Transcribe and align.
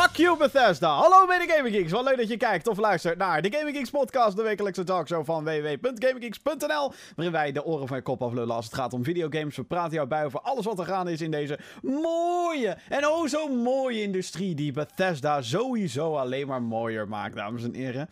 Fuck 0.00 0.16
you 0.16 0.36
Bethesda! 0.38 0.88
Hallo 0.88 1.26
bij 1.26 1.46
de 1.46 1.52
Gaming 1.52 1.74
Geeks, 1.74 1.92
wat 1.92 2.04
leuk 2.04 2.16
dat 2.16 2.28
je 2.28 2.36
kijkt 2.36 2.68
of 2.68 2.78
luistert 2.78 3.18
naar 3.18 3.42
de 3.42 3.52
Gaming 3.52 3.76
Geeks 3.76 3.90
podcast, 3.90 4.36
de 4.36 4.42
wekelijkse 4.42 4.84
talkshow 4.84 5.24
van 5.24 5.44
www.gaminggeeks.nl, 5.44 6.92
waarin 7.16 7.32
wij 7.32 7.52
de 7.52 7.64
oren 7.64 7.86
van 7.86 7.96
je 7.96 8.02
kop 8.02 8.22
aflullen 8.22 8.54
als 8.54 8.64
het 8.64 8.74
gaat 8.74 8.92
om 8.92 9.04
videogames. 9.04 9.56
We 9.56 9.64
praten 9.64 9.94
jou 9.94 10.08
bij 10.08 10.24
over 10.24 10.40
alles 10.40 10.64
wat 10.64 10.78
er 10.78 10.84
gaande 10.84 11.12
is 11.12 11.20
in 11.20 11.30
deze 11.30 11.58
mooie 11.82 12.76
en 12.88 13.06
oh 13.06 13.26
zo 13.26 13.48
mooie 13.48 14.02
industrie 14.02 14.54
die 14.54 14.72
Bethesda 14.72 15.42
sowieso 15.42 16.16
alleen 16.16 16.46
maar 16.46 16.62
mooier 16.62 17.08
maakt, 17.08 17.36
dames 17.36 17.62
en 17.62 17.74
heren. 17.74 18.08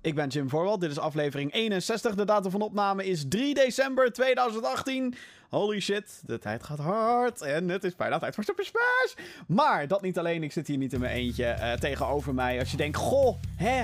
Ik 0.00 0.14
ben 0.14 0.28
Jim 0.28 0.48
Voorwald, 0.48 0.80
dit 0.80 0.90
is 0.90 0.98
aflevering 0.98 1.52
61. 1.52 2.14
De 2.14 2.24
datum 2.24 2.50
van 2.50 2.60
opname 2.60 3.04
is 3.04 3.24
3 3.28 3.54
december 3.54 4.12
2018. 4.12 5.14
Holy 5.50 5.80
shit, 5.80 6.22
de 6.26 6.38
tijd 6.38 6.62
gaat 6.62 6.78
hard. 6.78 7.42
En 7.42 7.68
het 7.68 7.84
is 7.84 7.96
bijna 7.96 8.18
tijd 8.18 8.34
voor 8.34 8.44
Super 8.44 8.64
Smash. 8.64 9.28
Maar 9.46 9.88
dat 9.88 10.02
niet 10.02 10.18
alleen, 10.18 10.42
ik 10.42 10.52
zit 10.52 10.66
hier 10.66 10.76
niet 10.76 10.92
in 10.92 11.00
mijn 11.00 11.16
eentje 11.16 11.56
uh, 11.58 11.72
tegenover 11.72 12.34
mij. 12.34 12.58
Als 12.58 12.70
je 12.70 12.76
denkt, 12.76 12.96
goh, 12.96 13.36
hè, 13.56 13.82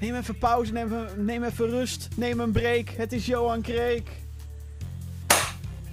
neem 0.00 0.14
even 0.14 0.38
pauze, 0.38 0.72
neem 0.72 0.86
even, 0.86 1.24
neem 1.24 1.44
even 1.44 1.68
rust, 1.68 2.08
neem 2.16 2.40
een 2.40 2.52
break. 2.52 2.88
Het 2.88 3.12
is 3.12 3.26
Johan 3.26 3.60
Kreek. 3.62 4.08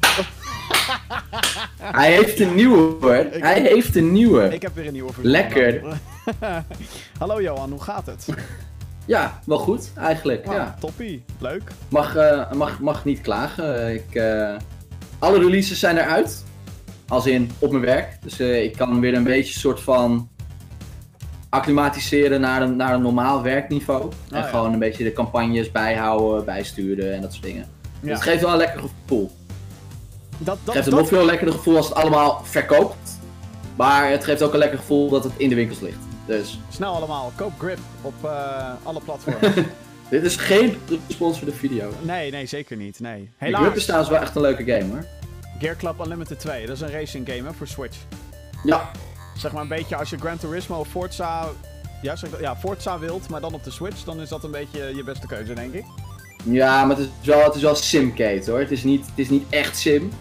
Hij 1.81 2.11
heeft 2.11 2.39
een 2.39 2.55
nieuwe 2.55 2.77
hoor. 2.77 3.15
Ik 3.15 3.43
Hij 3.43 3.61
heeft 3.61 3.95
een 3.95 4.11
nieuwe. 4.11 4.53
Ik 4.53 4.61
heb 4.61 4.75
weer 4.75 4.87
een 4.87 4.93
nieuwe 4.93 5.13
voor 5.13 5.23
Lekker. 5.23 5.99
Hallo 7.19 7.41
Johan, 7.41 7.69
hoe 7.69 7.81
gaat 7.81 8.05
het? 8.05 8.27
Ja, 9.05 9.41
wel 9.45 9.57
goed 9.57 9.91
eigenlijk. 9.95 10.45
Wow, 10.45 10.55
ja. 10.55 10.75
Toppie, 10.79 11.23
leuk. 11.39 11.71
Mag, 11.89 12.15
uh, 12.15 12.51
mag, 12.51 12.79
mag 12.79 13.05
niet 13.05 13.21
klagen. 13.21 13.93
Ik, 13.93 14.15
uh, 14.15 14.55
alle 15.21 15.39
releases 15.39 15.79
zijn 15.79 15.97
eruit. 15.97 16.43
Als 17.07 17.25
in 17.25 17.51
op 17.59 17.71
mijn 17.71 17.83
werk. 17.83 18.17
Dus 18.21 18.39
uh, 18.39 18.63
ik 18.63 18.77
kan 18.77 18.99
weer 18.99 19.13
een 19.13 19.23
beetje 19.23 19.59
soort 19.59 19.81
van 19.81 20.29
acclimatiseren 21.49 22.41
naar 22.41 22.61
een, 22.61 22.75
naar 22.75 22.93
een 22.93 23.01
normaal 23.01 23.41
werkniveau. 23.41 24.03
Oh, 24.03 24.11
en 24.29 24.37
ja. 24.37 24.47
gewoon 24.47 24.73
een 24.73 24.79
beetje 24.79 25.03
de 25.03 25.13
campagnes 25.13 25.71
bijhouden, 25.71 26.45
bijsturen 26.45 27.13
en 27.13 27.21
dat 27.21 27.31
soort 27.31 27.43
dingen. 27.43 27.65
Ja. 27.99 27.99
Dus 28.01 28.11
het 28.11 28.21
geeft 28.21 28.41
wel 28.41 28.51
een 28.51 28.57
lekker 28.57 28.79
gevoel. 28.79 29.31
Dat, 30.37 30.45
dat, 30.45 30.57
het 30.63 30.73
geeft 30.73 30.87
een 30.87 30.95
nog 30.95 31.07
veel 31.07 31.25
lekkerder 31.25 31.55
gevoel 31.55 31.77
als 31.77 31.87
het 31.87 31.97
allemaal 31.97 32.41
verkoopt. 32.43 33.19
Maar 33.75 34.09
het 34.09 34.23
geeft 34.23 34.41
ook 34.41 34.53
een 34.53 34.59
lekker 34.59 34.77
gevoel 34.77 35.09
dat 35.09 35.23
het 35.23 35.33
in 35.37 35.49
de 35.49 35.55
winkels 35.55 35.79
ligt. 35.79 35.99
Dus. 36.25 36.59
Snel 36.69 36.93
allemaal, 36.93 37.31
koop 37.35 37.51
Grip 37.57 37.79
op 38.01 38.13
uh, 38.23 38.69
alle 38.83 39.01
platforms. 39.01 39.47
Dit 40.11 40.23
is 40.23 40.35
geen 40.35 40.77
respons 41.07 41.37
voor 41.37 41.47
de 41.47 41.53
video. 41.53 41.93
Nee, 42.01 42.31
nee, 42.31 42.45
zeker 42.45 42.77
niet. 42.77 42.99
Nee. 42.99 43.29
Helaas. 43.37 43.61
Grip 43.61 43.75
is 43.75 43.83
trouwens 43.83 44.11
wel 44.11 44.21
echt 44.21 44.35
een 44.35 44.41
leuke 44.41 44.63
game 44.63 44.91
hoor. 44.91 45.05
Gear 45.59 45.75
Club 45.75 45.99
Unlimited 45.99 46.39
2, 46.39 46.65
dat 46.65 46.75
is 46.75 46.81
een 46.81 46.91
racing 46.91 47.29
game 47.29 47.47
hè, 47.47 47.53
voor 47.53 47.67
Switch. 47.67 47.97
Ja. 48.63 48.91
Zeg 49.37 49.51
maar 49.51 49.61
een 49.61 49.67
beetje 49.67 49.95
als 49.95 50.09
je 50.09 50.17
Gran 50.17 50.37
Turismo 50.37 50.79
of 50.79 50.87
Forza, 50.87 51.49
ja, 52.01 52.15
zeg, 52.15 52.29
ja, 52.39 52.55
Forza 52.55 52.99
wilt, 52.99 53.29
maar 53.29 53.41
dan 53.41 53.53
op 53.53 53.63
de 53.63 53.71
Switch, 53.71 54.03
dan 54.03 54.21
is 54.21 54.29
dat 54.29 54.43
een 54.43 54.51
beetje 54.51 54.95
je 54.95 55.03
beste 55.03 55.27
keuze, 55.27 55.53
denk 55.53 55.73
ik. 55.73 55.83
Ja, 56.43 56.85
maar 56.85 56.97
het 56.97 57.09
is 57.21 57.27
wel, 57.27 57.43
het 57.43 57.55
is 57.55 57.61
wel 57.61 57.75
simcade 57.75 58.43
hoor. 58.45 58.59
Het 58.59 58.71
is, 58.71 58.83
niet, 58.83 59.05
het 59.05 59.19
is 59.19 59.29
niet 59.29 59.43
echt 59.49 59.77
sim. 59.77 60.11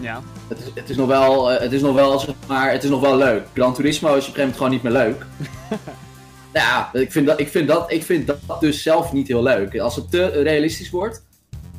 Ja. 0.00 0.22
Het 0.48 0.58
is, 0.58 0.64
het 0.74 0.90
is 0.90 0.96
nog 0.96 1.06
wel, 1.06 1.52
uh, 1.52 1.60
het 1.60 1.72
is 1.72 1.80
nog 1.80 1.94
wel, 1.94 2.18
zeg 2.18 2.34
maar, 2.46 2.70
het 2.70 2.84
is 2.84 2.90
nog 2.90 3.00
wel 3.00 3.16
leuk. 3.16 3.46
Gran 3.54 3.74
Turismo 3.74 4.14
is 4.14 4.28
op 4.28 4.36
een 4.36 4.40
gegeven 4.40 4.40
moment 4.40 4.56
gewoon 4.56 4.70
niet 4.70 4.82
meer 4.82 4.92
leuk. 4.92 5.26
ja, 6.52 6.90
ik 6.92 7.12
vind, 7.12 7.26
dat, 7.26 7.40
ik, 7.40 7.48
vind 7.48 7.68
dat, 7.68 7.92
ik 7.92 8.02
vind 8.02 8.26
dat 8.26 8.60
dus 8.60 8.82
zelf 8.82 9.12
niet 9.12 9.28
heel 9.28 9.42
leuk. 9.42 9.78
Als 9.78 9.96
het 9.96 10.10
te 10.10 10.26
realistisch 10.26 10.90
wordt. 10.90 11.22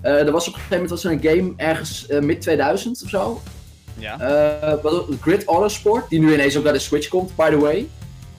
Uh, 0.03 0.26
er 0.26 0.31
was 0.31 0.48
op 0.48 0.53
een 0.53 0.59
gegeven 0.59 0.81
moment 0.81 0.89
was 0.89 1.03
er 1.03 1.11
een 1.11 1.22
game 1.22 1.53
ergens 1.58 2.06
uh, 2.09 2.20
mid 2.20 2.42
2000 2.42 3.03
of 3.03 3.09
zo. 3.09 3.42
Ja. 3.98 4.17
Uh, 4.84 4.94
Grid 5.22 5.45
Autosport, 5.45 6.09
die 6.09 6.20
nu 6.20 6.34
ineens 6.34 6.58
ook 6.58 6.64
naar 6.64 6.73
de 6.73 6.80
Switch 6.80 7.08
komt, 7.08 7.36
by 7.36 7.49
the 7.49 7.58
way. 7.58 7.88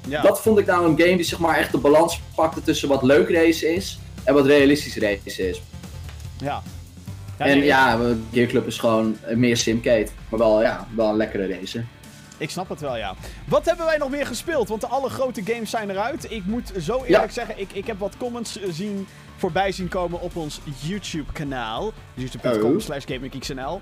Ja. 0.08 0.22
Dat 0.22 0.40
vond 0.40 0.58
ik 0.58 0.66
nou 0.66 0.86
een 0.86 0.98
game 0.98 1.16
die 1.16 1.24
zeg 1.24 1.38
maar 1.38 1.58
echt 1.58 1.72
de 1.72 1.78
balans 1.78 2.20
pakte 2.34 2.62
tussen 2.62 2.88
wat 2.88 3.02
leuk 3.02 3.30
race 3.30 3.74
is 3.74 3.98
en 4.24 4.34
wat 4.34 4.46
realistisch 4.46 4.96
race 4.96 5.48
is. 5.48 5.62
Ja. 6.38 6.62
ja 7.38 7.44
en 7.44 7.58
nee, 7.58 7.66
ja, 7.66 7.98
Gear 8.32 8.46
Club 8.46 8.66
is 8.66 8.78
gewoon 8.78 9.16
meer 9.34 9.56
simcade, 9.56 10.06
maar 10.28 10.38
wel, 10.38 10.62
ja, 10.62 10.86
wel 10.96 11.08
een 11.08 11.16
lekkere 11.16 11.46
race. 11.46 11.84
Ik 12.40 12.50
snap 12.50 12.68
het 12.68 12.80
wel, 12.80 12.96
ja. 12.96 13.14
Wat 13.48 13.64
hebben 13.64 13.86
wij 13.86 13.96
nog 13.96 14.10
meer 14.10 14.26
gespeeld? 14.26 14.68
Want 14.68 14.90
alle 14.90 15.08
grote 15.08 15.42
games 15.44 15.70
zijn 15.70 15.90
eruit. 15.90 16.30
Ik 16.30 16.44
moet 16.44 16.72
zo 16.80 16.96
eerlijk 16.96 17.26
ja. 17.26 17.28
zeggen, 17.32 17.60
ik, 17.60 17.72
ik 17.72 17.86
heb 17.86 17.98
wat 17.98 18.16
comments 18.18 18.58
zien 18.70 19.06
voorbij 19.36 19.72
zien 19.72 19.88
komen 19.88 20.20
op 20.20 20.36
ons 20.36 20.60
YouTube-kanaal. 20.80 21.92
youtube.com 22.14 22.74
Oh. 22.74 22.80
slash 22.80 23.04
GamingGeeksNL. 23.06 23.80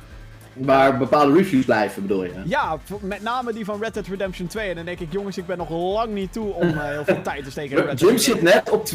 Waar 0.52 0.98
bepaalde 0.98 1.32
reviews 1.32 1.64
blijven, 1.64 2.02
bedoel 2.02 2.24
je? 2.24 2.32
Ja, 2.44 2.78
met 3.00 3.22
name 3.22 3.52
die 3.52 3.64
van 3.64 3.80
Red 3.80 3.94
Dead 3.94 4.06
Redemption 4.06 4.46
2. 4.46 4.68
En 4.68 4.76
dan 4.76 4.84
denk 4.84 5.00
ik, 5.00 5.12
jongens, 5.12 5.38
ik 5.38 5.46
ben 5.46 5.58
nog 5.58 5.70
lang 5.70 6.12
niet 6.12 6.32
toe 6.32 6.52
om 6.52 6.68
uh, 6.68 6.84
heel 6.84 7.04
veel 7.04 7.22
tijd 7.22 7.44
te 7.44 7.50
steken 7.50 7.76
in 7.76 7.84
Red 7.86 7.98
Dead 7.98 8.10
Jim 8.10 8.18
zit 8.18 8.42
net 8.42 8.70
op 8.70 8.88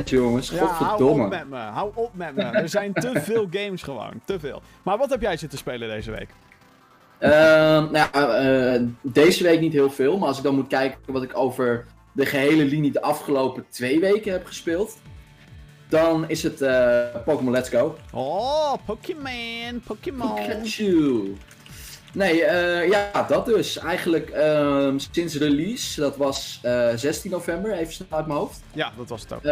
2%, 0.00 0.02
jongens. 0.04 0.50
Ja, 0.50 0.66
Godverdomme. 0.66 1.22
hou 1.22 1.24
op 1.24 1.30
met 1.30 1.48
me. 1.48 1.56
Hou 1.56 1.90
op 1.94 2.10
met 2.14 2.34
me. 2.34 2.42
Er 2.42 2.68
zijn 2.68 2.92
te 2.92 3.10
veel 3.14 3.46
games 3.60 3.82
gewoon. 3.82 4.12
Te 4.24 4.40
veel. 4.40 4.62
Maar 4.82 4.98
wat 4.98 5.10
heb 5.10 5.20
jij 5.20 5.36
zitten 5.36 5.58
spelen 5.58 5.88
deze 5.88 6.10
week? 6.10 6.28
Uh, 7.22 7.30
nou, 7.90 8.44
uh, 8.44 8.88
deze 9.02 9.42
week 9.42 9.60
niet 9.60 9.72
heel 9.72 9.90
veel. 9.90 10.18
Maar 10.18 10.28
als 10.28 10.36
ik 10.36 10.42
dan 10.42 10.54
moet 10.54 10.66
kijken 10.66 10.98
wat 11.06 11.22
ik 11.22 11.36
over 11.36 11.84
de 12.12 12.26
gehele 12.26 12.64
linie 12.64 12.92
de 12.92 13.02
afgelopen 13.02 13.64
twee 13.68 14.00
weken 14.00 14.32
heb 14.32 14.46
gespeeld. 14.46 14.96
Dan 15.88 16.28
is 16.28 16.42
het 16.42 16.62
uh, 16.62 17.00
Pokémon 17.24 17.52
Let's 17.52 17.68
Go. 17.68 17.96
Oh, 18.12 18.74
Pokémon, 18.86 19.80
Pokémon. 19.86 20.34
Pikachu. 20.34 21.36
Nee, 22.12 22.40
uh, 22.40 22.88
ja, 22.88 23.26
dat 23.28 23.46
dus. 23.46 23.78
Eigenlijk 23.78 24.30
uh, 24.30 24.92
sinds 25.12 25.36
release, 25.36 26.00
dat 26.00 26.16
was 26.16 26.60
uh, 26.64 26.88
16 26.94 27.30
november, 27.30 27.72
even 27.72 27.92
snel 27.92 28.08
uit 28.10 28.26
mijn 28.26 28.38
hoofd. 28.38 28.60
Ja, 28.72 28.92
dat 28.96 29.08
was 29.08 29.22
het 29.22 29.32
ook. 29.32 29.42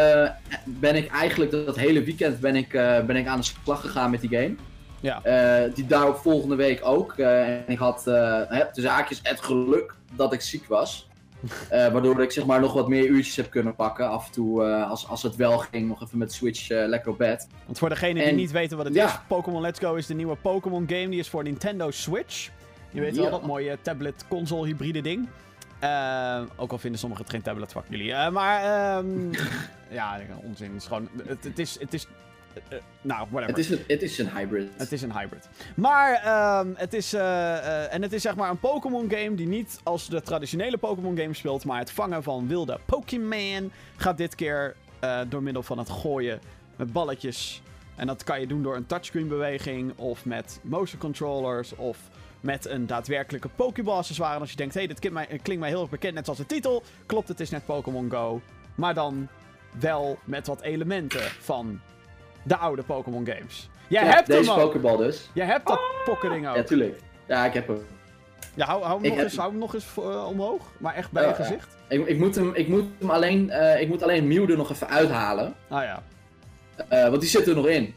Ben 0.64 0.96
ik 0.96 1.10
eigenlijk 1.10 1.50
dat, 1.50 1.66
dat 1.66 1.76
hele 1.76 2.02
weekend 2.02 2.40
ben 2.40 2.56
ik, 2.56 2.68
ben 3.06 3.16
ik 3.16 3.26
aan 3.26 3.40
de 3.40 3.50
slag 3.62 3.80
gegaan 3.80 4.10
met 4.10 4.20
die 4.20 4.30
game. 4.30 4.54
Ja. 5.00 5.20
Uh, 5.24 5.74
die 5.74 5.86
daarop 5.86 6.16
volgende 6.16 6.54
week 6.54 6.80
ook. 6.84 7.12
en 7.16 7.64
ik 7.66 7.78
had 7.78 8.02
tussen 8.72 8.92
haakjes 8.92 9.20
het 9.22 9.40
geluk 9.40 9.94
dat 10.12 10.32
ik 10.32 10.40
ziek 10.40 10.66
was. 10.66 11.08
Waardoor 11.92 12.22
ik 12.22 12.30
zeg 12.30 12.46
maar 12.46 12.60
nog 12.60 12.72
wat 12.72 12.88
meer 12.88 13.06
uurtjes 13.06 13.36
heb 13.36 13.50
kunnen 13.50 13.74
pakken. 13.74 14.08
Af 14.08 14.26
en 14.26 14.32
toe, 14.32 14.64
als, 14.64 15.08
als 15.08 15.22
het 15.22 15.36
wel 15.36 15.58
ging, 15.58 15.88
nog 15.88 16.02
even 16.02 16.18
met 16.18 16.32
Switch 16.32 16.68
lekker 16.68 17.10
op 17.10 17.18
bed. 17.18 17.48
Want 17.66 17.78
voor 17.78 17.88
degenen 17.88 18.24
die 18.24 18.32
niet 18.32 18.50
weten 18.50 18.76
wat 18.76 18.86
het 18.86 18.94
ja. 18.94 19.06
is, 19.06 19.18
Pokémon 19.28 19.60
Let's 19.60 19.78
Go 19.78 19.94
is 19.94 20.06
de 20.06 20.14
nieuwe 20.14 20.36
Pokémon 20.36 20.84
game. 20.88 21.08
Die 21.08 21.18
is 21.18 21.28
voor 21.28 21.42
Nintendo 21.42 21.90
Switch. 21.90 22.50
Je 22.90 23.00
weet 23.00 23.14
ja. 23.14 23.22
wel, 23.22 23.30
dat 23.30 23.46
mooie 23.46 23.78
tablet-console 23.82 24.66
hybride 24.66 25.00
ding. 25.00 25.28
ook 26.56 26.72
al 26.72 26.78
vinden 26.78 27.00
sommigen 27.00 27.24
het 27.24 27.34
geen 27.34 27.42
tablet, 27.42 27.72
fuck 27.72 27.84
jullie. 27.88 28.30
maar, 28.30 28.96
um, 28.98 29.30
ja, 29.90 30.20
onzin. 30.42 30.72
Het 30.72 30.80
is 30.80 30.86
gewoon, 30.86 31.08
het, 31.26 31.44
het 31.44 31.58
is... 31.58 31.78
Het 31.80 31.94
is 31.94 32.06
uh, 32.72 32.78
nou, 33.00 33.26
whatever. 33.30 33.56
Het 33.56 33.58
is, 33.58 33.70
een, 33.70 33.84
het 33.86 34.02
is 34.02 34.18
een 34.18 34.30
hybrid. 34.30 34.68
Het 34.76 34.92
is 34.92 35.02
een 35.02 35.18
hybrid. 35.18 35.48
Maar 35.76 36.10
um, 36.60 36.74
het 36.76 36.94
is. 36.94 37.14
Uh, 37.14 37.20
uh, 37.20 37.94
en 37.94 38.02
het 38.02 38.12
is 38.12 38.22
zeg 38.22 38.36
maar 38.36 38.50
een 38.50 38.58
Pokémon 38.58 39.10
game 39.10 39.34
die 39.34 39.46
niet 39.46 39.80
als 39.82 40.08
de 40.08 40.22
traditionele 40.22 40.76
Pokémon 40.76 41.16
game 41.16 41.34
speelt. 41.34 41.64
Maar 41.64 41.78
het 41.78 41.90
vangen 41.90 42.22
van 42.22 42.48
wilde 42.48 42.78
Pokémon 42.86 43.72
gaat 43.96 44.16
dit 44.16 44.34
keer 44.34 44.76
door 45.28 45.42
middel 45.42 45.62
van 45.62 45.78
het 45.78 45.90
gooien 45.90 46.40
met 46.76 46.92
balletjes. 46.92 47.62
En 47.96 48.06
dat 48.06 48.24
kan 48.24 48.40
je 48.40 48.46
doen 48.46 48.62
door 48.62 48.76
een 48.76 48.86
touchscreen 48.86 49.28
beweging. 49.28 49.92
Of 49.96 50.24
met 50.24 50.60
motion 50.62 51.00
controllers. 51.00 51.74
Of 51.76 51.98
met 52.40 52.66
een 52.66 52.86
daadwerkelijke 52.86 53.48
Pokéball 53.48 53.96
accessoire. 53.96 54.34
En 54.34 54.40
als 54.40 54.50
je 54.50 54.56
denkt, 54.56 54.74
hé, 54.74 54.80
hey, 54.80 54.88
dit 54.88 54.98
klinkt 54.98 55.18
mij, 55.18 55.38
klinkt 55.38 55.62
mij 55.62 55.70
heel 55.70 55.80
erg 55.80 55.90
bekend. 55.90 56.14
Net 56.14 56.24
zoals 56.24 56.38
de 56.38 56.46
titel. 56.46 56.82
Klopt, 57.06 57.28
het 57.28 57.40
is 57.40 57.50
net 57.50 57.66
Pokémon 57.66 58.10
Go. 58.10 58.40
Maar 58.74 58.94
dan 58.94 59.28
wel 59.78 60.18
met 60.24 60.46
wat 60.46 60.60
elementen 60.60 61.20
van 61.20 61.80
de 62.42 62.56
oude 62.56 62.82
Pokémon 62.82 63.26
games. 63.26 63.68
Jij 63.88 64.04
ja, 64.04 64.10
hebt 64.10 64.26
deze 64.26 64.52
hem 64.52 64.60
Pokéball 64.60 64.96
dus. 64.96 65.30
Jij 65.32 65.46
hebt 65.46 65.66
dat 65.66 65.78
oh. 65.78 66.04
pokkerding 66.04 66.48
ook. 66.48 66.56
Ja, 66.56 66.62
tuurlijk. 66.62 67.00
Ja, 67.26 67.46
ik 67.46 67.52
heb 67.52 67.66
hem. 67.66 67.86
Ja, 68.54 68.66
hou, 68.66 68.82
hou, 68.82 69.00
hem, 69.00 69.10
nog 69.10 69.18
eens, 69.18 69.36
hou 69.36 69.50
hem 69.50 69.58
nog 69.58 69.74
eens 69.74 69.86
uh, 69.98 70.26
omhoog. 70.28 70.62
Maar 70.78 70.94
echt 70.94 71.10
bij 71.10 71.22
oh, 71.22 71.28
je 71.28 71.34
gezicht. 71.34 71.76
Ja. 71.88 71.96
Ik, 71.96 72.06
ik, 72.06 72.18
moet 72.18 72.34
hem, 72.34 72.54
ik 72.54 72.68
moet 72.68 72.84
hem 72.98 73.10
alleen, 73.10 73.46
uh, 73.48 73.80
ik 73.80 73.88
moet 73.88 74.02
alleen 74.02 74.28
Mew 74.28 74.50
er 74.50 74.56
nog 74.56 74.70
even 74.70 74.88
uithalen. 74.88 75.54
Ah 75.68 75.82
ja. 75.82 76.02
Uh, 76.92 77.08
want 77.08 77.20
die 77.20 77.30
zit 77.30 77.46
er 77.46 77.54
nog 77.54 77.66
in. 77.66 77.94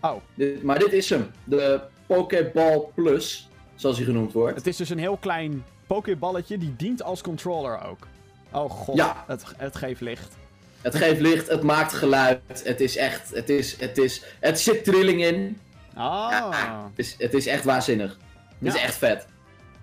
Oh. 0.00 0.16
Dit, 0.34 0.62
maar 0.62 0.78
dit 0.78 0.92
is 0.92 1.10
hem. 1.10 1.30
De 1.44 1.80
Pokéball 2.06 2.88
Plus, 2.94 3.48
zoals 3.74 3.96
hij 3.96 4.06
genoemd 4.06 4.32
wordt. 4.32 4.56
Het 4.56 4.66
is 4.66 4.76
dus 4.76 4.90
een 4.90 4.98
heel 4.98 5.16
klein 5.16 5.64
Pokéballetje 5.86 6.58
die 6.58 6.74
dient 6.76 7.02
als 7.02 7.22
controller 7.22 7.82
ook. 7.88 8.06
Oh 8.52 8.70
god, 8.70 8.96
ja. 8.96 9.24
het, 9.26 9.44
het 9.56 9.76
geeft 9.76 10.00
licht. 10.00 10.36
Het 10.82 10.94
geeft 10.94 11.20
licht, 11.20 11.48
het 11.48 11.62
maakt 11.62 11.92
geluid. 11.92 12.40
Het 12.64 12.80
is 12.80 12.96
echt, 12.96 13.34
het 13.34 13.48
is, 13.48 13.80
het 13.80 13.98
is, 13.98 14.24
het 14.40 14.60
zit 14.60 14.84
trilling 14.84 15.24
in. 15.24 15.58
Ah. 15.94 16.28
Ja, 16.30 16.90
het, 16.90 16.98
is, 16.98 17.14
het 17.18 17.34
is 17.34 17.46
echt 17.46 17.64
waanzinnig. 17.64 18.18
Het 18.58 18.74
is 18.74 18.80
echt 18.80 18.94
vet. 18.94 19.26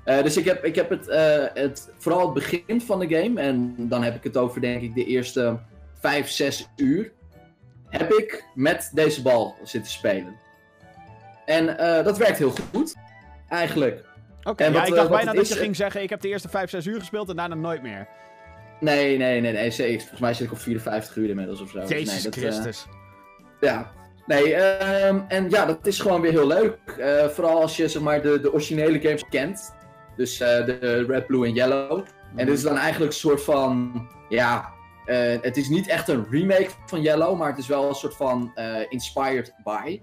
Uh, 0.05 0.23
dus 0.23 0.37
ik 0.37 0.45
heb, 0.45 0.65
ik 0.65 0.75
heb 0.75 0.89
het, 0.89 1.07
uh, 1.07 1.45
het, 1.53 1.89
vooral 1.97 2.21
het 2.21 2.33
begin 2.33 2.81
van 2.81 2.99
de 2.99 3.07
game, 3.07 3.41
en 3.41 3.75
dan 3.77 4.03
heb 4.03 4.15
ik 4.15 4.23
het 4.23 4.37
over 4.37 4.61
denk 4.61 4.81
ik 4.81 4.95
de 4.95 5.05
eerste 5.05 5.59
5, 5.99 6.29
6 6.29 6.67
uur, 6.75 7.11
heb 7.89 8.11
ik 8.13 8.43
met 8.55 8.91
deze 8.93 9.21
bal 9.21 9.55
zitten 9.63 9.91
spelen. 9.91 10.35
En 11.45 11.67
uh, 11.67 12.03
dat 12.03 12.17
werkt 12.17 12.37
heel 12.37 12.53
goed, 12.71 12.95
eigenlijk. 13.47 14.03
Oké, 14.43 14.63
En 14.63 14.73
ja, 14.73 14.81
ik 14.81 14.89
eh, 14.89 14.95
dacht 14.95 15.09
bijna 15.09 15.33
dat 15.33 15.47
je 15.47 15.53
eh, 15.53 15.59
ging 15.59 15.75
zeggen, 15.75 16.01
ik 16.01 16.09
heb 16.09 16.21
de 16.21 16.27
eerste 16.27 16.49
5, 16.49 16.69
6 16.69 16.85
uur 16.85 16.99
gespeeld 16.99 17.29
en 17.29 17.35
daarna 17.35 17.55
nooit 17.55 17.81
meer. 17.81 18.07
Nee, 18.79 19.17
nee, 19.17 19.41
nee, 19.41 19.51
nee. 19.53 19.71
zeker. 19.71 19.99
Volgens 19.99 20.19
mij 20.19 20.33
zit 20.33 20.45
ik 20.45 20.51
op 20.51 20.59
54 20.59 21.15
uur 21.15 21.29
inmiddels 21.29 21.61
of 21.61 21.69
zo. 21.69 21.79
Dus 21.79 21.89
Jezus 21.89 22.13
nee, 22.13 22.23
dat, 22.23 22.35
eh, 22.35 22.41
Christus. 22.41 22.87
Ja. 23.59 23.91
Nee, 24.25 24.55
ehm, 24.55 25.19
en 25.27 25.49
ja, 25.49 25.65
dat 25.65 25.87
is 25.87 25.99
gewoon 25.99 26.21
weer 26.21 26.31
heel 26.31 26.47
leuk. 26.47 26.77
Eh, 26.99 27.27
vooral 27.27 27.61
als 27.61 27.77
je 27.77 27.87
zeg 27.87 28.01
maar 28.01 28.21
de, 28.21 28.39
de 28.39 28.53
originele 28.53 28.99
games 28.99 29.25
kent. 29.29 29.73
Dus 30.15 30.39
eh, 30.39 30.65
de 30.65 31.05
Red, 31.07 31.27
Blue 31.27 31.45
en 31.45 31.53
Yellow. 31.53 32.05
En 32.35 32.45
dit 32.45 32.57
is 32.57 32.63
dan 32.63 32.77
eigenlijk 32.77 33.11
een 33.11 33.17
soort 33.17 33.43
van, 33.43 33.91
ja, 34.29 34.73
het 35.41 35.57
is 35.57 35.69
niet 35.69 35.87
echt 35.87 36.07
een 36.07 36.25
remake 36.29 36.69
van 36.85 37.01
Yellow, 37.01 37.37
maar 37.37 37.49
het 37.49 37.57
is 37.57 37.67
wel 37.67 37.89
een 37.89 37.95
soort 37.95 38.15
van 38.15 38.51
inspired 38.89 39.53
by. 39.63 39.99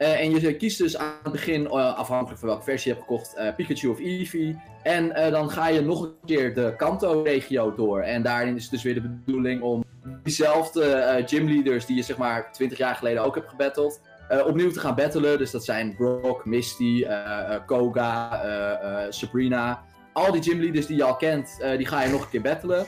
Eh, 0.00 0.20
en 0.20 0.40
je 0.40 0.56
kiest 0.56 0.78
dus 0.78 0.96
aan 0.96 1.12
het 1.22 1.32
begin, 1.32 1.66
eh, 1.66 1.98
afhankelijk 1.98 2.38
van 2.38 2.48
welke 2.48 2.64
versie 2.64 2.90
je 2.90 2.96
hebt 2.96 3.08
gekocht, 3.08 3.34
eh, 3.34 3.54
Pikachu 3.54 3.88
of 3.88 3.98
Eevee. 3.98 4.58
En 4.82 5.30
dan 5.30 5.50
ga 5.50 5.68
je 5.68 5.80
nog 5.80 6.02
een 6.02 6.14
keer 6.26 6.54
de 6.54 6.74
Kanto-regio 6.76 7.74
door. 7.74 8.00
En 8.00 8.22
daarin 8.22 8.56
is 8.56 8.62
het 8.62 8.70
dus 8.70 8.82
weer 8.82 8.94
de 8.94 9.00
bedoeling 9.24 9.62
om 9.62 9.84
diezelfde 10.22 11.22
gymleaders 11.26 11.86
die 11.86 11.96
je 11.96 12.02
zeg 12.02 12.16
maar 12.16 12.52
20 12.52 12.78
jaar 12.78 12.94
geleden 12.94 13.24
ook 13.24 13.34
hebt 13.34 13.48
gebatteld, 13.48 14.00
opnieuw 14.46 14.70
te 14.70 14.80
gaan 14.80 14.94
battelen. 14.94 15.38
Dus 15.38 15.50
dat 15.50 15.64
zijn 15.64 15.94
Brock, 15.96 16.44
Misty, 16.44 17.06
Koga, 17.66 18.42
Sabrina. 19.10 19.82
Al 20.12 20.32
die 20.32 20.42
gymleaders 20.42 20.86
die 20.86 20.96
je 20.96 21.04
al 21.04 21.16
kent, 21.16 21.64
die 21.76 21.86
ga 21.86 22.02
je 22.02 22.10
nog 22.10 22.22
een 22.22 22.30
keer 22.30 22.42
battelen. 22.42 22.86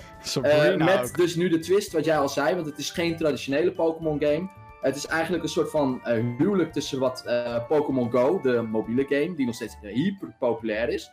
Met 0.78 0.98
ook. 1.02 1.16
dus 1.16 1.34
nu 1.34 1.48
de 1.48 1.58
twist, 1.58 1.92
wat 1.92 2.04
jij 2.04 2.18
al 2.18 2.28
zei, 2.28 2.54
want 2.54 2.66
het 2.66 2.78
is 2.78 2.90
geen 2.90 3.16
traditionele 3.16 3.72
Pokémon 3.72 4.20
game. 4.20 4.48
Het 4.82 4.96
is 4.96 5.06
eigenlijk 5.06 5.42
een 5.42 5.48
soort 5.48 5.70
van 5.70 6.00
eh, 6.04 6.24
huwelijk 6.38 6.72
tussen 6.72 6.98
wat 6.98 7.22
eh, 7.26 7.66
Pokémon 7.68 8.10
Go, 8.10 8.40
de 8.40 8.62
mobiele 8.62 9.04
game, 9.08 9.34
die 9.34 9.46
nog 9.46 9.54
steeds 9.54 9.76
eh, 9.82 9.94
hyper 9.94 10.34
populair 10.38 10.88
is. 10.88 11.10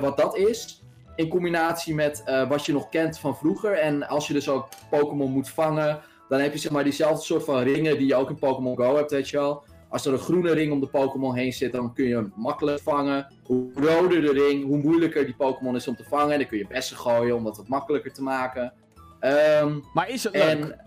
wat 0.00 0.16
dat 0.16 0.36
is, 0.36 0.82
in 1.16 1.28
combinatie 1.28 1.94
met 1.94 2.22
wat 2.48 2.66
je 2.66 2.72
nog 2.72 2.88
kent 2.88 3.18
van 3.18 3.36
vroeger. 3.36 3.72
En 3.72 4.08
als 4.08 4.26
je 4.26 4.32
dus 4.32 4.48
ook 4.48 4.68
Pokémon 4.90 5.30
moet 5.30 5.48
vangen, 5.48 6.00
dan 6.28 6.40
heb 6.40 6.52
je 6.52 6.58
zeg 6.58 6.72
maar 6.72 6.84
diezelfde 6.84 7.24
soort 7.24 7.44
van 7.44 7.62
ringen 7.62 7.98
die 7.98 8.06
je 8.06 8.14
ook 8.14 8.30
in 8.30 8.38
Pokémon 8.38 8.76
Go 8.76 8.96
hebt, 8.96 9.10
weet 9.10 9.28
je 9.28 9.36
wel. 9.36 9.64
Als 9.88 10.06
er 10.06 10.12
een 10.12 10.18
groene 10.18 10.52
ring 10.52 10.72
om 10.72 10.80
de 10.80 10.86
Pokémon 10.86 11.34
heen 11.34 11.52
zit, 11.52 11.72
dan 11.72 11.94
kun 11.94 12.04
je 12.04 12.14
hem 12.14 12.32
makkelijk 12.36 12.80
vangen. 12.80 13.26
Hoe 13.44 13.70
roder 13.74 14.20
de 14.20 14.32
ring, 14.32 14.64
hoe 14.64 14.78
moeilijker 14.78 15.24
die 15.24 15.34
Pokémon 15.34 15.76
is 15.76 15.88
om 15.88 15.96
te 15.96 16.04
vangen. 16.04 16.38
Dan 16.38 16.48
kun 16.48 16.58
je 16.58 16.66
bessen 16.66 16.96
gooien 16.96 17.36
om 17.36 17.44
dat 17.44 17.56
wat 17.56 17.68
makkelijker 17.68 18.12
te 18.12 18.22
maken. 18.22 18.72
Ehm, 19.20 19.78
Maar 19.94 20.08
is 20.08 20.24
het 20.24 20.32
leuk? 20.32 20.42
en. 20.42 20.80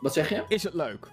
Wat 0.00 0.12
zeg 0.12 0.28
je? 0.28 0.44
Is 0.48 0.62
het 0.62 0.74
leuk? 0.74 1.12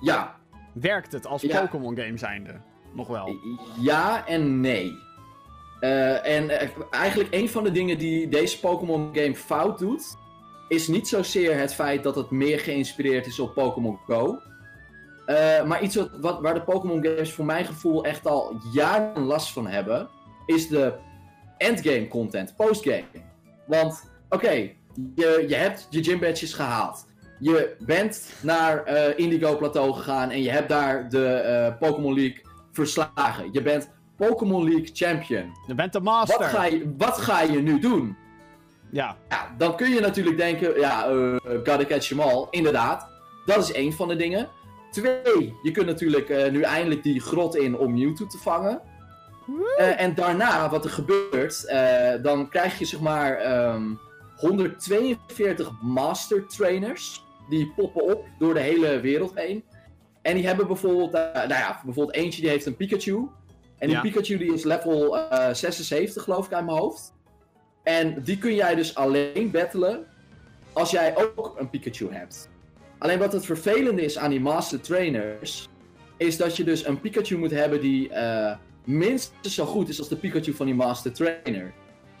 Ja. 0.00 0.36
Werkt 0.72 1.12
het 1.12 1.26
als 1.26 1.42
Ja. 1.42 1.60
Pokémon 1.60 1.98
game 1.98 2.18
zijnde? 2.18 2.60
Nog 2.94 3.08
wel. 3.08 3.36
Ja 3.80 4.26
en 4.26 4.60
nee. 4.60 5.04
Eh, 5.80 6.26
en 6.26 6.60
eh, 6.60 6.68
eigenlijk 6.90 7.34
een 7.34 7.48
van 7.48 7.64
de 7.64 7.70
dingen 7.70 7.98
die 7.98 8.28
deze 8.28 8.60
Pokémon 8.60 9.10
game 9.12 9.34
fout 9.34 9.78
doet, 9.78 10.16
is 10.68 10.88
niet 10.88 11.08
zozeer 11.08 11.58
het 11.58 11.74
feit 11.74 12.02
dat 12.02 12.16
het 12.16 12.30
meer 12.30 12.58
geïnspireerd 12.58 13.26
is 13.26 13.38
op 13.38 13.54
Pokémon 13.54 13.98
Go. 14.06 14.38
Eh, 15.26 15.64
maar 15.64 15.82
iets 15.82 15.96
wat, 15.96 16.10
wat, 16.20 16.40
waar 16.40 16.54
de 16.54 16.62
Pokémon 16.62 17.04
games 17.04 17.32
voor 17.32 17.44
mijn 17.44 17.64
gevoel 17.64 18.04
echt 18.04 18.26
al 18.26 18.60
jaren 18.72 19.22
last 19.22 19.52
van 19.52 19.66
hebben, 19.66 20.08
is 20.46 20.68
de 20.68 20.94
endgame 21.58 22.08
content, 22.08 22.56
postgame. 22.56 23.04
Want, 23.66 24.10
oké, 24.28 24.50
je, 25.14 25.44
je 25.48 25.54
hebt 25.54 25.86
je 25.90 26.04
gym 26.04 26.20
badges 26.20 26.54
gehaald. 26.54 27.06
Je 27.38 27.76
bent 27.78 28.32
naar 28.40 28.84
eh, 28.84 29.18
Indigo 29.18 29.56
Plateau 29.56 29.92
gegaan 29.92 30.30
en 30.30 30.42
je 30.42 30.50
hebt 30.50 30.68
daar 30.68 31.08
de 31.08 31.26
eh, 31.26 31.78
Pokémon 31.78 32.14
League 32.14 32.40
verslagen. 32.72 33.48
Je 33.52 33.62
bent 33.62 33.90
Pokémon 34.16 34.64
League 34.64 34.88
champion. 34.92 35.52
Je 35.66 35.74
bent 35.74 35.92
de 35.92 36.00
master. 36.00 36.38
Wat 36.38 36.48
ga, 36.48 36.64
je, 36.64 36.94
wat 36.96 37.18
ga 37.18 37.42
je 37.42 37.62
nu 37.62 37.78
doen? 37.78 38.16
Ja. 38.90 39.16
Ja, 39.28 39.54
dan 39.58 39.76
kun 39.76 39.90
je 39.90 40.00
natuurlijk 40.00 40.36
denken, 40.36 40.80
ja, 40.80 41.06
eh 41.08 41.36
gotta 41.44 41.84
catch 41.84 42.08
them 42.08 42.20
all. 42.20 42.46
Inderdaad, 42.50 43.08
dat 43.46 43.58
is 43.58 43.72
één 43.72 43.92
van 43.92 44.08
de 44.08 44.16
dingen. 44.16 44.48
Twee, 44.90 45.54
je 45.62 45.70
kunt 45.70 45.86
natuurlijk 45.86 46.50
nu 46.50 46.60
eindelijk 46.60 47.02
die 47.02 47.20
grot 47.20 47.56
in 47.56 47.78
om 47.78 47.92
Mewtwo 47.92 48.26
te 48.26 48.38
vangen. 48.38 48.80
En 49.96 50.14
daarna, 50.14 50.70
wat 50.70 50.84
er 50.84 50.90
gebeurt, 50.90 51.74
dan 52.22 52.48
krijg 52.48 52.78
je 52.78 52.84
zeg 52.84 53.00
maar 53.00 53.36
ehm, 53.36 53.82
142 54.36 55.70
master 55.80 56.46
trainers. 56.46 57.25
Die 57.48 57.72
poppen 57.76 58.02
op 58.02 58.26
door 58.38 58.54
de 58.54 58.60
hele 58.60 59.00
wereld 59.00 59.32
heen. 59.34 59.64
En 60.22 60.34
die 60.34 60.46
hebben 60.46 60.66
bijvoorbeeld, 60.66 61.14
eh, 61.14 61.34
nou 61.34 61.48
ja, 61.48 61.80
bijvoorbeeld 61.84 62.16
eentje 62.16 62.40
die 62.40 62.50
heeft 62.50 62.66
een 62.66 62.76
Pikachu. 62.76 63.28
En 63.78 63.88
die 63.88 63.96
Ja. 63.96 64.00
Pikachu 64.00 64.36
die 64.38 64.52
is 64.52 64.64
level 64.64 65.18
eh, 65.18 65.54
76 65.54 66.22
geloof 66.22 66.46
ik 66.46 66.52
uit 66.52 66.64
mijn 66.64 66.78
hoofd. 66.78 67.14
En 67.82 68.22
die 68.22 68.38
kun 68.38 68.54
jij 68.54 68.74
dus 68.74 68.94
alleen 68.94 69.50
battelen 69.50 70.06
als 70.72 70.90
jij 70.90 71.14
ook 71.36 71.56
een 71.58 71.70
Pikachu 71.70 72.12
hebt. 72.12 72.48
Alleen 72.98 73.18
wat 73.18 73.32
het 73.32 73.44
vervelende 73.44 74.02
is 74.02 74.18
aan 74.18 74.30
die 74.30 74.40
Master 74.40 74.80
Trainers, 74.80 75.68
is 76.16 76.36
dat 76.36 76.56
je 76.56 76.64
dus 76.64 76.86
een 76.86 77.00
Pikachu 77.00 77.38
moet 77.38 77.50
hebben 77.50 77.80
die 77.80 78.08
eh, 78.08 78.56
minstens 78.84 79.54
zo 79.54 79.64
goed 79.64 79.88
is 79.88 79.98
als 79.98 80.08
de 80.08 80.16
Pikachu 80.16 80.52
van 80.52 80.66
die 80.66 80.74
Master 80.74 81.12
Trainer. 81.12 81.72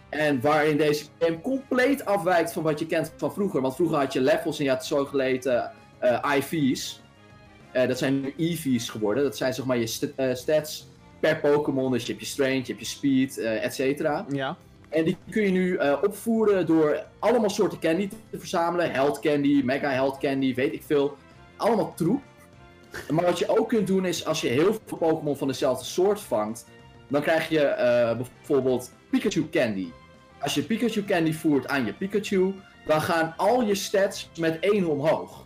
En 0.08 0.40
waarin 0.40 0.76
deze 0.76 1.04
game 1.18 1.40
compleet 1.40 2.04
afwijkt 2.04 2.52
van 2.52 2.62
wat 2.62 2.78
je 2.78 2.86
kent 2.86 3.12
van 3.16 3.32
vroeger. 3.32 3.60
Want 3.60 3.74
vroeger 3.74 3.98
had 3.98 4.12
je 4.12 4.20
levels 4.20 4.58
en 4.58 4.64
je 4.64 4.70
had 4.70 4.86
zogeheten 4.86 5.70
eh 5.98 6.32
IV's. 6.36 7.00
Eh, 7.72 7.88
dat 7.88 7.98
zijn 7.98 8.20
nu 8.20 8.34
EV's 8.36 8.88
geworden. 8.88 9.22
Dat 9.22 9.36
zijn 9.36 9.54
zeg 9.54 9.64
maar 9.64 9.76
je 9.78 9.86
st- 9.86 10.12
eh, 10.16 10.34
stats 10.34 10.88
per 11.20 11.36
Pokémon. 11.40 11.92
Dus 11.92 12.02
je 12.06 12.12
hebt 12.12 12.24
je 12.24 12.30
strength, 12.30 12.66
je 12.66 12.72
hebt 12.72 12.86
je 12.86 12.92
speed, 12.92 13.38
eh 13.38 13.64
et 13.64 13.74
cetera. 13.74 14.26
Ja. 14.28 14.56
En 14.88 15.04
die 15.04 15.16
kun 15.30 15.42
je 15.42 15.50
nu 15.50 15.78
opvoeren 16.02 16.66
door 16.66 17.02
allemaal 17.18 17.50
soorten 17.50 17.78
candy 17.78 18.08
te 18.30 18.38
verzamelen. 18.38 18.90
Health 18.90 19.20
candy, 19.20 19.62
mega 19.64 19.88
health 19.88 20.18
candy, 20.18 20.54
weet 20.54 20.72
ik 20.72 20.82
veel. 20.86 21.16
Allemaal 21.56 21.94
troep. 21.94 22.22
Maar 23.10 23.24
wat 23.24 23.38
je 23.38 23.58
ook 23.58 23.68
kunt 23.68 23.86
doen 23.86 24.04
is, 24.04 24.24
als 24.26 24.40
je 24.40 24.48
heel 24.48 24.78
veel 24.86 24.98
Pokémon 24.98 25.36
van 25.36 25.48
dezelfde 25.48 25.84
soort 25.84 26.20
vangt, 26.20 26.66
dan 27.08 27.22
krijg 27.22 27.48
je 27.48 27.74
bijvoorbeeld 28.16 28.92
Pikachu 29.16 29.48
candy. 29.50 29.88
Als 30.38 30.54
je 30.54 30.62
Pikachu 30.62 31.04
candy 31.04 31.32
voert 31.32 31.68
aan 31.68 31.84
je 31.84 31.92
Pikachu, 31.92 32.54
dan 32.86 33.00
gaan 33.00 33.34
al 33.36 33.62
je 33.62 33.74
stats 33.74 34.30
met 34.38 34.58
1 34.60 34.86
omhoog. 34.86 35.44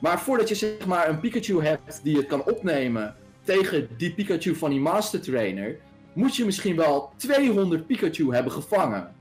Maar 0.00 0.20
voordat 0.20 0.48
je 0.48 0.54
zeg 0.54 0.86
maar 0.86 1.08
een 1.08 1.20
Pikachu 1.20 1.62
hebt 1.64 2.00
die 2.02 2.16
het 2.16 2.26
kan 2.26 2.44
opnemen 2.44 3.16
tegen 3.42 3.88
die 3.96 4.14
Pikachu 4.14 4.54
van 4.54 4.70
die 4.70 4.80
Master 4.80 5.20
Trainer, 5.20 5.76
moet 6.12 6.36
je 6.36 6.44
misschien 6.44 6.76
wel 6.76 7.12
200 7.16 7.86
Pikachu 7.86 8.34
hebben 8.34 8.52
gevangen. 8.52 9.14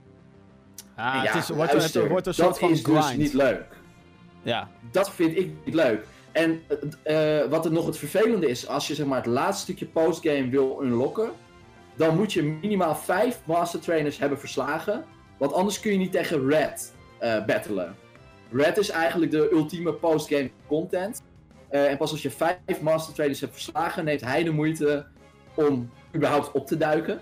Ah, 0.95 1.15
En 1.15 1.21
het, 1.21 1.35
is, 1.35 1.49
wordt, 1.49 1.73
luister, 1.73 2.01
het 2.01 2.11
wordt 2.11 2.27
een 2.27 2.33
soort 2.33 2.47
dat 2.49 2.59
van 2.59 2.69
is 2.69 2.81
grind. 2.83 3.07
dus 3.07 3.15
niet 3.15 3.33
leuk. 3.33 3.65
Ja. 4.41 4.69
Dat 4.91 5.11
vind 5.11 5.37
ik 5.37 5.51
niet 5.63 5.75
leuk. 5.75 6.05
En 6.31 6.61
eh, 7.03 7.45
wat 7.49 7.65
er 7.65 7.71
nog 7.71 7.85
het 7.85 7.97
vervelende 7.97 8.49
is, 8.49 8.67
als 8.67 8.87
je 8.87 8.95
zeg 8.95 9.05
maar 9.05 9.17
het 9.17 9.25
laatste 9.25 9.61
stukje 9.63 9.85
postgame 9.85 10.49
wil 10.49 10.79
unlocken, 10.83 11.31
dan 11.97 12.15
moet 12.15 12.33
je 12.33 12.43
minimaal 12.43 12.95
5 12.95 13.41
Master 13.45 13.79
Trainers 13.79 14.17
hebben 14.17 14.39
verslagen. 14.39 15.05
Want 15.37 15.53
anders 15.53 15.79
kun 15.79 15.91
je 15.91 15.97
niet 15.97 16.11
tegen 16.11 16.49
Red 16.49 16.93
eh, 17.19 17.45
battelen. 17.45 17.95
Red 18.51 18.77
is 18.77 18.89
eigenlijk 18.89 19.31
de 19.31 19.49
ultieme 19.51 19.93
postgame 19.93 20.51
content. 20.67 21.21
Eh, 21.69 21.89
en 21.89 21.97
pas 21.97 22.11
als 22.11 22.21
je 22.21 22.31
5 22.31 22.57
Master 22.81 23.13
Trainers 23.13 23.41
hebt 23.41 23.53
verslagen, 23.53 24.05
neemt 24.05 24.21
hij 24.21 24.43
de 24.43 24.51
moeite 24.51 25.05
om 25.53 25.89
überhaupt 26.15 26.51
op 26.51 26.67
te 26.67 26.77
duiken. 26.77 27.19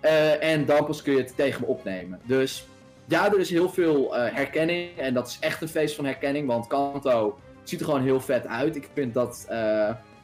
Eh, 0.00 0.52
en 0.52 0.64
dan 0.64 0.86
pas 0.86 1.02
kun 1.02 1.12
je 1.12 1.18
het 1.18 1.36
tegen 1.36 1.60
me 1.60 1.66
opnemen. 1.66 2.20
Dus 2.24 2.66
ja, 3.04 3.32
er 3.32 3.38
is 3.38 3.50
heel 3.50 3.68
veel 3.68 4.14
herkenning. 4.14 4.98
En 4.98 5.14
dat 5.14 5.26
is 5.28 5.36
echt 5.40 5.62
een 5.62 5.68
feest 5.68 5.94
van 5.94 6.04
herkenning. 6.04 6.46
Want 6.46 6.66
Kanto 6.66 7.38
ziet 7.62 7.80
er 7.80 7.86
gewoon 7.86 8.02
heel 8.02 8.20
vet 8.20 8.46
uit. 8.46 8.76
Ik 8.76 8.88
vind 8.92 9.14
dat, 9.14 9.46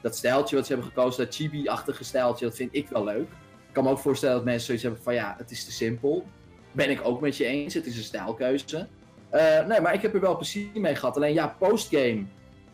dat 0.02 0.16
stijltje 0.16 0.56
wat 0.56 0.66
ze 0.66 0.72
hebben 0.72 0.92
gekozen, 0.92 1.24
dat 1.24 1.34
chibi-achtige 1.34 2.04
stijltje, 2.04 2.44
dat 2.44 2.56
vind 2.56 2.74
ik 2.74 2.88
wel 2.88 3.04
leuk. 3.04 3.28
Ik 3.70 3.76
kan 3.76 3.84
me 3.84 3.90
ook 3.90 3.98
voorstellen 3.98 4.34
dat 4.34 4.44
mensen 4.44 4.64
zoiets 4.66 4.82
hebben 4.84 5.02
van 5.02 5.14
ja, 5.14 5.34
het 5.38 5.50
is 5.50 5.64
te 5.64 5.72
simpel. 5.72 6.26
Ben 6.72 6.90
ik 6.90 7.00
ook 7.04 7.20
met 7.20 7.36
je 7.36 7.44
eens, 7.44 7.74
het 7.74 7.86
is 7.86 7.96
een 7.96 8.02
stijlkeuze. 8.02 8.86
Eh, 9.30 9.66
nee, 9.66 9.80
maar 9.80 9.94
ik 9.94 10.02
heb 10.02 10.14
er 10.14 10.20
wel 10.20 10.36
plezier 10.36 10.66
mee 10.74 10.94
gehad. 10.94 11.16
Alleen 11.16 11.32
ja, 11.34 11.54
postgame 11.58 12.24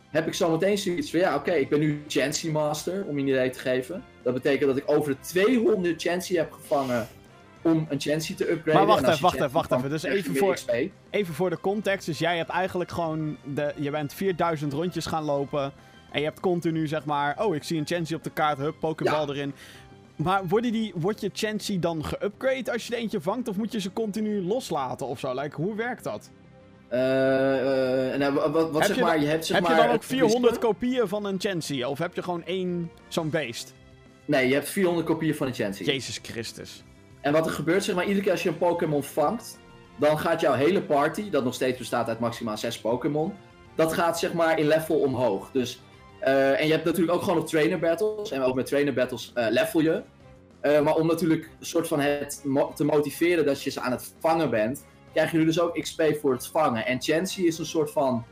heb 0.09 0.27
ik 0.27 0.33
zo 0.33 0.51
meteen 0.51 0.77
zoiets 0.77 1.11
van 1.11 1.19
ja, 1.19 1.35
oké, 1.35 1.51
ik 1.51 1.69
ben 1.69 1.79
nu 1.79 2.03
Chancy 2.07 2.49
Master, 2.49 3.05
om 3.05 3.15
je 3.17 3.21
een 3.23 3.27
idee 3.29 3.49
te 3.49 3.59
geven. 3.59 4.03
Dat 4.21 4.33
betekent 4.33 4.67
dat 4.67 4.77
ik 4.77 4.83
over 4.85 5.11
de 5.11 5.19
200 5.19 6.01
Chancy 6.01 6.35
heb 6.35 6.51
gevangen 6.51 7.07
om 7.61 7.85
een 7.89 7.99
Chancy 7.99 8.35
te 8.35 8.51
upgraden. 8.51 8.73
Maar 8.73 8.85
wacht 8.85 9.07
even, 9.07 9.21
wacht 9.21 9.35
even, 9.35 9.51
wacht 9.51 9.71
even. 9.71 9.89
Dus 9.89 10.03
even 10.03 10.35
voor- 10.35 10.53
XP. 10.53 10.71
Even 11.09 11.33
voor 11.33 11.49
de 11.49 11.59
context. 11.59 12.05
Dus 12.05 12.19
jij 12.19 12.37
hebt 12.37 12.49
eigenlijk 12.49 12.91
gewoon... 12.91 13.37
De, 13.43 13.73
je 13.75 13.91
bent 13.91 14.13
4000 14.13 14.73
rondjes 14.73 15.05
gaan 15.05 15.23
lopen. 15.23 15.71
En 16.11 16.19
je 16.19 16.25
hebt 16.25 16.39
continu 16.39 16.87
zeg 16.87 17.05
maar... 17.05 17.43
Oh, 17.45 17.55
ik 17.55 17.63
zie 17.63 17.79
een 17.79 17.87
Chansey 17.87 18.15
op 18.15 18.23
de 18.23 18.29
kaart. 18.29 18.57
Hup, 18.57 18.75
Pokéball 18.79 19.27
erin. 19.29 19.53
Maar 20.17 20.47
worden 20.47 20.71
die, 20.71 20.93
wordt 20.95 21.21
je 21.21 21.29
Chansey 21.33 21.79
dan 21.79 22.05
geupgrade 22.05 22.71
als 22.71 22.87
je 22.87 22.93
er 22.95 22.99
eentje 22.99 23.21
vangt? 23.21 23.47
Of 23.47 23.57
moet 23.57 23.71
je 23.71 23.79
ze 23.79 23.93
continu 23.93 24.41
loslaten 24.43 25.07
of 25.07 25.19
zo? 25.19 25.33
Like, 25.33 25.55
hoe 25.55 25.75
werkt 25.75 26.03
dat? 26.03 26.29
Eh, 26.87 28.13
eh, 28.13 28.19
nou, 28.19 28.33
wa- 28.33 28.49
wat, 28.51 28.71
wat 28.71 28.73
Heb 28.73 28.83
zeg 28.87 28.95
je 28.95 29.01
maar, 29.01 29.11
dan- 29.13 29.21
je 29.21 29.27
hebt 29.27 29.45
zeg 29.45 29.55
heb 29.57 29.65
maar... 29.67 29.75
je 29.75 29.81
dan 29.81 29.87
ook 29.91 29.95
het 29.95 30.05
400 30.05 30.41
wiskunde- 30.41 30.67
kopieën 30.67 31.07
van 31.07 31.25
een 31.25 31.35
Chansey? 31.39 31.83
Of 31.83 31.97
heb 31.99 32.15
je 32.15 32.23
gewoon 32.23 32.43
één 32.45 32.91
zo'n 33.07 33.29
beest? 33.29 33.73
Nee, 34.25 34.47
je 34.47 34.53
hebt 34.53 34.69
400 34.69 35.07
kopieën 35.07 35.35
van 35.35 35.47
de 35.47 35.53
Chansey. 35.53 35.85
Jezus 35.85 36.19
Christus. 36.23 36.83
En 37.21 37.31
wat 37.33 37.45
er 37.45 37.51
gebeurt, 37.51 37.83
zeg 37.83 37.95
maar, 37.95 38.03
iedere 38.05 38.21
keer 38.23 38.31
als 38.31 38.43
je 38.43 38.49
een 38.49 38.57
Pokémon 38.57 39.03
vangt, 39.03 39.59
dan 39.95 40.19
gaat 40.19 40.41
jouw 40.41 40.53
hele 40.53 40.81
party, 40.81 41.29
dat 41.29 41.43
nog 41.43 41.53
steeds 41.53 41.77
bestaat 41.77 42.07
uit 42.07 42.19
maximaal 42.19 42.57
6 42.57 42.79
Pokémon, 42.79 43.33
dat 43.75 43.93
gaat 43.93 44.19
zeg 44.19 44.33
maar 44.33 44.59
in 44.59 44.67
level 44.67 44.99
omhoog. 44.99 45.49
Dus, 45.51 45.73
eh, 45.75 45.81
en 46.31 46.65
je 46.65 46.71
hebt 46.71 46.85
natuurlijk 46.85 47.13
ook 47.15 47.21
gewoon 47.23 47.35
nog 47.39 47.49
trainer 47.49 47.79
battles. 47.79 48.31
En 48.31 48.41
ook 48.41 48.55
met 48.55 48.65
trainer 48.65 48.93
battles 48.93 49.31
eh, 49.33 49.45
level 49.49 49.81
je. 49.81 50.01
Eh, 50.61 50.81
maar 50.81 50.95
om 50.95 51.07
natuurlijk 51.07 51.49
een 51.59 51.65
soort 51.65 51.87
van 51.87 51.99
het 51.99 52.41
mo- 52.43 52.71
te 52.75 52.83
motiveren 52.83 53.45
dat 53.45 53.61
je 53.61 53.69
ze 53.69 53.79
aan 53.81 53.91
het 53.91 54.13
vangen 54.19 54.49
bent, 54.49 54.85
krijg 55.13 55.31
je 55.31 55.37
nu 55.37 55.45
dus 55.45 55.59
ook 55.59 55.79
XP 55.81 56.03
voor 56.21 56.31
het 56.31 56.47
vangen. 56.47 56.85
En 56.85 57.01
Chansey 57.01 57.43
is 57.43 57.57
een 57.57 57.65
soort 57.65 57.91
van 57.91 58.25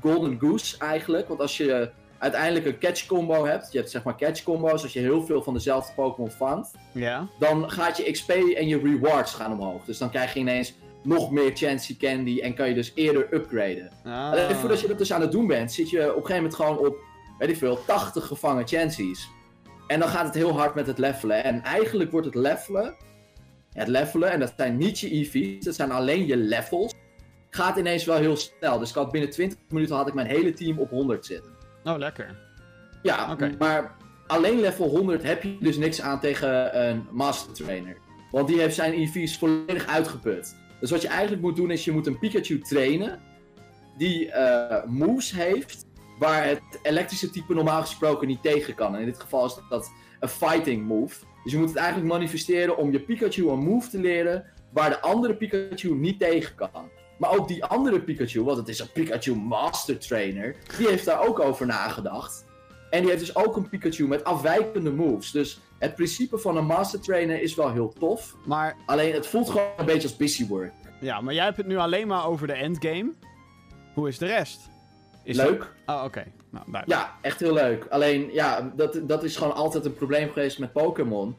golden 0.00 0.38
goose 0.40 0.78
eigenlijk. 0.78 1.28
Want 1.28 1.40
als 1.40 1.56
je 1.56 1.90
uiteindelijk 2.18 2.66
een 2.66 2.78
catch 2.78 3.06
combo 3.06 3.44
hebt, 3.46 3.72
je 3.72 3.78
hebt 3.78 3.90
zeg 3.90 4.02
maar 4.02 4.16
catch 4.16 4.42
combo's, 4.42 4.82
als 4.82 4.92
je 4.92 5.00
heel 5.00 5.22
veel 5.26 5.42
van 5.42 5.54
dezelfde 5.54 5.92
Pokémon 5.94 6.30
vangt, 6.30 6.70
Ja? 6.92 7.28
dan 7.38 7.70
gaat 7.70 7.96
je 7.96 8.10
XP 8.12 8.30
en 8.30 8.68
je 8.68 8.78
rewards 8.78 9.34
gaan 9.34 9.52
omhoog. 9.52 9.84
Dus 9.84 9.98
dan 9.98 10.10
krijg 10.10 10.34
je 10.34 10.40
ineens 10.40 10.74
nog 11.02 11.30
meer 11.30 11.50
Chansey 11.54 11.96
Candy 11.98 12.40
en 12.40 12.54
kan 12.54 12.68
je 12.68 12.74
dus 12.74 12.92
eerder 12.94 13.28
upgraden. 13.34 13.90
Ah. 14.04 14.30
Alleen 14.30 14.54
voordat 14.56 14.80
je 14.80 14.88
dat 14.88 14.98
dus 14.98 15.12
aan 15.12 15.20
het 15.20 15.32
doen 15.32 15.46
bent, 15.46 15.72
zit 15.72 15.90
je 15.90 15.98
op 16.00 16.06
een 16.06 16.12
gegeven 16.26 16.34
moment 16.36 16.54
gewoon 16.54 16.78
op, 16.78 16.96
weet 17.42 17.50
ik 17.50 17.56
veel, 17.56 17.84
80 17.84 18.26
gevangen 18.26 18.68
Chanseys. 18.68 19.30
En 19.86 20.00
dan 20.00 20.08
gaat 20.08 20.24
het 20.24 20.34
heel 20.34 20.58
hard 20.58 20.74
met 20.74 20.86
het 20.86 20.98
levelen. 20.98 21.44
En 21.44 21.62
eigenlijk 21.62 22.10
wordt 22.10 22.26
het 22.26 22.34
levelen, 22.34 22.94
het 23.72 23.88
levelen, 23.88 24.30
en 24.30 24.40
dat 24.40 24.52
zijn 24.56 24.76
niet 24.76 24.98
je 24.98 25.10
EV's, 25.10 25.64
dat 25.64 25.74
zijn 25.74 25.90
alleen 25.90 26.26
je 26.26 26.36
levels, 26.36 26.94
gaat 27.50 27.76
ineens 27.76 28.04
wel 28.04 28.16
heel 28.16 28.36
snel. 28.36 28.78
Dus 28.78 28.88
ik 28.88 28.94
had 28.94 29.10
binnen 29.10 29.30
20 29.30 29.58
minuten 29.68 29.96
had 29.96 30.08
ik 30.08 30.14
mijn 30.14 30.26
hele 30.26 30.52
team 30.52 30.78
op 30.78 30.90
100 30.90 31.26
zitten. 31.26 31.52
Oh, 31.84 31.98
lekker. 31.98 32.38
Ja, 33.02 33.36
maar 33.58 33.96
alleen 34.26 34.60
level 34.60 34.88
100 34.88 35.22
heb 35.22 35.42
je 35.42 35.56
dus 35.60 35.76
niks 35.76 36.00
aan 36.00 36.20
tegen 36.20 36.80
een 36.86 37.06
Master 37.10 37.52
Trainer. 37.52 37.96
Want 38.30 38.48
die 38.48 38.60
heeft 38.60 38.74
zijn 38.74 38.92
EV's 38.92 39.38
volledig 39.38 39.86
uitgeput. 39.86 40.56
Dus 40.80 40.90
wat 40.90 41.02
je 41.02 41.08
eigenlijk 41.08 41.42
moet 41.42 41.56
doen 41.56 41.70
is 41.70 41.84
je 41.84 41.92
moet 41.92 42.06
een 42.06 42.18
Pikachu 42.18 42.58
trainen 42.58 43.20
die 43.96 44.30
eh, 44.30 44.84
moves 44.86 45.32
heeft 45.32 45.90
waar 46.22 46.46
het 46.46 46.62
elektrische 46.82 47.30
type 47.30 47.54
normaal 47.54 47.80
gesproken 47.80 48.28
niet 48.28 48.42
tegen 48.42 48.74
kan. 48.74 48.94
En 48.94 49.00
in 49.00 49.06
dit 49.06 49.20
geval 49.20 49.46
is 49.46 49.56
dat 49.68 49.92
een 50.20 50.28
fighting 50.28 50.86
move. 50.86 51.24
Dus 51.42 51.52
je 51.52 51.58
moet 51.58 51.68
het 51.68 51.76
eigenlijk 51.76 52.08
manifesteren 52.12 52.76
om 52.76 52.92
je 52.92 53.00
Pikachu 53.00 53.48
een 53.48 53.58
move 53.58 53.88
te 53.90 53.98
leren 54.00 54.44
waar 54.72 54.90
de 54.90 55.00
andere 55.00 55.34
Pikachu 55.36 55.94
niet 55.94 56.18
tegen 56.18 56.54
kan. 56.54 56.70
Maar 57.18 57.30
ook 57.30 57.48
die 57.48 57.64
andere 57.64 58.00
Pikachu, 58.00 58.42
want 58.42 58.58
het 58.58 58.68
is 58.68 58.78
een 58.78 58.92
Pikachu 58.92 59.34
Master 59.36 59.98
Trainer, 59.98 60.56
die 60.78 60.88
heeft 60.88 61.04
daar 61.04 61.26
ook 61.26 61.40
over 61.40 61.66
nagedacht. 61.66 62.44
En 62.90 63.00
die 63.00 63.10
heeft 63.10 63.26
dus 63.26 63.36
ook 63.36 63.56
een 63.56 63.68
Pikachu 63.68 64.06
met 64.08 64.24
afwijkende 64.24 64.92
moves. 64.92 65.30
Dus 65.30 65.60
het 65.78 65.94
principe 65.94 66.38
van 66.38 66.56
een 66.56 66.66
Master 66.66 67.00
Trainer 67.00 67.42
is 67.42 67.54
wel 67.54 67.72
heel 67.72 67.92
tof. 67.98 68.36
Maar, 68.46 68.76
Alleen 68.86 69.14
het 69.14 69.26
voelt 69.26 69.50
gewoon 69.50 69.66
een 69.76 69.84
beetje 69.84 70.08
als 70.08 70.16
busy 70.16 70.46
work. 70.46 70.72
ja, 71.00 71.20
maar 71.20 71.34
jij 71.34 71.44
hebt 71.44 71.56
het 71.56 71.66
nu 71.66 71.76
alleen 71.76 72.06
maar 72.06 72.26
over 72.26 72.46
de 72.46 72.52
endgame. 72.52 73.12
Hoe 73.94 74.08
is 74.08 74.18
de 74.18 74.26
rest? 74.26 74.70
Is 75.22 75.36
Leuk. 75.36 75.72
Oh, 75.86 76.02
oké. 76.04 76.24
Nou. 76.50 76.82
Ja, 76.86 77.16
echt 77.20 77.40
heel 77.40 77.52
leuk. 77.52 77.86
Alleen, 77.90 78.30
ja, 78.32 78.72
dat, 78.76 79.00
dat 79.02 79.24
is 79.24 79.36
gewoon 79.36 79.54
altijd 79.54 79.84
een 79.84 79.94
probleem 79.94 80.28
geweest 80.28 80.58
met 80.58 80.72
Pokémon. 80.72 81.36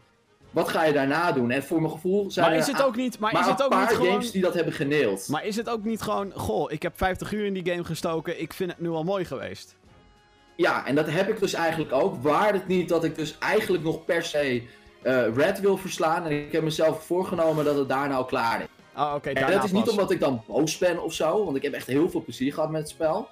Wat 0.51 0.69
ga 0.69 0.83
je 0.83 0.93
daarna 0.93 1.31
doen? 1.31 1.51
En 1.51 1.63
voor 1.63 1.81
mijn 1.81 1.91
gevoel 1.91 2.31
zijn 2.31 2.45
Maar 2.45 2.55
er 2.55 2.61
is 2.61 2.67
het 2.67 2.83
ook 2.83 2.95
niet, 2.95 3.19
maar 3.19 3.33
maar 3.33 3.41
is 3.41 3.47
het 3.47 3.59
een 3.59 3.65
ook 3.65 3.71
paar 3.71 3.87
niet 3.87 3.95
gewoon... 3.95 4.11
games 4.11 4.31
die 4.31 4.41
dat 4.41 4.53
hebben 4.53 4.73
geneeld. 4.73 5.27
Maar 5.27 5.45
is 5.45 5.55
het 5.55 5.69
ook 5.69 5.83
niet 5.83 6.01
gewoon, 6.01 6.31
goh, 6.35 6.71
ik 6.71 6.81
heb 6.81 6.97
50 6.97 7.31
uur 7.31 7.45
in 7.45 7.53
die 7.53 7.71
game 7.71 7.83
gestoken, 7.83 8.41
ik 8.41 8.53
vind 8.53 8.71
het 8.71 8.79
nu 8.79 8.89
al 8.89 9.03
mooi 9.03 9.25
geweest. 9.25 9.75
Ja, 10.55 10.85
en 10.85 10.95
dat 10.95 11.09
heb 11.09 11.29
ik 11.29 11.39
dus 11.39 11.53
eigenlijk 11.53 11.91
ook. 11.93 12.15
Waar 12.21 12.53
het 12.53 12.67
niet 12.67 12.89
dat 12.89 13.03
ik 13.03 13.15
dus 13.15 13.37
eigenlijk 13.39 13.83
nog 13.83 14.05
per 14.05 14.23
se 14.23 14.63
eh, 15.01 15.35
Red 15.35 15.59
wil 15.59 15.77
verslaan. 15.77 16.25
En 16.25 16.31
ik 16.31 16.51
heb 16.51 16.63
mezelf 16.63 17.05
voorgenomen 17.05 17.65
dat 17.65 17.77
het 17.77 17.89
daar 17.89 18.09
nou 18.09 18.25
klaar 18.25 18.61
is. 18.61 18.67
Oh, 18.95 19.13
oké, 19.15 19.29
En 19.29 19.35
daarna 19.35 19.55
dat 19.55 19.63
is 19.63 19.71
niet 19.71 19.89
omdat 19.89 20.11
ik 20.11 20.19
dan 20.19 20.43
boos 20.47 20.77
ben 20.77 21.03
of 21.03 21.13
zo, 21.13 21.45
want 21.45 21.57
ik 21.57 21.63
heb 21.63 21.73
echt 21.73 21.87
heel 21.87 22.09
veel 22.09 22.23
plezier 22.23 22.53
gehad 22.53 22.69
met 22.69 22.81
het 22.81 22.89
spel. 22.89 23.29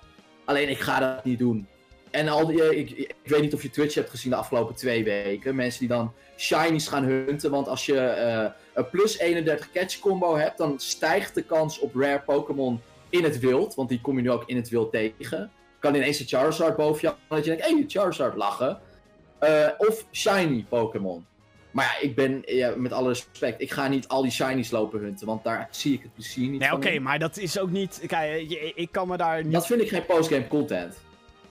Alleen 0.51 0.69
ik 0.69 0.79
ga 0.79 0.99
dat 0.99 1.23
niet 1.23 1.39
doen. 1.39 1.67
En 2.09 2.27
al 2.27 2.45
die, 2.45 2.63
eh, 2.63 2.79
ik, 2.79 2.89
ik 2.91 3.15
weet 3.23 3.41
niet 3.41 3.53
of 3.53 3.61
je 3.61 3.69
Twitch 3.69 3.95
hebt 3.95 4.09
gezien 4.09 4.31
de 4.31 4.37
afgelopen 4.37 4.75
twee 4.75 5.03
weken. 5.03 5.55
Mensen 5.55 5.79
die 5.79 5.87
dan 5.87 6.13
shinies 6.37 6.87
gaan 6.87 7.03
hunten. 7.03 7.51
Want 7.51 7.67
als 7.67 7.85
je 7.85 7.99
eh, 7.99 8.49
een 8.73 8.89
plus 8.89 9.17
31 9.17 9.71
catch 9.71 9.99
combo 9.99 10.35
hebt, 10.35 10.57
dan 10.57 10.79
stijgt 10.79 11.35
de 11.35 11.43
kans 11.43 11.79
op 11.79 11.95
rare 11.95 12.21
Pokémon 12.21 12.81
in 13.09 13.23
het 13.23 13.39
wild. 13.39 13.75
Want 13.75 13.89
die 13.89 14.01
kom 14.01 14.15
je 14.15 14.21
nu 14.21 14.31
ook 14.31 14.43
in 14.45 14.55
het 14.55 14.69
wild 14.69 14.91
tegen. 14.91 15.51
Kan 15.79 15.95
ineens 15.95 16.19
een 16.19 16.27
Charizard 16.27 16.75
boven 16.75 17.07
je. 17.09 17.15
Dat 17.35 17.45
je 17.45 17.49
denkt, 17.49 17.65
hé, 17.65 17.73
hey, 17.73 17.83
Charizard 17.87 18.35
lachen. 18.35 18.79
Eh, 19.39 19.67
of 19.77 20.05
shiny 20.11 20.65
Pokémon. 20.69 21.25
Maar 21.71 21.85
ja, 21.85 22.07
ik 22.07 22.15
ben, 22.15 22.41
ja, 22.45 22.73
met 22.75 22.91
alle 22.91 23.07
respect, 23.07 23.61
ik 23.61 23.71
ga 23.71 23.87
niet 23.87 24.07
al 24.07 24.21
die 24.21 24.31
shinies 24.31 24.71
lopen 24.71 24.99
hunten. 24.99 25.27
Want 25.27 25.43
daar 25.43 25.67
zie 25.71 25.93
ik 25.93 26.01
het 26.01 26.13
plezier 26.13 26.49
niet 26.49 26.59
Nee, 26.59 26.73
oké, 26.73 26.99
maar 26.99 27.19
dat 27.19 27.37
is 27.37 27.59
ook 27.59 27.69
niet... 27.69 28.03
Kijk, 28.07 28.51
ik 28.75 28.91
kan 28.91 29.07
me 29.07 29.17
daar 29.17 29.43
niet... 29.43 29.53
Dat 29.53 29.65
vind 29.65 29.81
ik 29.81 29.89
geen 29.89 30.05
postgame 30.05 30.47
content. 30.47 30.97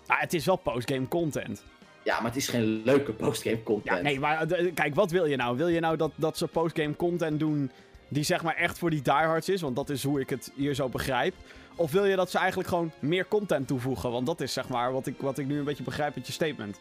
Ah, 0.06 0.20
het 0.20 0.34
is 0.34 0.44
wel 0.44 0.56
postgame 0.56 1.08
content. 1.08 1.64
Ja, 2.02 2.16
maar 2.16 2.30
het 2.30 2.36
is 2.36 2.48
geen 2.48 2.82
leuke 2.84 3.12
postgame 3.12 3.62
content. 3.62 3.96
Ja, 3.96 4.02
nee, 4.02 4.20
maar 4.20 4.50
eh, 4.50 4.74
kijk, 4.74 4.94
wat 4.94 5.10
wil 5.10 5.24
je 5.24 5.36
nou? 5.36 5.56
Wil 5.56 5.68
je 5.68 5.80
nou 5.80 5.96
dat, 5.96 6.10
dat 6.14 6.38
ze 6.38 6.46
postgame 6.46 6.96
content 6.96 7.38
doen 7.38 7.70
die 8.08 8.22
zeg 8.24 8.42
maar 8.42 8.56
echt 8.56 8.78
voor 8.78 8.90
die 8.90 9.02
diehards 9.02 9.48
is? 9.48 9.60
Want 9.60 9.76
dat 9.76 9.90
is 9.90 10.02
hoe 10.02 10.20
ik 10.20 10.30
het 10.30 10.52
hier 10.54 10.74
zo 10.74 10.88
begrijp. 10.88 11.34
Of 11.74 11.90
wil 11.90 12.04
je 12.04 12.16
dat 12.16 12.30
ze 12.30 12.38
eigenlijk 12.38 12.68
gewoon 12.68 12.92
meer 12.98 13.28
content 13.28 13.66
toevoegen? 13.66 14.10
Want 14.10 14.26
dat 14.26 14.40
is 14.40 14.52
zeg 14.52 14.68
maar 14.68 14.92
wat 14.92 15.06
ik, 15.06 15.14
wat 15.18 15.38
ik 15.38 15.46
nu 15.46 15.58
een 15.58 15.64
beetje 15.64 15.82
begrijp 15.82 16.16
uit 16.16 16.26
je 16.26 16.32
statement. 16.32 16.80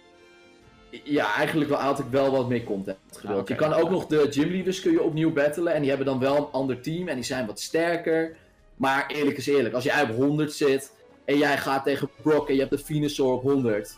Ja, 1.03 1.35
eigenlijk 1.35 1.69
wel, 1.69 1.79
had 1.79 1.99
ik 1.99 2.05
wel 2.09 2.31
wat 2.31 2.49
meer 2.49 2.63
content. 2.63 2.97
Ah. 3.25 3.47
Je 3.47 3.55
kan 3.55 3.73
ook 3.73 3.89
nog 3.89 4.05
de 4.05 4.27
gymleaders 4.29 4.81
kun 4.81 4.91
je 4.91 5.01
opnieuw 5.01 5.33
battelen. 5.33 5.73
En 5.73 5.79
die 5.79 5.89
hebben 5.89 6.07
dan 6.07 6.19
wel 6.19 6.37
een 6.37 6.51
ander 6.51 6.81
team. 6.81 7.07
En 7.07 7.15
die 7.15 7.23
zijn 7.23 7.45
wat 7.45 7.59
sterker. 7.59 8.35
Maar 8.75 9.07
eerlijk 9.07 9.37
is 9.37 9.47
eerlijk. 9.47 9.75
Als 9.75 9.83
jij 9.83 10.01
op 10.01 10.15
100 10.15 10.53
zit. 10.53 10.91
En 11.25 11.37
jij 11.37 11.57
gaat 11.57 11.83
tegen 11.83 12.09
Brock. 12.21 12.47
En 12.47 12.53
je 12.53 12.59
hebt 12.59 12.71
de 12.71 12.77
Venusaur 12.77 13.31
op 13.31 13.41
100. 13.41 13.97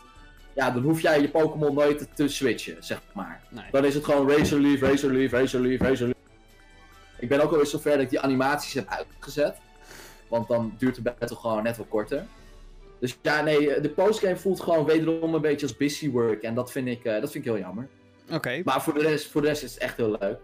Ja, 0.54 0.70
dan 0.70 0.82
hoef 0.82 1.00
jij 1.00 1.20
je 1.20 1.28
Pokémon 1.28 1.74
nooit 1.74 1.98
te, 1.98 2.06
te 2.14 2.28
switchen, 2.28 2.76
zeg 2.80 3.00
maar. 3.12 3.40
Nee. 3.48 3.64
Dan 3.70 3.84
is 3.84 3.94
het 3.94 4.04
gewoon 4.04 4.30
Razor 4.30 4.60
Leaf, 4.60 4.80
Razor 4.80 5.10
Leaf, 5.10 5.30
Razor 5.30 5.60
Leaf, 5.60 5.80
Razor 5.80 6.06
Leaf. 6.06 6.16
Ik 7.18 7.28
ben 7.28 7.40
ook 7.40 7.50
alweer 7.50 7.66
zover 7.66 7.90
dat 7.90 8.00
ik 8.00 8.10
die 8.10 8.20
animaties 8.20 8.74
heb 8.74 8.88
uitgezet. 8.88 9.56
Want 10.28 10.48
dan 10.48 10.74
duurt 10.78 10.94
de 10.94 11.02
battle 11.02 11.36
gewoon 11.36 11.62
net 11.62 11.76
wat 11.76 11.88
korter. 11.88 12.26
Dus 13.02 13.16
ja, 13.22 13.40
nee, 13.40 13.80
de 13.80 13.90
postgame 13.90 14.36
voelt 14.36 14.60
gewoon 14.60 14.84
wederom 14.84 15.34
een 15.34 15.40
beetje 15.40 15.66
als 15.66 15.76
busy 15.76 16.10
work. 16.10 16.42
En 16.42 16.54
dat 16.54 16.72
vind 16.72 16.86
ik, 16.86 17.04
eh, 17.04 17.20
dat 17.20 17.30
vind 17.30 17.44
ik 17.44 17.50
heel 17.50 17.60
jammer. 17.60 17.88
Oké. 18.32 18.62
Maar 18.64 18.82
voor 18.82 18.94
de 18.94 19.00
rest, 19.00 19.30
voor 19.30 19.40
de 19.40 19.46
rest 19.46 19.62
is 19.62 19.72
het 19.74 19.82
echt 19.82 19.96
heel 19.96 20.16
leuk. 20.20 20.38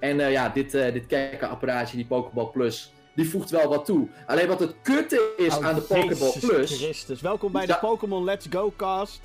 En 0.00 0.20
eh, 0.20 0.32
ja, 0.32 0.48
dit, 0.48 0.74
eh 0.74 0.92
dit 0.92 1.06
kijkenapparaatje, 1.06 1.96
die 1.96 2.06
Pokéball 2.06 2.46
Plus, 2.46 2.92
die 3.14 3.30
voegt 3.30 3.50
wel 3.50 3.68
wat 3.68 3.84
toe. 3.84 4.08
Alleen 4.26 4.48
wat 4.48 4.60
het 4.60 4.74
kutte 4.82 5.32
is 5.36 5.56
Oh, 5.56 5.66
aan 5.66 5.74
de 5.74 5.80
Pokéball 5.80 6.32
Plus... 6.40 6.82
Christus. 6.82 7.20
Welkom 7.20 7.52
bij 7.52 7.66
de 7.66 7.78
Pokémon 7.80 8.24
Let's 8.24 8.46
Go 8.50 8.72
cast. 8.76 9.20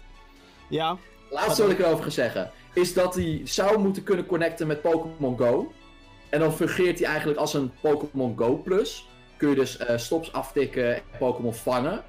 Ja. 0.69 0.97
Laatste 1.29 1.61
wat 1.61 1.71
ik 1.71 1.79
erover 1.79 2.03
ga 2.03 2.09
zeggen, 2.09 2.51
is 2.73 2.93
dat 2.93 3.15
hij 3.15 3.41
zou 3.43 3.79
moeten 3.79 4.03
kunnen 4.03 4.25
connecten 4.25 4.67
met 4.67 4.81
Pokémon 4.81 5.37
Go. 5.37 5.71
En 6.29 6.39
dan 6.39 6.53
fungeert 6.53 6.99
hij 6.99 7.07
eigenlijk 7.07 7.39
als 7.39 7.53
een 7.53 7.71
Pokémon 7.81 8.37
Go 8.37 8.55
Plus. 8.55 9.07
Kun 9.37 9.49
je 9.49 9.55
dus 9.55 9.79
stops 9.95 10.33
aftikken 10.33 10.95
en 10.95 11.01
Pokémon 11.19 11.53
vangen. 11.53 12.03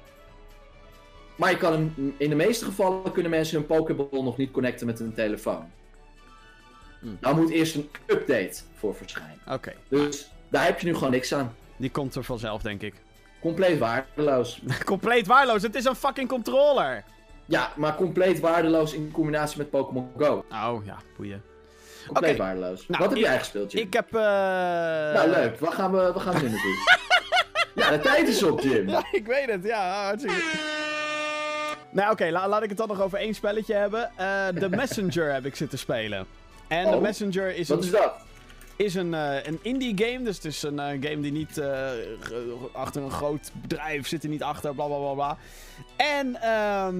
Maar 1.39 1.51
je 1.51 1.57
kan 1.57 1.71
hem, 1.71 2.15
in 2.17 2.29
de 2.29 2.35
meeste 2.35 2.65
gevallen 2.65 3.11
kunnen 3.11 3.31
mensen 3.31 3.57
hun 3.57 3.65
Pokéball 3.65 4.23
nog 4.23 4.37
niet 4.37 4.51
connecten 4.51 4.85
met 4.85 4.99
hun 4.99 5.13
telefoon. 5.13 5.71
Hmm. 6.99 7.17
Daar 7.19 7.35
moet 7.35 7.49
eerst 7.49 7.75
een 7.75 7.89
update 8.05 8.61
voor 8.75 8.95
verschijnen. 8.95 9.37
Oké. 9.51 9.73
Dus 9.87 10.31
daar 10.49 10.65
heb 10.65 10.79
je 10.79 10.87
nu 10.87 10.93
gewoon 10.93 11.11
niks 11.11 11.33
aan. 11.33 11.55
Die 11.77 11.89
komt 11.89 12.15
er 12.15 12.23
vanzelf, 12.23 12.61
denk 12.61 12.81
ik. 12.81 12.93
Compleet 13.41 13.79
waardeloos. 13.79 14.61
Compleet 14.85 15.27
waardeloos. 15.27 15.61
Het 15.61 15.75
is 15.75 15.85
een 15.85 15.95
fucking 15.95 16.29
controller. 16.29 17.03
Ja, 17.45 17.71
maar 17.75 17.95
compleet 17.95 18.39
waardeloos 18.39 18.93
in 18.93 19.11
combinatie 19.11 19.57
met 19.57 19.69
Pokémon 19.69 20.11
Go. 20.17 20.45
Oh, 20.51 20.85
ja. 20.85 20.97
Boeien. 21.17 21.43
Compleet 22.07 22.29
Oké. 22.33 22.41
waardeloos. 22.43 22.87
Nou, 22.87 23.03
Wat 23.03 23.11
heb 23.11 23.19
jij 23.19 23.37
gespeeld, 23.37 23.71
Jim? 23.71 23.81
Ik 23.85 23.93
heb... 23.93 24.07
eh 24.15 24.21
Nou, 25.13 25.29
leuk. 25.29 25.59
Waar 25.59 25.71
gaan 25.71 25.91
we, 25.91 25.97
waar 25.97 26.19
gaan 26.21 26.33
we 26.33 26.39
nu 26.39 26.49
naartoe? 26.49 26.75
ja, 27.83 27.89
de 27.89 27.99
tijd 27.99 28.27
is 28.27 28.43
op, 28.43 28.59
Jim. 28.59 28.89
Ja, 28.89 29.03
ik 29.11 29.25
weet 29.25 29.49
het. 29.49 29.63
Ja, 29.63 30.03
hartstikke... 30.03 30.41
Nou, 31.91 32.11
oké, 32.11 32.29
la- 32.29 32.47
laat 32.47 32.63
ik 32.63 32.69
het 32.69 32.77
dan 32.77 32.87
nog 32.87 33.01
over 33.01 33.17
één 33.19 33.33
spelletje 33.33 33.73
hebben. 33.73 34.11
Eh 34.15 34.47
The 34.47 34.69
Messenger 34.69 35.33
heb 35.33 35.45
ik 35.45 35.55
zitten 35.55 35.79
spelen. 35.79 36.25
En 36.67 36.83
The 36.89 36.95
Oh, 36.95 37.01
Messenger 37.01 37.55
is 37.55 37.69
Wat 37.69 37.77
een, 37.77 37.83
is 37.83 37.91
dat? 37.91 38.13
is 38.75 38.95
een, 38.95 39.13
eh, 39.13 39.43
een 39.45 39.59
indie 39.61 39.97
game. 40.05 40.23
Dus 40.23 40.35
het 40.35 40.45
is 40.45 40.63
een 40.63 40.79
eh, 40.79 40.85
game 40.87 41.19
die 41.19 41.31
niet 41.31 41.57
eh, 41.57 41.87
achter 42.73 43.01
een 43.01 43.11
groot 43.11 43.51
bedrijf 43.53 44.07
zit 44.07 44.23
er 44.23 44.29
niet 44.29 44.43
achter, 44.43 44.75
bla 44.75 44.85
bla 44.85 44.97
bla 44.97 45.13
bla. 45.13 45.37
En 45.95 46.41
ehm, 46.41 46.95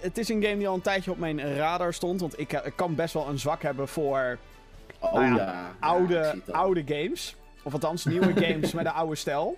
het, 0.00 0.18
is 0.18 0.28
een 0.28 0.42
game 0.42 0.56
die 0.56 0.68
al 0.68 0.74
een 0.74 0.80
tijdje 0.80 1.10
op 1.10 1.18
mijn 1.18 1.56
radar 1.56 1.94
stond. 1.94 2.20
Want 2.20 2.38
ik, 2.40 2.52
eh, 2.52 2.66
ik 2.66 2.72
kan 2.76 2.94
best 2.94 3.14
wel 3.14 3.28
een 3.28 3.38
zwak 3.38 3.62
hebben 3.62 3.88
voor 3.88 4.38
Oh 5.00 5.12
Nou 5.12 5.36
ja. 5.36 5.70
oude, 5.80 6.34
oude 6.50 6.82
games. 6.86 7.36
Of 7.62 7.72
althans, 7.72 8.04
nieuwe 8.04 8.32
games 8.46 8.72
met 8.72 8.84
een 8.84 8.92
oude 8.92 9.14
stijl. 9.16 9.56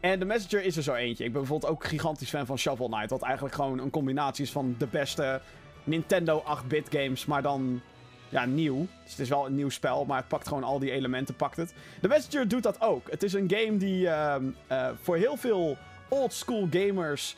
En 0.00 0.18
The 0.18 0.24
Messenger 0.24 0.64
is 0.66 0.76
er 0.76 0.82
zo 0.82 0.94
eentje. 0.94 1.24
Ik 1.24 1.32
ben 1.32 1.40
bijvoorbeeld 1.40 1.72
ook 1.72 1.84
gigantisch 1.84 2.28
fan 2.28 2.46
van 2.46 2.58
Shovel 2.58 2.88
Knight. 2.88 3.10
Wat 3.10 3.22
eigenlijk 3.22 3.54
gewoon 3.54 3.78
een 3.78 3.90
combinatie 3.90 4.44
is 4.44 4.50
van 4.50 4.74
de 4.78 4.86
beste 4.86 5.40
Nintendo 5.84 6.42
8-bit 6.42 6.86
games. 6.90 7.26
Maar 7.26 7.42
dan 7.42 7.80
ja, 8.28 8.44
nieuw. 8.44 8.86
Dus 9.02 9.10
het 9.10 9.20
is 9.20 9.28
wel 9.28 9.46
een 9.46 9.54
nieuw 9.54 9.68
spel, 9.68 10.04
maar 10.04 10.18
het 10.18 10.28
pakt 10.28 10.48
gewoon 10.48 10.64
al 10.64 10.78
die 10.78 10.90
elementen, 10.90 11.34
pakt 11.34 11.56
het. 11.56 11.74
The 12.00 12.08
Messenger 12.08 12.48
doet 12.48 12.62
dat 12.62 12.80
ook. 12.80 13.10
Het 13.10 13.22
is 13.22 13.32
een 13.32 13.50
game 13.54 13.76
die 13.76 14.08
ehm, 14.08 14.44
eh, 14.66 14.88
voor 15.02 15.16
heel 15.16 15.36
veel 15.36 15.76
old 16.08 16.32
school 16.32 16.68
gamers... 16.70 17.36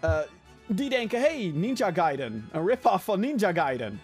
eh, 0.00 0.18
die 0.66 0.90
denken, 0.90 1.20
hey, 1.20 1.52
Ninja 1.54 1.92
Gaiden. 1.92 2.48
Een 2.52 2.66
rip-off 2.66 3.04
van 3.04 3.20
Ninja 3.20 3.52
Gaiden. 3.52 4.00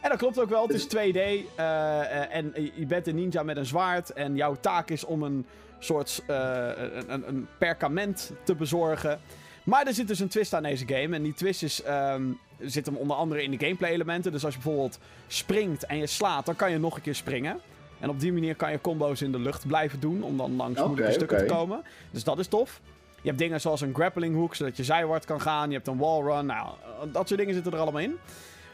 En 0.00 0.10
dat 0.10 0.18
klopt 0.18 0.38
ook 0.40 0.48
wel, 0.48 0.66
het 0.66 0.74
is 0.74 0.86
2D. 0.96 1.16
eh, 1.16 1.40
eh, 1.56 2.34
en 2.34 2.52
je 2.74 2.86
bent 2.86 3.06
een 3.06 3.14
ninja 3.14 3.42
met 3.42 3.56
een 3.56 3.66
zwaard. 3.66 4.12
En 4.12 4.36
jouw 4.36 4.56
taak 4.60 4.90
is 4.90 5.04
om 5.04 5.22
een 5.22 5.46
soort 5.78 6.22
eh, 6.26 6.68
een, 7.06 7.28
een, 7.28 7.48
perkament 7.58 8.32
te 8.44 8.54
bezorgen. 8.54 9.20
Maar 9.64 9.86
er 9.86 9.94
zit 9.94 10.08
dus 10.08 10.18
een 10.18 10.28
twist 10.28 10.54
aan 10.54 10.62
deze 10.62 10.86
game. 10.86 11.16
En 11.16 11.22
die 11.22 11.34
twist 11.34 11.62
is, 11.62 11.82
ehm, 11.82 12.22
zit 12.60 12.86
hem 12.86 12.96
onder 12.96 13.16
andere 13.16 13.42
in 13.42 13.50
de 13.50 13.58
gameplay 13.58 13.90
elementen. 13.90 14.32
Dus 14.32 14.44
als 14.44 14.54
je 14.54 14.60
bijvoorbeeld 14.60 14.98
springt 15.26 15.86
en 15.86 15.96
je 15.96 16.06
slaat, 16.06 16.46
dan 16.46 16.56
kan 16.56 16.70
je 16.70 16.78
nog 16.78 16.96
een 16.96 17.02
keer 17.02 17.14
springen. 17.14 17.60
En 18.00 18.08
op 18.08 18.20
die 18.20 18.32
manier 18.32 18.54
kan 18.54 18.70
je 18.70 18.80
combo's 18.80 19.20
in 19.20 19.32
de 19.32 19.38
lucht 19.38 19.66
blijven 19.66 20.00
doen. 20.00 20.22
Om 20.22 20.36
dan 20.36 20.56
langs 20.56 20.80
moeilijke 20.80 21.12
stukken 21.12 21.38
te 21.38 21.44
komen. 21.44 21.82
Dus 22.10 22.24
dat 22.24 22.38
is 22.38 22.46
tof. 22.46 22.80
Je 23.20 23.28
hebt 23.28 23.38
dingen 23.38 23.60
zoals 23.60 23.80
een 23.80 23.94
grappling 23.94 24.34
hook, 24.34 24.54
zodat 24.54 24.76
je 24.76 24.84
zijwaarts 24.84 25.26
kan 25.26 25.40
gaan. 25.40 25.68
Je 25.68 25.74
hebt 25.74 25.86
een 25.86 25.98
wallrun. 25.98 26.46
Nou, 26.46 26.68
dat 27.12 27.28
soort 27.28 27.40
dingen 27.40 27.54
zitten 27.54 27.72
er 27.72 27.78
allemaal 27.78 28.00
in. 28.00 28.18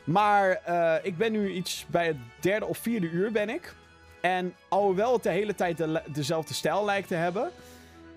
Maar 0.04 0.50
eh, 0.50 0.94
ik 1.02 1.16
ben 1.16 1.32
nu 1.32 1.52
iets 1.52 1.86
bij 1.88 2.06
het 2.06 2.16
derde 2.40 2.66
of 2.66 2.78
vierde 2.78 3.10
uur 3.10 3.32
ben 3.32 3.48
ik. 3.48 3.74
En 4.22 4.54
alhoewel 4.68 5.12
het 5.12 5.22
de 5.22 5.30
hele 5.30 5.54
tijd 5.54 5.76
de, 5.76 6.02
dezelfde 6.06 6.54
stijl 6.54 6.84
lijkt 6.84 7.08
te 7.08 7.14
hebben. 7.14 7.50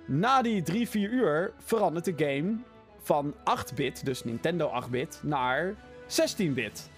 Na 0.05 0.41
die 0.41 0.62
drie, 0.62 0.89
vier 0.89 1.09
uur 1.09 1.53
verandert 1.63 2.05
de 2.05 2.13
game 2.17 2.55
van 3.01 3.33
8-bit, 3.33 4.05
dus 4.05 4.24
Nintendo 4.24 4.83
8-bit, 4.83 5.19
naar 5.24 5.75
16-bit. 6.07 6.89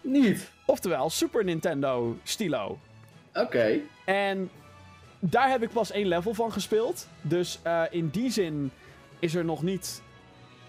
Niet. 0.00 0.50
Oftewel 0.66 1.10
Super 1.10 1.44
Nintendo 1.44 2.16
stilo. 2.22 2.78
Oké. 3.34 3.80
En 4.04 4.50
daar 5.18 5.50
heb 5.50 5.62
ik 5.62 5.70
pas 5.70 5.90
één 5.90 6.06
level 6.06 6.34
van 6.34 6.52
gespeeld. 6.52 7.08
Dus 7.20 7.58
eh, 7.62 7.82
in 7.90 8.08
die 8.08 8.30
zin 8.30 8.70
is 9.18 9.34
er 9.34 9.44
nog 9.44 9.62
niet. 9.62 10.02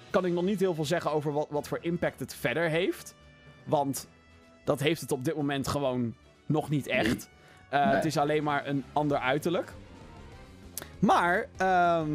Kan 0.09 0.25
ik 0.25 0.33
nog 0.33 0.43
niet 0.43 0.59
heel 0.59 0.73
veel 0.73 0.85
zeggen 0.85 1.12
over 1.12 1.31
wat, 1.31 1.47
wat 1.50 1.67
voor 1.67 1.77
impact 1.81 2.19
het 2.19 2.35
verder 2.35 2.69
heeft. 2.69 3.15
Want 3.63 4.07
dat 4.63 4.79
heeft 4.79 5.01
het 5.01 5.12
op 5.12 5.25
dit 5.25 5.35
moment 5.35 5.67
gewoon 5.67 6.15
nog 6.45 6.69
niet 6.69 6.88
echt. 6.88 7.29
Eh, 7.73 7.85
Nee. 7.85 7.95
Het 7.95 8.05
is 8.05 8.17
alleen 8.17 8.43
maar 8.43 8.67
een 8.67 8.83
ander 8.93 9.17
uiterlijk. 9.17 9.73
Maar. 10.99 11.45
ehm, 11.57 12.09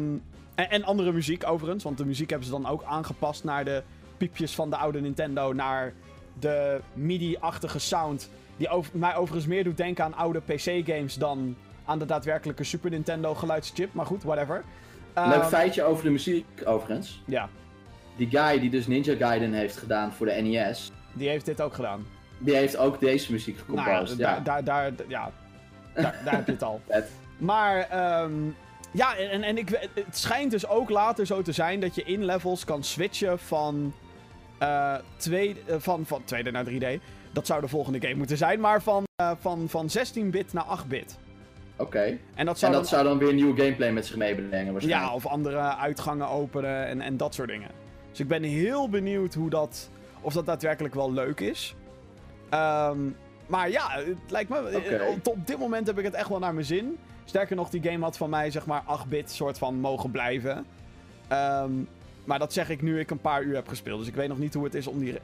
en, 0.55 0.69
en 0.69 0.83
andere 0.83 1.11
muziek 1.11 1.47
overigens. 1.47 1.83
Want 1.83 1.97
de 1.97 2.05
muziek 2.05 2.29
hebben 2.29 2.47
ze 2.47 2.53
dan 2.53 2.67
ook 2.67 2.83
aangepast 2.83 3.43
naar 3.43 3.65
de 3.65 3.83
piepjes 4.17 4.55
van 4.55 4.69
de 4.69 4.75
oude 4.77 5.01
Nintendo. 5.01 5.53
Naar 5.53 5.93
de 6.39 6.79
MIDI-achtige 6.93 7.79
sound. 7.79 8.29
Die 8.57 8.69
over, 8.69 8.97
mij 8.97 9.15
overigens 9.15 9.47
meer 9.47 9.63
doet 9.63 9.77
denken 9.77 10.03
aan 10.03 10.15
oude 10.15 10.39
PC-games 10.41 11.15
dan 11.15 11.55
aan 11.85 11.99
de 11.99 12.05
daadwerkelijke 12.05 12.63
Super 12.63 12.89
Nintendo 12.89 13.35
geluidschip. 13.35 13.93
Maar 13.93 14.05
goed, 14.05 14.23
whatever. 14.23 14.63
Leuk 15.15 15.25
Ehm, 15.33 15.47
feitje 15.47 15.83
over 15.83 16.03
de 16.03 16.09
muziek, 16.09 16.45
overigens. 16.65 17.21
Ja, 17.25 17.49
Die 18.15 18.29
guy 18.29 18.59
die 18.59 18.69
dus 18.69 18.87
Ninja 18.87 19.15
Gaiden 19.15 19.53
heeft 19.53 19.77
gedaan 19.77 20.11
voor 20.13 20.25
de 20.25 20.31
NES, 20.31 20.91
die 21.13 21.29
heeft 21.29 21.45
dit 21.45 21.61
ook 21.61 21.73
gedaan. 21.73 22.05
die 22.37 22.55
heeft 22.55 22.77
ook 22.77 22.99
deze 22.99 23.31
muziek 23.31 23.57
gecomposed. 23.57 24.07
Nou 24.17 24.17
ja, 24.17 24.35
ja, 24.35 24.39
daar, 24.39 24.63
daar, 24.63 24.95
daar, 24.95 25.05
ja, 25.07 25.31
daar, 26.03 26.21
daar 26.23 26.35
heb 26.35 26.45
je 26.45 26.51
het 26.51 26.63
al. 26.63 26.81
Maar, 27.37 27.79
ehm, 27.89 28.33
ja, 28.91 29.15
en, 29.15 29.43
en 29.43 29.57
ik, 29.57 29.89
het 29.93 30.17
schijnt 30.17 30.51
dus 30.51 30.67
ook 30.67 30.89
later 30.89 31.25
zo 31.25 31.41
te 31.41 31.51
zijn 31.51 31.79
dat 31.79 31.95
je 31.95 32.03
in 32.03 32.25
levels 32.25 32.63
kan 32.63 32.83
switchen 32.83 33.39
van, 33.39 33.93
eh 34.59 34.95
tweede, 35.17 35.59
eh, 35.67 35.75
van, 35.79 36.05
van 36.05 36.21
2D 36.25 36.51
naar 36.51 36.65
3D. 36.65 37.01
Dat 37.31 37.45
zou 37.45 37.61
de 37.61 37.67
volgende 37.67 38.01
game 38.01 38.15
moeten 38.15 38.37
zijn, 38.37 38.59
maar 38.59 38.81
van, 38.81 39.03
eh, 39.15 39.31
van, 39.39 39.69
van 39.69 39.89
16-bit 39.89 40.53
naar 40.53 40.63
8-bit. 40.63 41.17
Oké. 41.77 42.17
En 42.35 42.45
dat 42.45 42.59
zou 42.59 42.71
En 42.71 42.71
dan 42.71 42.71
dat 42.71 42.87
zou 42.87 43.03
dan 43.03 43.17
weer 43.17 43.33
nieuwe 43.33 43.61
gameplay 43.61 43.91
met 43.91 44.05
zich 44.05 44.15
meebrengen 44.15 44.71
waarschijnlijk. 44.71 45.09
Ja, 45.09 45.15
of 45.15 45.25
andere 45.25 45.57
uitgangen 45.77 46.27
openen 46.27 46.85
en, 46.85 47.01
en 47.01 47.17
dat 47.17 47.33
soort 47.33 47.49
dingen. 47.49 47.69
Dus 48.09 48.19
ik 48.19 48.27
ben 48.27 48.43
heel 48.43 48.89
benieuwd 48.89 49.33
hoe 49.33 49.49
dat, 49.49 49.89
of 50.21 50.33
dat 50.33 50.45
daadwerkelijk 50.45 50.93
wel 50.93 51.13
leuk 51.13 51.39
is. 51.39 51.75
Ehm, 52.49 52.97
maar 53.49 53.69
ja, 53.69 53.89
het 53.91 54.31
lijkt 54.31 54.49
me. 54.49 54.57
Eh, 54.57 55.07
Op, 55.09 55.27
op 55.27 55.47
dit 55.47 55.57
moment 55.59 55.87
heb 55.87 55.97
ik 55.97 56.03
het 56.03 56.13
echt 56.13 56.29
wel 56.29 56.39
naar 56.39 56.53
mijn 56.53 56.65
zin. 56.65 56.97
Sterker 57.25 57.55
nog, 57.55 57.69
die 57.69 57.83
game 57.83 58.03
had 58.03 58.17
van 58.17 58.29
mij 58.29 58.51
zeg 58.51 58.65
maar 58.65 58.83
8-bit 59.05 59.31
soort 59.31 59.57
van 59.57 59.75
mogen 59.79 60.11
blijven. 60.11 60.65
Ehm, 61.27 61.71
maar 62.25 62.39
dat 62.39 62.53
zeg 62.53 62.69
ik 62.69 62.81
nu 62.81 62.99
ik 62.99 63.11
een 63.11 63.21
paar 63.21 63.41
uur 63.43 63.55
heb 63.55 63.67
gespeeld. 63.67 63.99
Dus 63.99 64.07
ik 64.07 64.15
weet 64.15 64.27
nog 64.27 64.37
niet 64.37 64.53
hoe 64.53 64.63
het 64.63 64.73
is 64.75 64.87
om 64.87 64.99
die 64.99 65.15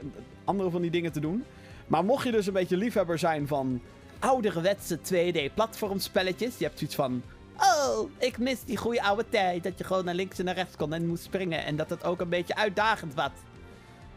andere 0.44 0.70
van 0.70 0.80
die 0.80 0.90
dingen 0.90 1.12
te 1.12 1.20
doen. 1.20 1.44
Maar 1.86 2.04
mocht 2.04 2.24
je 2.24 2.32
dus 2.32 2.46
een 2.46 2.52
beetje 2.52 2.76
liefhebber 2.76 3.18
zijn 3.18 3.46
van 3.46 3.80
ouderwetse 4.18 4.98
2D-platformspelletjes. 4.98 6.58
Je 6.58 6.64
hebt 6.64 6.78
zoiets 6.78 6.94
van. 6.96 7.22
Oh, 7.60 8.10
ik 8.18 8.38
mis 8.38 8.64
die 8.64 8.76
goede 8.76 9.02
oude 9.02 9.24
tijd. 9.28 9.62
Dat 9.62 9.78
je 9.78 9.84
gewoon 9.84 10.04
naar 10.04 10.14
links 10.14 10.38
en 10.38 10.44
naar 10.44 10.54
rechts 10.54 10.76
kon 10.76 10.92
en 10.92 11.06
moest 11.06 11.24
springen. 11.24 11.64
En 11.64 11.76
dat 11.76 11.90
het 11.90 12.04
ook 12.04 12.20
een 12.20 12.28
beetje 12.28 12.56
uitdagend 12.56 13.14
was. 13.14 13.30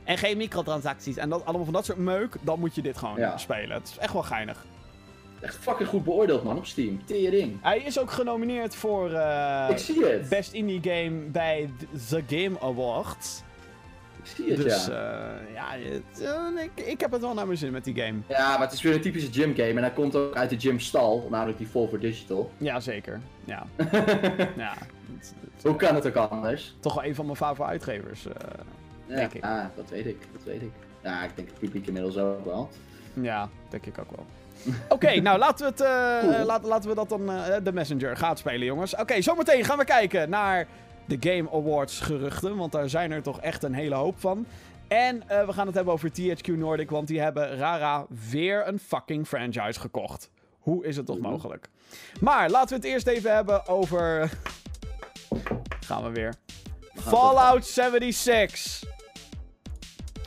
En 0.10 0.17
geen 0.17 0.38
microtransacties. 0.38 1.17
En 1.17 1.30
dat, 1.30 1.45
allemaal 1.45 1.63
van 1.63 1.74
dat 1.74 1.86
soort 1.86 1.98
meuk. 1.98 2.36
Dan 2.41 2.60
moet 2.60 2.76
je 2.76 2.82
dit 2.82 2.98
gewoon 2.98 3.17
Ja. 3.17 3.38
spelen. 3.38 3.72
Het 3.78 3.88
is 3.88 3.98
echt 3.98 4.13
wel 4.13 4.24
geinig. 4.24 4.65
Echt 5.39 5.56
fucking 5.56 5.89
goed 5.89 6.04
beoordeeld 6.04 6.43
man 6.43 6.58
op 6.58 6.65
Steam. 6.65 7.06
Tering. 7.06 7.58
Hij 7.62 7.80
is 7.80 8.00
ook 8.00 8.12
genomineerd 8.12 8.76
voor 8.76 9.12
eh, 9.13 9.67
ik 9.69 9.78
zie 9.78 10.06
het. 10.06 10.30
Best 10.30 10.52
Indie 10.54 10.80
Game 10.84 11.10
bij 11.12 11.69
The 12.10 12.24
Game 12.28 12.60
Awards. 12.60 13.41
Ik 14.24 14.26
zie 14.36 14.50
het, 14.54 14.58
Dus 14.63 14.86
ja. 14.86 14.91
eh, 14.91 15.54
ja, 15.54 15.89
het, 15.89 16.22
eh, 16.58 16.63
ik, 16.63 16.86
ik 16.86 17.00
heb 17.00 17.12
het 17.12 17.22
wel 17.22 17.34
naar 17.34 17.45
mijn 17.45 17.58
zin 17.58 17.72
met 17.72 17.84
die 17.84 17.95
game. 17.95 18.19
Ja, 18.28 18.50
maar 18.52 18.62
het 18.62 18.72
is 18.72 18.82
weer 18.82 18.93
een 18.93 19.02
typische 19.02 19.32
gym 19.32 19.56
game 19.56 19.69
en 19.69 19.78
hij 19.78 19.91
komt 19.91 20.15
ook 20.15 20.36
uit 20.36 20.50
de 20.50 20.60
gym 20.60 20.80
stal, 20.80 21.28
namelijk 21.30 21.58
die 21.58 21.67
Volver 21.67 22.00
Digital. 22.00 22.52
Ja, 22.58 22.80
zeker. 22.80 23.19
Ja. 23.45 23.65
ja. 24.58 24.74
Het- 25.17 25.34
het- 25.56 25.63
Hoe 25.63 25.76
kan 25.76 25.95
het 25.95 26.08
ook 26.08 26.15
anders? 26.15 26.76
toch 26.80 26.93
wel 26.93 27.04
een 27.04 27.15
van 27.15 27.26
mijn 27.26 27.38
favoriete 27.38 27.72
uitgevers. 27.72 28.26
Ja, 29.10 29.15
Denk 29.15 29.34
ik. 29.34 29.43
Ah, 29.43 29.65
dat 29.76 29.89
weet 29.89 30.06
ik, 30.06 30.17
dat 30.32 30.43
weet 30.43 30.62
ik. 30.62 30.72
Ja, 31.04 31.24
ik 31.24 31.36
denk 31.36 31.48
het 31.48 31.60
publiek 31.60 31.88
inmiddels 31.88 32.17
ook 32.17 32.45
wel. 32.45 32.69
Ja, 33.13 33.50
denk 33.69 33.86
ik 33.86 33.98
ook 34.00 34.12
wel. 34.15 34.26
Oké, 34.89 35.19
nou 35.22 35.38
laten 35.39 35.65
we, 35.65 35.72
het, 35.72 35.82
eh, 35.82 36.19
Cool. 36.19 36.34
eh, 36.39 36.45
laten, 36.45 36.67
laten 36.67 36.89
we 36.89 36.95
dat 36.95 37.10
dan 37.10 37.32
eh, 37.32 37.56
de 37.63 37.72
Messenger 37.74 38.17
gaat 38.17 38.38
spelen, 38.39 38.65
jongens. 38.65 38.95
Oké, 38.95 39.22
zometeen 39.22 39.63
gaan 39.65 39.78
we 39.78 39.84
kijken 39.86 40.30
naar 40.30 40.67
de 41.06 41.17
Game 41.19 41.50
Awards 41.52 42.00
geruchten. 42.00 42.56
Want 42.58 42.72
daar 42.72 42.89
zijn 42.89 43.12
er 43.12 43.22
toch 43.22 43.41
echt 43.41 43.63
een 43.63 43.74
hele 43.74 43.95
hoop 43.95 44.19
van. 44.19 44.45
En 44.88 45.24
we 45.28 45.54
gaan 45.54 45.65
het 45.65 45.76
hebben 45.76 45.93
over 45.93 46.10
THQ 46.12 46.48
Nordic. 46.48 46.89
Want 46.89 47.08
die 47.08 47.19
hebben 47.22 47.58
Rara 47.58 48.06
weer 48.30 48.67
een 48.67 48.80
fucking 48.80 49.28
franchise 49.28 49.80
gekocht. 49.80 50.30
Hoe 50.60 50.86
is 50.86 50.95
het 50.98 51.06
toch 51.06 51.19
mogelijk? 51.19 51.67
Maar 52.19 52.50
laten 52.50 52.69
we 52.69 52.76
het 52.76 52.84
eerst 52.93 53.08
even 53.08 53.34
hebben 53.36 53.67
over. 53.67 54.30
Gaan 55.88 56.04
we 56.04 56.10
weer. 56.12 56.34
Fallout 56.95 57.65
76. 57.65 58.84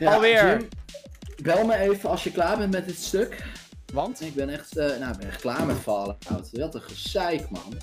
Ja, 0.02 0.14
Alweer. 0.14 0.48
Jim, 0.58 0.68
bel 1.42 1.64
me 1.66 1.76
even 1.76 2.10
als 2.10 2.24
je 2.24 2.30
klaar 2.32 2.56
bent 2.58 2.72
met 2.72 2.86
dit 2.86 2.98
stuk. 2.98 3.44
Want? 3.92 4.20
Ik 4.20 4.34
ben 4.34 4.48
echt, 4.48 4.76
eh, 4.76 4.86
nou, 4.98 5.12
ik 5.12 5.18
ben 5.18 5.28
echt 5.28 5.40
klaar 5.40 5.66
met 5.66 5.76
Fallout. 5.76 6.16
Wat 6.52 6.74
een 6.74 6.80
gezeik, 6.82 7.50
man. 7.50 7.62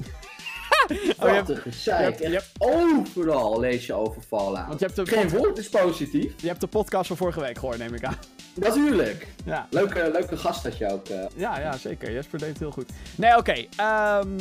Oh, 0.89 1.17
Wat 1.17 1.29
hebt- 1.31 1.49
een 1.49 1.57
gezeik. 1.57 2.19
je 2.19 2.23
hebt- 2.25 2.35
Echt 2.35 2.51
overal 2.57 3.59
lees 3.59 3.85
je 3.85 3.93
over 3.93 4.21
Fallout. 4.21 4.67
Want 4.67 4.79
je 4.79 4.85
hebt, 4.85 4.95
de, 4.97 5.05
Geen 5.05 5.29
woord 5.29 5.57
is 5.57 5.69
positief. 5.69 6.33
je 6.41 6.47
hebt 6.47 6.61
de 6.61 6.67
podcast 6.67 7.07
van 7.07 7.17
vorige 7.17 7.39
week 7.39 7.57
gehoord, 7.57 7.77
neem 7.77 7.93
ik 7.93 8.03
aan. 8.03 8.17
Natuurlijk. 8.55 9.27
Ja. 9.45 9.67
Leuke, 9.69 10.09
leuke 10.13 10.37
gast 10.37 10.63
had 10.63 10.77
je 10.77 10.91
ook. 10.91 11.07
eh. 11.07 11.25
Ja, 11.35 11.59
ja, 11.59 11.77
zeker. 11.77 12.11
Jesper 12.11 12.39
deed 12.39 12.49
het 12.49 12.59
heel 12.59 12.71
goed. 12.71 12.89
Nee, 13.15 13.37
oké. 13.37 13.65
ehm, 13.75 14.39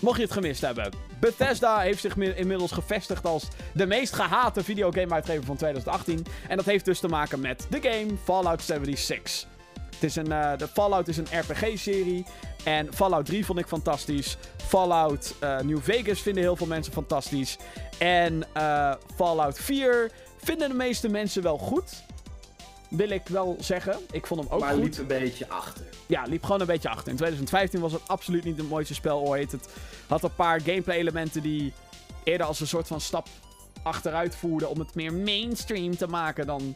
mocht 0.00 0.16
je 0.16 0.22
het 0.22 0.32
gemist 0.32 0.60
hebben. 0.60 0.90
Bethesda 1.20 1.78
heeft 1.78 2.00
zich 2.00 2.16
mi- 2.16 2.32
inmiddels 2.36 2.72
gevestigd 2.72 3.24
als 3.26 3.48
de 3.72 3.86
meest 3.86 4.12
gehate 4.14 4.64
videogame-uitgever 4.64 5.44
van 5.44 5.56
2018. 5.56 6.26
En 6.48 6.56
dat 6.56 6.66
heeft 6.66 6.84
dus 6.84 6.98
te 7.00 7.08
maken 7.08 7.40
met 7.40 7.66
de 7.70 7.78
game 7.80 8.10
Fallout 8.24 8.62
76. 8.62 9.46
Het 9.90 10.04
is 10.04 10.16
een, 10.16 10.32
eh, 10.32 10.56
de 10.58 10.68
Fallout 10.68 11.08
is 11.08 11.16
een 11.16 11.26
RPG-serie. 11.30 12.24
En 12.64 12.94
Fallout 12.94 13.26
3 13.26 13.44
vond 13.46 13.58
ik 13.58 13.66
fantastisch. 13.66 14.36
Fallout 14.66 15.34
eh, 15.40 15.58
New 15.60 15.78
Vegas 15.82 16.20
vinden 16.20 16.42
heel 16.42 16.56
veel 16.56 16.66
mensen 16.66 16.92
fantastisch. 16.92 17.56
En 17.98 18.44
eh, 18.52 18.94
Fallout 19.16 19.58
4 19.58 20.10
vinden 20.44 20.68
de 20.68 20.74
meeste 20.74 21.08
mensen 21.08 21.42
wel 21.42 21.58
goed. 21.58 22.04
Wil 22.88 23.10
ik 23.10 23.28
wel 23.28 23.56
zeggen. 23.60 23.98
Ik 24.10 24.26
vond 24.26 24.40
hem 24.40 24.52
ook 24.52 24.60
maar 24.60 24.72
goed 24.72 24.82
liep 24.82 24.98
een 24.98 25.06
beetje 25.06 25.48
achter. 25.48 25.84
ja, 26.06 26.22
liep 26.22 26.42
gewoon 26.42 26.60
een 26.60 26.66
beetje 26.66 26.88
achter. 26.88 27.08
In 27.08 27.16
2015 27.16 27.80
was 27.80 27.92
het 27.92 28.08
absoluut 28.08 28.44
niet 28.44 28.56
het 28.56 28.68
mooiste 28.68 28.94
spel 28.94 29.20
ooit. 29.20 29.52
Het 29.52 29.68
had 30.06 30.22
een 30.22 30.34
paar 30.34 30.60
gameplay-elementen 30.60 31.42
die 31.42 31.72
eerder 32.24 32.46
als 32.46 32.60
een 32.60 32.66
soort 32.66 32.86
van 32.86 33.00
stap 33.00 33.28
achteruit 33.82 34.36
voerden 34.36 34.70
om 34.70 34.78
het 34.78 34.94
meer 34.94 35.12
mainstream 35.14 35.96
te 35.96 36.06
maken 36.06 36.46
dan 36.46 36.74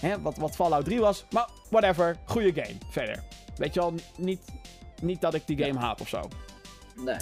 hè, 0.00 0.20
wat, 0.20 0.36
wat 0.36 0.54
Fallout 0.54 0.84
3 0.84 1.00
was. 1.00 1.24
Maar 1.30 1.48
whatever, 1.70 2.16
goede 2.24 2.62
game. 2.62 2.78
Verder. 2.90 3.22
Weet 3.56 3.74
je 3.74 3.80
wel, 3.80 3.94
niet, 4.16 4.40
niet 5.02 5.20
dat 5.20 5.34
ik 5.34 5.46
die 5.46 5.64
game 5.64 5.78
haat 5.78 6.00
of 6.00 6.08
zo. 6.08 6.28
Nee. 6.94 7.16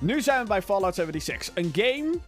Nu 0.00 0.20
zijn 0.20 0.42
we 0.42 0.48
bij 0.48 0.62
Fallout 0.62 0.94
76. 0.94 1.54
Een 1.54 1.70
game 1.72 2.18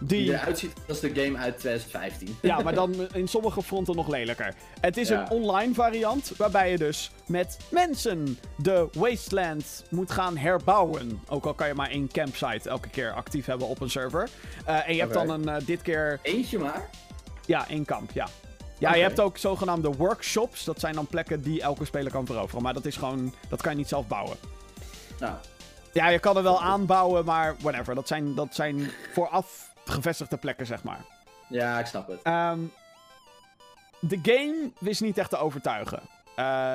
Die 0.00 0.24
Die, 0.24 0.32
eruit 0.32 0.58
ziet 0.58 0.72
als 0.88 1.00
de 1.00 1.14
game 1.14 1.38
uit 1.38 1.58
2015. 1.58 2.36
ja, 2.42 2.60
maar 2.60 2.74
dan 2.74 2.94
in 3.12 3.28
sommige 3.28 3.62
fronten 3.62 3.96
nog 3.96 4.08
lelijker. 4.08 4.54
Het 4.80 4.96
is 4.96 5.08
Ja. 5.08 5.20
een 5.20 5.30
online 5.30 5.74
variant 5.74 6.32
waarbij 6.36 6.70
je 6.70 6.78
dus 6.78 7.10
met 7.26 7.58
mensen 7.70 8.38
de 8.56 8.88
Wasteland 8.92 9.84
moet 9.90 10.10
gaan 10.10 10.36
herbouwen. 10.36 11.20
Ook 11.28 11.46
al 11.46 11.54
kan 11.54 11.66
je 11.68 11.74
maar 11.74 11.90
één 11.90 12.08
campsite 12.12 12.68
elke 12.68 12.88
keer 12.88 13.12
actief 13.12 13.46
hebben 13.46 13.66
op 13.68 13.80
een 13.80 13.90
server. 13.90 14.28
Eh, 14.64 14.88
en 14.88 14.94
je 14.94 15.00
hebt 15.00 15.14
dan 15.14 15.30
een, 15.30 15.48
eh, 15.48 15.66
dit 15.66 15.82
keer 15.82 16.18
Eentje 16.22 16.58
maar. 16.58 16.88
Ja, 17.46 17.68
één 17.68 17.84
kamp, 17.84 18.10
ja. 18.12 18.28
Ja, 18.78 18.94
je 18.94 19.02
hebt 19.02 19.20
ook 19.20 19.38
zogenaamde 19.38 19.88
workshops. 19.92 20.64
Dat 20.64 20.80
zijn 20.80 20.94
dan 20.94 21.06
plekken 21.06 21.42
die 21.42 21.62
elke 21.62 21.84
speler 21.84 22.10
kan 22.12 22.26
veroveren. 22.26 22.62
Maar 22.62 22.74
dat 22.74 22.84
is 22.84 22.96
gewoon... 22.96 23.34
Dat 23.48 23.62
kan 23.62 23.72
je 23.72 23.78
niet 23.78 23.88
zelf 23.88 24.06
bouwen. 24.06 24.36
Nou, 25.18 25.34
Ja, 25.92 26.08
je 26.08 26.18
kan 26.18 26.36
er 26.36 26.42
wel 26.42 26.60
aanbouwen, 26.62 27.24
maar 27.24 27.56
whatever. 27.60 27.94
Dat 27.94 28.08
zijn, 28.08 28.34
dat 28.34 28.54
zijn 28.54 28.90
vooraf 29.12 29.69
gevestigde 29.84 30.36
plekken, 30.36 30.66
zeg 30.66 30.82
maar. 30.82 31.00
ja, 31.48 31.78
ik 31.78 31.86
snap 31.86 32.08
het. 32.08 32.22
Ehm, 32.22 32.58
de 34.00 34.18
game 34.22 34.70
wist 34.78 35.00
niet 35.00 35.18
echt 35.18 35.30
te 35.30 35.36
overtuigen. 35.36 36.00
Eh, 36.36 36.74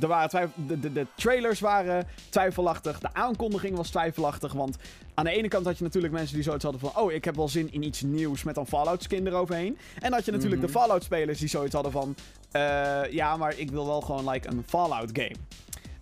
er 0.00 0.06
waren 0.08 0.52
de, 0.54 0.80
de, 0.80 0.92
de 0.92 1.06
trailers 1.14 1.60
waren 1.60 2.06
twijfelachtig. 2.28 2.98
De 2.98 3.08
aankondiging 3.14 3.76
was 3.76 3.90
twijfelachtig. 3.90 4.52
Want 4.52 4.76
aan 5.14 5.24
de 5.24 5.30
ene 5.30 5.48
kant 5.48 5.66
had 5.66 5.78
je 5.78 5.84
natuurlijk 5.84 6.12
mensen 6.12 6.34
die 6.34 6.42
zoiets 6.44 6.62
hadden 6.64 6.80
van... 6.80 6.96
Oh, 7.02 7.12
ik 7.12 7.24
heb 7.24 7.36
wel 7.36 7.48
zin 7.48 7.72
in 7.72 7.82
iets 7.82 8.02
nieuws 8.02 8.42
met 8.42 8.56
een 8.56 8.66
Fallout 8.66 9.02
skin 9.02 9.26
eroverheen. 9.26 9.78
En 10.00 10.12
had 10.12 10.24
je 10.24 10.30
natuurlijk 10.32 10.60
Mhm. 10.60 10.70
de 10.72 10.78
Fallout 10.78 11.02
spelers 11.04 11.38
die 11.38 11.48
zoiets 11.48 11.74
hadden 11.74 11.92
van... 11.92 12.14
eh, 12.50 13.02
ja, 13.10 13.36
maar 13.36 13.54
ik 13.58 13.70
wil 13.70 13.86
wel 13.86 14.00
gewoon 14.00 14.28
like 14.30 14.48
een 14.48 14.64
Fallout 14.66 15.10
game. 15.12 15.34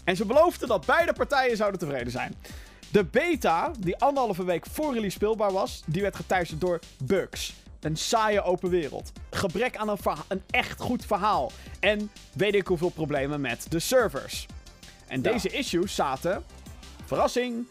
En 0.04 0.16
ze 0.16 0.24
beloofden 0.26 0.68
dat 0.68 0.86
beide 0.86 1.12
partijen 1.12 1.56
zouden 1.56 1.80
tevreden 1.80 2.12
zijn. 2.12 2.34
De 2.92 3.04
beta, 3.04 3.70
die 3.78 3.96
anderhalve 3.96 4.44
week 4.44 4.66
voor 4.66 4.92
release 4.94 5.16
speelbaar 5.16 5.52
was, 5.52 5.82
die 5.86 6.02
werd 6.02 6.16
geteisterd 6.16 6.60
door 6.60 6.80
bugs. 7.04 7.54
Een 7.80 7.96
saaie 7.96 8.42
open 8.42 8.70
wereld. 8.70 9.12
Gebrek 9.30 9.76
aan 9.76 9.88
een, 10.28 10.42
echt 10.50 10.80
goed 10.80 11.04
verhaal. 11.06 11.52
En 11.80 12.10
weet 12.32 12.54
ik 12.54 12.66
hoeveel 12.66 12.88
problemen 12.90 13.40
met 13.40 13.66
de 13.68 13.78
servers. 13.78 14.46
En 15.06 15.22
Ja. 15.22 15.32
deze 15.32 15.48
issues 15.48 15.94
zaten, 15.94 16.44
verrassing, 17.04 17.66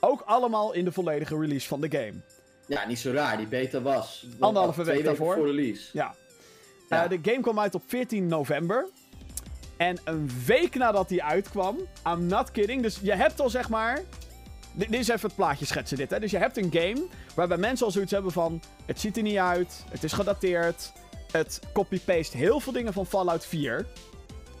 ook 0.00 0.20
allemaal 0.20 0.72
in 0.72 0.84
de 0.84 0.92
volledige 0.92 1.38
release 1.38 1.68
van 1.68 1.80
de 1.80 1.90
game. 1.90 2.14
Ja, 2.66 2.86
niet 2.86 2.98
zo 2.98 3.10
raar. 3.12 3.36
Die 3.36 3.46
beta 3.46 3.80
was. 3.80 4.26
Anderhalve 4.38 4.84
week 4.84 5.04
daarvoor. 5.04 5.34
voor 5.34 5.46
release. 5.46 5.88
Ja. 5.92 6.14
Ja. 6.88 7.04
Eh, 7.04 7.08
de 7.10 7.18
game 7.30 7.40
kwam 7.40 7.58
uit 7.60 7.74
op 7.74 7.82
14 7.86 8.26
november. 8.26 8.86
En 9.76 9.98
een 10.04 10.30
week 10.46 10.74
nadat 10.74 11.08
die 11.08 11.22
uitkwam, 11.22 11.76
I'm 12.06 12.26
not 12.26 12.50
kidding. 12.50 12.82
Dus 12.82 12.98
je 13.02 13.14
hebt 13.14 13.40
al 13.40 13.50
zeg 13.50 13.68
maar. 13.68 14.02
Dit, 14.76 14.92
is 14.92 15.08
even 15.08 15.26
het 15.26 15.36
plaatje 15.36 15.64
schetsen, 15.66 15.96
dit. 15.96 16.10
Hè? 16.10 16.20
Dus 16.20 16.30
je 16.30 16.38
hebt 16.38 16.56
een 16.56 16.70
game 16.72 17.06
waarbij 17.34 17.56
mensen 17.56 17.86
al 17.86 17.92
zoiets 17.92 18.12
hebben 18.12 18.32
van. 18.32 18.62
Het 18.86 19.00
ziet 19.00 19.16
er 19.16 19.22
niet 19.22 19.36
uit, 19.36 19.84
het 19.88 20.04
is 20.04 20.12
gedateerd. 20.12 20.92
Het 21.32 21.60
copy-paste 21.72 22.36
heel 22.36 22.60
veel 22.60 22.72
dingen 22.72 22.92
van 22.92 23.06
Fallout 23.06 23.46
4. 23.46 23.86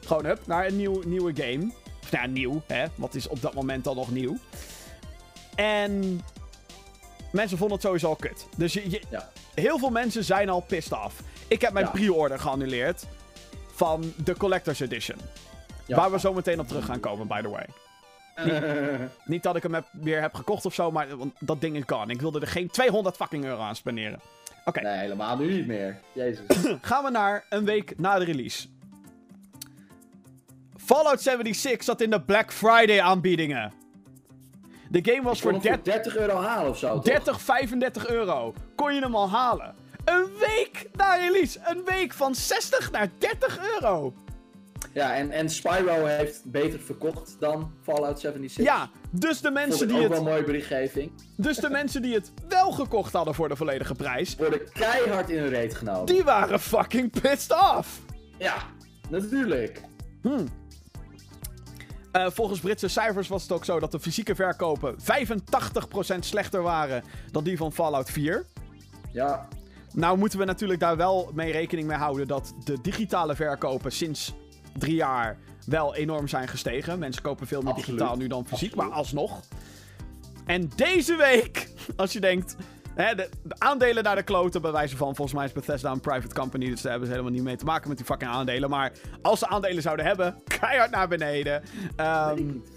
Gewoon 0.06 0.24
hup, 0.24 0.46
naar 0.46 0.66
een 0.66 0.76
nieuw, 0.76 1.02
nieuwe 1.04 1.32
game. 1.34 1.72
Of 2.02 2.10
nou 2.12 2.24
ja, 2.24 2.30
nieuw, 2.30 2.62
hè? 2.66 2.84
Wat 2.94 3.14
is 3.14 3.28
op 3.28 3.40
dat 3.42 3.54
moment 3.54 3.86
al 3.86 3.94
nog 3.94 4.10
nieuw? 4.10 4.36
En. 5.54 6.20
Mensen 7.32 7.58
vonden 7.58 7.76
het 7.76 7.86
sowieso 7.86 8.08
al 8.08 8.16
kut. 8.16 8.46
Dus 8.56 8.72
je, 8.72 8.90
je- 8.90 9.02
Ja. 9.10 9.30
heel 9.54 9.78
veel 9.78 9.90
mensen 9.90 10.24
zijn 10.24 10.48
al 10.48 10.60
pissed 10.60 10.92
af. 10.92 11.14
Ik 11.48 11.60
heb 11.60 11.72
mijn 11.72 11.84
Ja. 11.84 11.90
pre-order 11.90 12.38
geannuleerd 12.38 13.06
van 13.74 14.12
de 14.24 14.36
Collector's 14.36 14.80
Edition. 14.80 15.18
Ja. 15.86 15.96
Waar 15.96 16.10
we 16.10 16.18
zo 16.18 16.32
meteen 16.32 16.60
op 16.60 16.68
terug 16.68 16.84
gaan 16.84 17.00
komen, 17.00 17.26
by 17.26 17.40
the 17.40 17.48
way. 17.48 17.66
Niet 19.24 19.42
dat 19.42 19.56
ik 19.56 19.62
hem 19.62 19.74
heb, 19.74 19.86
weer 19.92 20.20
heb 20.20 20.34
gekocht 20.34 20.66
of 20.66 20.74
zo, 20.74 20.90
maar 20.90 21.16
want 21.16 21.34
dat 21.38 21.60
ding 21.60 21.76
is 21.76 21.82
gone. 21.86 22.12
Ik 22.12 22.20
wilde 22.20 22.40
er 22.40 22.46
geen 22.46 22.68
200 22.70 23.16
fucking 23.16 23.44
euro 23.44 23.60
aan 23.60 23.76
spenderen. 23.76 24.20
Oké, 24.64 24.80
nee, 24.80 24.98
helemaal 24.98 25.36
nu 25.36 25.52
niet 25.52 25.66
meer. 25.66 25.98
Jezus. 26.12 26.44
gaan 26.80 27.04
we 27.04 27.10
naar 27.10 27.44
een 27.48 27.64
week 27.64 27.98
na 27.98 28.18
de 28.18 28.24
release. 28.24 28.68
Fallout 30.76 31.22
76 31.22 31.84
zat 31.84 32.00
in 32.00 32.10
de 32.10 32.20
Black 32.20 32.52
Friday 32.52 33.00
aanbiedingen. 33.00 33.72
De 34.90 35.12
game 35.12 35.22
was 35.22 35.40
voor 35.40 35.50
hem 35.52 35.60
voor 35.60 35.70
30 35.70 35.92
30 35.92 36.16
euro 36.16 36.40
halen 36.40 36.70
of 36.70 36.78
zo. 36.78 36.94
toch? 36.94 37.04
30, 37.04 37.40
35 37.40 38.08
euro. 38.08 38.54
Kon 38.74 38.94
je 38.94 39.00
hem 39.00 39.14
al 39.14 39.30
halen. 39.30 39.74
Een 40.04 40.28
week 40.38 40.88
na 40.92 41.14
release. 41.14 41.58
Een 41.64 41.84
week 41.84 42.12
van 42.12 42.34
60 42.34 42.90
naar 42.90 43.08
30 43.18 43.58
euro. 43.74 44.14
Ja, 44.92 45.14
en, 45.14 45.30
en 45.30 45.50
Spyro 45.50 46.04
heeft 46.04 46.44
beter 46.44 46.80
verkocht 46.80 47.36
dan 47.40 47.72
Fallout 47.82 48.20
76. 48.20 48.64
Ja, 48.64 48.90
dus 49.10 49.40
de 49.40 49.50
mensen 49.50 49.88
die 49.88 49.96
ook 49.96 50.02
wel 50.02 50.10
het, 50.10 50.18
een 50.18 50.24
mooie 50.32 50.44
berichtgeving. 50.44 51.12
dus 51.36 51.56
de 51.56 51.70
mensen 51.70 52.02
die 52.02 52.14
het 52.14 52.32
wel 52.48 52.70
gekocht 52.70 53.12
hadden 53.12 53.34
voor 53.34 53.48
de 53.48 53.56
volledige 53.56 53.94
prijs, 53.94 54.36
Worden 54.38 54.72
keihard 54.72 55.30
in 55.30 55.38
hun 55.38 55.48
reet 55.48 55.74
genomen. 55.74 56.06
die 56.06 56.24
waren 56.24 56.60
fucking 56.60 57.20
pissed 57.20 57.52
off. 57.52 58.00
Ja, 58.38 58.54
natuurlijk. 59.08 59.80
Eh, 62.12 62.26
volgens 62.30 62.60
Britse 62.60 62.88
cijfers 62.88 63.28
was 63.28 63.42
het 63.42 63.52
ook 63.52 63.64
zo 63.64 63.80
dat 63.80 63.92
de 63.92 64.00
fysieke 64.00 64.34
verkopen 64.34 64.96
85% 64.98 66.18
slechter 66.18 66.62
waren 66.62 67.02
dan 67.30 67.44
die 67.44 67.56
van 67.56 67.72
Fallout 67.72 68.10
4. 68.10 68.44
Ja, 69.12 69.48
Nou 69.92 70.18
moeten 70.18 70.38
we 70.38 70.44
natuurlijk 70.44 70.80
daar 70.80 70.96
wel 70.96 71.30
mee 71.34 71.52
rekening 71.52 71.88
mee 71.88 71.96
houden 71.96 72.26
dat 72.26 72.54
de 72.64 72.80
digitale 72.82 73.34
verkopen 73.34 73.92
sinds 73.92 74.34
drie 74.78 74.94
jaar 74.94 75.38
wel 75.66 75.94
enorm 75.94 76.28
zijn 76.28 76.48
gestegen. 76.48 76.98
Mensen 76.98 77.22
kopen 77.22 77.46
veel 77.46 77.60
meer 77.62 77.72
Absoluut. 77.72 77.90
digitaal 77.98 78.16
nu 78.16 78.26
dan 78.26 78.46
fysiek, 78.46 78.68
Absoluut. 78.70 78.88
maar 78.88 78.98
alsnog. 78.98 79.40
En 80.46 80.70
deze 80.76 81.16
week, 81.16 81.68
als 81.96 82.12
je 82.12 82.20
denkt, 82.20 82.56
hè, 82.94 83.14
de, 83.14 83.28
de 83.42 83.54
aandelen 83.58 84.02
naar 84.04 84.16
de 84.16 84.22
kloten, 84.22 84.62
bij 84.62 84.72
wijze 84.72 84.96
van, 84.96 85.14
volgens 85.14 85.36
mij 85.36 85.44
is 85.46 85.52
Bethesda 85.52 85.90
een 85.92 86.00
private 86.00 86.34
company, 86.34 86.66
dus 86.70 86.80
daar 86.80 86.90
hebben 86.90 87.08
ze 87.08 87.14
helemaal 87.14 87.34
niet 87.36 87.44
mee 87.46 87.56
te 87.56 87.64
maken 87.64 87.88
met 87.88 87.96
die 87.96 88.06
fucking 88.06 88.30
aandelen. 88.30 88.70
Maar 88.70 88.92
als 89.22 89.38
ze 89.38 89.48
aandelen 89.48 89.82
zouden 89.82 90.06
hebben, 90.06 90.42
keihard 90.60 90.90
naar 90.90 91.08
beneden. 91.08 91.62
Eigenlijk. 91.96 92.68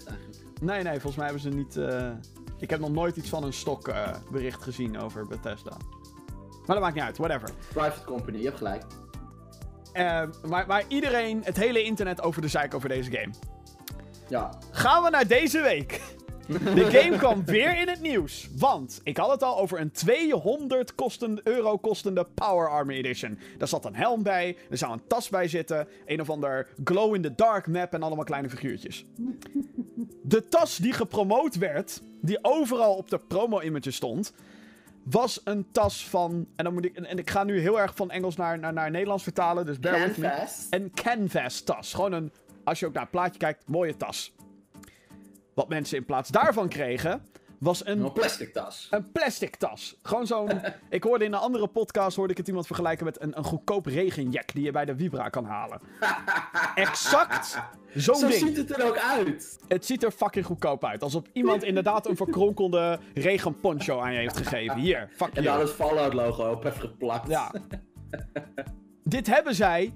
nee, 0.60 0.82
nee, 0.82 0.92
volgens 0.92 1.16
mij 1.16 1.24
hebben 1.24 1.42
ze 1.42 1.48
niet... 1.48 1.76
eh, 1.76 2.10
Ik 2.58 2.70
heb 2.70 2.80
nog 2.80 2.90
nooit 2.90 3.16
iets 3.16 3.28
van 3.28 3.44
een 3.44 3.52
stokbericht 3.52 4.30
bericht 4.30 4.62
gezien 4.62 4.98
over 5.00 5.26
Bethesda. 5.26 5.76
Maar 6.66 6.76
dat 6.76 6.80
maakt 6.80 6.94
niet 6.94 7.04
uit, 7.04 7.16
whatever. 7.18 7.50
Private 7.72 8.04
company, 8.04 8.38
je 8.38 8.44
hebt 8.44 8.56
gelijk. 8.58 8.84
Maar, 9.92 10.64
maar 10.66 10.84
iedereen, 10.88 11.40
het 11.44 11.56
hele 11.56 11.82
internet 11.82 12.22
over 12.22 12.42
de 12.42 12.48
zeik 12.48 12.74
over 12.74 12.88
deze 12.88 13.10
game. 13.10 13.32
Ja. 14.28 14.58
Gaan 14.70 15.02
we 15.02 15.10
naar 15.10 15.26
deze 15.26 15.60
week. 15.60 16.00
De 16.74 16.90
game 16.90 17.16
kwam 17.16 17.44
weer 17.44 17.80
in 17.80 17.88
het 17.88 18.00
nieuws. 18.00 18.48
Want 18.56 19.00
ik 19.02 19.16
had 19.16 19.30
het 19.30 19.42
al 19.42 19.58
over 19.58 19.80
een 19.80 19.90
200 19.90 20.94
kosten, 20.94 21.40
euro 21.44 21.78
kostende 21.78 22.26
Power 22.34 22.68
Armor 22.68 22.94
Edition. 22.94 23.38
Daar 23.58 23.68
zat 23.68 23.84
een 23.84 23.94
helm 23.94 24.22
bij, 24.22 24.56
er 24.70 24.78
zou 24.78 24.92
een 24.92 25.06
tas 25.06 25.28
bij 25.28 25.48
zitten, 25.48 25.88
een 26.06 26.20
of 26.20 26.30
ander 26.30 26.68
glow-in-the-dark 26.84 27.66
map 27.66 27.92
en 27.92 28.02
allemaal 28.02 28.24
kleine 28.24 28.50
figuurtjes. 28.50 29.04
De 30.22 30.48
tas 30.48 30.76
die 30.76 30.92
gepromoot 30.92 31.56
werd, 31.56 32.02
die 32.20 32.38
overal 32.42 32.94
op 32.94 33.10
de 33.10 33.18
promo-image 33.18 33.90
stond, 33.90 34.32
was 35.04 35.40
een 35.44 35.66
tas 35.72 36.08
van. 36.08 36.46
En, 36.56 36.64
dan 36.64 36.74
moet 36.74 36.84
ik, 36.84 36.96
en, 36.96 37.06
en 37.06 37.18
ik 37.18 37.30
ga 37.30 37.44
nu 37.44 37.60
heel 37.60 37.80
erg 37.80 37.94
van 37.94 38.10
Engels 38.10 38.36
naar, 38.36 38.58
naar, 38.58 38.72
naar 38.72 38.90
Nederlands 38.90 39.22
vertalen, 39.22 39.66
dus 39.66 39.78
bear 39.78 40.06
with 40.06 40.16
me. 40.16 40.28
Canvas. 40.28 40.66
Een 40.70 40.90
canvas 40.94 41.60
tas. 41.60 41.94
Gewoon 41.94 42.12
een, 42.12 42.32
als 42.64 42.80
je 42.80 42.86
ook 42.86 42.92
naar 42.92 43.02
het 43.02 43.10
plaatje 43.10 43.38
kijkt, 43.38 43.68
mooie 43.68 43.96
tas. 43.96 44.34
Wat 45.54 45.68
mensen 45.68 45.96
in 45.96 46.04
plaats 46.04 46.30
daarvan 46.30 46.68
kregen, 46.68 47.22
was 47.60 47.86
een, 47.86 48.00
Een 48.04 48.12
plastic 48.12 48.52
tas. 48.52 48.86
een 48.90 49.12
plastic 49.12 49.56
tas. 49.56 49.96
Gewoon 50.02 50.26
zo'n... 50.26 50.50
ik 50.88 51.02
hoorde 51.02 51.24
in 51.24 51.32
een 51.32 51.38
andere 51.38 51.66
podcast 51.66 52.16
hoorde 52.16 52.32
ik 52.32 52.38
het 52.38 52.48
iemand 52.48 52.66
vergelijken 52.66 53.04
met 53.04 53.20
een, 53.20 53.38
een 53.38 53.44
goedkoop 53.44 53.86
regenjack 53.86 54.52
die 54.52 54.64
je 54.64 54.70
bij 54.70 54.84
de 54.84 54.96
Vibra 54.96 55.28
kan 55.28 55.44
halen. 55.44 55.80
exact 56.74 57.58
zo'n 57.94 58.14
Zo 58.16 58.28
ding. 58.28 58.40
ziet 58.40 58.56
het 58.56 58.78
er 58.78 58.86
ook 58.86 58.98
uit. 58.98 59.58
Het 59.68 59.86
ziet 59.86 60.02
er 60.02 60.10
fucking 60.10 60.44
goedkoop 60.46 60.84
uit. 60.84 61.02
Alsof 61.02 61.22
iemand 61.32 61.62
inderdaad 61.62 62.06
een 62.06 62.16
verkronkelde 62.16 62.98
regenponcho 63.14 64.00
aan 64.00 64.12
je 64.12 64.18
heeft 64.18 64.36
gegeven. 64.36 64.76
Hier, 64.78 65.08
fuck 65.16 65.34
En 65.34 65.42
daar 65.44 65.60
het 65.60 65.70
Fallout 65.70 66.12
logo 66.12 66.50
op 66.50 66.62
heeft 66.62 66.80
geplakt. 66.80 67.28
Ja. 67.28 67.52
Dit 69.04 69.26
hebben 69.26 69.54
zij 69.54 69.92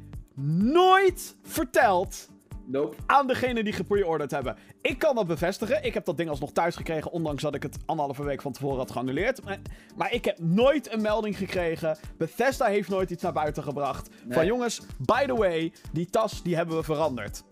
nooit 0.63 1.37
verteld 1.43 2.29
Nope. 2.67 2.97
aan 3.07 3.27
degene 3.27 3.65
die 3.65 3.73
gepreorderd 3.73 4.31
hebben. 4.31 4.57
Ik 4.81 4.99
kan 4.99 5.15
dat 5.15 5.27
bevestigen. 5.27 5.85
Ik 5.85 5.95
heb 5.95 6.05
dat 6.05 6.17
ding 6.17 6.29
alsnog 6.29 6.53
thuis 6.53 6.77
gekregen, 6.77 7.11
ondanks 7.11 7.43
dat 7.43 7.55
ik 7.55 7.63
het 7.63 7.77
anderhalve 7.87 8.25
week 8.25 8.43
van 8.43 8.53
tevoren 8.53 8.79
had 8.79 8.91
geannuleerd. 8.91 9.45
Maar, 9.45 9.59
maar 9.97 10.13
ik 10.13 10.25
heb 10.25 10.39
nooit 10.39 10.93
een 10.93 11.03
melding 11.03 11.39
gekregen. 11.39 11.99
Bethesda 12.19 12.67
heeft 12.67 12.89
nooit 12.89 13.11
iets 13.11 13.23
naar 13.23 13.33
buiten 13.33 13.63
gebracht. 13.63 14.09
Nee. 14.25 14.35
Van 14.35 14.47
jongens, 14.47 14.81
by 14.99 15.27
the 15.27 15.37
way, 15.37 15.73
die 15.93 16.11
tas 16.11 16.43
die 16.43 16.57
hebben 16.57 16.77
we 16.77 16.83
veranderd. 16.83 17.45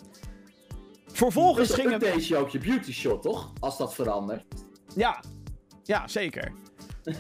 Vervolgens 1.07 1.69
Dus 1.69 1.77
gingen... 1.77 2.23
je 2.23 2.37
ook 2.37 2.49
je 2.49 2.59
beauty 2.59 2.93
shot, 2.93 3.23
toch? 3.23 3.53
Als 3.61 3.79
dat 3.79 3.95
verandert. 3.95 4.45
Ja, 4.95 5.23
ja 5.83 6.09
zeker. 6.09 6.53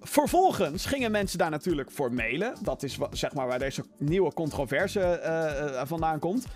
Vervolgens 0.00 0.86
gingen 0.86 1.10
mensen 1.10 1.38
daar 1.38 1.50
natuurlijk 1.50 1.90
voor 1.90 2.12
mailen. 2.12 2.54
Dat 2.62 2.82
is 2.82 2.98
zeg 3.10 3.34
maar 3.34 3.46
waar 3.46 3.58
deze 3.58 3.84
nieuwe 3.98 4.32
controverse 4.32 5.00
eh, 5.00 5.80
eh, 5.80 5.86
vandaan 5.86 6.18
komt. 6.18 6.46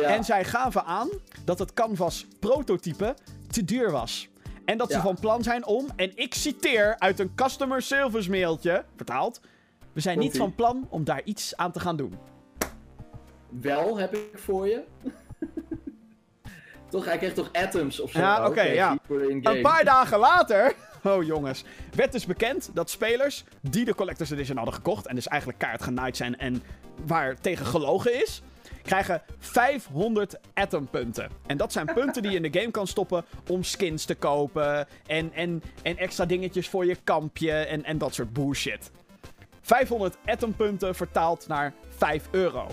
Ja. 0.00 0.14
En 0.14 0.24
zij 0.24 0.44
gaven 0.44 0.84
aan 0.84 1.08
dat 1.44 1.58
het 1.58 1.72
Canvas 1.74 2.26
prototype 2.40 3.14
te 3.50 3.64
duur 3.64 3.90
was. 3.90 4.28
En 4.64 4.78
dat 4.78 4.90
ze 4.90 4.96
Ja. 4.96 5.02
van 5.02 5.16
plan 5.20 5.42
zijn 5.42 5.66
om, 5.66 5.86
en 5.96 6.12
ik 6.14 6.34
citeer 6.34 6.94
uit 6.98 7.18
een 7.18 7.34
customer 7.34 7.82
service 7.82 8.30
mailtje, 8.30 8.84
vertaald. 8.96 9.40
We 9.92 10.00
zijn 10.00 10.18
niet 10.18 10.36
van 10.36 10.54
plan 10.54 10.86
om 10.88 11.04
daar 11.04 11.20
iets 11.24 11.56
aan 11.56 11.72
te 11.72 11.80
gaan 11.80 11.96
doen. 11.96 12.18
Wel 13.48 13.98
heb 13.98 14.14
ik 14.14 14.38
voor 14.38 14.68
je. 14.68 14.82
toch, 16.88 17.04
hij 17.04 17.18
kreeg 17.18 17.32
toch 17.34 17.48
atoms 17.52 18.00
of 18.00 18.10
zo? 18.10 18.18
Ja, 18.18 18.46
oké, 18.48 18.62
ja. 18.62 18.98
Een 19.42 19.60
paar 19.62 19.84
dagen 19.84 20.18
later, 20.18 20.74
oh 21.04 21.24
jongens, 21.24 21.64
werd 21.94 22.12
dus 22.12 22.26
bekend 22.26 22.70
dat 22.74 22.90
spelers 22.90 23.44
die 23.60 23.84
de 23.84 23.94
Collector's 23.94 24.30
Edition 24.30 24.56
hadden 24.56 24.74
gekocht, 24.74 25.06
en 25.06 25.14
dus 25.14 25.28
eigenlijk 25.28 25.60
kaart 25.60 25.82
genaaid 25.82 26.16
zijn 26.16 26.38
en 26.38 26.62
waar 27.06 27.40
tegen 27.40 27.66
gelogen 27.66 28.22
is, 28.22 28.42
krijgen 28.82 29.22
500 29.38 30.38
Atom 30.54 30.88
punten. 30.88 31.30
En 31.46 31.56
dat 31.56 31.72
zijn 31.72 31.86
punten 31.94 32.22
die 32.22 32.30
je 32.30 32.36
in 32.36 32.50
de 32.50 32.58
game 32.60 32.70
kan 32.70 32.86
stoppen 32.86 33.24
om 33.48 33.62
skins 33.62 34.04
te 34.04 34.14
kopen 34.14 34.86
en, 35.06 35.32
en, 35.32 35.62
en 35.82 35.96
extra 35.96 36.24
dingetjes 36.24 36.68
voor 36.68 36.86
je 36.86 36.96
kampje 37.04 37.52
en, 37.52 37.84
en 37.84 37.98
dat 37.98 38.14
soort 38.14 38.32
bullshit. 38.32 38.90
500 39.60 40.16
Atom 40.24 40.54
punten 40.54 40.94
vertaald 40.94 41.46
naar 41.48 41.72
5 41.96 42.28
euro. 42.30 42.66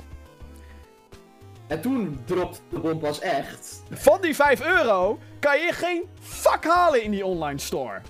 En 1.68 1.82
toen 1.82 2.22
dropte 2.26 2.60
de 2.70 2.80
bom 2.80 3.00
pas 3.00 3.20
echt. 3.20 3.84
Van 3.90 4.22
die 4.22 4.36
5 4.36 4.62
euro 4.62 5.20
kan 5.40 5.60
je 5.60 5.72
geen 5.72 6.04
fuck 6.20 6.64
halen 6.64 7.04
in 7.04 7.12
die 7.12 7.26
online 7.26 7.60
store. 7.60 8.02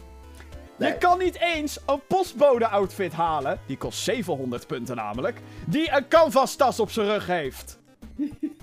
Je 0.78 0.98
kan 0.98 1.18
niet 1.18 1.40
eens 1.40 1.80
een 1.86 2.02
postbode-outfit 2.08 3.14
halen, 3.14 3.60
die 3.66 3.78
kost 3.78 4.00
700 4.00 4.68
punten 4.68 4.96
namelijk, 4.96 5.42
die 5.66 5.92
een 5.92 6.08
canvas-tas 6.08 6.80
op 6.80 6.92
zijn 6.92 7.08
rug 7.08 7.28
heeft. 7.28 7.79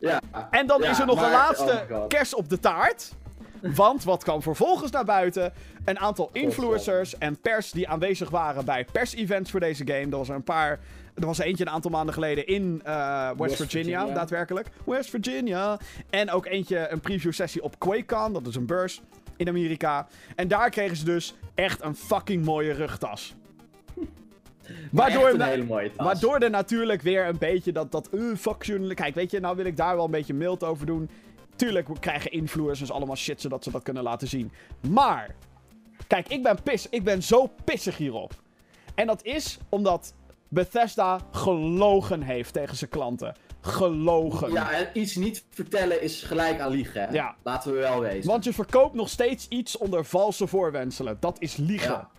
Ja. 0.00 0.20
En 0.50 0.66
dan 0.66 0.82
Ja, 0.82 0.90
is 0.90 0.98
er 0.98 1.06
nog 1.06 1.22
een 1.22 1.30
laatste 1.30 1.86
oh 1.90 2.06
kers 2.06 2.34
op 2.34 2.48
de 2.48 2.58
taart. 2.60 3.12
Want 3.60 4.04
wat 4.04 4.22
kwam 4.22 4.42
vervolgens 4.42 4.90
naar 4.90 5.04
buiten? 5.04 5.52
Een 5.84 5.98
aantal 5.98 6.30
influencers 6.32 7.18
en 7.18 7.40
pers 7.40 7.70
die 7.70 7.88
aanwezig 7.88 8.30
waren 8.30 8.64
bij 8.64 8.84
pers-events 8.92 9.50
voor 9.50 9.60
deze 9.60 9.86
game. 9.86 10.02
Er 10.10 10.16
was 10.16 10.28
er 10.28 10.34
een 10.34 10.42
paar. 10.42 10.78
Er 11.14 11.26
was 11.26 11.38
eentje 11.38 11.66
een 11.66 11.72
aantal 11.72 11.90
maanden 11.90 12.14
geleden 12.14 12.46
in 12.46 12.80
eh, 12.84 13.26
West, 13.26 13.38
West 13.38 13.56
Virginia, 13.56 13.98
Virginia. 13.98 14.14
daadwerkelijk. 14.14 14.68
West 14.84 15.10
Virginia. 15.10 15.78
En 16.10 16.30
ook 16.30 16.46
eentje, 16.46 16.88
een 16.90 17.00
preview 17.00 17.32
sessie 17.32 17.62
op 17.62 17.78
QuakeCon, 17.78 18.32
dat 18.32 18.46
is 18.46 18.54
een 18.54 18.66
beurs 18.66 19.00
in 19.36 19.48
Amerika. 19.48 20.06
En 20.34 20.48
daar 20.48 20.70
kregen 20.70 20.96
ze 20.96 21.04
dus 21.04 21.34
echt 21.54 21.82
een 21.82 21.96
fucking 21.96 22.44
mooie 22.44 22.72
rugtas. 22.72 23.34
Waardoor, 24.90 25.28
een. 25.28 25.92
Waardoor 25.96 26.38
er 26.38 26.50
natuurlijk 26.50 27.02
weer 27.02 27.26
een 27.26 27.38
beetje 27.38 27.72
dat, 27.72 27.92
dat 27.92 28.08
uh, 28.12 28.36
fuck. 28.36 28.78
Kijk, 28.94 29.14
weet 29.14 29.30
je, 29.30 29.40
nou 29.40 29.56
wil 29.56 29.64
ik 29.64 29.76
daar 29.76 29.96
wel 29.96 30.04
een 30.04 30.10
beetje 30.10 30.34
mild 30.34 30.64
over 30.64 30.86
doen. 30.86 31.10
Tuurlijk, 31.56 31.88
krijgen 32.00 32.32
influencers 32.32 32.90
allemaal 32.90 33.16
shit 33.16 33.40
zodat 33.40 33.64
ze 33.64 33.70
dat 33.70 33.82
kunnen 33.82 34.02
laten 34.02 34.28
zien. 34.28 34.52
Maar, 34.90 35.34
kijk, 36.06 36.28
ik 36.28 36.42
ben, 36.42 36.62
pis, 36.62 36.88
ik 36.88 37.04
ben 37.04 37.22
zo 37.22 37.50
pissig 37.64 37.96
hierop. 37.96 38.32
En 38.94 39.06
dat 39.06 39.24
is 39.24 39.58
omdat 39.68 40.14
Bethesda 40.48 41.20
gelogen 41.30 42.22
heeft 42.22 42.52
tegen 42.52 42.76
zijn 42.76 42.90
klanten. 42.90 43.34
Gelogen. 43.60 44.52
Ja, 44.52 44.70
en 44.72 44.88
iets 44.92 45.14
niet 45.14 45.44
vertellen 45.50 46.02
is 46.02 46.22
gelijk 46.22 46.60
aan 46.60 46.70
liegen. 46.70 47.02
Hè? 47.02 47.12
Ja. 47.12 47.36
Laten 47.42 47.72
we 47.72 47.78
wel 47.78 48.00
wezen. 48.00 48.30
Want 48.30 48.44
je 48.44 48.52
verkoopt 48.52 48.94
nog 48.94 49.08
steeds 49.08 49.46
iets 49.48 49.76
onder 49.76 50.04
valse 50.04 50.46
voorwenselen. 50.46 51.16
Dat 51.20 51.36
is 51.38 51.56
liegen. 51.56 51.90
Ja. 51.90 52.10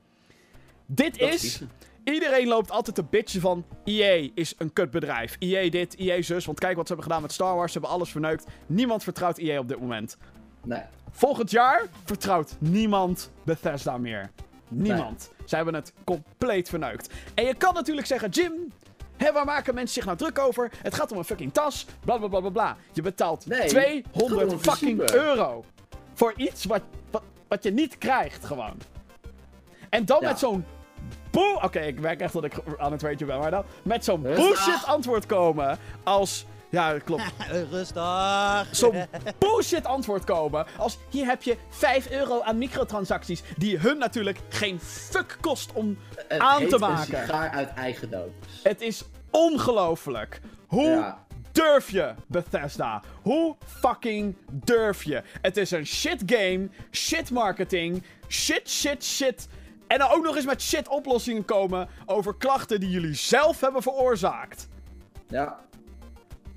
Dit 0.86 1.20
Dat 1.20 1.30
is. 1.30 1.42
liegen. 1.42 1.70
Iedereen 2.14 2.48
loopt 2.48 2.72
altijd 2.72 2.96
te 2.96 3.04
bitchen 3.04 3.42
van. 3.42 3.66
EA 3.84 4.30
is 4.34 4.54
een 4.58 4.74
kutbedrijf. 4.74 5.36
EA 5.40 5.70
dit, 5.70 5.96
EA 5.96 6.22
zus. 6.22 6.46
Want 6.46 6.60
kijk 6.60 6.76
wat 6.76 6.88
ze 6.88 6.94
hebben 6.94 7.12
gedaan 7.12 7.22
met 7.24 7.34
Star 7.34 7.56
Wars. 7.56 7.72
Ze 7.72 7.78
hebben 7.80 7.98
alles 7.98 8.12
verneukt. 8.12 8.46
Niemand 8.66 9.04
vertrouwt 9.04 9.38
EA 9.38 9.60
op 9.60 9.68
dit 9.68 9.80
moment. 9.80 10.18
Nee. 10.64 10.82
Volgend 11.12 11.52
jaar 11.52 11.84
vertrouwt 12.06 12.56
niemand 12.60 13.32
Bethesda 13.44 13.98
meer. 13.98 14.30
Niemand. 14.68 15.32
Ze 15.46 15.56
hebben 15.56 15.74
het 15.74 15.94
compleet 16.04 16.70
verneukt. 16.70 17.14
En 17.34 17.46
je 17.46 17.54
kan 17.54 17.74
natuurlijk 17.74 18.08
zeggen, 18.08 18.30
Jim. 18.30 18.54
Hé, 19.18 19.32
waar 19.32 19.46
maken 19.46 19.74
mensen 19.74 19.94
zich 19.94 20.06
nou 20.06 20.18
druk 20.18 20.40
over? 20.40 20.72
Het 20.82 20.94
gaat 20.96 21.12
om 21.12 21.18
een 21.18 21.24
fucking 21.24 21.54
tas. 21.54 21.86
Bla 22.06 22.18
bla 22.18 22.28
bla 22.28 22.40
bla 22.40 22.50
bla. 22.50 22.78
Je 22.94 23.02
betaalt 23.02 23.46
Nee, 23.46 23.60
het 23.62 23.72
gaat 23.72 23.94
om 24.12 24.28
200 24.28 24.52
een 24.52 24.60
fucking 24.60 25.12
euro. 25.12 25.64
Voor 26.14 26.34
iets 26.36 26.66
wat, 26.66 26.82
wat, 27.12 27.24
wat 27.48 27.64
je 27.64 27.72
niet 27.72 27.98
krijgt, 27.98 28.46
gewoon. 28.46 28.78
En 29.90 30.06
dan 30.06 30.18
Ja. 30.22 30.28
met 30.30 30.40
zo'n. 30.40 30.66
Oké, 31.62 31.80
ik 31.80 32.00
merk 32.00 32.20
echt 32.22 32.34
dat 32.34 32.44
ik 32.44 32.54
aan 32.78 32.92
het 32.92 33.02
weetje 33.02 33.26
ben. 33.26 33.40
Maar 33.40 33.52
dan 33.52 33.64
met 33.84 34.04
zo'n 34.04 34.22
bullshit 34.22 34.86
antwoord 34.86 35.26
komen. 35.26 35.78
Als. 36.04 36.46
Ja, 36.72 36.92
dat 36.94 37.04
klopt 37.04 37.24
Rustig. 37.72 38.68
zo'n 38.72 39.06
bullshit 39.40 39.86
antwoord 39.86 40.24
komen. 40.24 40.66
Als 40.78 40.98
hier 41.10 41.26
heb 41.26 41.44
je 41.44 41.58
5 41.70 42.10
euro 42.12 42.42
aan 42.42 42.58
microtransacties. 42.58 43.44
Die 43.58 43.78
hun 43.78 43.98
natuurlijk 43.98 44.38
geen 44.50 44.80
fuck 44.80 45.38
kost 45.42 45.72
om 45.74 45.98
Het 46.28 46.40
aan 46.42 46.68
te 46.68 46.74
een 46.74 46.80
maken. 46.80 47.06
sigaar 47.06 47.50
uit 47.50 47.74
eigen 47.74 48.10
dood. 48.10 48.30
Het 48.64 48.82
is 48.82 49.04
ongelooflijk. 49.32 50.40
Hoe 50.68 50.90
Ja. 50.90 51.26
durf 51.52 51.92
je, 51.92 52.14
Bethesda? 52.28 53.02
Hoe 53.22 53.56
fucking 53.66 54.36
durf 54.52 55.04
je? 55.04 55.22
Het 55.42 55.58
is 55.58 55.72
een 55.72 55.86
shit 55.86 56.22
game, 56.26 56.70
shit 56.92 57.32
marketing, 57.32 58.04
shit, 58.28 58.70
shit, 58.70 59.04
shit. 59.06 59.48
En 59.90 60.00
dan 60.00 60.10
ook 60.10 60.24
nog 60.24 60.36
eens 60.36 60.46
met 60.46 60.62
shit 60.62 60.88
oplossingen 60.88 61.46
komen 61.46 61.90
over 62.06 62.36
klachten 62.36 62.80
die 62.80 62.90
jullie 62.90 63.14
zelf 63.14 63.60
hebben 63.60 63.82
veroorzaakt. 63.82 64.68
Ja. 65.28 65.60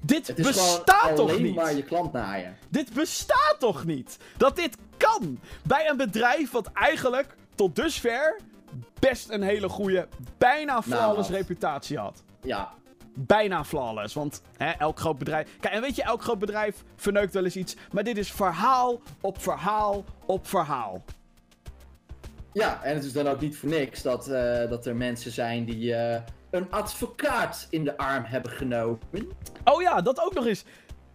Dit 0.00 0.34
bestaat 0.34 1.16
toch 1.16 1.38
niet? 1.38 1.54
maar 1.54 1.74
je 1.74 1.82
klant 1.82 2.12
naaien. 2.12 2.56
Dit 2.68 2.92
bestaat 2.92 3.56
toch 3.58 3.84
niet? 3.84 4.18
Dat 4.36 4.56
dit 4.56 4.76
kan 4.96 5.38
bij 5.62 5.88
een 5.88 5.96
bedrijf 5.96 6.50
wat 6.50 6.70
eigenlijk 6.72 7.34
tot 7.54 7.76
dusver 7.76 8.40
best 8.98 9.30
een 9.30 9.42
hele 9.42 9.68
goede, 9.68 10.08
bijna 10.38 10.82
flawless 10.82 11.30
reputatie 11.30 11.98
had. 11.98 12.22
Ja. 12.42 12.72
Bijna 13.14 13.64
flawless, 13.64 14.14
want 14.14 14.42
hè, 14.56 14.70
elk 14.70 14.98
groot 14.98 15.18
bedrijf... 15.18 15.48
Kijk, 15.60 15.74
en 15.74 15.80
weet 15.80 15.96
je, 15.96 16.02
elk 16.02 16.22
groot 16.22 16.38
bedrijf 16.38 16.84
verneukt 16.96 17.34
wel 17.34 17.44
eens 17.44 17.56
iets, 17.56 17.76
maar 17.92 18.04
dit 18.04 18.18
is 18.18 18.32
verhaal 18.32 19.00
op 19.20 19.42
verhaal 19.42 20.04
op 20.26 20.48
verhaal. 20.48 21.02
Ja, 22.52 22.82
en 22.82 22.94
het 22.94 23.04
is 23.04 23.12
dan 23.12 23.28
ook 23.28 23.40
niet 23.40 23.56
voor 23.56 23.68
niks 23.68 24.02
dat, 24.02 24.28
eh, 24.28 24.68
dat 24.70 24.86
er 24.86 24.96
mensen 24.96 25.30
zijn 25.32 25.64
die 25.64 25.94
eh, 25.94 26.20
een 26.50 26.66
advocaat 26.70 27.66
in 27.70 27.84
de 27.84 27.96
arm 27.96 28.24
hebben 28.24 28.50
genomen. 28.52 28.98
Oh 29.64 29.82
ja, 29.82 30.00
dat 30.00 30.20
ook 30.20 30.34
nog 30.34 30.46
eens. 30.46 30.64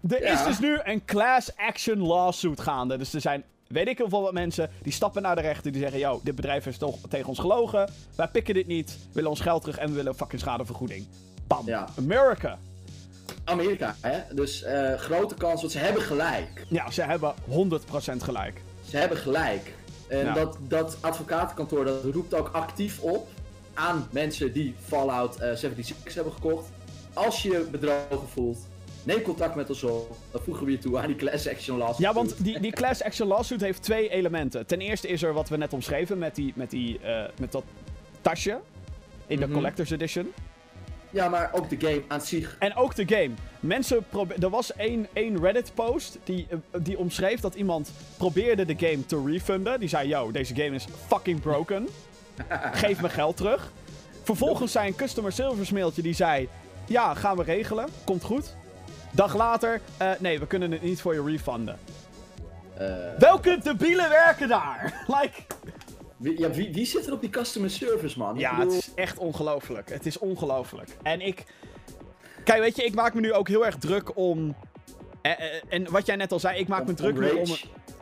Er 0.10 0.24
Ja. 0.24 0.34
is 0.34 0.44
dus 0.46 0.60
nu 0.60 0.80
een 0.84 1.06
class 1.06 1.56
action 1.56 1.98
lawsuit 2.02 2.60
gaande. 2.62 2.98
Dus 2.98 3.14
er 3.14 3.22
zijn, 3.22 3.44
weet 3.68 3.88
ik 3.88 3.98
heel 3.98 4.10
veel 4.10 4.22
wat 4.22 4.34
mensen, 4.34 4.70
die 4.82 4.94
stappen 4.94 5.22
naar 5.22 5.36
de 5.36 5.42
rechter. 5.42 5.72
Die 5.72 5.82
zeggen, 5.82 6.00
yo, 6.00 6.20
dit 6.24 6.36
bedrijf 6.36 6.64
heeft 6.64 6.80
toch 6.80 6.96
tegen 7.10 7.28
ons 7.28 7.40
gelogen. 7.40 7.90
Wij 8.16 8.28
pikken 8.28 8.54
dit 8.54 8.68
niet, 8.68 8.98
willen 9.12 9.30
ons 9.30 9.40
geld 9.40 9.62
terug 9.62 9.78
en 9.78 9.88
we 9.90 9.94
willen 9.96 10.16
fucking 10.16 10.42
schadevergoeding. 10.42 11.08
Bam. 11.48 11.66
Ja. 11.66 11.88
America. 11.98 12.58
Amerika, 13.44 13.96
hè? 14.02 14.36
Dus 14.36 14.64
eh, 14.64 14.94
grote 14.94 15.36
kans, 15.36 15.60
want 15.62 15.74
ze 15.74 15.80
hebben 15.80 16.02
gelijk. 16.02 16.66
Ja, 16.70 16.92
ze 16.92 17.02
hebben 17.02 17.34
100% 17.50 18.24
gelijk. 18.24 18.62
Ze 18.90 18.98
hebben 18.98 19.18
gelijk. 19.18 19.74
En 20.08 20.26
Ja. 20.26 20.34
dat, 20.34 20.58
dat 20.68 20.98
advocatenkantoor 21.02 21.86
dat 21.86 22.04
roept 22.04 22.34
ook 22.34 22.50
actief 22.54 23.00
op 23.00 23.28
aan 23.74 24.08
mensen 24.12 24.54
die 24.54 24.74
Fallout 24.86 25.36
eh 25.36 25.54
76 25.54 26.14
hebben 26.14 26.34
gekocht. 26.34 26.70
Als 27.14 27.42
je 27.44 27.50
je 27.52 27.68
bedrogen 27.72 28.28
voelt, 28.34 28.58
neem 29.04 29.22
contact 29.22 29.56
met 29.56 29.70
ons 29.70 29.84
op. 29.84 30.18
Dan 30.32 30.42
voegen 30.42 30.66
we 30.66 30.72
je 30.72 30.78
toe 30.78 30.98
aan 31.00 31.08
die 31.08 31.16
class 31.16 31.48
action 31.48 31.78
lawsuit. 31.78 32.00
Ja, 32.02 32.14
want 32.14 32.44
die, 32.44 32.60
die 32.60 32.72
class 32.72 33.04
action 33.04 33.28
lawsuit 33.28 33.62
heeft 33.62 33.82
twee 33.84 34.10
elementen. 34.10 34.66
Ten 34.66 34.80
eerste 34.82 35.08
is 35.08 35.24
er 35.24 35.34
wat 35.34 35.50
we 35.50 35.58
net 35.58 35.74
omschreven 35.74 36.18
met, 36.18 36.36
die, 36.36 36.54
met, 36.56 36.70
die, 36.70 37.00
eh, 37.00 37.24
met 37.40 37.52
dat 37.52 37.64
tasje 38.22 38.60
in 39.28 39.40
de 39.40 39.46
Mhm. 39.46 39.54
Collector's 39.54 39.90
Edition. 39.92 40.32
Ja, 41.10 41.30
maar 41.30 41.50
ook 41.54 41.70
de 41.70 41.88
game 41.88 42.04
aan 42.08 42.22
zich. 42.22 42.56
En 42.60 42.76
ook 42.76 42.96
de 42.96 43.08
game. 43.08 43.30
Mensen 43.60 44.06
Er 44.40 44.50
was 44.50 44.74
één, 44.74 45.08
één 45.14 45.40
Reddit-post 45.42 46.18
die, 46.24 46.48
eh, 46.50 46.58
die 46.82 46.98
omschreef 46.98 47.40
dat 47.40 47.56
iemand 47.56 47.92
probeerde 48.18 48.66
de 48.66 48.76
game 48.78 49.06
te 49.06 49.24
refunden. 49.26 49.80
Die 49.80 49.90
zei: 49.90 50.08
Yo, 50.08 50.32
deze 50.32 50.56
game 50.56 50.76
is 50.76 50.88
fucking 51.08 51.42
broken. 51.42 51.88
Geef 52.72 53.02
me 53.02 53.10
geld 53.10 53.38
terug. 53.38 53.72
Vervolgens 54.24 54.72
zei 54.72 54.88
een 54.88 54.96
customer 54.96 55.32
service 55.32 55.74
mailtje 55.74 56.02
die 56.02 56.14
zei: 56.14 56.50
Ja, 56.86 57.14
gaan 57.14 57.38
we 57.38 57.44
regelen. 57.44 57.88
Komt 58.04 58.24
goed. 58.24 58.56
Dag 59.12 59.36
later: 59.36 59.82
eh, 59.98 60.12
Nee, 60.20 60.40
we 60.40 60.48
kunnen 60.48 60.72
het 60.72 60.82
niet 60.82 61.02
voor 61.02 61.14
je 61.14 61.24
refunden. 61.24 61.78
Eh, 62.78 62.88
Welke 63.18 63.60
debielen 63.64 64.10
werken 64.10 64.48
daar? 64.48 64.94
like. 65.22 65.42
Wie, 66.18 66.40
ja, 66.40 66.50
wie, 66.50 66.74
wie 66.74 66.86
zit 66.86 67.08
er 67.08 67.14
op 67.14 67.22
die 67.22 67.30
customer 67.30 67.70
service, 67.70 68.18
man? 68.18 68.34
Ik 68.36 68.42
Ja, 68.42 68.58
bedoel, 68.58 68.74
het 68.76 68.82
is 68.88 68.94
echt 68.96 69.18
ongelooflijk. 69.18 69.90
Het 69.90 70.06
is 70.06 70.18
ongelooflijk. 70.20 70.90
En 71.04 71.22
ik. 71.22 71.44
Kijk, 72.44 72.60
weet 72.62 72.76
je, 72.76 72.84
ik 72.84 72.96
maak 72.96 73.14
me 73.14 73.20
nu 73.22 73.34
ook 73.34 73.48
heel 73.48 73.66
erg 73.66 73.78
druk 73.78 74.18
om. 74.18 74.56
eh, 75.22 75.32
eh, 75.32 75.62
en 75.70 75.92
wat 75.92 76.06
jij 76.06 76.16
net 76.16 76.32
al 76.32 76.40
zei, 76.40 76.60
ik 76.60 76.68
maak 76.68 76.80
om- 76.82 76.88
me 76.88 76.94
druk 76.94 77.16
om 77.16 77.20
nu 77.22 77.30
om, 77.30 77.38
een- 77.50 77.58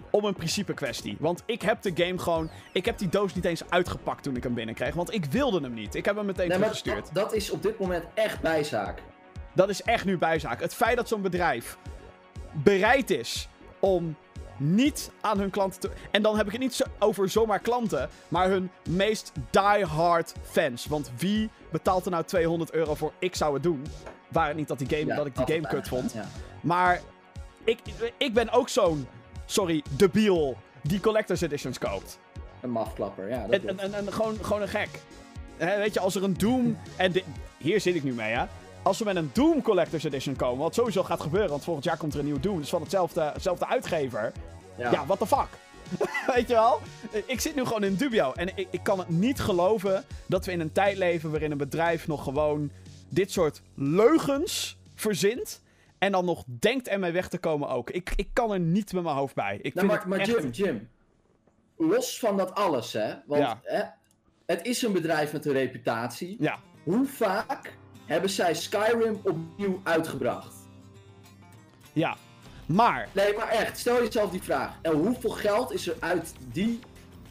om 0.10 0.26
een 0.26 0.34
principe 0.36 0.74
kwestie. 0.74 1.18
Want 1.20 1.44
ik 1.46 1.62
heb 1.62 1.82
de 1.82 1.92
game 2.04 2.18
gewoon. 2.18 2.50
Ik 2.74 2.86
heb 2.86 2.98
die 2.98 3.10
doos 3.10 3.36
niet 3.36 3.46
eens 3.46 3.70
uitgepakt 3.70 4.24
toen 4.24 4.36
ik 4.36 4.44
hem 4.44 4.54
binnenkreeg. 4.54 4.94
Want 4.94 5.14
ik 5.14 5.26
wilde 5.26 5.62
hem 5.62 5.74
niet. 5.74 5.96
Ik 5.96 6.06
heb 6.06 6.16
hem 6.16 6.26
meteen 6.26 6.48
Nee, 6.48 6.58
teruggestuurd. 6.58 7.06
dat, 7.06 7.14
dat 7.14 7.34
is 7.34 7.50
op 7.50 7.64
dit 7.64 7.80
moment 7.80 8.04
echt 8.14 8.42
bijzaak. 8.42 9.02
Dat 9.54 9.70
is 9.70 9.82
echt 9.82 10.06
nu 10.06 10.18
bijzaak. 10.18 10.62
Het 10.62 10.74
feit 10.74 10.96
dat 10.96 11.08
zo'n 11.08 11.22
bedrijf 11.22 11.78
bereid 12.54 13.10
is 13.10 13.48
om 13.80 14.16
niet 14.58 15.12
aan 15.22 15.40
hun 15.40 15.50
klanten 15.50 15.80
te... 15.80 15.90
En 16.12 16.22
dan 16.22 16.38
heb 16.38 16.46
ik 16.46 16.52
het 16.52 16.62
niet 16.62 16.74
zo 16.74 16.84
over 17.00 17.30
zomaar 17.30 17.60
klanten, 17.60 18.10
maar 18.28 18.50
hun 18.50 18.70
meest 18.90 19.32
die-hard 19.50 20.34
fans. 20.42 20.86
Want 20.86 21.12
wie 21.18 21.50
betaalt 21.72 22.06
er 22.06 22.12
nou 22.12 22.24
200 22.24 22.72
euro 22.72 22.96
voor 22.96 23.12
ik 23.20 23.36
zou 23.36 23.54
het 23.54 23.64
doen? 23.64 23.86
Waar 24.28 24.48
het 24.48 24.58
niet 24.58 24.68
dat, 24.68 24.80
die 24.80 24.90
game, 24.90 25.06
Ja, 25.06 25.16
dat 25.16 25.26
ik 25.26 25.36
die 25.36 25.56
game 25.56 25.68
kut 25.68 25.88
vond. 25.88 26.14
Ja. 26.14 26.26
Maar 26.62 27.02
ik, 27.64 27.80
ik 28.18 28.34
ben 28.34 28.50
ook 28.50 28.70
zo'n, 28.70 29.08
sorry, 29.46 29.84
debiel 29.90 30.58
die 30.82 31.00
collector's 31.00 31.42
editions 31.42 31.78
koopt. 31.78 32.20
Een 32.62 32.70
mafklapper, 32.70 33.30
ja. 33.30 33.48
Dat 33.48 33.50
En, 33.50 33.68
en, 33.68 33.80
en, 33.80 33.94
en 33.94 34.14
gewoon, 34.14 34.38
gewoon 34.42 34.62
een 34.62 34.68
gek. 34.68 34.90
Weet 35.58 35.94
je, 35.94 36.00
als 36.00 36.16
er 36.16 36.24
een 36.24 36.38
Doom... 36.38 36.78
En 36.96 37.14
hier 37.58 37.82
zit 37.82 37.96
ik 37.96 38.04
nu 38.04 38.14
mee, 38.14 38.34
hè. 38.34 38.46
Als 38.86 38.98
we 39.00 39.06
met 39.06 39.16
een 39.16 39.30
Doom 39.34 39.62
Collector's 39.62 40.04
Edition 40.04 40.36
komen, 40.36 40.58
wat 40.58 40.74
sowieso 40.74 41.04
gaat 41.04 41.22
gebeuren, 41.22 41.50
want 41.50 41.64
volgend 41.64 41.86
jaar 41.86 41.98
komt 41.98 42.14
er 42.14 42.20
een 42.20 42.26
nieuwe 42.26 42.40
Doom, 42.40 42.60
dus 42.60 42.70
van 42.70 42.82
hetzelfde, 42.82 43.22
hetzelfde 43.22 43.68
uitgever. 43.68 44.32
Ja, 44.78 44.92
ja. 44.92 45.06
what 45.06 45.20
the 45.20 45.28
fuck? 45.28 45.48
weet 46.36 46.48
je 46.48 46.54
wel? 46.54 46.80
Ik 47.26 47.40
zit 47.40 47.56
nu 47.56 47.66
gewoon 47.66 47.84
in 47.84 47.96
dubio. 47.96 48.32
En 48.32 48.58
ik, 48.58 48.68
ik 48.72 48.84
kan 48.84 49.00
het 49.00 49.10
niet 49.10 49.40
geloven 49.40 50.04
dat 50.26 50.46
we 50.46 50.52
in 50.52 50.60
een 50.60 50.72
tijd 50.72 50.98
leven 50.98 51.32
waarin 51.32 51.52
een 51.52 51.58
bedrijf 51.58 52.08
nog 52.08 52.24
gewoon 52.24 52.72
dit 53.10 53.32
soort 53.32 53.62
leugens 53.76 54.78
verzint. 54.96 55.62
En 55.98 56.12
dan 56.12 56.26
nog 56.26 56.44
denkt 56.60 56.88
ermee 56.88 57.12
weg 57.12 57.30
te 57.30 57.38
komen 57.38 57.70
ook. 57.70 57.90
Ik, 57.90 58.14
ik 58.16 58.30
kan 58.34 58.52
er 58.52 58.60
niet 58.60 58.94
met 58.94 59.04
mijn 59.04 59.16
hoofd 59.16 59.36
bij. 59.36 59.60
Ik 59.62 59.74
Nou, 59.74 59.88
vind 59.88 60.06
maar, 60.06 60.18
maar. 60.18 60.28
Jim, 60.28 60.50
Jim. 60.50 60.90
Los 61.78 62.20
van 62.20 62.38
dat 62.38 62.54
alles, 62.56 62.94
hè. 62.94 63.14
Want 63.26 63.42
Ja. 63.42 63.60
hè, 63.64 63.82
het 64.46 64.66
is 64.66 64.82
een 64.82 64.94
bedrijf 64.94 65.34
met 65.34 65.46
een 65.46 65.54
reputatie. 65.54 66.36
Ja, 66.40 66.60
Hoe 66.84 67.06
vaak 67.06 67.74
hebben 68.06 68.30
zij 68.30 68.54
Skyrim 68.56 69.20
opnieuw 69.24 69.80
uitgebracht? 69.84 70.54
ja. 71.94 72.16
Maar, 72.66 73.08
Nee, 73.12 73.34
maar 73.38 73.48
echt, 73.48 73.80
stel 73.80 74.04
jezelf 74.04 74.30
die 74.32 74.42
vraag. 74.44 74.72
En 74.82 74.92
hoeveel 74.94 75.30
geld 75.30 75.72
is 75.74 75.88
er 75.88 75.96
uit 76.00 76.34
die, 76.52 76.80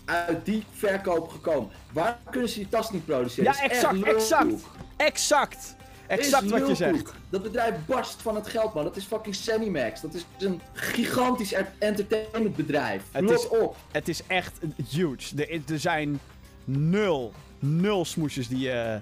uit 0.05 0.45
die 0.45 0.65
verkoop 0.73 1.29
gekomen? 1.29 1.71
Waar 1.93 2.19
kunnen 2.31 2.49
ze 2.49 2.59
die 2.59 2.69
tas 2.69 2.91
niet 2.91 3.05
produceren? 3.05 3.53
Ja, 3.53 3.61
exact, 3.63 4.03
exact. 4.03 4.53
exact. 4.97 5.77
Exact 6.07 6.51
wat 6.51 6.67
je 6.69 6.75
zegt. 6.75 7.13
Dat 7.31 7.43
bedrijf 7.43 7.75
barst 7.87 8.23
van 8.23 8.35
het 8.35 8.47
geld, 8.47 8.75
man. 8.75 8.85
Dat 8.85 8.97
is 8.97 9.05
fucking 9.05 9.35
Cinemax. 9.35 10.01
Dat 10.01 10.15
is 10.15 10.27
een 10.39 10.61
gigantisch 10.73 11.53
er- 11.55 11.73
entertainmentbedrijf. 11.79 13.03
Het 13.11 13.25
Lot 13.25 13.33
is- 13.39 13.49
op. 13.49 13.77
Het 13.93 14.09
is 14.09 14.21
echt 14.27 14.59
huge. 14.91 15.43
Er, 15.47 15.61
er 15.73 15.79
zijn 15.79 16.21
nul, 16.65 17.33
nul 17.59 18.05
smoesjes 18.05 18.49
die 18.49 18.59
je, 18.59 19.01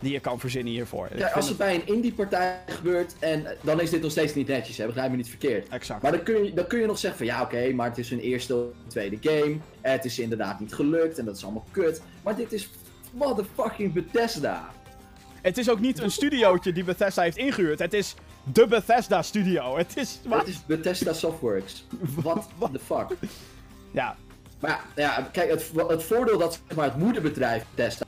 die 0.00 0.12
je 0.12 0.20
kan 0.20 0.40
verzinnen 0.40 0.72
hiervoor. 0.72 1.08
Ja, 1.16 1.28
als 1.28 1.48
het 1.48 1.56
bij 1.56 1.74
een 1.74 1.86
indie-partij 1.86 2.58
gebeurt, 2.66 3.14
en 3.18 3.46
eh, 3.46 3.52
dan 3.60 3.80
is 3.80 3.90
dit 3.90 4.02
nog 4.02 4.10
steeds 4.10 4.34
niet 4.34 4.46
netjes, 4.46 4.76
hè, 4.76 4.86
begrijp 4.86 5.10
me 5.10 5.16
niet 5.16 5.28
verkeerd. 5.28 5.68
Exact. 5.68 6.02
Maar 6.02 6.12
dan 6.12 6.22
kun, 6.22 6.44
je, 6.44 6.52
dan 6.52 6.66
kun 6.66 6.80
je 6.80 6.86
nog 6.86 6.98
zeggen 6.98 7.18
van 7.18 7.36
ja, 7.36 7.42
oké, 7.42 7.72
maar 7.72 7.88
het 7.88 7.98
is 7.98 8.10
hun 8.10 8.20
eerste 8.20 8.56
of 8.56 8.64
tweede 8.86 9.18
game. 9.20 9.56
Het 9.80 10.04
is 10.04 10.18
inderdaad 10.18 10.60
niet 10.60 10.74
gelukt 10.74 11.18
en 11.18 11.24
dat 11.24 11.36
is 11.36 11.44
allemaal 11.44 11.66
kut. 11.70 12.02
Maar 12.22 12.36
dit 12.36 12.52
is 12.52 12.70
motherfucking 13.12 13.92
Bethesda. 13.92 14.70
Het 15.42 15.58
is 15.58 15.70
ook 15.70 15.80
niet 15.80 15.98
een 15.98 16.10
studiootje 16.10 16.72
die 16.72 16.84
Bethesda 16.84 17.22
heeft 17.22 17.36
ingehuurd. 17.36 17.78
Het 17.78 17.92
is 17.92 18.14
de 18.52 18.66
Bethesda 18.66 19.22
studio. 19.22 19.76
Het 19.76 19.96
is... 19.96 20.20
Het 20.28 20.48
is 20.48 20.66
Bethesda 20.66 21.12
Softworks. 21.12 21.84
What 22.22 22.72
the 22.72 22.78
fuck? 22.78 23.06
Ja, 23.90 24.16
Maar 24.58 24.84
ja, 24.96 25.02
ja, 25.02 25.28
kijk, 25.32 25.50
het, 25.50 25.70
het 25.88 26.02
voordeel 26.02 26.38
dat 26.38 26.60
zeg 26.66 26.76
maar, 26.76 26.84
het 26.86 26.96
moederbedrijf 26.96 27.64
Bethesda, 27.74 28.06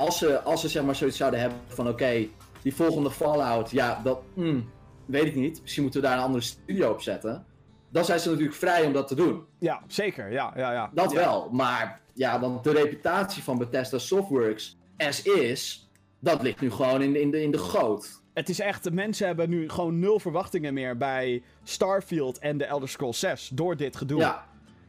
als 0.00 0.18
ze, 0.18 0.40
als 0.42 0.60
ze 0.60 0.68
zeg 0.68 0.82
maar, 0.82 0.94
zoiets 0.94 1.16
zouden 1.16 1.40
hebben 1.40 1.58
van 1.66 1.88
oké, 1.88 2.26
die 2.62 2.74
volgende 2.74 3.10
Fallout, 3.10 3.70
ja, 3.70 4.00
dat 4.04 4.20
hmm, 4.34 4.70
weet 5.06 5.24
ik 5.26 5.34
niet. 5.34 5.60
Misschien 5.62 5.82
moeten 5.82 6.00
we 6.00 6.06
daar 6.06 6.16
een 6.16 6.22
andere 6.22 6.42
studio 6.44 6.90
op 6.90 7.00
zetten. 7.02 7.44
Dan 7.92 8.04
zijn 8.04 8.20
ze 8.20 8.28
natuurlijk 8.28 8.56
vrij 8.56 8.86
om 8.86 8.92
dat 8.92 9.08
te 9.08 9.14
doen. 9.14 9.44
ja 9.58 9.82
zeker. 9.86 10.32
Ja, 10.32 10.52
ja, 10.56 10.72
ja. 10.72 10.90
Dat 10.94 11.10
Ja. 11.12 11.16
wel, 11.18 11.48
maar 11.52 12.00
ja, 12.14 12.38
dan 12.38 12.58
de 12.62 12.72
reputatie 12.72 13.42
van 13.42 13.58
Bethesda 13.58 13.98
Softworks 13.98 14.76
as 14.96 15.22
is, 15.22 15.90
dat 16.20 16.42
ligt 16.42 16.60
nu 16.60 16.70
gewoon 16.70 17.02
in, 17.02 17.12
de- 17.12 17.20
in, 17.20 17.30
de, 17.30 17.42
in 17.42 17.50
de 17.50 17.58
goot. 17.58 18.22
Het 18.34 18.48
is 18.48 18.60
echt, 18.60 18.84
de 18.84 18.90
mensen 18.90 19.26
hebben 19.26 19.48
nu 19.50 19.68
gewoon 19.68 19.98
nul 19.98 20.18
verwachtingen 20.20 20.74
meer 20.74 20.96
bij 20.96 21.42
Starfield 21.64 22.38
en 22.38 22.58
de 22.58 22.64
Elder 22.64 22.88
Scrolls 22.88 23.18
6 23.18 23.50
door 23.54 23.76
dit 23.76 23.96
gedoe. 23.96 24.18
Ja, 24.20 24.46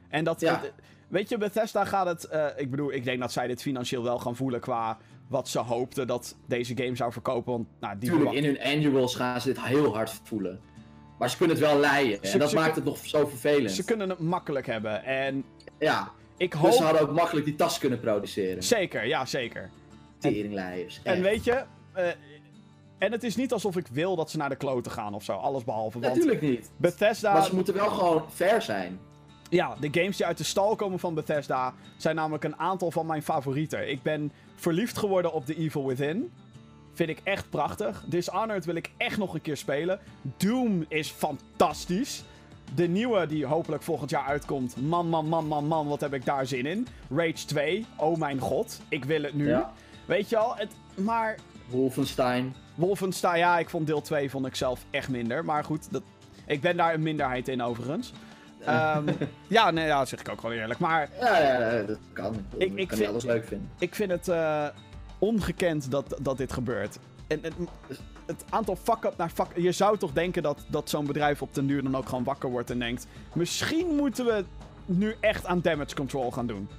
En 0.09 0.23
dat, 0.23 0.39
Ja. 0.41 0.59
het- 0.61 0.73
weet 1.11 1.29
je, 1.29 1.37
Bethesda 1.37 1.85
gaat 1.85 2.05
het, 2.07 2.23
eh, 2.23 2.45
ik 2.55 2.69
bedoel, 2.69 2.93
ik 2.93 3.03
denk 3.03 3.19
dat 3.19 3.31
zij 3.31 3.47
dit 3.47 3.61
financieel 3.61 4.03
wel 4.03 4.19
gaan 4.19 4.35
voelen 4.35 4.59
qua 4.59 4.97
wat 5.27 5.47
ze 5.47 5.59
hoopten 5.59 6.07
dat 6.07 6.35
deze 6.45 6.77
game 6.77 6.95
zou 6.95 7.11
verkopen. 7.11 7.51
Want, 7.51 7.67
nou, 7.79 7.97
die 7.97 8.09
natuurlijk, 8.11 8.35
in 8.37 8.43
hun 8.45 8.61
annuals 8.61 9.15
gaan 9.15 9.41
ze 9.41 9.47
dit 9.47 9.61
heel 9.63 9.93
hard 9.95 10.19
voelen. 10.23 10.59
Maar 11.19 11.29
ze 11.29 11.37
kunnen 11.37 11.55
het 11.57 11.65
wel 11.65 11.79
leiden. 11.79 12.19
Ze- 12.27 12.33
En 12.33 12.39
dat 12.39 12.53
maakt 12.53 12.75
het 12.75 12.83
nog 12.85 12.97
zo 13.05 13.25
vervelend. 13.27 13.71
Ze 13.71 13.83
kunnen 13.83 14.09
het 14.09 14.19
makkelijk 14.19 14.65
hebben. 14.65 15.03
En 15.03 15.43
Ja, 15.79 16.11
ik 16.37 16.51
dus 16.51 16.59
hoop... 16.59 16.71
ze 16.71 16.83
hadden 16.83 17.01
ook 17.01 17.11
makkelijk 17.11 17.45
die 17.45 17.55
tas 17.55 17.77
kunnen 17.77 17.99
produceren. 17.99 18.63
Zeker, 18.63 19.05
ja, 19.07 19.25
zeker. 19.25 19.69
Teringleiers. 20.17 20.99
En 21.03 21.13
echt. 21.13 21.21
weet 21.21 21.43
je, 21.43 21.63
eh, 21.93 22.07
en 22.97 23.11
het 23.11 23.23
is 23.23 23.35
niet 23.35 23.51
alsof 23.53 23.77
ik 23.77 23.87
wil 23.87 24.15
dat 24.15 24.31
ze 24.31 24.37
naar 24.37 24.49
de 24.49 24.55
kloten 24.55 24.91
gaan 24.91 25.13
of 25.13 25.23
zo. 25.23 25.33
Alles 25.33 25.63
behalve. 25.63 25.99
Want 25.99 26.13
Natuurlijk 26.13 26.41
niet. 26.41 26.71
Bethesda, 26.77 27.33
Maar 27.33 27.45
ze 27.45 27.55
moeten 27.55 27.73
wel 27.73 27.89
gewoon 27.89 28.23
fair 28.31 28.61
zijn. 28.61 28.99
Ja, 29.51 29.75
de 29.79 29.87
games 29.91 30.17
die 30.17 30.25
uit 30.25 30.37
de 30.37 30.43
stal 30.43 30.75
komen 30.75 30.99
van 30.99 31.13
Bethesda 31.13 31.73
zijn 31.97 32.15
namelijk 32.15 32.43
een 32.43 32.55
aantal 32.55 32.91
van 32.91 33.05
mijn 33.05 33.23
favorieten. 33.23 33.89
Ik 33.89 34.01
ben 34.01 34.31
verliefd 34.55 34.97
geworden 34.97 35.33
op 35.33 35.45
The 35.45 35.55
Evil 35.55 35.87
Within. 35.87 36.31
Vind 36.93 37.09
ik 37.09 37.19
echt 37.23 37.49
prachtig. 37.49 38.03
Dishonored 38.05 38.65
wil 38.65 38.75
ik 38.75 38.91
echt 38.97 39.17
nog 39.17 39.33
een 39.33 39.41
keer 39.41 39.57
spelen. 39.57 39.99
Doom 40.37 40.85
is 40.87 41.09
fantastisch. 41.09 42.23
De 42.75 42.87
nieuwe 42.87 43.25
die 43.27 43.45
hopelijk 43.45 43.83
volgend 43.83 44.09
jaar 44.09 44.25
uitkomt. 44.25 44.75
Man, 44.81 45.07
man, 45.09 45.27
man, 45.27 45.47
man, 45.47 45.65
man, 45.65 45.87
wat 45.87 46.01
heb 46.01 46.13
ik 46.13 46.25
daar 46.25 46.45
zin 46.45 46.65
in. 46.65 46.87
Rage 47.09 47.45
2, 47.45 47.85
oh 47.97 48.17
mijn 48.17 48.39
god. 48.39 48.81
Ik 48.89 49.05
wil 49.05 49.23
het 49.23 49.33
nu. 49.33 49.47
Ja. 49.47 49.73
Weet 50.05 50.29
je 50.29 50.37
al, 50.37 50.55
het, 50.55 50.71
maar 50.95 51.37
Wolfenstein. 51.69 52.55
Wolfenstein, 52.75 53.37
ja, 53.37 53.59
ik 53.59 53.69
vond 53.69 53.87
deel 53.87 54.01
2 54.01 54.29
vond 54.29 54.45
ik 54.45 54.55
zelf 54.55 54.85
echt 54.89 55.09
minder. 55.09 55.45
Maar 55.45 55.63
goed, 55.63 55.91
dat, 55.91 56.03
ik 56.45 56.61
ben 56.61 56.77
daar 56.77 56.93
een 56.93 57.03
minderheid 57.03 57.47
in 57.47 57.61
overigens. 57.61 58.13
Ehm, 58.65 59.07
ja, 59.47 59.71
nee, 59.71 59.85
ja, 59.85 59.97
dat 59.99 60.09
zeg 60.09 60.19
ik 60.19 60.29
ook 60.29 60.39
gewoon 60.39 60.55
eerlijk. 60.55 60.79
Maar 60.79 61.09
Ja, 61.19 61.37
ja, 61.39 61.81
dat 61.83 61.97
kan. 62.13 62.45
Ik, 62.57 62.73
Ik- 62.75 62.87
kan 62.87 62.97
vind- 62.97 63.09
alles 63.09 63.23
leuk 63.23 63.45
vinden. 63.45 63.69
ik 63.79 63.95
vind 63.95 64.11
het 64.11 64.27
eh, 64.27 64.65
ongekend 65.19 65.91
dat, 65.91 66.15
dat 66.21 66.37
dit 66.37 66.53
gebeurt. 66.53 66.97
En, 67.27 67.39
het- 67.43 67.53
het 68.25 68.43
aantal 68.49 68.75
fuck-up 68.75 69.17
naar 69.17 69.29
fuck... 69.29 69.47
Je 69.55 69.71
zou 69.71 69.97
toch 69.97 70.11
denken 70.11 70.43
dat, 70.43 70.65
dat 70.67 70.89
zo'n 70.89 71.05
bedrijf 71.05 71.41
op 71.41 71.53
den 71.53 71.67
duur 71.67 71.83
dan 71.83 71.95
ook 71.95 72.09
gewoon 72.09 72.23
wakker 72.23 72.49
wordt 72.49 72.69
en 72.69 72.79
denkt... 72.79 73.07
Misschien 73.33 73.95
moeten 73.95 74.25
we 74.25 74.45
nu 74.85 75.15
echt 75.19 75.45
aan 75.45 75.61
damage 75.61 75.95
control 75.95 76.31
gaan 76.31 76.47
doen. 76.47 76.69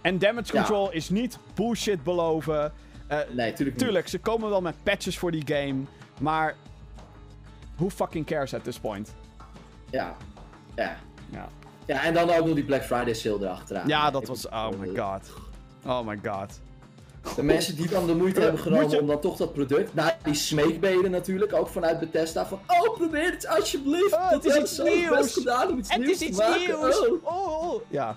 En 0.00 0.18
damage 0.18 0.46
Ja. 0.52 0.58
control 0.58 0.92
is 0.92 1.10
niet 1.10 1.38
bullshit 1.54 2.02
beloven. 2.02 2.72
Eh, 3.06 3.18
Nee, 3.18 3.52
tuurlijk 3.52 3.58
niet. 3.58 3.78
Tuurlijk, 3.78 4.08
ze 4.08 4.18
komen 4.18 4.50
wel 4.50 4.60
met 4.60 4.74
patches 4.82 5.18
voor 5.18 5.30
die 5.30 5.42
game. 5.46 5.74
Maar 6.20 6.54
who 7.76 7.88
fucking 7.90 8.26
cares 8.26 8.54
at 8.54 8.64
this 8.64 8.78
point? 8.78 9.14
Ja. 9.90 10.16
Ja. 10.76 10.96
Ja, 11.30 11.48
Ja, 11.86 12.02
en 12.04 12.14
dan 12.14 12.30
ook 12.30 12.44
nog 12.46 12.54
die 12.54 12.64
Black 12.64 12.82
Friday 12.84 13.14
sale 13.14 13.38
erachteraan. 13.40 13.88
ja 13.88 14.10
dat 14.10 14.26
was... 14.26 14.48
Oh 14.48 14.68
my 14.78 14.88
god. 14.98 15.30
Oh 15.86 16.06
my 16.06 16.18
god. 16.24 16.60
De 17.36 17.42
mensen 17.42 17.76
die 17.76 17.88
dan 17.88 18.06
de 18.06 18.14
moeite 18.14 18.40
hebben 18.46 18.60
genomen 18.60 18.90
je- 18.90 19.00
om 19.00 19.06
dan 19.06 19.20
toch 19.20 19.36
dat 19.36 19.52
product, 19.52 19.94
na 19.94 20.16
die 20.22 20.34
smeekbeden 20.34 21.10
natuurlijk, 21.10 21.52
ook 21.54 21.68
vanuit 21.68 21.98
Bethesda, 22.00 22.46
van 22.46 22.58
oh 22.66 22.94
probeer 22.96 23.30
het 23.30 23.46
alsjeblieft, 23.48 24.12
Oh, 24.14 24.30
dat 24.30 24.44
is 24.44 24.56
iets 24.56 24.78
nieuws. 24.78 25.08
best 25.08 25.32
gedaan 25.34 25.68
om 25.70 25.78
iets 25.78 25.88
Het 25.92 25.98
nieuws 25.98 26.12
is 26.12 26.20
iets 26.28 26.38
maken. 26.38 26.60
nieuws! 26.60 27.06
Oh. 27.08 27.24
Oh, 27.24 27.72
oh. 27.72 27.80
Ja. 27.88 28.16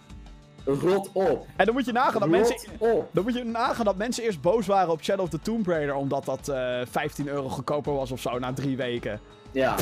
Rot 0.65 1.09
op. 1.13 1.45
En 1.55 1.65
dan 1.65 1.73
moet 1.73 1.85
je 1.85 1.91
nagaan 1.91 2.13
dat 2.13 2.21
Rot 2.21 2.31
mensen... 2.31 2.69
op. 2.77 3.09
Dan 3.11 3.23
moet 3.23 3.33
je 3.33 3.43
nagaan 3.43 3.85
dat 3.85 3.95
mensen 3.95 4.23
eerst 4.23 4.41
boos 4.41 4.67
waren 4.67 4.91
op 4.91 5.03
Shadow 5.03 5.23
of 5.23 5.29
the 5.29 5.39
Tomb 5.41 5.67
Raider... 5.67 5.95
omdat 5.95 6.25
dat 6.25 6.47
eh 6.47 6.81
15 6.91 7.27
euro 7.27 7.49
goedkoper 7.49 7.93
was 7.93 8.11
of 8.11 8.19
zo 8.21 8.39
na 8.39 8.53
drie 8.53 8.77
weken. 8.77 9.19
Ja, 9.51 9.75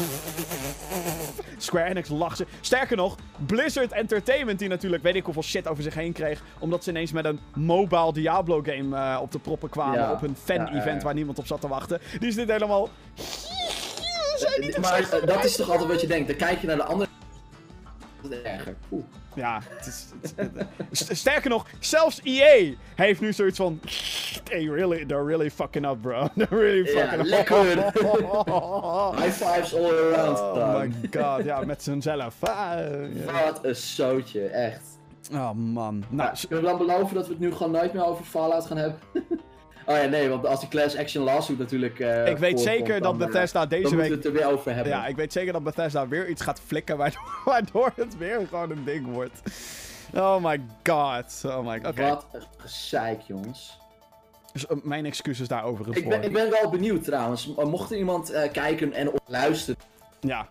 Square 1.57 1.89
Enix 1.89 2.09
lacht 2.09 2.37
ze. 2.37 2.45
Sterker 2.61 2.97
nog, 2.97 3.15
Blizzard 3.45 3.91
Entertainment, 3.91 4.59
die 4.59 4.67
natuurlijk 4.67 5.03
weet 5.03 5.15
ik 5.15 5.23
hoeveel 5.23 5.43
shit 5.43 5.67
over 5.67 5.83
zich 5.83 5.93
heen 5.93 6.13
kreeg. 6.13 6.41
omdat 6.59 6.83
ze 6.83 6.89
ineens 6.89 7.11
met 7.11 7.25
een 7.25 7.39
mobile 7.53 8.13
Diablo 8.13 8.61
game 8.63 8.97
eh, 8.97 9.21
op 9.21 9.31
de 9.31 9.39
proppen 9.39 9.69
kwamen. 9.69 9.99
Ja. 9.99 10.11
op 10.11 10.21
een 10.21 10.35
fan-event 10.43 10.75
Ja, 10.75 10.85
ja, 10.85 10.93
ja. 10.93 11.03
waar 11.03 11.13
niemand 11.13 11.39
op 11.39 11.47
zat 11.47 11.61
te 11.61 11.67
wachten. 11.67 11.99
Die 12.19 12.27
is 12.27 12.35
dit 12.35 12.51
helemaal. 12.51 12.89
zijn 14.37 14.61
niet 14.61 14.77
maar 14.77 14.99
eh, 14.99 15.25
dat 15.25 15.43
is 15.43 15.55
toch 15.55 15.69
altijd 15.69 15.89
wat 15.89 16.01
je 16.01 16.07
denkt. 16.07 16.27
Dan 16.27 16.37
kijk 16.37 16.61
je 16.61 16.67
naar 16.67 16.75
de 16.75 16.83
andere. 16.83 17.06
Erger. 18.43 18.75
Oeh. 18.91 19.03
Ja, 19.35 19.61
het 19.69 19.85
is, 19.85 21.07
het 21.07 21.17
sterker 21.17 21.49
nog, 21.49 21.65
zelfs 21.79 22.21
EA 22.23 22.73
heeft 22.95 23.21
nu 23.21 23.33
zoiets 23.33 23.57
van. 23.57 23.79
Hey, 24.49 24.65
really, 24.65 25.05
they're 25.05 25.25
really 25.25 25.51
fucking 25.51 25.85
up, 25.85 26.01
bro. 26.01 26.27
They're 26.35 26.47
really 26.61 26.85
fucking 26.85 27.33
up. 27.33 27.49
High 29.19 29.31
fives 29.31 29.75
all 29.75 29.91
around. 29.91 30.39
Oh 30.39 30.55
dan. 30.55 30.87
my 30.87 30.93
god, 31.21 31.43
ja, 31.43 31.59
met 31.65 31.85
hunzelf. 31.85 32.43
Ah, 32.43 32.79
ja. 33.25 33.43
Wat 33.45 33.65
een 33.65 33.75
zootje, 33.75 34.47
echt. 34.47 34.99
Oh 35.31 35.51
man. 35.51 35.99
Nou, 35.99 36.05
Nou, 36.09 36.37
kunnen 36.47 36.63
we 36.63 36.77
dan 36.77 36.87
beloven 36.87 37.15
dat 37.15 37.25
we 37.25 37.31
het 37.31 37.41
nu 37.41 37.51
gewoon 37.51 37.71
nooit 37.71 37.93
meer 37.93 38.05
over 38.05 38.25
Fallout 38.25 38.65
gaan 38.65 38.77
hebben? 38.77 38.99
Oh 39.87 39.95
ja, 39.97 40.03
nee, 40.05 40.29
want 40.29 40.45
als 40.45 40.59
die 40.59 40.69
class 40.69 40.97
action 40.97 41.23
lawsuit 41.23 41.59
natuurlijk. 41.59 41.99
eh, 41.99 42.27
ik 42.27 42.37
weet 42.37 42.59
zeker 42.59 42.93
dat 42.93 43.03
dan, 43.03 43.21
eh, 43.21 43.25
Bethesda 43.27 43.65
deze 43.65 43.95
week... 43.95 44.09
het 44.09 44.25
er 44.25 44.31
weer 44.31 44.45
over 44.51 44.73
hebben. 44.73 44.93
Ja, 44.93 45.07
ik 45.07 45.15
weet 45.15 45.31
zeker 45.33 45.53
dat 45.53 45.63
Bethesda 45.63 46.07
weer 46.07 46.27
iets 46.29 46.41
gaat 46.41 46.59
flikken 46.65 46.97
waardoor, 46.97 47.41
waardoor 47.45 47.91
het 47.95 48.17
weer 48.17 48.47
gewoon 48.49 48.71
een 48.71 48.83
ding 48.83 49.13
wordt. 49.13 49.41
Oh 50.15 50.43
my 50.43 50.61
god. 50.83 51.41
Oh 51.45 51.67
my 51.67 51.79
god. 51.83 51.97
Wat 51.97 52.25
een 52.31 52.41
gezeik, 52.57 53.21
jongens. 53.21 53.79
dus, 54.53 54.67
eh, 54.67 54.77
mijn 54.83 55.05
excuses 55.05 55.47
daarover. 55.47 55.97
Ik 55.97 56.09
ben, 56.09 56.23
ik 56.23 56.33
ben 56.33 56.49
wel 56.49 56.69
benieuwd 56.69 57.03
trouwens. 57.03 57.53
Mocht 57.55 57.91
er 57.91 57.97
iemand 57.97 58.49
kijken 58.51 58.93
en 58.93 59.11
luisteren. 59.27 59.79
Ja, 60.19 60.47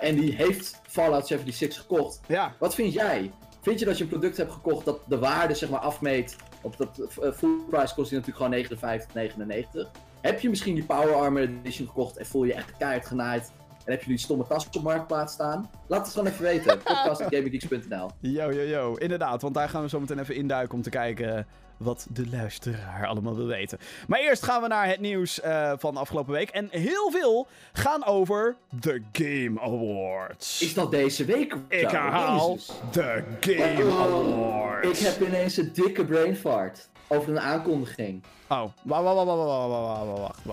en 0.00 0.14
die 0.14 0.34
heeft 0.34 0.80
Fallout 0.88 1.26
76 1.26 1.80
gekocht. 1.80 2.20
ja. 2.26 2.54
Wat 2.58 2.74
vind 2.74 2.92
jij? 2.92 3.30
Vind 3.60 3.78
je 3.78 3.84
dat 3.84 3.98
je 3.98 4.04
een 4.04 4.10
product 4.10 4.36
hebt 4.36 4.52
gekocht 4.52 4.84
dat 4.84 5.00
de 5.06 5.18
waarde 5.18 5.54
zeg 5.54 5.70
maar 5.70 5.80
afmeet? 5.80 6.36
Op 6.62 6.76
dat 6.76 6.98
eh, 6.98 7.32
full 7.32 7.60
price 7.70 7.94
kost 7.94 8.10
die 8.10 8.18
natuurlijk 8.18 8.70
gewoon 8.72 9.84
59,99. 9.86 9.90
Heb 10.20 10.40
je 10.40 10.48
misschien 10.48 10.74
die 10.74 10.84
Power 10.84 11.14
Armor 11.14 11.42
Edition 11.42 11.86
gekocht 11.86 12.16
en 12.16 12.26
voel 12.26 12.44
je 12.44 12.54
echt 12.54 12.76
keihard 12.76 13.06
genaaid? 13.06 13.52
En 13.84 13.94
heb 13.94 14.02
je 14.02 14.08
die 14.08 14.18
stomme 14.18 14.46
tas 14.46 14.66
op 14.66 14.82
marktplaats 14.82 15.32
staan? 15.32 15.70
Laat 15.86 16.04
het 16.04 16.14
gewoon 16.14 16.32
even 16.32 16.42
weten. 16.42 16.78
Podcast.gaminggeeks.nl 16.82 18.10
Yo, 18.20 18.52
yo, 18.52 18.62
yo. 18.62 18.94
Inderdaad, 18.94 19.42
want 19.42 19.54
daar 19.54 19.68
gaan 19.68 19.82
we 19.82 19.88
zo 19.88 20.00
meteen 20.00 20.18
even 20.18 20.34
induiken 20.34 20.74
om 20.74 20.82
te 20.82 20.90
kijken 20.90 21.46
wat 21.78 22.06
de 22.10 22.28
luisteraar 22.30 23.06
allemaal 23.06 23.36
wil 23.36 23.46
weten. 23.46 23.78
Maar 24.06 24.20
eerst 24.20 24.42
gaan 24.42 24.62
we 24.62 24.68
naar 24.68 24.86
het 24.86 25.00
nieuws 25.00 25.40
van 25.78 25.86
van 25.88 25.96
afgelopen 25.96 26.32
week. 26.32 26.50
En 26.50 26.68
heel 26.70 27.10
veel 27.10 27.46
gaan 27.72 28.04
over 28.04 28.56
de 28.80 29.02
Game 29.12 29.60
Awards. 29.60 30.62
Is 30.62 30.74
dat 30.74 30.90
deze 30.90 31.24
week? 31.24 31.56
Ik 31.68 31.90
herhaal 31.90 32.58
de 32.92 33.22
Game 33.40 33.92
Awards. 33.98 35.00
Ik 35.00 35.06
heb 35.06 35.28
ineens 35.28 35.56
een 35.56 35.70
dikke 35.72 36.04
brain 36.04 36.36
fart 36.36 36.88
over 37.06 37.30
een 37.30 37.40
aankondiging. 37.40 38.22
Oh, 38.48 38.64
wacht, 38.82 39.04
wacht, 39.04 39.26
wacht, 39.26 40.18
wacht. 40.18 40.44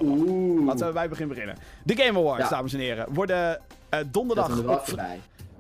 Laten 0.66 0.88
we 0.88 0.94
bij 0.94 1.10
beginnen. 1.10 1.58
De 1.84 1.96
Game 1.96 2.20
Awards, 2.20 2.50
dames 2.50 2.74
en 2.74 2.80
heren, 2.80 3.14
worden 3.14 3.62
donderdag... 4.12 4.64
Dat. 4.64 4.96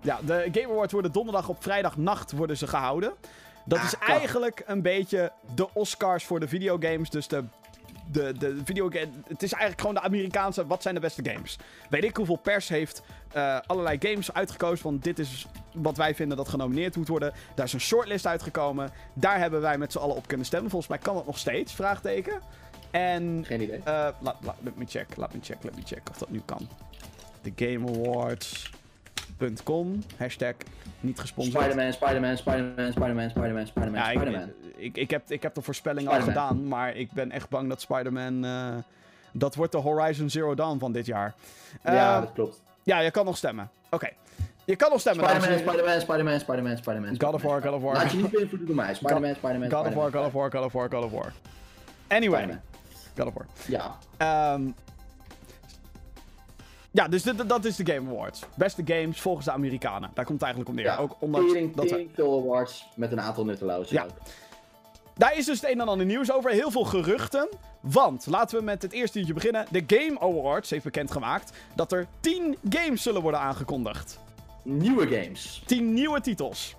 Ja, 0.02 0.20
de 0.26 0.50
Game 0.52 0.74
Awards 0.74 0.94
worden 0.94 1.12
donderdag 1.12 1.50
op 1.50 1.64
vrijdagnacht 1.64 2.32
worden 2.32 2.58
ze 2.58 2.68
gehouden. 2.68 3.14
Dat 3.66 3.80
Ah, 3.80 3.86
is 3.86 3.96
eigenlijk 3.98 4.64
een 4.66 4.82
beetje 4.82 5.32
de 5.56 5.74
Oscars 5.74 6.24
voor 6.24 6.40
de 6.40 6.48
videogames. 6.48 7.10
Dus 7.10 7.28
de, 7.28 7.44
de, 8.12 8.34
de 8.38 8.62
videogame... 8.64 9.10
Het 9.28 9.44
is 9.44 9.52
eigenlijk 9.52 9.82
gewoon 9.82 9.96
de 9.96 10.02
Amerikaanse... 10.02 10.68
Wat 10.68 10.82
zijn 10.82 10.94
de 10.96 11.02
beste 11.02 11.30
games? 11.30 11.58
Weet 11.90 12.04
ik 12.04 12.18
hoeveel 12.18 12.36
pers 12.36 12.68
heeft 12.70 13.02
eh, 13.32 13.60
allerlei 13.66 13.98
games 14.00 14.34
uitgekozen. 14.34 14.84
Want 14.86 15.04
dit 15.04 15.20
is 15.20 15.46
wat 15.74 15.98
wij 15.98 16.16
vinden 16.16 16.38
dat 16.38 16.50
genomineerd 16.50 16.96
moet 16.96 17.08
worden. 17.08 17.34
Daar 17.56 17.66
is 17.66 17.74
een 17.74 17.80
shortlist 17.80 18.28
uitgekomen. 18.28 18.92
Daar 19.14 19.38
hebben 19.40 19.62
wij 19.62 19.78
met 19.78 19.92
z'n 19.92 19.98
allen 19.98 20.16
op 20.16 20.28
kunnen 20.28 20.46
stemmen. 20.46 20.70
Volgens 20.70 20.92
mij 20.92 21.00
kan 21.00 21.16
dat 21.16 21.26
nog 21.26 21.38
steeds, 21.38 21.74
vraagteken. 21.74 22.42
En 22.92 23.44
Geen 23.48 23.62
idee. 23.62 23.78
eh, 23.78 23.84
laat, 24.20 24.36
laat, 24.42 24.56
let 24.64 24.76
me 24.78 24.86
check, 24.88 25.16
laat 25.16 25.34
me 25.34 25.40
check, 25.42 25.58
let 25.64 25.76
me 25.76 25.82
check 25.86 26.02
of 26.12 26.18
dat 26.18 26.30
nu 26.30 26.42
kan. 26.46 26.68
De 27.42 27.52
Game 27.56 27.90
Awards.com, 28.00 30.04
hashtag 30.18 30.54
niet 31.06 31.20
gesponsord. 31.20 31.64
Spider-Man, 31.64 31.94
Spider-Man, 31.94 32.38
Spider-Man, 32.38 32.92
Spider-Man, 32.92 33.30
Spider-Man, 33.30 33.66
Spider-Man, 33.68 34.00
Ja, 34.02 34.10
ik, 34.10 34.18
Spider-Man. 34.20 34.50
ik, 34.76 34.98
ik, 34.98 35.10
heb, 35.10 35.24
ik 35.32 35.42
heb 35.44 35.54
de 35.54 35.62
voorspelling 35.62 36.08
al 36.08 36.22
gedaan, 36.22 36.68
maar 36.68 36.96
ik 36.96 37.12
ben 37.12 37.32
echt 37.32 37.50
bang 37.50 37.70
dat 37.70 37.82
Spider-Man... 37.82 38.46
eh, 38.46 38.76
dat 39.38 39.56
wordt 39.56 39.72
de 39.72 39.78
Horizon 39.78 40.30
Zero 40.30 40.56
Dawn 40.56 40.80
van 40.80 40.92
dit 40.92 41.06
jaar. 41.06 41.34
Ja, 41.84 42.16
Eh, 42.16 42.22
dat 42.22 42.32
klopt. 42.34 42.62
ja, 42.84 43.00
je 43.00 43.12
kan 43.12 43.26
nog 43.26 43.38
stemmen. 43.38 43.70
Oké. 43.90 44.10
Je 44.66 44.76
kan 44.76 44.90
nog 44.92 45.00
stemmen, 45.00 45.26
Spider-Man. 45.30 45.60
Spider-Man, 45.60 46.00
Spider-Man, 46.02 46.40
Spider-Man, 46.40 46.78
Spider-Man. 46.78 47.16
God 47.22 47.34
of 47.34 47.42
War, 47.42 47.62
God 47.62 47.72
of 47.74 47.82
War. 47.82 47.94
Laat 47.94 48.12
je 48.12 48.18
niet 48.18 48.32
beïnvloeden 48.32 48.68
door 48.68 48.76
mij. 48.76 48.94
Spider-Man, 48.94 49.36
Spider-Man, 49.36 49.72
God 49.72 49.88
of 49.88 49.94
War. 49.94 50.12
God 50.12 50.26
of 50.26 50.32
War, 50.34 50.52
God 50.52 50.64
of 50.66 50.72
War, 50.74 50.90
God 50.92 51.04
of 51.04 51.12
War. 51.12 51.34
Anyway. 52.08 52.60
God 53.18 53.28
of 53.28 53.34
War. 53.34 53.46
Ja. 53.68 53.98
Ehm, 54.18 54.62
ja, 56.96 57.08
dus 57.08 57.24
dit- 57.24 57.50
dat 57.50 57.66
is 57.66 57.76
de 57.76 57.94
Game 57.94 58.10
Awards. 58.10 58.42
Beste 58.58 58.82
games 58.86 59.22
volgens 59.22 59.46
de 59.46 59.52
Amerikanen. 59.52 60.12
Daar 60.14 60.26
komt 60.26 60.40
het 60.42 60.50
eigenlijk 60.50 60.70
om 60.70 60.76
neer. 60.76 60.86
ja. 60.86 60.98
Ook 60.98 61.16
ondanks 61.20 61.52
Tering, 61.52 61.76
dat 61.76 61.88
tering 61.88 62.10
awards 62.20 62.88
met 62.96 63.12
een 63.12 63.22
aantal 63.22 63.46
nuttelozen 63.46 63.96
Ja. 63.96 64.04
ook. 64.04 64.10
Daar 65.18 65.38
is 65.38 65.46
dus 65.46 65.62
het 65.62 65.70
een 65.72 65.80
en 65.82 65.88
ander 65.88 66.06
nieuws 66.06 66.32
over. 66.32 66.52
Heel 66.52 66.72
veel 66.72 66.84
geruchten. 66.84 67.50
Want, 67.82 68.26
laten 68.26 68.58
we 68.58 68.64
met 68.64 68.82
het 68.82 68.92
eerste 68.92 69.18
uurtje 69.20 69.34
beginnen. 69.34 69.66
De 69.72 69.84
Game 69.88 70.20
Awards 70.20 70.70
heeft 70.70 70.84
bekendgemaakt 70.84 71.52
dat 71.76 71.92
er 71.92 72.08
10 72.20 72.58
games 72.70 73.02
zullen 73.02 73.22
worden 73.22 73.40
aangekondigd. 73.40 74.20
Nieuwe 74.64 75.08
games. 75.08 75.64
10 75.66 75.94
nieuwe 75.94 76.22
titels. 76.22 76.76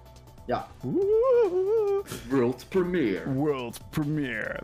Ja. 0.46 0.66
Woehoe. 0.80 2.02
World 2.28 2.66
Premiere. 2.68 3.32
World 3.32 3.80
Premiere. 3.90 4.60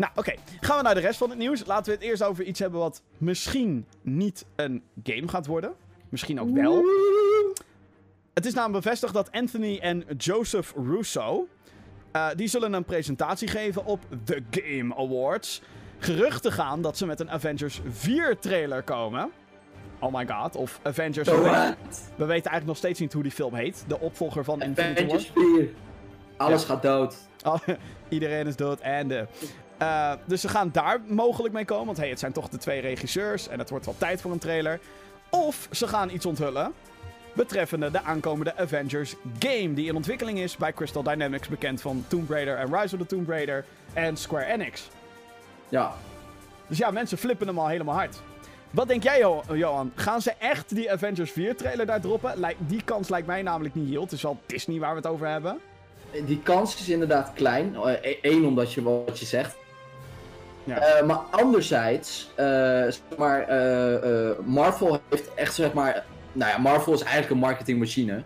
Nou, 0.00 0.12
oké. 0.14 0.34
Gaan 0.60 0.76
we 0.76 0.82
naar 0.82 0.94
de 0.94 1.00
rest 1.00 1.18
van 1.18 1.30
het 1.30 1.38
nieuws. 1.38 1.66
Laten 1.66 1.84
we 1.84 1.98
het 1.98 2.08
eerst 2.08 2.22
over 2.22 2.44
iets 2.44 2.60
hebben 2.60 2.80
wat 2.80 3.02
misschien 3.18 3.86
niet 4.02 4.44
een 4.56 4.82
game 5.02 5.28
gaat 5.28 5.46
worden. 5.46 5.74
Misschien 6.08 6.40
ook 6.40 6.54
wel. 6.54 6.84
Het 8.34 8.46
is 8.46 8.54
namelijk 8.54 8.84
bevestigd 8.84 9.14
dat 9.14 9.32
Anthony 9.32 9.78
en 9.78 10.04
Joseph 10.16 10.72
Russo... 10.76 11.48
eh, 12.12 12.28
die 12.36 12.48
zullen 12.48 12.72
een 12.72 12.84
presentatie 12.84 13.48
geven 13.48 13.84
op 13.84 14.00
The 14.24 14.42
Game 14.50 14.96
Awards. 14.96 15.62
Geruchten 15.98 16.52
gaan 16.52 16.82
dat 16.82 16.96
ze 16.96 17.06
met 17.06 17.20
een 17.20 17.30
Avengers 17.30 17.80
4 17.90 18.38
trailer 18.38 18.82
komen. 18.82 19.30
Oh 19.98 20.14
my 20.14 20.26
god. 20.26 20.56
Of 20.56 20.80
Avengers... 20.82 21.28
We, 21.28 21.34
weten, 22.16 22.26
eigenlijk 22.26 22.66
nog 22.66 22.76
steeds 22.76 23.00
niet 23.00 23.12
hoe 23.12 23.22
die 23.22 23.32
film 23.32 23.54
heet. 23.54 23.84
De 23.86 24.00
opvolger 24.00 24.44
van 24.44 24.62
Infinity 24.62 25.06
War. 25.06 25.16
Avengers 25.16 25.30
4. 25.34 25.68
Alles 26.36 26.64
gaat 26.64 26.82
dood. 26.82 27.16
Oh, 27.44 27.58
iedereen 28.08 28.46
is 28.46 28.56
dood 28.56 28.80
en 28.80 29.08
de. 29.08 29.26
Eh, 29.80 30.12
dus 30.24 30.40
ze 30.40 30.48
gaan 30.48 30.70
daar 30.72 31.00
mogelijk 31.06 31.54
mee 31.54 31.64
komen. 31.64 31.86
Want 31.86 31.98
hey, 31.98 32.08
het 32.08 32.18
zijn 32.18 32.32
toch 32.32 32.48
de 32.48 32.58
twee 32.58 32.80
regisseurs. 32.80 33.48
En 33.48 33.58
het 33.58 33.70
wordt 33.70 33.84
wel 33.84 33.94
tijd 33.98 34.20
voor 34.20 34.30
een 34.32 34.38
trailer. 34.38 34.80
Of 35.30 35.68
ze 35.70 35.88
gaan 35.88 36.10
iets 36.10 36.26
onthullen. 36.26 36.72
Betreffende 37.32 37.90
de 37.90 38.02
aankomende 38.02 38.56
Avengers 38.56 39.14
game. 39.38 39.74
Die 39.74 39.86
in 39.88 39.96
ontwikkeling 39.96 40.38
is 40.38 40.56
bij 40.56 40.72
Crystal 40.72 41.02
Dynamics. 41.02 41.48
Bekend 41.48 41.80
van 41.80 42.04
Tomb 42.08 42.30
Raider 42.30 42.56
en 42.56 42.76
Rise 42.80 42.94
of 42.94 43.00
the 43.00 43.06
Tomb 43.06 43.28
Raider. 43.28 43.64
En 43.92 44.16
Square 44.16 44.44
Enix. 44.44 44.88
Ja. 45.68 45.92
Dus 46.66 46.78
ja, 46.78 46.90
mensen 46.90 47.18
flippen 47.18 47.46
hem 47.46 47.58
al 47.58 47.66
helemaal 47.68 47.94
hard. 47.94 48.20
Wat 48.70 48.88
denk 48.88 49.02
jij, 49.02 49.18
Jo- 49.18 49.42
Johan? 49.52 49.92
Gaan 49.94 50.22
ze 50.22 50.32
echt 50.38 50.74
die 50.74 50.92
Avengers 50.92 51.30
4 51.30 51.56
trailer 51.56 51.86
daar 51.86 52.00
droppen? 52.00 52.54
Die 52.58 52.82
kans 52.84 53.08
lijkt 53.08 53.26
mij 53.26 53.42
namelijk 53.42 53.74
niet 53.74 53.88
heel. 53.88 54.02
Het 54.02 54.12
is 54.12 54.22
wel 54.22 54.38
Disney 54.46 54.78
waar 54.78 54.90
we 54.90 54.96
het 54.96 55.06
over 55.06 55.26
hebben. 55.28 55.58
Die 56.26 56.40
kans 56.42 56.80
is 56.80 56.88
inderdaad 56.88 57.32
klein. 57.34 57.76
Eén, 58.22 58.44
omdat 58.46 58.72
je 58.72 58.82
wat 58.82 59.18
je 59.18 59.26
zegt. 59.26 59.56
Ja. 60.70 60.78
Eh, 60.78 61.06
maar 61.06 61.16
anderzijds, 61.30 62.30
eh, 62.36 62.44
zeg 62.82 63.00
maar, 63.18 63.48
eh, 63.48 64.28
eh, 64.28 64.38
Marvel 64.44 65.00
heeft 65.08 65.34
echt, 65.34 65.54
zeg 65.54 65.72
maar... 65.72 66.04
Nou 66.32 66.50
ja, 66.50 66.58
Marvel 66.58 66.92
is 66.92 67.02
eigenlijk 67.02 67.32
een 67.32 67.38
marketingmachine. 67.38 68.22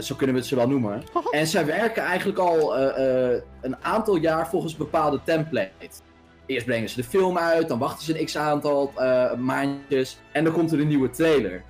Zo 0.00 0.14
kunnen 0.14 0.34
we 0.34 0.40
het 0.40 0.50
ze 0.50 0.56
wel 0.56 0.68
noemen. 0.68 1.02
en 1.30 1.46
zij 1.46 1.66
werken 1.66 2.02
eigenlijk 2.02 2.38
al 2.38 2.76
eh, 2.76 3.34
eh, 3.34 3.42
een 3.60 3.76
aantal 3.84 4.16
jaar 4.16 4.48
volgens 4.48 4.76
bepaalde 4.76 5.20
templates. 5.24 6.00
Eerst 6.46 6.66
brengen 6.66 6.88
ze 6.88 6.96
de 6.96 7.04
film 7.04 7.38
uit, 7.38 7.68
dan 7.68 7.78
wachten 7.78 8.04
ze 8.04 8.18
een 8.18 8.24
x-aantal 8.24 8.92
eh, 8.96 9.34
maandjes 9.34 10.18
en 10.32 10.44
dan 10.44 10.52
komt 10.52 10.72
er 10.72 10.80
een 10.80 10.88
nieuwe 10.88 11.10
trailer. 11.10 11.62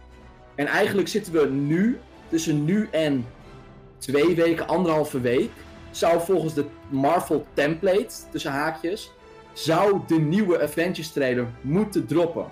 En 0.55 0.67
eigenlijk 0.67 1.09
zitten 1.09 1.33
we 1.33 1.47
nu, 1.47 1.99
tussen 2.29 2.65
nu 2.65 2.89
en 2.91 3.27
twee 3.99 4.35
weken, 4.35 4.69
anderhalve 4.69 5.21
week, 5.21 5.51
zou 5.91 6.21
volgens 6.21 6.55
de 6.55 6.65
Marvel 6.89 7.47
template, 7.55 8.15
tussen 8.31 8.51
haakjes, 8.51 9.13
zou 9.59 10.01
de 10.07 10.19
nieuwe 10.19 10.63
Avengers 10.63 11.13
trailer 11.13 11.47
moeten 11.61 12.07
droppen. 12.07 12.45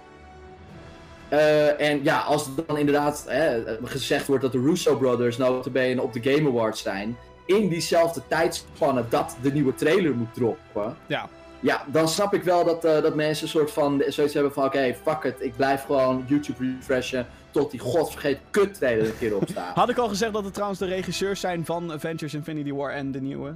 Eh, 1.28 1.80
en 1.80 2.00
ja, 2.02 2.18
als 2.20 2.46
er 2.46 2.52
dan 2.66 2.78
inderdaad 2.78 3.24
hè, 3.28 3.62
gezegd 3.84 4.26
wordt 4.26 4.42
dat 4.42 4.52
de 4.52 4.60
Russo 4.60 4.96
Brothers 4.96 5.36
notabene 5.36 6.02
op 6.02 6.12
de 6.12 6.22
Game 6.22 6.48
Awards 6.48 6.82
zijn, 6.82 7.16
in 7.46 7.68
diezelfde 7.68 8.22
tijdspanne 8.28 9.04
dat 9.08 9.36
de 9.42 9.52
nieuwe 9.52 9.74
trailer 9.74 10.14
moet 10.14 10.34
droppen, 10.34 10.96
Ja. 11.06 11.28
ja, 11.60 11.84
dan 11.86 12.08
snap 12.08 12.34
ik 12.34 12.42
wel 12.42 12.64
dat, 12.64 12.84
eh, 12.84 13.02
dat 13.02 13.14
mensen 13.14 13.44
een 13.44 13.50
soort 13.50 13.70
van 13.70 14.02
zoiets 14.08 14.34
hebben 14.34 14.52
van 14.52 14.64
oké, 14.64 14.94
fuck 15.02 15.22
it, 15.24 15.34
ik 15.38 15.56
blijf 15.56 15.84
gewoon 15.84 16.24
YouTube 16.26 16.74
refreshen 16.78 17.26
tot 17.50 17.70
die 17.70 17.80
godvergeten 17.80 18.40
kut 18.50 18.74
trailer 18.74 19.06
een 19.06 19.18
keer 19.18 19.36
opstaat. 19.36 19.74
Had 19.82 19.88
ik 19.88 19.98
al 19.98 20.08
gezegd 20.08 20.32
dat 20.32 20.44
het 20.44 20.52
trouwens 20.52 20.80
de 20.80 20.86
regisseurs 20.86 21.40
zijn 21.40 21.64
van 21.64 21.92
Avengers 21.92 22.34
Infinity 22.34 22.72
War 22.72 22.90
en 22.90 23.12
de 23.12 23.20
nieuwe? 23.20 23.52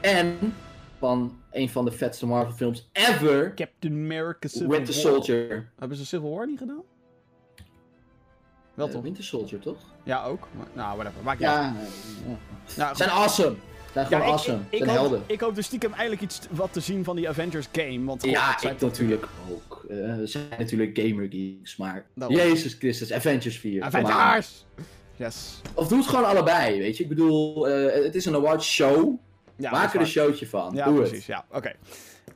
en 0.00 0.54
van 0.98 1.36
een 1.52 1.68
van 1.68 1.84
de 1.84 1.92
vetste 1.92 2.26
Marvel 2.26 2.52
films 2.54 2.88
ever, 2.92 3.54
Captain 3.54 3.92
America 3.92 4.48
Civil 4.48 4.68
Winter 4.68 4.94
War. 4.94 5.02
Soldier. 5.02 5.70
Hebben 5.78 5.96
ze 5.96 6.06
Civil 6.06 6.30
War 6.34 6.46
niet 6.46 6.58
gedaan? 6.58 6.82
Wel 8.74 8.86
Eh, 8.86 8.92
toch? 8.92 9.02
Winter 9.02 9.24
Soldier, 9.24 9.58
toch? 9.58 9.78
Ja, 10.02 10.24
ook. 10.24 10.48
Maar, 10.56 10.66
nou, 10.72 10.96
whatever. 10.96 11.22
Maakt 11.22 11.38
niet 11.38 11.48
uit. 11.48 11.74
Ja, 11.74 11.74
ja. 12.28 12.36
Nou, 12.76 12.96
zijn 12.96 13.10
awesome. 13.10 13.56
Zijn 13.92 14.06
Ja, 14.10 14.16
gewoon 14.16 14.22
ik, 14.22 14.32
awesome. 14.32 14.58
ik, 14.58 14.64
ik, 14.70 14.78
zijn 14.84 14.90
hoop, 14.90 14.98
helden. 14.98 15.22
ik 15.26 15.40
hoop 15.40 15.54
dus 15.54 15.66
stiekem 15.66 15.92
eigenlijk 15.92 16.22
iets 16.22 16.40
wat 16.50 16.72
te 16.72 16.80
zien 16.80 17.04
van 17.04 17.16
die 17.16 17.28
Avengers 17.28 17.66
game. 17.72 18.04
Want 18.04 18.24
ja, 18.24 18.62
ik 18.62 18.80
natuurlijk 18.80 19.26
ook. 19.50 19.84
Eh, 19.88 19.96
we 20.16 20.26
zijn 20.26 20.44
natuurlijk 20.58 20.98
gamer 20.98 21.26
geeks, 21.30 21.76
maar... 21.76 22.06
Jezus 22.28 22.74
Christus, 22.74 23.12
Avengers 23.12 23.58
4. 23.58 23.90
come 23.90 24.04
on. 24.04 24.10
Avengers! 24.10 24.64
Yes. 25.16 25.60
Of 25.74 25.88
doe 25.88 25.98
het 25.98 26.06
gewoon 26.06 26.24
allebei, 26.24 26.78
weet 26.78 26.96
je. 26.96 27.02
Ik 27.02 27.08
bedoel, 27.08 27.68
eh, 27.68 28.04
het 28.04 28.14
is 28.14 28.24
een 28.24 28.34
award 28.34 28.62
show. 28.62 29.18
Ja, 29.56 29.70
Maak 29.70 29.94
er 29.94 30.00
een 30.00 30.06
showtje 30.06 30.48
van. 30.48 30.74
Ja, 30.74 30.84
doe 30.84 30.94
precies. 30.94 31.16
het. 31.16 31.26
Ja, 31.26 31.44
oké. 31.50 31.72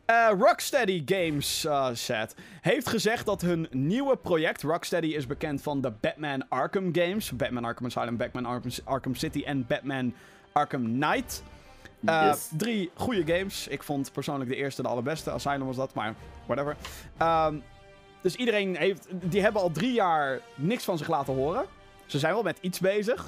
Eh, 0.05 0.29
Rocksteady 0.39 1.03
Games 1.07 1.65
uh, 1.65 1.89
set 1.93 2.35
heeft 2.61 2.89
gezegd 2.89 3.27
dat 3.27 3.41
hun 3.41 3.69
nieuwe 3.71 4.17
project, 4.17 4.63
Rocksteady 4.63 5.07
is 5.07 5.27
bekend 5.27 5.63
van 5.63 5.81
de 5.81 5.93
Batman 6.01 6.49
Arkham 6.49 6.89
games, 6.95 7.37
Batman 7.37 7.65
Arkham 7.65 7.87
Asylum, 7.87 8.17
Batman 8.17 8.45
Arkham, 8.47 8.71
Arkham 8.85 9.15
City 9.15 9.43
en 9.47 9.67
Batman 9.67 10.15
Arkham 10.53 10.83
Knight. 10.85 11.43
Uh, 12.01 12.23
Yes. 12.27 12.49
Drie 12.57 12.91
goede 12.95 13.35
games. 13.35 13.69
Ik 13.69 13.83
vond 13.83 14.13
persoonlijk 14.13 14.51
de 14.51 14.57
eerste 14.57 14.83
de 14.83 14.89
allerbeste. 14.89 15.31
Asylum 15.31 15.67
was 15.67 15.77
dat, 15.77 15.95
maar 15.95 16.15
whatever. 16.47 16.77
Ehm, 17.17 17.55
dus 18.21 18.35
iedereen 18.35 18.77
heeft... 18.77 19.07
Die 19.11 19.43
hebben 19.43 19.63
al 19.63 19.71
drie 19.71 19.93
jaar 19.93 20.41
niks 20.55 20.85
van 20.85 20.99
zich 20.99 21.09
laten 21.09 21.35
horen. 21.35 21.65
Ze 22.07 22.19
zijn 22.19 22.33
wel 22.33 22.43
met 22.43 22.59
iets 22.61 22.81
bezig. 22.81 23.27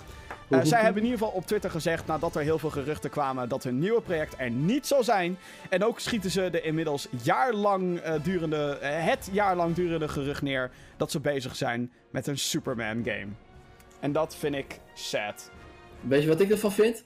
Uh, 0.48 0.60
zij 0.62 0.80
hebben 0.80 1.02
in 1.02 1.08
ieder 1.08 1.18
geval 1.18 1.34
op 1.34 1.46
Twitter 1.46 1.70
gezegd, 1.70 2.06
nadat 2.06 2.36
er 2.36 2.42
heel 2.42 2.58
veel 2.58 2.70
geruchten 2.70 3.10
kwamen, 3.10 3.48
dat 3.48 3.64
hun 3.64 3.78
nieuwe 3.78 4.00
project 4.00 4.34
er 4.36 4.50
niet 4.50 4.86
zal 4.86 5.04
zijn. 5.04 5.38
En 5.68 5.84
ook 5.84 6.00
schieten 6.00 6.30
ze 6.30 6.48
de 6.50 6.60
inmiddels 6.60 7.08
jaarlang 7.22 8.06
uh, 8.06 8.14
durende, 8.22 8.78
uh, 8.82 8.88
het 8.90 9.28
jaarlang 9.32 9.74
durende 9.74 10.08
gerucht 10.08 10.42
neer 10.42 10.70
dat 10.96 11.10
ze 11.10 11.20
bezig 11.20 11.56
zijn 11.56 11.92
met 12.10 12.26
een 12.26 12.38
Superman 12.38 13.04
game. 13.04 13.28
En 14.00 14.12
dat 14.12 14.36
vind 14.36 14.54
ik 14.54 14.80
sad. 14.94 15.50
Weet 16.00 16.22
je 16.22 16.28
wat 16.28 16.40
ik 16.40 16.50
ervan 16.50 16.72
vind? 16.72 17.04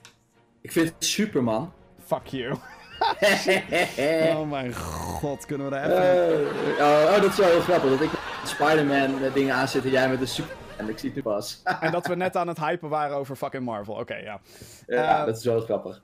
Ik 0.61 0.73
vind 0.73 0.89
het 0.89 1.05
Superman. 1.05 1.73
Fuck 2.07 2.27
you. 2.27 2.55
oh 4.37 4.51
mijn 4.51 4.75
god, 4.75 5.47
kunnen 5.47 5.67
we 5.67 5.73
daar 5.73 5.85
even... 5.85 6.47
oh, 6.79 7.15
oh, 7.15 7.21
dat 7.21 7.31
is 7.31 7.37
wel 7.37 7.49
heel 7.49 7.61
grappig. 7.61 7.91
Dat 7.91 8.01
ik 8.01 8.11
met 8.41 8.51
Spider-Man 8.51 9.33
dingen 9.35 9.55
aanzet 9.55 9.85
en 9.85 9.91
jij 9.91 10.09
met 10.09 10.21
een 10.21 10.29
Superman. 10.29 10.62
En 10.83 10.89
ik 10.89 10.99
zie 10.99 11.09
het 11.09 11.17
nu 11.17 11.23
pas. 11.23 11.61
en 11.81 11.93
dat 11.93 12.07
we 12.07 12.15
net 12.15 12.37
aan 12.37 12.49
het 12.49 12.59
hypen 12.59 12.89
waren 12.89 13.17
over 13.17 13.37
fucking 13.37 13.65
Marvel. 13.65 13.93
Oké, 13.95 14.03
okay, 14.03 14.23
ja. 14.23 14.41
Ja, 14.87 15.21
uh, 15.21 15.27
dat 15.27 15.37
is 15.37 15.45
wel 15.45 15.61
grappig. 15.61 16.03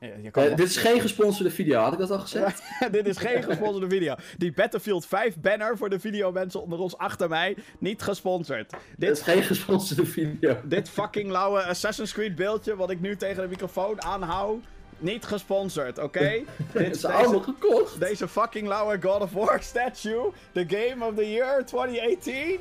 Ja, 0.00 0.08
uh, 0.08 0.56
dit 0.56 0.68
is 0.68 0.76
geen 0.76 1.00
gesponsorde 1.00 1.50
video, 1.50 1.80
had 1.80 1.92
ik 1.92 1.98
dat 1.98 2.10
al 2.10 2.18
gezegd? 2.18 2.62
dit 2.90 3.06
is 3.06 3.16
geen 3.16 3.42
gesponsorde 3.42 3.88
video. 3.88 4.14
Die 4.38 4.52
Battlefield 4.52 5.06
5 5.06 5.36
banner 5.40 5.76
voor 5.76 5.90
de 5.90 6.00
video 6.00 6.32
mensen 6.32 6.62
onder 6.62 6.78
ons 6.78 6.98
achter 6.98 7.28
mij, 7.28 7.56
niet 7.78 8.02
gesponsord. 8.02 8.72
Dit 8.96 9.10
is 9.10 9.20
geen 9.20 9.42
gesponsorde 9.42 10.06
video. 10.06 10.56
Dit 10.64 10.88
fucking 10.88 11.30
lauwe 11.30 11.62
Assassin's 11.62 12.12
Creed 12.12 12.34
beeldje 12.34 12.76
wat 12.76 12.90
ik 12.90 13.00
nu 13.00 13.16
tegen 13.16 13.42
de 13.42 13.48
microfoon 13.48 14.02
aanhoud, 14.02 14.64
niet 14.98 15.24
gesponsord, 15.24 15.98
oké? 15.98 16.04
Okay? 16.26 16.44
Dit 16.72 16.96
is 16.96 17.04
allemaal 17.04 17.40
gekocht. 17.40 18.00
Deze 18.00 18.28
fucking 18.28 18.68
lauwe 18.68 18.98
God 19.02 19.20
of 19.20 19.32
War 19.32 19.62
statue, 19.62 20.32
the 20.52 20.64
game 20.68 21.04
of 21.04 21.14
the 21.14 21.30
year 21.30 21.64
2018. 21.64 22.58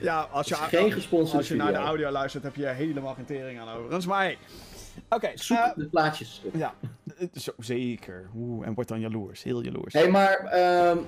Ja, 0.00 0.28
als 0.30 0.48
je, 0.48 0.54
geen 0.54 0.92
gesponsorde 0.92 1.38
als 1.38 1.48
je 1.48 1.54
naar 1.54 1.72
de 1.72 1.78
audio 1.78 2.10
luistert, 2.10 2.44
heb 2.44 2.56
je 2.56 2.66
helemaal 2.66 3.14
geen 3.14 3.24
tering 3.24 3.60
aan 3.60 3.68
overigens. 3.68 4.06
Maar 4.06 4.22
hey. 4.22 4.38
Oké, 5.04 5.14
okay, 5.14 5.36
zoek 5.36 5.58
uh, 5.58 5.70
de 5.76 5.86
plaatjes. 5.86 6.42
Op. 6.44 6.54
Ja, 6.54 6.74
zo, 7.34 7.52
zeker. 7.58 8.28
Oeh, 8.36 8.66
en 8.66 8.74
wordt 8.74 8.88
dan 8.88 9.00
jaloers, 9.00 9.42
heel 9.42 9.62
jaloers. 9.62 9.92
Hé, 9.92 10.00
hey, 10.00 10.10
maar 10.10 10.60
um, 10.90 11.06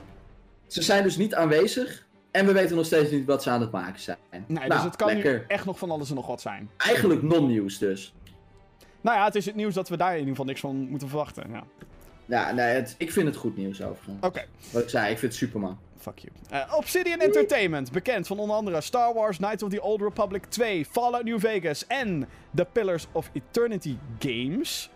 ze 0.66 0.82
zijn 0.82 1.02
dus 1.02 1.16
niet 1.16 1.34
aanwezig. 1.34 2.06
En 2.30 2.46
we 2.46 2.52
weten 2.52 2.76
nog 2.76 2.86
steeds 2.86 3.10
niet 3.10 3.26
wat 3.26 3.42
ze 3.42 3.50
aan 3.50 3.60
het 3.60 3.70
maken 3.70 4.00
zijn. 4.00 4.18
Nee, 4.30 4.42
nou, 4.46 4.68
dus 4.68 4.82
het 4.82 4.96
kan 4.96 5.06
lekker. 5.06 5.32
nu 5.32 5.44
echt 5.48 5.64
nog 5.64 5.78
van 5.78 5.90
alles 5.90 6.08
en 6.08 6.14
nog 6.14 6.26
wat 6.26 6.40
zijn. 6.40 6.70
Eigenlijk 6.76 7.22
non-nieuws 7.22 7.78
dus. 7.78 8.14
Nou 9.04 9.16
ja, 9.16 9.24
het 9.24 9.34
is 9.34 9.46
het 9.46 9.54
nieuws 9.54 9.74
dat 9.74 9.88
we 9.88 9.96
daar 9.96 10.12
in 10.12 10.18
ieder 10.18 10.30
geval 10.30 10.44
niks 10.44 10.60
van 10.60 10.76
moeten 10.76 11.08
verwachten. 11.08 11.50
Ja, 11.50 11.64
ja 12.24 12.52
nee, 12.52 12.66
het, 12.66 12.94
ik 12.98 13.12
vind 13.12 13.26
het 13.26 13.36
goed 13.36 13.56
nieuws 13.56 13.82
overigens. 13.82 14.16
Oké. 14.16 14.26
Okay. 14.26 14.46
Wat 14.70 14.82
ik 14.82 14.88
zei, 14.88 15.10
ik 15.10 15.18
vind 15.18 15.32
het 15.32 15.40
Superman. 15.40 15.78
Fuck 15.98 16.18
you. 16.18 16.32
Uh, 16.52 16.74
Obsidian 16.76 17.20
Entertainment, 17.20 17.92
bekend 17.92 18.26
van 18.26 18.38
onder 18.38 18.56
andere 18.56 18.80
Star 18.80 19.14
Wars, 19.14 19.36
Knights 19.36 19.62
of 19.62 19.70
the 19.70 19.82
Old 19.82 20.00
Republic 20.00 20.44
2, 20.44 20.84
Fallout 20.84 21.24
New 21.24 21.40
Vegas 21.40 21.86
en 21.86 22.28
The 22.54 22.66
Pillars 22.72 23.06
of 23.12 23.30
Eternity 23.32 23.96
Games. 24.18 24.90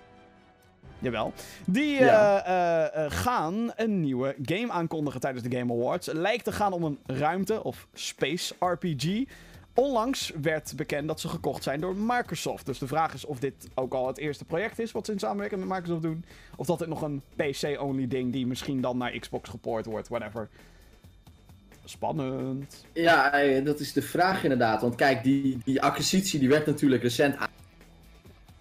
Jawel. 0.98 1.32
Die 1.66 2.00
ja. 2.00 2.46
uh, 2.48 3.04
uh, 3.04 3.10
gaan 3.10 3.72
een 3.76 4.00
nieuwe 4.00 4.36
game 4.42 4.70
aankondigen 4.70 5.20
tijdens 5.20 5.44
de 5.44 5.56
Game 5.56 5.72
Awards. 5.72 6.06
Lijkt 6.12 6.44
te 6.44 6.52
gaan 6.52 6.72
om 6.72 6.84
een 6.84 6.98
ruimte- 7.06 7.64
of 7.64 7.86
space 7.94 8.54
RPG. 8.58 9.24
Onlangs 9.78 10.32
werd 10.42 10.72
bekend 10.76 11.08
dat 11.08 11.20
ze 11.20 11.28
gekocht 11.28 11.62
zijn 11.62 11.80
door 11.80 11.96
Microsoft. 11.96 12.66
Dus 12.66 12.78
de 12.78 12.86
vraag 12.86 13.14
is 13.14 13.24
of 13.24 13.38
dit 13.38 13.68
ook 13.74 13.94
al 13.94 14.06
het 14.06 14.18
eerste 14.18 14.44
project 14.44 14.78
is 14.78 14.92
wat 14.92 15.06
ze 15.06 15.12
in 15.12 15.18
samenwerking 15.18 15.60
met 15.60 15.68
Microsoft 15.68 16.02
doen. 16.02 16.24
Of 16.56 16.66
dat 16.66 16.78
dit 16.78 16.88
nog 16.88 17.02
een 17.02 17.22
PC-only 17.36 18.08
ding 18.08 18.32
die 18.32 18.46
misschien 18.46 18.80
dan 18.80 18.96
naar 18.96 19.18
Xbox 19.18 19.48
gepoord 19.48 19.86
wordt, 19.86 20.08
whatever. 20.08 20.48
Spannend. 21.84 22.84
Ja, 22.92 23.30
dat 23.60 23.80
is 23.80 23.92
de 23.92 24.02
vraag 24.02 24.42
inderdaad. 24.42 24.80
Want 24.80 24.94
kijk, 24.94 25.22
die, 25.22 25.58
die 25.64 25.82
acquisitie 25.82 26.38
die 26.38 26.48
werd 26.48 26.66
natuurlijk 26.66 27.02
recent 27.02 27.36
aan. 27.36 27.50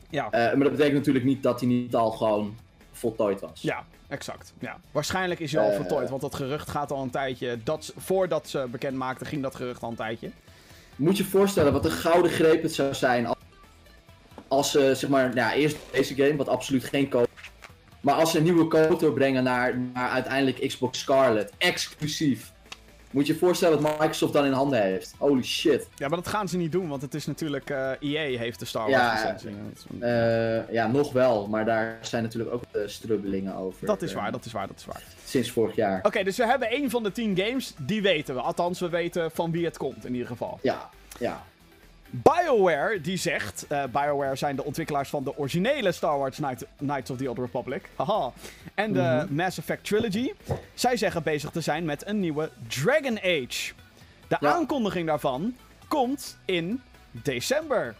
Ja. 0.09 0.25
Uh, 0.25 0.31
maar 0.31 0.63
dat 0.63 0.71
betekent 0.71 0.97
natuurlijk 0.97 1.25
niet 1.25 1.43
dat 1.43 1.59
hij 1.59 1.69
niet 1.69 1.95
al 1.95 2.11
gewoon 2.11 2.55
voltooid 2.91 3.39
was. 3.39 3.61
Ja, 3.61 3.85
exact. 4.07 4.53
Ja. 4.59 4.79
Waarschijnlijk 4.91 5.39
is 5.39 5.51
hij 5.51 5.63
al 5.63 5.69
uh, 5.69 5.75
voltooid, 5.75 6.09
want 6.09 6.21
dat 6.21 6.35
gerucht 6.35 6.69
gaat 6.69 6.91
al 6.91 7.01
een 7.03 7.09
tijdje. 7.09 7.57
Dat, 7.63 7.93
voordat 7.97 8.49
ze 8.49 8.67
bekend 8.71 8.97
maakten, 8.97 9.27
ging 9.27 9.41
dat 9.41 9.55
gerucht 9.55 9.81
al 9.81 9.89
een 9.89 9.95
tijdje. 9.95 10.31
Moet 10.97 11.17
je 11.17 11.23
voorstellen 11.23 11.73
wat 11.73 11.85
een 11.85 11.91
gouden 11.91 12.31
greep 12.31 12.61
het 12.61 12.73
zou 12.73 12.93
zijn 12.93 13.27
als, 14.47 14.71
ze, 14.71 14.95
zeg 14.95 15.09
maar, 15.09 15.33
nou, 15.33 15.53
eerst 15.53 15.77
deze 15.91 16.15
game, 16.15 16.35
wat 16.35 16.47
absoluut 16.47 16.83
geen 16.83 17.09
code. 17.09 17.27
Maar 18.01 18.15
als 18.15 18.31
ze 18.31 18.37
een 18.37 18.43
nieuwe 18.43 18.67
code 18.67 19.11
brengen 19.11 19.43
naar, 19.43 19.77
naar 19.93 20.09
uiteindelijk 20.09 20.67
Xbox 20.67 20.99
Scarlet, 20.99 21.51
exclusief. 21.57 22.51
Moet 23.17 23.27
je 23.27 23.33
je 23.33 23.39
voorstellen 23.39 23.81
wat 23.81 23.99
Microsoft 23.99 24.33
dan 24.33 24.45
in 24.45 24.51
handen 24.51 24.81
heeft. 24.81 25.13
Holy 25.17 25.43
shit. 25.43 25.87
Ja, 25.95 26.07
maar 26.07 26.17
dat 26.17 26.27
gaan 26.27 26.47
ze 26.47 26.57
niet 26.57 26.71
doen, 26.71 26.87
want 26.87 27.01
het 27.01 27.13
is 27.13 27.25
natuurlijk... 27.25 27.69
Uh, 27.69 27.91
EA 27.99 28.37
heeft 28.37 28.59
de 28.59 28.65
Star 28.65 28.89
Wars 28.89 29.21
ja, 29.21 29.33
licentie. 29.33 29.49
Uh, 29.99 30.69
ja, 30.71 30.87
nog 30.87 31.11
wel. 31.11 31.47
Maar 31.47 31.65
daar 31.65 31.97
zijn 32.01 32.23
natuurlijk 32.23 32.53
ook 32.53 32.63
de 32.71 32.87
strubbelingen 32.87 33.55
over. 33.55 33.85
Dat 33.87 34.01
is 34.01 34.13
waar, 34.13 34.31
dat 34.31 34.45
is 34.45 34.51
waar, 34.51 34.67
dat 34.67 34.77
is 34.77 34.85
waar. 34.85 35.03
Sinds 35.25 35.51
vorig 35.51 35.75
jaar. 35.75 35.97
Oké, 35.97 36.07
okay, 36.07 36.23
dus 36.23 36.37
we 36.37 36.45
hebben 36.45 36.69
één 36.69 36.89
van 36.89 37.03
de 37.03 37.11
tien 37.11 37.37
games, 37.37 37.73
die 37.77 38.01
weten 38.01 38.35
we. 38.35 38.41
Althans, 38.41 38.79
we 38.79 38.89
weten 38.89 39.31
van 39.31 39.51
wie 39.51 39.65
het 39.65 39.77
komt 39.77 40.05
in 40.05 40.11
ieder 40.11 40.27
geval. 40.27 40.59
Ja, 40.61 40.89
ja. 41.19 41.43
BioWare, 42.09 43.01
die 43.01 43.17
zegt... 43.17 43.65
Uh, 43.71 43.83
BioWare 43.83 44.35
zijn 44.35 44.55
de 44.55 44.63
ontwikkelaars 44.63 45.09
van 45.09 45.23
de 45.23 45.37
originele 45.37 45.91
Star 45.91 46.17
Wars 46.17 46.35
Knight, 46.37 46.65
Knights 46.77 47.09
of 47.09 47.17
the 47.17 47.29
Old 47.29 47.37
Republic. 47.37 47.89
Haha. 47.95 48.31
En 48.75 48.93
de 48.93 48.99
mm 48.99 49.19
-hmm. 49.19 49.35
Mass 49.35 49.57
Effect 49.57 49.83
Trilogy. 49.83 50.33
Zij 50.73 50.97
zeggen 50.97 51.23
bezig 51.23 51.49
te 51.49 51.61
zijn 51.61 51.85
met 51.85 52.07
een 52.07 52.19
nieuwe 52.19 52.49
Dragon 52.67 53.17
Age. 53.17 53.73
De 54.27 54.37
ja. 54.39 54.53
aankondiging 54.53 55.07
daarvan 55.07 55.55
komt 55.87 56.37
in 56.45 56.81
december. 57.11 57.95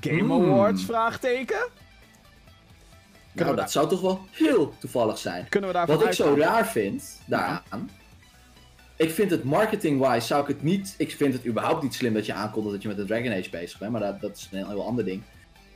Game 0.00 0.22
mm. 0.22 0.32
Awards, 0.32 0.84
vraagteken? 0.84 1.68
Nou, 3.32 3.56
dat 3.56 3.72
zou 3.72 3.88
toch 3.88 4.00
wel 4.00 4.20
heel 4.30 4.74
toevallig 4.78 5.18
zijn. 5.18 5.48
Kunnen 5.48 5.70
we 5.70 5.76
daar 5.76 5.86
Wat 5.86 6.04
ik 6.04 6.12
zo 6.12 6.34
raar 6.38 6.66
vind, 6.66 7.20
daaraan... 7.26 7.62
Ja. 7.70 8.02
Ik 8.96 9.10
vind 9.10 9.30
het 9.30 9.44
marketing-wise 9.44 10.26
zou 10.26 10.42
ik 10.42 10.48
het 10.48 10.62
niet... 10.62 10.94
Ik 10.98 11.10
vind 11.10 11.32
het 11.32 11.46
überhaupt 11.46 11.82
niet 11.82 11.94
slim 11.94 12.14
dat 12.14 12.26
je 12.26 12.32
aankondigt 12.32 12.74
dat 12.74 12.82
je 12.82 12.88
met 12.88 12.96
de 12.96 13.04
Dragon 13.04 13.32
Age 13.32 13.50
bezig 13.50 13.78
bent. 13.78 13.92
Maar 13.92 14.00
dat, 14.00 14.20
dat 14.20 14.36
is 14.36 14.48
een 14.52 14.66
heel 14.66 14.86
ander 14.86 15.04
ding. 15.04 15.22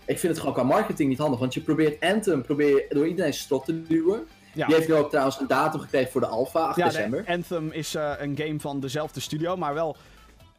Ik 0.04 0.18
vind 0.18 0.32
het 0.32 0.38
gewoon 0.38 0.54
qua 0.54 0.62
marketing 0.62 1.08
niet 1.08 1.18
handig. 1.18 1.38
Want 1.38 1.54
je 1.54 1.60
probeert 1.60 2.04
Anthem 2.04 2.42
probeer 2.42 2.68
je 2.68 2.86
door 2.88 3.06
iedereen 3.06 3.34
strot 3.34 3.64
te 3.64 3.82
duwen. 3.82 4.26
Ja. 4.52 4.66
Die 4.66 4.74
heeft 4.74 4.88
nu 4.88 4.94
ook 4.94 5.08
trouwens 5.08 5.40
een 5.40 5.46
datum 5.46 5.80
gekregen 5.80 6.10
voor 6.10 6.20
de 6.20 6.26
alpha, 6.26 6.60
8 6.60 6.76
ja, 6.76 6.84
december. 6.84 7.24
Anthem 7.26 7.72
is 7.72 7.94
uh, 7.94 8.12
een 8.18 8.36
game 8.36 8.60
van 8.60 8.80
dezelfde 8.80 9.20
studio, 9.20 9.56
maar 9.56 9.74
wel... 9.74 9.96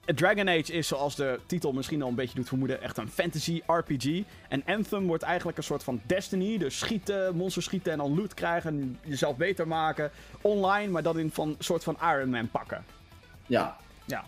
Dragon 0.05 0.49
Age 0.49 0.73
is, 0.73 0.87
zoals 0.87 1.15
de 1.15 1.39
titel 1.45 1.71
misschien 1.71 2.01
al 2.01 2.09
een 2.09 2.15
beetje 2.15 2.35
doet 2.35 2.47
vermoeden, 2.47 2.81
echt 2.81 2.97
een 2.97 3.09
fantasy 3.09 3.61
RPG. 3.65 4.21
En 4.49 4.63
Anthem 4.65 5.07
wordt 5.07 5.23
eigenlijk 5.23 5.57
een 5.57 5.63
soort 5.63 5.83
van 5.83 6.01
Destiny. 6.05 6.57
Dus 6.57 6.77
schieten, 6.77 7.35
monsters 7.35 7.65
schieten 7.65 7.91
en 7.91 7.97
dan 7.97 8.15
loot 8.15 8.33
krijgen. 8.33 8.69
En 8.69 8.99
jezelf 9.03 9.37
beter 9.37 9.67
maken. 9.67 10.11
Online, 10.41 10.91
maar 10.91 11.03
dat 11.03 11.17
in 11.17 11.31
een 11.35 11.55
soort 11.59 11.83
van 11.83 11.97
Iron 12.01 12.29
Man 12.29 12.49
pakken. 12.49 12.85
Ja. 13.45 13.77
Ja. 14.05 14.25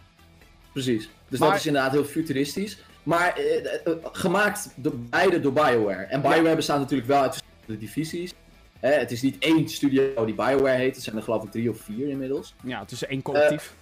Precies. 0.71 1.09
Dus 1.27 1.39
maar... 1.39 1.49
dat 1.49 1.57
is 1.57 1.65
inderdaad 1.65 1.91
heel 1.91 2.03
futuristisch. 2.03 2.77
Maar 3.03 3.37
eh, 3.37 3.65
eh, 3.65 3.93
gemaakt 4.11 4.73
door, 4.75 4.93
beide 4.97 5.39
door 5.39 5.53
BioWare. 5.53 6.03
En 6.03 6.21
BioWare 6.21 6.49
ja. 6.49 6.55
bestaat 6.55 6.79
natuurlijk 6.79 7.09
wel 7.09 7.21
uit 7.21 7.33
verschillende 7.33 7.85
divisies. 7.85 8.33
Eh, 8.79 8.97
het 8.97 9.11
is 9.11 9.21
niet 9.21 9.39
één 9.39 9.69
studio 9.69 10.25
die 10.25 10.35
BioWare 10.35 10.77
heet. 10.77 10.95
Het 10.95 11.03
zijn 11.03 11.15
er 11.15 11.23
geloof 11.23 11.43
ik 11.43 11.51
drie 11.51 11.69
of 11.69 11.79
vier 11.79 12.09
inmiddels. 12.09 12.53
Ja, 12.63 12.79
het 12.79 12.91
is 12.91 13.05
één 13.05 13.21
collectief. 13.21 13.75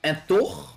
en 0.00 0.22
toch 0.26 0.73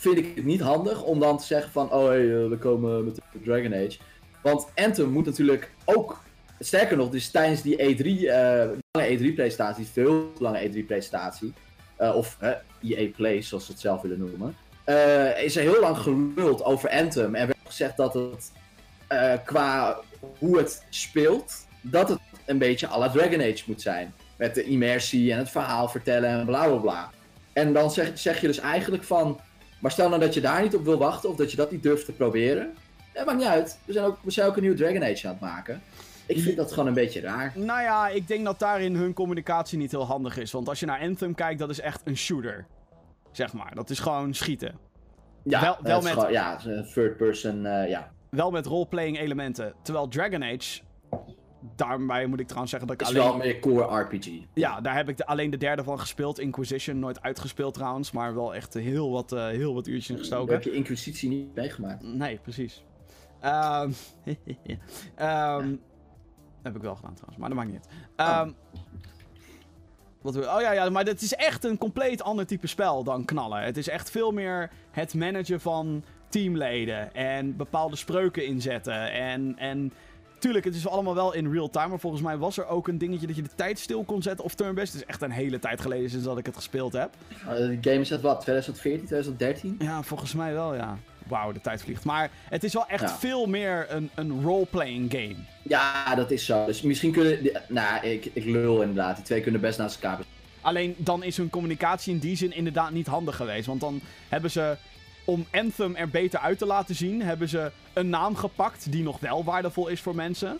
vind 0.00 0.18
ik 0.18 0.32
het 0.34 0.44
niet 0.44 0.60
handig 0.60 1.02
om 1.02 1.20
dan 1.20 1.38
te 1.38 1.44
zeggen 1.44 1.72
van, 1.72 1.92
oh 1.92 2.06
hey, 2.06 2.20
uh, 2.20 2.48
we 2.48 2.56
komen 2.58 3.04
met 3.04 3.14
de 3.14 3.22
Dragon 3.44 3.74
Age. 3.74 3.98
Want 4.42 4.66
Anthem 4.74 5.08
moet 5.08 5.26
natuurlijk 5.26 5.70
ook, 5.84 6.22
sterker 6.58 6.96
nog, 6.96 7.10
dus 7.10 7.30
tijdens 7.30 7.62
die 7.62 7.76
E3, 7.76 8.06
uh, 8.06 8.68
lange 8.90 9.18
E3-presentatie, 9.18 9.86
veel 9.86 10.32
lange 10.38 10.68
E3-presentatie, 10.68 11.52
uh, 12.00 12.16
of 12.16 12.38
EA 12.82 13.10
Play, 13.16 13.42
zoals 13.42 13.64
ze 13.64 13.72
het 13.72 13.80
zelf 13.80 14.02
willen 14.02 14.18
noemen, 14.18 14.56
is 15.36 15.56
er 15.56 15.62
heel 15.62 15.80
lang 15.80 15.96
geluld 15.98 16.64
over 16.64 16.90
Anthem 16.90 17.34
en 17.34 17.46
werd 17.46 17.58
gezegd 17.64 17.96
dat 17.96 18.14
het 18.14 18.52
qua 19.44 20.00
hoe 20.38 20.58
het 20.58 20.84
speelt, 20.90 21.66
dat 21.80 22.08
het 22.08 22.18
een 22.46 22.58
beetje 22.58 22.88
à 22.88 22.98
la 22.98 23.10
Dragon 23.10 23.40
Age 23.40 23.62
moet 23.66 23.82
zijn. 23.82 24.14
Met 24.36 24.54
de 24.54 24.64
immersie 24.64 25.32
en 25.32 25.38
het 25.38 25.50
verhaal 25.50 25.88
vertellen 25.88 26.30
en 26.30 26.46
bla 26.46 26.66
bla 26.66 26.76
bla. 26.76 27.10
En 27.52 27.72
dan 27.72 27.90
zeg, 27.90 28.18
zeg 28.18 28.40
je 28.40 28.46
dus 28.46 28.58
eigenlijk 28.58 29.04
van, 29.04 29.40
maar 29.80 29.90
stel 29.90 30.08
nou 30.08 30.20
dat 30.20 30.34
je 30.34 30.40
daar 30.40 30.62
niet 30.62 30.74
op 30.74 30.84
wil 30.84 30.98
wachten 30.98 31.30
of 31.30 31.36
dat 31.36 31.50
je 31.50 31.56
dat 31.56 31.70
niet 31.70 31.82
durft 31.82 32.04
te 32.04 32.12
proberen. 32.12 32.74
Dat 33.12 33.26
maakt 33.26 33.38
niet 33.38 33.46
uit. 33.46 33.78
We 33.84 33.92
zijn 33.92 34.04
ook, 34.04 34.18
we 34.22 34.30
zijn 34.30 34.48
ook 34.48 34.56
een 34.56 34.62
nieuwe 34.62 34.76
Dragon 34.76 35.02
Age 35.02 35.26
aan 35.26 35.32
het 35.32 35.40
maken. 35.40 35.82
Ik 36.26 36.40
vind 36.40 36.56
dat 36.56 36.70
gewoon 36.72 36.86
een 36.86 36.94
beetje 36.94 37.20
raar. 37.20 37.52
Nou 37.54 37.80
ja, 37.82 38.08
ik 38.08 38.28
denk 38.28 38.44
dat 38.44 38.58
daarin 38.58 38.94
hun 38.94 39.12
communicatie 39.12 39.78
niet 39.78 39.90
heel 39.90 40.06
handig 40.06 40.36
is. 40.38 40.52
Want 40.52 40.68
als 40.68 40.80
je 40.80 40.86
naar 40.86 41.00
Anthem 41.00 41.34
kijkt, 41.34 41.58
dat 41.58 41.70
is 41.70 41.80
echt 41.80 42.00
een 42.04 42.16
shooter. 42.16 42.66
Zeg 43.32 43.52
maar. 43.52 43.74
Dat 43.74 43.90
is 43.90 43.98
gewoon 43.98 44.34
schieten. 44.34 44.78
Ja, 45.44 45.60
Wel- 45.60 45.76
wel 45.82 46.00
met- 46.02 46.12
gewoon- 46.12 46.32
ja, 46.32 46.56
third 46.94 47.16
person, 47.16 47.66
eh, 47.66 47.88
ja. 47.88 48.10
Wel 48.30 48.50
met 48.50 48.66
roleplaying 48.66 49.18
elementen. 49.18 49.74
Terwijl 49.82 50.08
Dragon 50.08 50.42
Age. 50.42 50.80
Daarbij 51.76 52.26
moet 52.26 52.40
ik 52.40 52.44
trouwens 52.46 52.70
zeggen 52.70 52.88
dat 52.88 53.00
ik 53.00 53.08
is 53.08 53.14
alleen. 53.16 53.28
wel 53.28 53.36
meer 53.36 53.58
core 53.58 54.00
RPG. 54.00 54.28
Ja, 54.54 54.80
daar 54.80 54.96
heb 54.96 55.08
ik 55.08 55.16
de, 55.16 55.26
alleen 55.26 55.50
de 55.50 55.56
derde 55.56 55.84
van 55.84 56.00
gespeeld. 56.00 56.38
Inquisition. 56.38 56.98
Nooit 56.98 57.22
uitgespeeld 57.22 57.74
trouwens. 57.74 58.10
Maar 58.10 58.34
wel 58.34 58.54
echt 58.54 58.74
heel 58.74 59.10
wat, 59.10 59.32
eh, 59.32 59.46
heel 59.46 59.74
wat 59.74 59.86
uurtjes 59.86 60.08
in 60.08 60.14
Daar 60.14 60.24
gestoken. 60.24 60.52
heb 60.54 60.62
je 60.62 60.72
Inquisitie 60.72 61.28
niet 61.28 61.54
meegemaakt. 61.54 62.02
Nee, 62.02 62.38
precies. 62.38 62.84
Ehm 63.40 63.90
ehm, 65.14 65.74
heb 66.62 66.76
ik 66.76 66.82
wel 66.82 66.94
gedaan 66.94 67.14
trouwens, 67.14 67.36
maar 67.38 67.48
dat 67.48 67.58
maakt 67.58 67.70
niet 67.70 67.80
uit. 68.16 68.54
Wat 70.22 70.34
wil- 70.34 70.54
oh 70.54 70.60
ja, 70.60 70.72
ja, 70.72 70.90
maar 70.90 71.04
het 71.04 71.20
is 71.22 71.34
echt 71.34 71.64
een 71.64 71.78
compleet 71.78 72.22
ander 72.22 72.46
type 72.46 72.66
spel 72.66 73.04
dan 73.04 73.24
knallen. 73.24 73.62
Het 73.62 73.76
is 73.76 73.88
echt 73.88 74.10
veel 74.10 74.30
meer 74.32 74.70
het 74.90 75.14
managen 75.14 75.60
van 75.60 76.04
teamleden 76.28 77.14
en 77.14 77.56
bepaalde 77.56 77.96
spreuken 77.96 78.46
inzetten. 78.46 79.12
En, 79.12 79.58
en 79.58 79.92
tuurlijk, 80.40 80.64
het 80.64 80.74
is 80.74 80.88
allemaal 80.88 81.14
wel 81.14 81.32
in 81.34 81.52
real 81.52 81.70
time, 81.70 81.88
maar 81.88 81.98
volgens 81.98 82.22
mij 82.22 82.36
was 82.36 82.58
er 82.58 82.66
ook 82.66 82.88
een 82.88 82.98
dingetje 82.98 83.26
dat 83.26 83.36
je 83.36 83.42
de 83.42 83.54
tijd 83.54 83.78
stil 83.78 84.04
kon 84.04 84.22
zetten 84.22 84.44
of 84.44 84.54
turn-based. 84.54 84.92
Het 84.92 85.02
is 85.02 85.08
echt 85.08 85.22
een 85.22 85.30
hele 85.30 85.58
tijd 85.58 85.80
geleden 85.80 86.10
sinds 86.10 86.24
dat 86.24 86.38
ik 86.38 86.46
het 86.46 86.56
gespeeld 86.56 86.92
heb. 86.92 87.10
Uh, 87.42 87.48
de 87.48 87.78
game 87.80 88.00
is 88.00 88.12
uit 88.12 88.20
wat? 88.20 88.40
2014, 88.40 89.06
2013? 89.06 89.76
Ja, 89.78 90.02
volgens 90.02 90.34
mij 90.34 90.52
wel, 90.52 90.74
ja. 90.74 90.98
Wauw, 91.28 91.52
de 91.52 91.60
tijd 91.60 91.82
vliegt. 91.82 92.04
Maar 92.04 92.30
het 92.48 92.64
is 92.64 92.72
wel 92.72 92.86
echt 92.86 93.00
Ja. 93.02 93.16
veel 93.18 93.46
meer 93.46 93.86
een, 93.88 94.10
een 94.14 94.42
role-playing 94.42 95.10
game. 95.12 95.34
Ja, 95.62 96.14
dat 96.14 96.30
is 96.30 96.44
zo. 96.44 96.66
Dus 96.66 96.82
misschien 96.82 97.12
kunnen... 97.12 97.42
die- 97.42 97.56
nou, 97.68 98.06
ik, 98.06 98.30
ik 98.32 98.44
lul 98.44 98.80
inderdaad. 98.80 99.16
Die 99.16 99.24
twee 99.24 99.40
kunnen 99.40 99.60
best 99.60 99.78
naast 99.78 100.02
elkaar. 100.02 100.18
Alleen 100.60 100.94
dan 100.98 101.22
is 101.22 101.36
hun 101.36 101.50
communicatie 101.50 102.12
in 102.12 102.18
die 102.18 102.36
zin 102.36 102.52
inderdaad 102.52 102.90
niet 102.90 103.06
handig 103.06 103.36
geweest. 103.36 103.66
Want 103.66 103.80
dan 103.80 104.00
hebben 104.28 104.50
ze, 104.50 104.76
om 105.24 105.46
Anthem 105.52 105.96
er 105.96 106.08
beter 106.08 106.38
uit 106.40 106.58
te 106.58 106.66
laten 106.66 106.94
zien, 106.94 107.22
hebben 107.22 107.48
ze 107.48 107.70
een 107.92 108.08
naam 108.08 108.36
gepakt 108.36 108.92
die 108.92 109.02
nog 109.02 109.20
wel 109.20 109.44
waardevol 109.44 109.88
is 109.88 110.00
voor 110.00 110.14
mensen. 110.14 110.58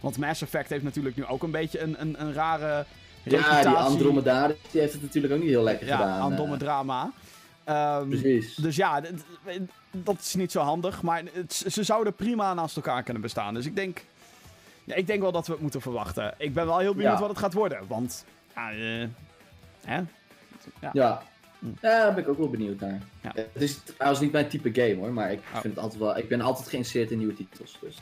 Want 0.00 0.18
Mass 0.18 0.42
Effect 0.42 0.70
heeft 0.70 0.84
natuurlijk 0.84 1.16
nu 1.16 1.24
ook 1.26 1.42
een 1.42 1.50
beetje 1.50 1.80
een, 1.80 2.00
een, 2.00 2.20
een 2.20 2.32
rare 2.32 2.84
reputatie. 3.24 3.54
Ja, 3.54 3.62
die 3.62 3.76
Andromeda, 3.76 4.46
die 4.70 4.80
heeft 4.80 4.92
het 4.92 5.02
natuurlijk 5.02 5.34
ook 5.34 5.40
niet 5.40 5.48
heel 5.48 5.62
lekker 5.62 5.86
Ja, 5.86 5.96
gedaan. 5.96 6.16
eh. 6.18 6.24
Andromeda. 6.24 7.10
Ehm 7.64 8.08
Precies. 8.08 8.54
Dus 8.54 8.76
ja, 8.76 9.00
dat 9.90 10.18
is 10.20 10.34
niet 10.34 10.52
zo 10.52 10.60
handig. 10.60 11.02
Maar 11.02 11.22
het- 11.32 11.64
ze 11.68 11.82
zouden 11.82 12.14
prima 12.14 12.54
naast 12.54 12.76
elkaar 12.76 13.02
kunnen 13.02 13.22
bestaan. 13.22 13.54
Dus 13.54 13.66
ik 13.66 13.76
denk, 13.76 14.04
ja, 14.84 14.94
ik 14.94 15.06
denk 15.06 15.20
wel 15.20 15.32
dat 15.32 15.46
we 15.46 15.52
het 15.52 15.60
moeten 15.62 15.80
verwachten. 15.80 16.34
Ik 16.38 16.54
ben 16.54 16.66
wel 16.66 16.78
heel 16.78 16.94
benieuwd 16.94 17.12
Ja. 17.12 17.20
wat 17.20 17.28
het 17.28 17.38
gaat 17.38 17.52
worden. 17.54 17.78
Want, 17.86 18.24
ja, 18.54 18.70
eh, 18.70 19.06
hè? 19.84 20.00
Ja. 20.80 20.90
Ja, 20.92 21.22
daar 21.80 22.14
ben 22.14 22.22
ik 22.22 22.28
ook 22.28 22.38
wel 22.38 22.48
benieuwd 22.50 22.80
naar. 22.80 23.00
Ja. 23.20 23.32
Het 23.34 23.62
is 23.62 23.78
trouwens 23.96 24.20
niet 24.22 24.32
mijn 24.32 24.48
type 24.48 24.70
game 24.72 24.94
hoor, 24.94 25.12
maar 25.12 25.32
ik, 25.32 25.38
Oh. 25.54 25.60
vind 25.60 25.74
het 25.74 25.82
altijd 25.82 26.00
wel, 26.00 26.16
ik 26.16 26.28
ben 26.28 26.40
altijd 26.40 26.68
geïnteresseerd 26.68 27.10
in 27.10 27.18
nieuwe 27.18 27.34
titels. 27.34 27.76
Dus. 27.80 27.96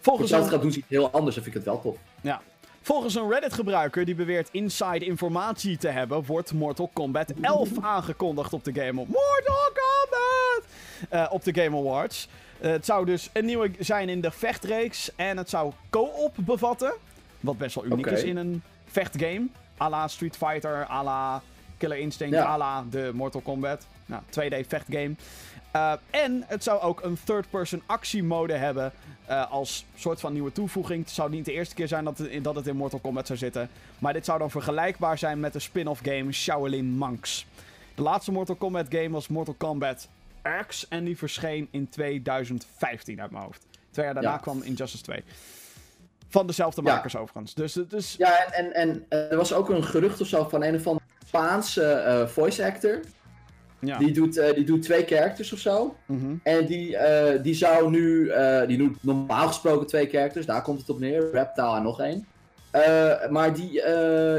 Volgens 0.00 0.32
Als 0.32 0.38
je 0.38 0.44
het 0.44 0.52
gaat 0.54 0.60
doen, 0.62 0.70
is 0.70 0.76
het 0.76 0.84
heel 0.88 1.10
anders, 1.10 1.34
dan 1.34 1.44
vind 1.44 1.56
ik 1.56 1.62
het 1.64 1.72
wel 1.72 1.80
tof. 1.82 1.96
ja. 2.20 2.40
Volgens 2.82 3.14
een 3.14 3.28
Reddit-gebruiker 3.30 4.04
die 4.04 4.14
beweert 4.14 4.48
inside 4.52 5.04
informatie 5.04 5.76
te 5.76 5.88
hebben, 5.88 6.24
wordt 6.24 6.52
Mortal 6.52 6.90
Kombat 6.92 7.32
11 7.40 7.68
aangekondigd 7.80 8.52
op 8.52 8.64
de 8.64 8.72
Game 8.72 8.88
Awards. 8.90 9.10
Mortal 9.12 9.70
Kombat! 9.74 10.64
Eh, 11.08 11.26
op 11.32 11.44
de 11.44 11.54
Game 11.62 11.76
Awards. 11.78 12.28
Eh, 12.60 12.70
het 12.70 12.84
zou 12.84 13.06
dus 13.06 13.30
een 13.32 13.44
nieuwe 13.44 13.70
zijn 13.78 14.08
in 14.08 14.20
de 14.20 14.30
vechtreeks 14.30 15.10
en 15.16 15.36
het 15.36 15.50
zou 15.50 15.72
co-op 15.90 16.34
bevatten. 16.36 16.92
Wat 17.40 17.58
best 17.58 17.74
wel 17.74 17.84
uniek 17.84 18.06
is 18.06 18.22
in 18.22 18.36
een 18.36 18.62
vechtgame. 18.86 19.46
à 19.80 19.88
la 19.90 20.08
Street 20.08 20.36
Fighter, 20.36 20.86
à 20.90 21.02
la 21.04 21.42
Killer 21.84 21.98
Instinct, 22.02 22.34
Ja. 22.34 22.44
à 22.44 22.56
la 22.58 22.84
de 22.90 23.10
Mortal 23.14 23.40
Kombat. 23.40 23.86
Nou, 24.06 24.22
2D 24.30 24.66
vechtgame. 24.68 25.14
Eh, 25.72 25.92
en 26.10 26.44
het 26.46 26.62
zou 26.62 26.80
ook 26.80 27.02
een 27.02 27.18
third-person 27.24 27.82
actiemode 27.86 28.52
hebben. 28.52 28.92
eh, 29.26 29.50
als 29.50 29.84
soort 29.96 30.20
van 30.20 30.32
nieuwe 30.32 30.52
toevoeging. 30.52 31.04
Het 31.04 31.10
zou 31.14 31.30
niet 31.30 31.44
de 31.44 31.52
eerste 31.52 31.74
keer 31.74 31.88
zijn 31.88 32.04
dat 32.04 32.18
het, 32.18 32.44
dat 32.44 32.54
het 32.54 32.66
in 32.66 32.76
Mortal 32.76 32.98
Kombat 32.98 33.26
zou 33.26 33.38
zitten. 33.38 33.68
Maar 33.98 34.12
dit 34.12 34.24
zou 34.24 34.38
dan 34.38 34.50
vergelijkbaar 34.50 35.18
zijn 35.18 35.40
met 35.40 35.52
de 35.52 35.58
spin-off 35.58 36.00
game 36.04 36.32
Shaolin 36.32 36.84
Monks. 36.84 37.46
De 37.94 38.02
laatste 38.02 38.32
Mortal 38.32 38.54
Kombat 38.54 38.86
game 38.88 39.10
was 39.10 39.28
Mortal 39.28 39.54
Kombat 39.54 40.08
X. 40.66 40.88
En 40.88 41.04
die 41.04 41.18
verscheen 41.18 41.68
in 41.70 41.88
2015 41.88 43.20
uit 43.20 43.30
mijn 43.30 43.44
hoofd. 43.44 43.66
Twee 43.90 44.04
jaar 44.04 44.14
daarna 44.14 44.30
Ja. 44.30 44.36
kwam 44.38 44.62
Injustice 44.62 45.02
2. 45.02 45.22
Van 46.28 46.46
dezelfde 46.46 46.82
Ja. 46.84 46.94
makers 46.94 47.16
overigens. 47.16 47.54
Dus 47.54 47.74
het 47.74 47.92
is... 47.92 48.14
Ja, 48.18 48.52
en, 48.52 48.74
en, 48.74 49.04
en 49.08 49.28
er 49.30 49.36
was 49.36 49.52
ook 49.52 49.68
een 49.68 49.84
gerucht 49.84 50.20
of 50.20 50.26
zo 50.26 50.48
van 50.48 50.62
een 50.62 50.74
of 50.74 50.86
andere 50.86 51.03
Spaanse 51.34 51.82
eh, 51.82 52.26
voice 52.26 52.64
actor. 52.64 53.00
Ja. 53.78 53.98
Die, 53.98 54.12
doet, 54.12 54.36
eh, 54.36 54.54
die 54.54 54.64
doet 54.64 54.82
twee 54.82 55.04
characters 55.04 55.52
of 55.52 55.58
zo. 55.58 55.96
Mhm. 56.06 56.34
En 56.42 56.66
die, 56.66 56.96
eh, 56.96 57.42
die 57.42 57.54
zou 57.54 57.90
nu, 57.90 58.32
die 58.66 58.78
doet 58.78 58.96
normaal 59.00 59.46
gesproken 59.46 59.86
twee 59.86 60.08
characters, 60.08 60.46
daar 60.46 60.62
komt 60.62 60.80
het 60.80 60.90
op 60.90 60.98
neer. 60.98 61.30
Reptile 61.32 61.76
en 61.76 61.82
nog 61.82 62.00
één. 62.00 62.26
Maar 63.30 63.54
die, 63.54 63.82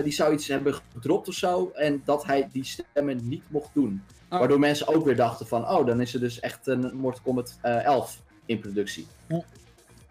die 0.04 0.14
zou 0.14 0.34
iets 0.34 0.48
hebben 0.48 0.76
gedropt 0.94 1.28
of 1.28 1.34
zo. 1.34 1.72
En 1.74 2.02
dat 2.06 2.26
hij 2.26 2.50
die 2.52 2.66
stemmen 2.66 3.20
niet 3.28 3.44
mocht 3.48 3.70
doen. 3.74 4.04
Oh. 4.30 4.40
Waardoor 4.40 4.60
mensen 4.60 4.88
ook 4.88 5.06
weer 5.06 5.16
dachten 5.16 5.48
van, 5.48 5.70
oh, 5.70 5.86
dan 5.86 6.02
is 6.02 6.14
er 6.14 6.20
dus 6.20 6.40
echt 6.40 6.68
een 6.68 6.92
Mortal 6.96 7.22
Kombat 7.24 7.58
eh 7.62 7.86
11 7.86 8.22
in 8.46 8.60
productie. 8.60 9.08
Ja. 9.28 9.44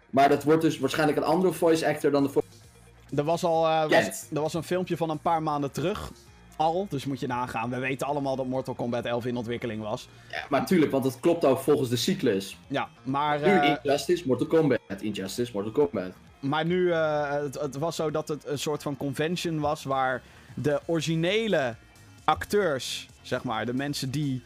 Maar 0.09 0.29
dat 0.29 0.43
wordt 0.43 0.61
dus 0.61 0.79
waarschijnlijk 0.79 1.17
een 1.17 1.23
andere 1.23 1.53
voice 1.53 1.87
actor 1.87 2.11
dan 2.11 2.23
de 2.23 2.41
Er 3.15 3.23
was 3.23 3.43
al 3.43 3.61
was, 3.61 3.87
Kent. 3.87 4.27
er 4.33 4.41
was 4.41 4.53
een 4.53 4.63
filmpje 4.63 4.97
van 4.97 5.09
een 5.09 5.19
paar 5.19 5.43
maanden 5.43 5.71
terug. 5.71 6.11
Al, 6.55 6.87
dus 6.89 7.05
moet 7.05 7.19
je 7.19 7.27
nagaan. 7.27 7.69
We 7.69 7.79
weten 7.79 8.07
allemaal 8.07 8.35
dat 8.35 8.45
Mortal 8.45 8.73
Kombat 8.73 9.05
11 9.05 9.25
in 9.25 9.37
ontwikkeling 9.37 9.81
was. 9.81 10.07
Ja, 10.31 10.45
maar 10.49 10.59
natuurlijk, 10.59 10.91
want 10.91 11.03
het 11.03 11.19
klopt 11.19 11.45
ook 11.45 11.59
volgens 11.59 11.89
de 11.89 11.95
cyclus. 11.95 12.57
Ja, 12.67 12.89
maar, 13.03 13.39
Nu 13.39 13.45
eh, 13.45 13.75
Injustice, 13.83 14.23
Mortal 14.27 14.47
Kombat. 14.47 14.79
Injustice, 14.99 15.51
Mortal 15.53 15.71
Kombat. 15.71 16.11
maar 16.39 16.65
nu, 16.65 16.91
eh, 16.91 17.29
het, 17.31 17.59
het 17.59 17.77
was 17.77 17.95
zo 17.95 18.11
dat 18.11 18.27
het 18.27 18.45
een 18.45 18.59
soort 18.59 18.83
van 18.83 18.97
convention 18.97 19.59
was 19.59 19.83
waar 19.83 20.21
de 20.53 20.81
originele 20.85 21.75
acteurs, 22.23 23.07
zeg 23.21 23.43
maar, 23.43 23.65
de 23.65 23.73
mensen 23.73 24.11
die 24.11 24.41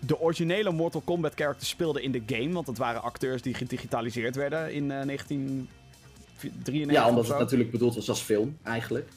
de 0.00 0.20
originele 0.20 0.70
Mortal 0.72 1.00
Kombat 1.00 1.32
characters 1.34 1.68
speelden 1.68 2.02
in 2.02 2.12
de 2.12 2.22
game, 2.26 2.52
want 2.52 2.66
het 2.66 2.78
waren 2.78 3.02
acteurs 3.02 3.42
die 3.42 3.54
gedigitaliseerd 3.54 4.36
werden 4.36 4.72
in 4.72 4.90
eh 4.90 5.06
1993 5.06 6.92
Ja, 6.92 7.02
of 7.04 7.08
omdat 7.08 7.28
het 7.28 7.38
natuurlijk 7.38 7.70
bedoeld 7.70 7.94
was 7.94 8.08
als 8.08 8.20
film, 8.20 8.58
eigenlijk. 8.62 9.08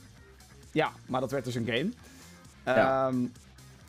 Ja, 0.72 0.92
maar 1.06 1.22
dat 1.22 1.32
werd 1.32 1.46
dus 1.46 1.56
een 1.56 1.66
game. 1.66 1.90
Ja. 2.76 3.08
Ehm, 3.08 3.16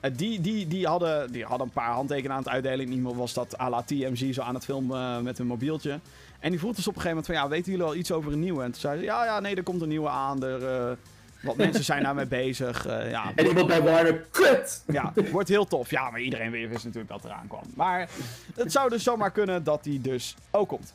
eh, 0.01 0.11
die, 0.16 0.41
die, 0.41 0.66
die, 0.68 0.87
hadden, 0.87 1.33
die 1.33 1.45
hadden 1.45 1.66
een 1.66 1.72
paar 1.72 1.93
handtekeningen 1.93 2.37
aan 2.37 2.43
het 2.43 2.53
uitdelen. 2.53 2.93
Geval 2.93 3.16
was 3.16 3.33
dat 3.35 3.59
à 3.61 3.68
la 3.68 3.83
TMZ 3.83 4.31
zo 4.31 4.43
aan 4.43 4.55
het 4.55 4.64
filmen 4.64 5.16
eh, 5.16 5.22
met 5.22 5.39
hun 5.39 5.47
mobieltje. 5.47 5.99
En 6.41 6.51
die 6.51 6.59
vroeg 6.59 6.74
dus 6.74 6.89
op 6.89 6.95
een 6.95 7.01
gegeven 7.01 7.16
moment 7.24 7.26
van... 7.26 7.35
Ja, 7.35 7.49
weten 7.57 7.72
jullie 7.72 7.87
al 7.87 7.95
iets 7.95 8.12
over 8.12 8.33
een 8.33 8.41
nieuwe? 8.41 8.62
En 8.62 8.70
toen 8.70 8.81
zei 8.81 8.99
ze... 8.99 9.05
Ja, 9.05 9.24
ja, 9.24 9.41
nee, 9.41 9.55
er 9.57 9.62
komt 9.62 9.83
een 9.83 9.89
nieuwe 9.89 10.09
aan. 10.09 10.43
Er, 10.45 10.66
eh, 10.91 10.97
wat 11.43 11.57
mensen 11.57 11.85
zijn 11.85 12.03
daarmee 12.03 12.26
bezig. 12.45 12.87
eh, 12.87 13.11
ja, 13.11 13.33
En 13.35 13.47
iemand 13.47 13.66
bij 13.66 13.83
Warner, 13.83 14.26
kut! 14.31 14.83
ja, 14.87 15.12
wordt 15.31 15.49
heel 15.49 15.66
tof. 15.66 15.91
Ja, 15.91 16.11
maar 16.11 16.20
iedereen 16.20 16.51
wist 16.51 16.85
natuurlijk 16.85 17.09
dat 17.09 17.24
eraan 17.24 17.47
kwam. 17.49 17.62
Maar 17.74 18.09
het 18.55 18.72
zou 18.72 18.91
dus 18.91 19.03
zomaar 19.03 19.31
kunnen 19.31 19.64
dat 19.64 19.85
die 19.85 20.01
dus 20.01 20.37
ook 20.51 20.68
komt. 20.68 20.93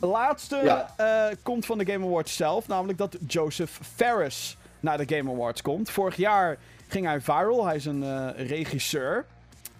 De 0.00 0.06
laatste 0.06 0.60
Ja. 0.64 0.94
komt 1.42 1.66
van 1.66 1.78
de 1.78 1.92
Game 1.92 2.06
Awards 2.06 2.36
zelf. 2.36 2.68
Namelijk 2.68 2.98
dat 2.98 3.16
Joseph 3.26 3.78
Ferris 3.94 4.56
naar 4.80 5.06
de 5.06 5.16
Game 5.16 5.30
Awards 5.30 5.62
komt. 5.62 5.90
Vorig 5.90 6.16
jaar 6.16 6.58
ging 6.92 7.06
hij 7.06 7.20
viral. 7.20 7.66
Hij 7.66 7.76
is 7.76 7.84
een 7.84 8.02
eh, 8.02 8.48
regisseur. 8.48 9.24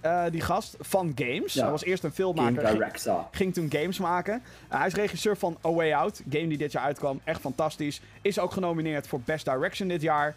eh, 0.01 0.25
die 0.31 0.41
gast 0.41 0.77
van 0.81 1.13
games. 1.15 1.53
Ja. 1.53 1.63
Hij 1.63 1.71
was 1.71 1.85
eerst 1.85 2.05
een 2.05 2.13
filmmaker. 2.13 2.63
ging- 3.31 3.55
toen 3.55 3.71
games 3.73 3.99
maken. 3.99 4.43
Uh, 4.73 4.79
hij 4.79 4.87
is 4.87 4.95
regisseur 4.95 5.37
van 5.37 5.57
A 5.67 5.71
Way 5.73 5.93
Out. 5.93 6.23
Game 6.31 6.49
die 6.49 6.59
dit 6.59 6.73
jaar 6.73 6.83
uitkwam. 6.85 7.21
Echt 7.25 7.41
fantastisch. 7.41 8.01
Is 8.23 8.39
ook 8.39 8.53
genomineerd 8.53 9.07
voor 9.07 9.21
Best 9.21 9.45
Direction 9.45 9.89
dit 9.89 10.03
jaar. 10.03 10.35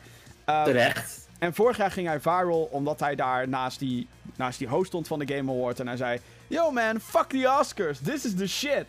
Uh, 0.49 0.63
Terecht. 0.63 1.27
en 1.39 1.53
vorig 1.53 1.77
jaar 1.77 1.91
ging 1.91 2.07
hij 2.07 2.19
viral 2.19 2.67
omdat 2.71 2.99
hij 2.99 3.15
daar 3.15 3.47
naast 3.47 3.79
die, 3.79 4.07
naast 4.35 4.59
die 4.59 4.67
host 4.67 4.87
stond 4.87 5.07
van 5.07 5.19
de 5.19 5.33
Game 5.35 5.51
Award. 5.51 5.79
En 5.79 5.87
hij 5.87 5.97
zei: 5.97 6.19
Yo 6.47 6.71
man, 6.71 6.99
fuck 6.99 7.29
the 7.29 7.55
Oscars. 7.59 7.99
This 7.99 8.25
is 8.25 8.35
the 8.35 8.47
shit. 8.47 8.85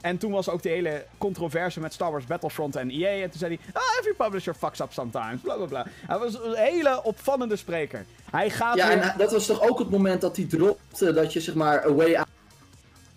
En 0.00 0.18
toen 0.18 0.32
was 0.32 0.48
ook 0.48 0.62
de 0.62 0.68
hele 0.68 1.04
controverse 1.18 1.80
met 1.80 1.92
Star 1.92 2.10
Wars 2.10 2.26
Battlefront 2.26 2.76
en 2.76 2.90
EA. 2.90 3.22
En 3.22 3.30
toen 3.30 3.38
zei 3.38 3.58
hij: 3.62 3.82
oh, 3.82 3.98
every 3.98 4.14
publisher 4.14 4.54
fucks 4.54 4.80
up 4.80 4.92
sometimes. 4.92 5.40
Bla 5.40 5.54
bla 5.54 5.66
bla. 5.66 5.86
Hij 6.06 6.18
was 6.18 6.34
een 6.34 6.54
hele 6.54 7.02
opvallende 7.02 7.56
spreker. 7.56 8.04
Hij 8.30 8.50
gaat 8.50 8.76
Ja, 8.76 8.86
weer... 8.86 8.96
en 8.96 9.02
eh, 9.02 9.18
dat 9.18 9.32
was 9.32 9.46
toch 9.46 9.68
ook 9.68 9.78
het 9.78 9.90
moment 9.90 10.20
dat 10.20 10.36
hij 10.36 10.44
dropte 10.44 11.12
dat 11.12 11.32
je 11.32 11.40
zeg 11.40 11.54
maar 11.54 11.84
Away 11.84 12.16
Out 12.16 12.28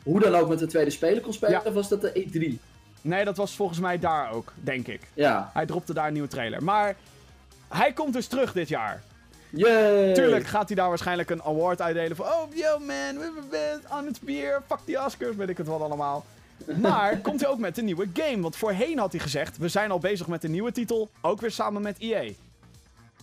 hoe 0.03 0.19
dan 0.19 0.35
ook 0.35 0.49
met 0.49 0.59
de 0.59 0.67
tweede 0.67 0.89
speler 0.89 1.21
kon 1.21 1.33
spelen? 1.33 1.61
Ja. 1.63 1.67
Of 1.69 1.73
was 1.73 1.89
dat 1.89 2.01
de 2.01 2.27
E3? 2.27 2.59
Nee, 3.01 3.25
dat 3.25 3.37
was 3.37 3.55
volgens 3.55 3.79
mij 3.79 3.99
daar 3.99 4.31
ook, 4.31 4.53
denk 4.55 4.87
ik. 4.87 5.01
Ja. 5.13 5.49
Hij 5.53 5.65
dropte 5.65 5.93
daar 5.93 6.07
een 6.07 6.13
nieuwe 6.13 6.27
trailer. 6.27 6.63
Maar 6.63 6.95
hij 7.69 7.93
komt 7.93 8.13
dus 8.13 8.27
terug 8.27 8.53
dit 8.53 8.67
jaar. 8.69 9.03
Yay! 9.49 10.13
Tuurlijk 10.13 10.45
gaat 10.45 10.67
hij 10.67 10.75
daar 10.75 10.89
waarschijnlijk 10.89 11.29
een 11.29 11.43
award 11.43 11.81
uitdelen 11.81 12.15
van... 12.15 12.25
Oh, 12.25 12.55
yo 12.55 12.79
man, 12.79 13.17
we 13.17 13.23
hebben 13.23 13.49
best 13.49 13.79
on 13.91 14.05
het 14.05 14.21
bier. 14.21 14.61
Fuck 14.67 14.79
die 14.85 15.05
Oscars, 15.05 15.35
weet 15.35 15.49
ik 15.49 15.57
het 15.57 15.67
wel 15.67 15.83
allemaal. 15.83 16.25
Maar 16.81 17.17
komt 17.17 17.41
hij 17.41 17.49
ook 17.49 17.59
met 17.59 17.77
een 17.77 17.85
nieuwe 17.85 18.07
game? 18.13 18.41
Want 18.41 18.55
voorheen 18.55 18.99
had 18.99 19.11
hij 19.11 19.21
gezegd, 19.21 19.57
we 19.57 19.67
zijn 19.67 19.91
al 19.91 19.99
bezig 19.99 20.27
met 20.27 20.43
een 20.43 20.51
nieuwe 20.51 20.71
titel, 20.71 21.09
ook 21.21 21.41
weer 21.41 21.51
samen 21.51 21.81
met 21.81 21.97
EA. 21.99 22.31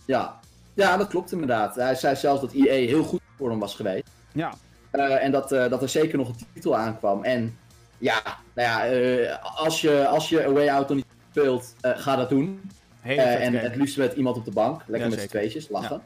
Ja. 0.05 0.39
ja, 0.73 0.97
dat 0.97 1.07
klopt 1.07 1.31
inderdaad. 1.31 1.75
Hij 1.75 1.95
zei 1.95 2.15
zelfs 2.15 2.41
dat 2.41 2.53
EA 2.53 2.87
heel 2.87 3.03
goed 3.03 3.21
voor 3.37 3.49
hem 3.49 3.59
was 3.59 3.75
geweest. 3.75 4.09
Ja, 4.31 4.53
Eh, 4.91 5.23
en 5.23 5.31
dat, 5.31 5.51
eh, 5.51 5.69
dat 5.69 5.81
er 5.81 5.89
zeker 5.89 6.17
nog 6.17 6.27
een 6.27 6.35
titel 6.53 6.77
aankwam. 6.77 7.23
En 7.23 7.57
ja, 7.97 8.21
nou 8.53 8.67
ja, 8.67 8.85
eh, 8.85 9.59
als, 9.59 9.81
je, 9.81 10.07
als 10.07 10.29
je 10.29 10.45
A 10.45 10.51
Way 10.51 10.69
Out 10.69 10.87
nog 10.87 10.97
niet 10.97 11.05
speelt, 11.29 11.73
ga 11.81 12.15
dat 12.15 12.29
doen. 12.29 12.71
en 13.03 13.53
het 13.53 13.75
liefst 13.75 13.97
met 13.97 14.13
iemand 14.13 14.37
op 14.37 14.45
de 14.45 14.51
bank. 14.51 14.81
Lekker 14.85 15.09
Ja, 15.09 15.15
met 15.15 15.23
z'n 15.23 15.27
tweetjes, 15.29 15.69
lachen. 15.69 16.01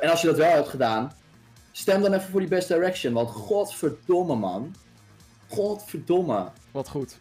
En 0.00 0.10
als 0.10 0.20
je 0.20 0.26
dat 0.26 0.36
wel 0.36 0.50
hebt 0.50 0.68
gedaan, 0.68 1.12
stem 1.72 2.02
dan 2.02 2.12
even 2.12 2.30
voor 2.30 2.40
die 2.40 2.48
Best 2.48 2.68
Direction. 2.68 3.12
Want 3.12 3.30
godverdomme 3.30 4.34
man. 4.34 4.74
Godverdomme. 5.56 6.48
Wat 6.70 6.88
goed. 6.88 7.18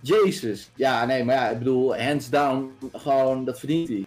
Jezus. 0.00 0.70
Ja, 0.74 1.04
nee, 1.04 1.24
maar 1.24 1.34
ja, 1.34 1.48
ik 1.48 1.58
bedoel, 1.58 1.96
hands 1.96 2.30
down, 2.30 2.72
gewoon, 2.92 3.44
dat 3.44 3.58
verdient 3.58 3.88
hij. 3.88 4.06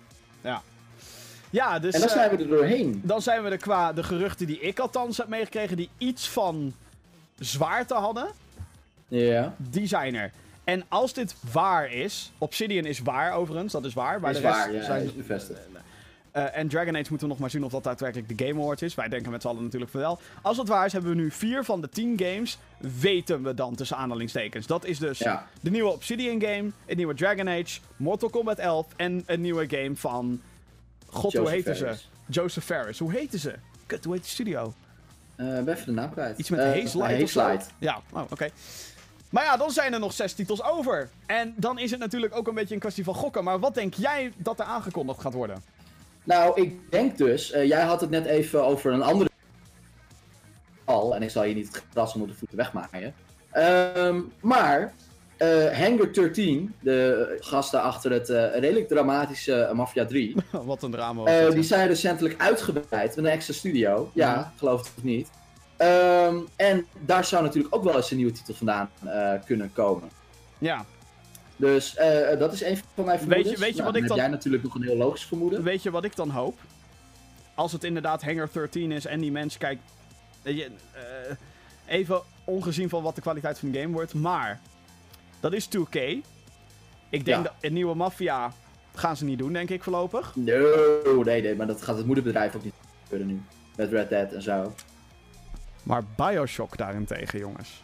Ja, 1.50 1.80
dus 1.80 1.94
En 1.94 2.00
dan 2.00 2.10
eh, 2.10 2.16
zijn 2.16 2.30
we 2.30 2.38
er 2.44 2.48
doorheen. 2.50 3.02
dan 3.04 3.22
zijn 3.22 3.44
we 3.44 3.50
er 3.50 3.58
qua 3.58 3.94
de 3.94 4.04
geruchten 4.04 4.48
die 4.48 4.60
ik 4.60 4.80
althans 4.80 5.18
heb 5.18 5.28
meegekregen, 5.28 5.78
die 5.78 5.90
iets 5.98 6.30
van 6.30 6.74
zwaarte 7.40 7.94
hadden, 7.94 8.28
Ja, 9.08 9.56
die 9.58 9.88
zijn 9.88 10.16
er. 10.16 10.32
En 10.64 10.84
als 10.88 11.14
dit 11.14 11.36
waar 11.52 11.92
is, 11.92 12.32
Obsidian 12.38 12.86
is 12.86 13.00
waar 13.00 13.34
overigens, 13.34 13.72
dat 13.72 13.86
is 13.86 13.94
waar. 13.94 14.20
Maar 14.20 14.32
is 14.32 14.38
de 14.38 14.44
rest 14.44 14.58
waar, 14.58 14.74
ja, 14.74 14.84
zijn, 14.84 15.04
is 15.04 15.16
bevestigd. 15.16 15.60
Eh, 16.36 16.58
en 16.58 16.68
Dragon 16.68 16.96
Age 16.96 17.06
moeten 17.10 17.20
we 17.28 17.34
nog 17.34 17.40
maar 17.40 17.50
zien 17.50 17.64
of 17.64 17.72
dat 17.72 17.84
daadwerkelijk 17.84 18.38
de 18.38 18.46
Game 18.46 18.62
Awards 18.62 18.82
is. 18.82 18.96
Wij 18.96 19.08
denken 19.08 19.32
met 19.32 19.42
z'n 19.42 19.48
allen 19.48 19.64
natuurlijk 19.64 19.92
van 19.92 20.00
wel. 20.00 20.20
Als 20.42 20.58
het 20.58 20.68
waar 20.68 20.86
is, 20.86 20.92
hebben 20.94 21.12
we 21.12 21.18
nu 21.18 21.32
vier 21.32 21.64
van 21.64 21.82
de 21.82 21.90
tien 21.90 22.20
games. 22.20 22.58
Weten 23.00 23.44
we 23.44 23.54
dan 23.54 23.76
tussen 23.76 23.98
aanhalingstekens. 23.98 24.68
Dat 24.68 24.86
is 24.86 25.00
dus 25.00 25.18
Ja. 25.20 25.48
de 25.62 25.70
nieuwe 25.72 25.92
Obsidian 25.92 26.42
game, 26.42 26.72
een 26.86 26.98
nieuwe 26.98 27.14
Dragon 27.14 27.48
Age, 27.50 27.80
Mortal 27.96 28.30
Kombat 28.30 28.58
11 28.58 28.88
en 28.96 29.24
een 29.26 29.42
nieuwe 29.42 29.68
game 29.70 29.96
van. 29.96 30.42
God, 31.08 31.22
hoe 31.22 31.32
Joseph 31.32 31.50
heette 31.54 31.76
Fares. 31.76 32.02
ze? 32.02 32.32
Joseph 32.34 32.66
Ferris. 32.66 33.00
Hoe 33.00 33.12
heette 33.12 33.38
ze? 33.38 33.54
Kut, 33.86 34.04
hoe 34.04 34.14
heet 34.14 34.24
die 34.24 34.32
studio? 34.32 34.74
Eh, 35.36 35.46
ben 35.46 35.68
even 35.70 35.86
de 35.86 35.92
naam 35.92 36.12
kwijt. 36.12 36.38
Iets 36.38 36.50
met 36.50 36.60
Eh, 36.60 36.66
Haze 36.66 36.98
Light 36.98 37.34
Haze. 37.36 37.70
Ja, 37.78 38.02
oh, 38.14 38.22
oké. 38.30 38.50
Maar 39.30 39.44
ja, 39.44 39.58
dan 39.58 39.72
zijn 39.72 39.94
er 39.94 40.00
nog 40.00 40.14
zes 40.14 40.34
titels 40.34 40.64
over. 40.64 41.10
En 41.26 41.54
dan 41.58 41.80
is 41.80 41.92
het 41.92 42.00
natuurlijk 42.00 42.36
ook 42.36 42.48
een 42.48 42.54
beetje 42.54 42.74
een 42.74 42.80
kwestie 42.80 43.04
van 43.04 43.16
gokken. 43.16 43.44
Maar 43.44 43.60
wat 43.60 43.74
denk 43.74 43.94
jij 43.94 44.32
dat 44.38 44.60
er 44.60 44.66
aangekondigd 44.66 45.22
gaat 45.22 45.34
worden? 45.34 45.64
Nou, 46.26 46.62
ik 46.62 46.92
denk 46.92 47.18
dus, 47.18 47.52
eh, 47.52 47.68
jij 47.68 47.82
had 47.84 48.02
het 48.02 48.10
net 48.10 48.26
even 48.26 48.66
over 48.66 48.94
een 48.94 49.02
andere 49.04 49.30
al, 50.84 51.16
en 51.16 51.22
ik 51.24 51.30
zal 51.30 51.44
je 51.44 51.56
niet 51.56 51.68
het 51.68 51.84
gras 51.92 52.14
onder 52.14 52.30
de 52.30 52.36
voeten 52.36 52.58
wegmaaien. 52.58 53.14
Ehm, 53.52 54.22
maar 54.42 54.94
eh 55.38 55.80
Hangar 55.80 56.14
13, 56.14 56.74
de 56.80 57.38
gasten 57.40 57.82
achter 57.82 58.12
het 58.12 58.30
eh, 58.30 58.60
redelijk 58.60 58.88
dramatische 58.88 59.72
Mafia 59.74 60.06
3, 60.06 60.36
wat 60.52 60.84
een 60.84 60.92
drama 60.92 61.22
was 61.22 61.54
die 61.54 61.64
zijn 61.64 61.88
recentelijk 61.88 62.42
uitgebreid 62.42 63.16
met 63.16 63.26
een 63.26 63.32
extra 63.32 63.54
studio. 63.54 64.12
Ja, 64.14 64.34
Ja. 64.34 64.54
geloof 64.58 64.80
het 64.80 64.92
of 64.98 65.04
niet. 65.04 65.30
Ehm, 65.78 66.38
en 66.56 66.86
daar 67.06 67.26
zou 67.26 67.44
natuurlijk 67.44 67.76
ook 67.76 67.84
wel 67.84 67.96
eens 67.96 68.12
een 68.12 68.18
nieuwe 68.18 68.32
titel 68.32 68.54
vandaan 68.54 68.90
kunnen 69.46 69.72
komen. 69.74 70.10
Ja, 70.58 70.86
Dus 71.56 71.96
eh, 71.96 72.40
dat 72.40 72.54
is 72.54 72.62
een 72.64 72.78
van 72.96 73.06
mijn 73.06 73.20
vermoedens. 73.20 73.60
weet 73.60 73.70
je 73.70 73.74
Nou, 73.82 73.86
wat 73.86 73.96
ik 73.96 74.00
heb 74.00 74.10
dan- 74.10 74.18
jij 74.18 74.28
natuurlijk 74.28 74.64
nog 74.64 74.76
een 74.76 74.84
heel 74.84 74.98
logisch 74.98 75.26
vermoeden. 75.26 75.64
Weet 75.64 75.84
je 75.84 75.92
wat 75.92 76.04
ik 76.04 76.16
dan 76.16 76.30
hoop? 76.30 76.60
Als 77.56 77.72
het 77.72 77.84
inderdaad 77.84 78.24
Hangar 78.24 78.50
13 78.52 78.92
is 78.92 79.06
en 79.06 79.20
die 79.20 79.32
mensen 79.32 79.60
kijk, 79.60 79.80
weet 80.42 80.58
je, 80.58 80.66
eh, 80.92 81.36
even 81.88 82.22
ongezien 82.44 82.90
van 82.90 83.04
wat 83.04 83.16
de 83.16 83.22
kwaliteit 83.22 83.60
van 83.60 83.72
de 83.72 83.80
game 83.80 83.94
wordt, 83.94 84.14
maar 84.14 84.60
dat 85.40 85.54
is 85.54 85.66
2K. 85.68 85.96
Ik 87.10 87.26
denk 87.26 87.38
Ja. 87.38 87.42
dat 87.42 87.54
een 87.62 87.74
nieuwe 87.74 87.96
Mafia 87.96 88.52
gaan 88.96 89.18
ze 89.18 89.26
niet 89.26 89.38
doen, 89.38 89.54
denk 89.54 89.70
ik 89.70 89.84
voorlopig. 89.84 90.36
No, 90.36 91.24
nee, 91.24 91.42
nee, 91.42 91.56
maar 91.56 91.68
dat 91.68 91.82
gaat 91.82 91.98
het 91.98 92.06
moederbedrijf 92.06 92.56
ook 92.56 92.64
niet 92.64 92.74
gebeuren 93.04 93.28
nu. 93.28 93.42
Met 93.76 93.92
Red 93.92 94.10
Dead 94.10 94.32
en 94.34 94.42
zo. 94.42 94.74
Maar 95.84 96.04
Bioshock 96.16 96.78
daarentegen, 96.78 97.40
jongens. 97.40 97.82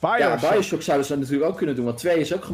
Ja, 0.00 0.18
Bioshock. 0.18 0.50
Bioshock 0.50 0.82
zouden 0.82 1.06
ze 1.06 1.16
natuurlijk 1.16 1.50
ook 1.50 1.56
kunnen 1.56 1.74
doen, 1.76 1.84
want 1.84 1.98
2 1.98 2.18
is 2.18 2.34
ook 2.34 2.46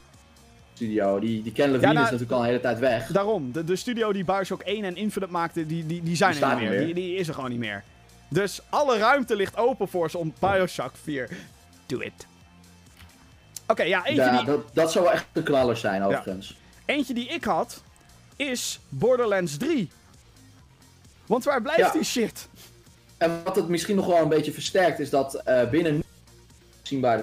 studio. 0.74 1.18
Die, 1.18 1.43
die 1.43 1.53
Ken 1.53 1.70
Levine 1.70 1.87
Ja, 1.87 1.93
nou, 1.93 2.05
is 2.05 2.11
natuurlijk 2.11 2.33
al 2.33 2.41
een 2.41 2.47
hele 2.47 2.61
tijd 2.61 2.79
weg. 2.79 3.07
Daarom, 3.07 3.53
de, 3.53 3.64
de 3.64 3.77
studio 3.77 4.12
die 4.12 4.24
Bioshock 4.24 4.61
1 4.62 4.85
en 4.85 4.97
Infinite 4.97 5.33
maakte, 5.33 5.66
die, 5.66 5.87
die, 5.87 6.03
die 6.03 6.16
zijn 6.16 6.33
Die 6.33 6.43
er 6.45 6.49
niet 6.51 6.59
meer. 6.61 6.70
meer. 6.70 6.85
Die, 6.85 6.95
die 6.95 7.14
is 7.16 7.29
er 7.29 7.35
gewoon 7.35 7.51
niet 7.51 7.59
meer. 7.59 7.85
Dus 8.29 8.61
alle 8.70 8.99
ruimte 8.99 9.37
ligt 9.37 9.57
open 9.57 9.89
voor 9.89 10.11
ze 10.11 10.18
om 10.18 10.33
Bioshock 10.39 10.93
4. 11.03 11.29
Do 11.87 11.99
it. 12.01 12.27
Oké, 13.66 13.83
ja, 13.83 14.05
eentje, 14.07 14.22
Ja, 14.22 14.37
die, 14.37 14.47
dat, 14.47 14.61
dat 14.72 14.93
zou 14.93 15.05
wel 15.05 15.12
echt 15.14 15.27
een 15.33 15.43
knaller 15.43 15.77
zijn, 15.77 16.03
overigens. 16.03 16.57
eentje 16.85 17.14
die 17.14 17.29
ik 17.29 17.45
had, 17.45 17.83
is 18.37 18.81
Borderlands 18.89 19.57
3. 19.57 19.91
Want 21.27 21.45
waar 21.45 21.62
blijft 21.62 21.81
Ja. 21.81 21.93
die 21.93 22.05
shit? 22.05 22.49
En 23.18 23.41
wat 23.45 23.57
het 23.57 23.68
misschien 23.68 23.97
nog 23.97 24.07
wel 24.07 24.22
een 24.22 24.29
beetje 24.29 24.53
versterkt, 24.53 24.99
is 24.99 25.11
dat 25.11 25.35
eh, 25.35 25.68
binnen 25.68 26.03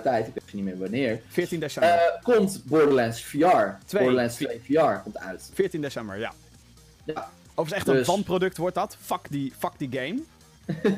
tijd, 0.03 0.27
ik 0.27 0.33
weet 0.33 0.53
niet 0.53 0.63
meer 0.63 0.77
wanneer, 0.77 1.21
14 1.27 1.59
december. 1.59 1.91
eh, 1.91 2.21
komt 2.23 2.61
Borderlands 2.65 3.23
VR. 3.23 3.37
Borderlands 3.97 4.35
2 4.35 4.61
VR 4.65 4.93
komt 5.03 5.17
uit. 5.17 5.51
14 5.53 5.81
december, 5.81 6.17
ja. 6.19 6.33
Ja, 7.05 7.29
Overigens 7.55 7.71
echt 7.73 7.87
een 7.87 7.93
Dus- 7.95 8.07
wanproduct 8.07 8.57
wordt 8.57 8.75
dat. 8.75 8.97
Fuck 9.01 9.19
die, 9.29 9.53
fuck 9.57 9.71
die 9.77 9.89
game. 9.91 10.21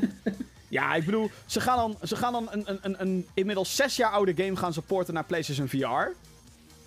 ja, 0.67 0.95
ik 0.95 1.05
bedoel, 1.05 1.29
ze 1.45 1.61
gaan 1.61 1.77
dan, 1.77 1.97
ze 2.07 2.15
gaan 2.15 2.31
dan 2.33 2.47
een, 2.51 2.63
een, 2.65 2.79
een, 2.81 3.01
een 3.01 3.27
inmiddels 3.33 3.75
zes 3.75 3.95
jaar 3.95 4.11
oude 4.11 4.33
game 4.43 4.55
gaan 4.55 4.73
supporten 4.73 5.13
naar 5.13 5.23
PlayStation 5.23 5.67
VR. 5.67 6.11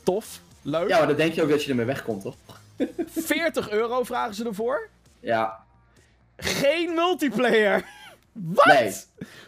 Tof, 0.02 0.40
leuk. 0.62 0.88
ja, 0.88 0.98
maar 0.98 1.06
dan 1.06 1.16
denk 1.16 1.32
je 1.32 1.42
ook 1.42 1.48
dat 1.48 1.64
je 1.64 1.70
ermee 1.70 1.86
wegkomt, 1.86 2.22
toch? 2.22 2.36
40 3.16 3.70
euro 3.70 4.04
vragen 4.04 4.34
ze 4.34 4.44
ervoor. 4.44 4.88
Ja. 5.20 5.64
Geen 6.36 6.94
multiplayer. 6.94 7.84
Wat? 8.32 8.66
Nee. 8.66 8.92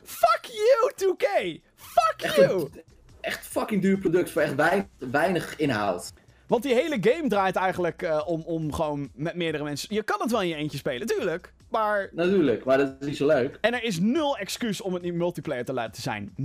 Fuck 0.05 0.41
you, 0.43 0.93
2K. 0.97 1.61
Fuck 2.09 2.23
Echt 2.23 2.37
you. 2.37 2.61
een 2.61 2.83
echt 3.21 3.47
fucking 3.47 3.83
duur 3.83 3.99
product 3.99 4.31
voor 4.31 4.43
echt 4.43 4.55
weinig, 4.55 4.87
weinig 4.99 5.57
inhoud. 5.57 6.13
Want 6.47 6.63
die 6.63 6.75
hele 6.75 6.97
game 7.01 7.29
draait 7.29 7.57
eigenlijk 7.57 8.03
eh, 8.03 8.23
om, 8.27 8.43
om 8.47 8.73
gewoon 8.73 9.09
met 9.15 9.35
meerdere 9.35 9.65
mensen... 9.65 9.95
Je 9.95 10.03
kan 10.03 10.21
het 10.21 10.31
wel 10.31 10.43
in 10.43 10.49
je 10.49 10.55
eentje 10.55 10.79
spelen, 10.79 11.07
tuurlijk. 11.07 11.53
Maar... 11.69 12.11
Natuurlijk, 12.13 12.65
maar 12.65 12.79
dat 12.79 12.95
is 13.01 13.07
niet 13.07 13.17
zo 13.17 13.27
leuk. 13.27 13.59
En 13.61 13.75
er 13.75 13.83
is 13.85 14.01
nul 14.01 14.37
excuus 14.37 14.81
om 14.81 14.95
het 14.95 15.03
niet 15.03 15.15
multiplayer 15.15 15.65
te 15.65 15.73
laten 15.73 16.03
zijn. 16.03 16.29
0,0. 16.29 16.37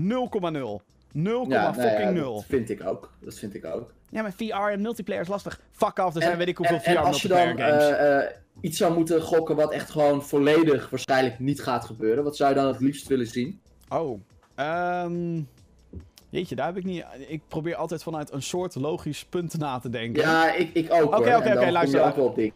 0, 1.12 1.46
Ja, 1.50 1.74
fucking 1.74 1.94
nou 1.94 2.02
ja, 2.04 2.10
nul. 2.10 2.34
dat 2.34 2.46
vind 2.48 2.70
ik 2.70 2.86
ook. 2.86 3.12
Dat 3.20 3.34
vind 3.40 3.56
ik 3.56 3.66
ook. 3.66 3.94
Ja, 4.10 4.22
maar 4.22 4.34
VR 4.34 4.54
en 4.72 4.82
multiplayer 4.82 5.22
is 5.22 5.28
lastig. 5.28 5.60
Fuck 5.72 5.98
off, 5.98 6.16
er 6.16 6.22
zijn 6.22 6.32
En- 6.34 6.38
weet 6.38 6.48
ik 6.48 6.58
hoeveel 6.58 6.76
en, 6.76 6.82
VR 6.82 6.90
en 6.90 6.98
als 6.98 7.22
je 7.22 7.28
multiplayer 7.28 7.58
dan 7.72 7.80
games. 7.82 7.98
eh, 7.98 8.18
eh, 8.24 8.32
iets 8.62 8.78
zou 8.78 8.94
moeten 8.94 9.22
gokken 9.22 9.56
wat 9.56 9.72
echt 9.72 9.90
gewoon 9.90 10.24
volledig 10.24 10.90
waarschijnlijk 10.90 11.40
niet 11.40 11.62
gaat 11.62 11.86
gebeuren, 11.86 12.24
wat 12.24 12.36
zou 12.36 12.50
je 12.50 12.56
dan 12.56 12.68
het 12.68 12.80
liefst 12.80 13.08
willen 13.08 13.28
zien? 13.28 13.60
Oh. 13.90 14.22
Ehm 14.56 15.42
jeetje, 16.30 16.56
daar 16.56 16.66
heb 16.66 16.78
ik 16.78 16.84
niet... 16.84 17.06
Ik 17.28 17.42
probeer 17.48 17.76
altijd 17.76 18.04
vanuit 18.04 18.32
een 18.32 18.42
soort 18.42 18.76
logisch 18.76 19.26
punt 19.26 19.58
na 19.58 19.80
te 19.80 19.90
denken. 19.90 20.22
Ja, 20.22 20.54
ik, 20.54 20.70
ik 20.74 20.94
ook 20.94 21.02
Oké, 21.18 21.36
oké, 21.36 21.52
oké, 21.58 21.72
luister. 21.72 22.04
ook 22.04 22.16
wel 22.16 22.26
op 22.26 22.36
dingen. 22.36 22.54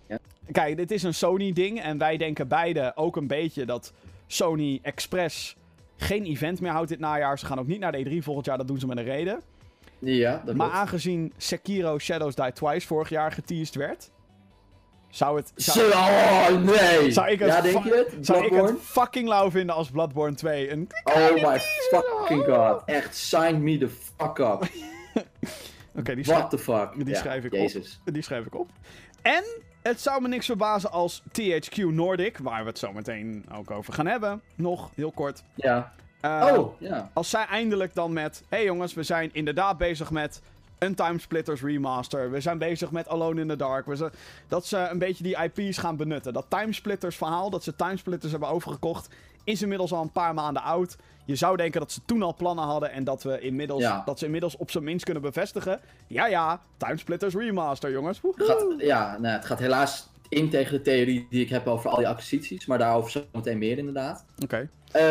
Kijk, 0.52 0.78
dit 0.78 0.92
is 0.92 1.04
een 1.04 1.14
Sony-ding. 1.14 1.82
En 1.82 1.98
wij 1.98 2.18
denken 2.18 2.48
beide 2.48 2.92
ook 2.96 3.16
een 3.16 3.28
beetje 3.28 3.66
dat 3.66 3.94
Sony 4.28 4.80
Express 4.82 5.56
geen 5.98 6.26
event 6.26 6.62
meer 6.62 6.72
houdt 6.72 6.90
dit 6.90 7.00
najaar. 7.00 7.40
Ze 7.40 7.46
gaan 7.46 7.60
ook 7.60 7.68
niet 7.68 7.80
naar 7.80 7.92
de 7.92 8.06
E3 8.06 8.24
volgend 8.24 8.46
jaar. 8.46 8.58
Dat 8.58 8.68
doen 8.68 8.80
ze 8.80 8.88
met 8.88 8.98
een 8.98 9.04
reden. 9.04 9.42
Ja, 10.00 10.42
dat 10.46 10.56
maar 10.56 10.70
klopt. 10.70 10.82
aangezien 10.82 11.34
Sekiro 11.38 12.00
Shadows 12.00 12.36
Die 12.36 12.52
Twice 12.52 12.88
vorig 12.88 13.10
jaar 13.10 13.32
geteased 13.32 13.76
werd... 13.76 14.10
Zou 15.10 15.38
het... 15.38 15.52
Zou, 15.56 15.92
Zo, 15.92 15.98
oh 15.98 16.48
nee! 16.50 17.12
zou 17.12 17.30
ik 17.30 17.40
het, 17.40 17.50
ja, 17.50 17.62
denk 17.62 17.84
je 17.84 18.06
het? 18.10 18.26
zou 18.26 18.46
ik 18.46 18.52
het 18.52 18.76
fucking 18.82 19.28
lauw 19.28 19.52
vinden 19.52 19.76
als 19.76 19.90
Bloodborne 19.90 20.36
2 20.36 20.72
een... 20.72 20.88
Oh 21.04 21.34
my 21.50 21.60
fucking 21.60 22.46
god. 22.46 22.82
Echt, 22.86 23.18
sign 23.18 23.64
me 23.64 23.78
the 23.78 23.90
fuck 23.90 24.38
up. 24.38 24.68
Oké, 25.96 26.16
die, 26.16 26.24
schrijf- 26.24 26.40
What 26.40 26.50
the 26.50 26.58
fuck. 26.58 26.90
die 26.96 27.08
Ja, 27.14 27.20
schrijf 27.20 27.44
ik 27.44 27.54
Jezus. 27.54 28.00
op. 28.06 28.14
Die 28.14 28.22
schrijf 28.24 28.46
ik 28.46 28.56
op. 28.56 28.70
En 29.22 29.44
het 29.82 30.02
zou 30.02 30.22
me 30.22 30.28
niks 30.28 30.46
verbazen 30.46 30.92
als 30.92 31.22
THQ 31.42 31.76
Nordic, 31.78 32.38
waar 32.38 32.62
we 32.62 32.70
het 32.70 32.80
zo 32.80 32.92
meteen 32.94 33.46
ook 33.56 33.72
over 33.72 33.94
gaan 33.94 34.06
hebben, 34.08 34.42
nog 34.56 34.90
heel 34.96 35.12
kort. 35.12 35.44
Ja. 35.56 35.94
eh, 36.22 36.54
Oh, 36.58 36.80
ja. 36.82 37.10
Als 37.14 37.30
zij 37.30 37.46
eindelijk 37.46 37.94
dan 37.94 38.14
met, 38.14 38.44
hey 38.50 38.64
jongens, 38.64 38.94
we 38.94 39.04
zijn 39.04 39.30
inderdaad 39.34 39.78
bezig 39.78 40.12
met 40.12 40.42
een 40.80 40.96
Timesplitters 40.96 41.62
remaster. 41.62 42.32
We 42.32 42.42
zijn 42.42 42.58
bezig 42.58 42.92
met 42.92 43.08
Alone 43.08 43.42
in 43.42 43.48
the 43.48 43.56
Dark. 43.56 43.86
We 43.86 43.96
zijn, 43.96 44.12
dat 44.48 44.66
ze 44.66 44.78
een 44.78 45.00
beetje 45.00 45.24
die 45.24 45.38
IP's 45.44 45.78
gaan 45.78 45.96
benutten. 45.96 46.34
Dat 46.34 46.46
Timesplitters 46.48 47.16
verhaal, 47.16 47.50
dat 47.50 47.64
ze 47.64 47.76
Timesplitters 47.76 48.32
hebben 48.32 48.50
overgekocht, 48.50 49.10
is 49.44 49.62
inmiddels 49.62 49.92
al 49.94 50.02
een 50.02 50.12
paar 50.12 50.34
maanden 50.34 50.64
oud. 50.64 50.96
Je 51.26 51.36
zou 51.36 51.58
denken 51.58 51.80
dat 51.80 51.92
ze 51.92 52.00
toen 52.06 52.22
al 52.24 52.36
plannen 52.36 52.66
hadden 52.66 52.92
en 52.92 53.04
dat, 53.04 53.24
we 53.24 53.40
inmiddels, 53.40 53.82
Ja. 53.82 54.02
dat 54.06 54.20
ze 54.20 54.26
inmiddels 54.26 54.58
op 54.58 54.72
zijn 54.72 54.84
minst 54.84 55.04
kunnen 55.06 55.24
bevestigen. 55.24 55.80
Ja, 56.08 56.28
ja, 56.28 56.60
Timesplitters 56.78 57.36
remaster, 57.36 57.92
jongens. 57.92 58.22
Woehoe. 58.22 58.76
Ja, 58.78 59.18
het 59.22 59.46
gaat 59.46 59.60
helaas 59.60 60.09
in 60.30 60.50
tegen 60.50 60.72
de 60.72 60.82
theorie 60.82 61.28
die 61.30 61.42
ik 61.44 61.50
heb 61.50 61.68
over 61.68 61.90
al 61.90 61.98
die 61.98 62.08
acquisities. 62.08 62.66
Maar 62.66 62.78
daarover 62.78 63.12
zo 63.12 63.24
meteen 63.32 63.58
meer 63.58 63.78
inderdaad. 63.78 64.26
Oké. 64.44 64.70
Eh, 64.92 65.02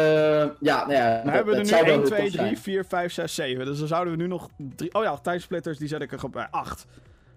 ja, 0.60 0.86
nou 0.86 0.92
ja. 0.92 1.22
Hebben 1.24 1.54
we 1.54 1.60
dat 1.62 1.70
er 1.70 1.76
nu 1.76 1.82
wel 1.82 1.84
1, 1.84 1.84
heel 1.84 2.02
2, 2.02 2.02
tof 2.02 2.18
3, 2.18 2.30
zijn. 2.30 2.58
4, 2.58 2.84
5, 2.84 3.12
6, 3.12 3.34
7. 3.34 3.64
Dus 3.64 3.78
dan 3.78 3.88
zouden 3.88 4.12
we 4.16 4.22
nu 4.22 4.26
nog 4.28 4.48
drie... 4.76 4.94
Oh 4.94 5.02
ja, 5.02 5.16
timesplitters, 5.16 5.78
die 5.78 5.88
zet 5.88 6.00
ik 6.02 6.12
er 6.12 6.30
bij 6.30 6.48
8. 6.50 6.86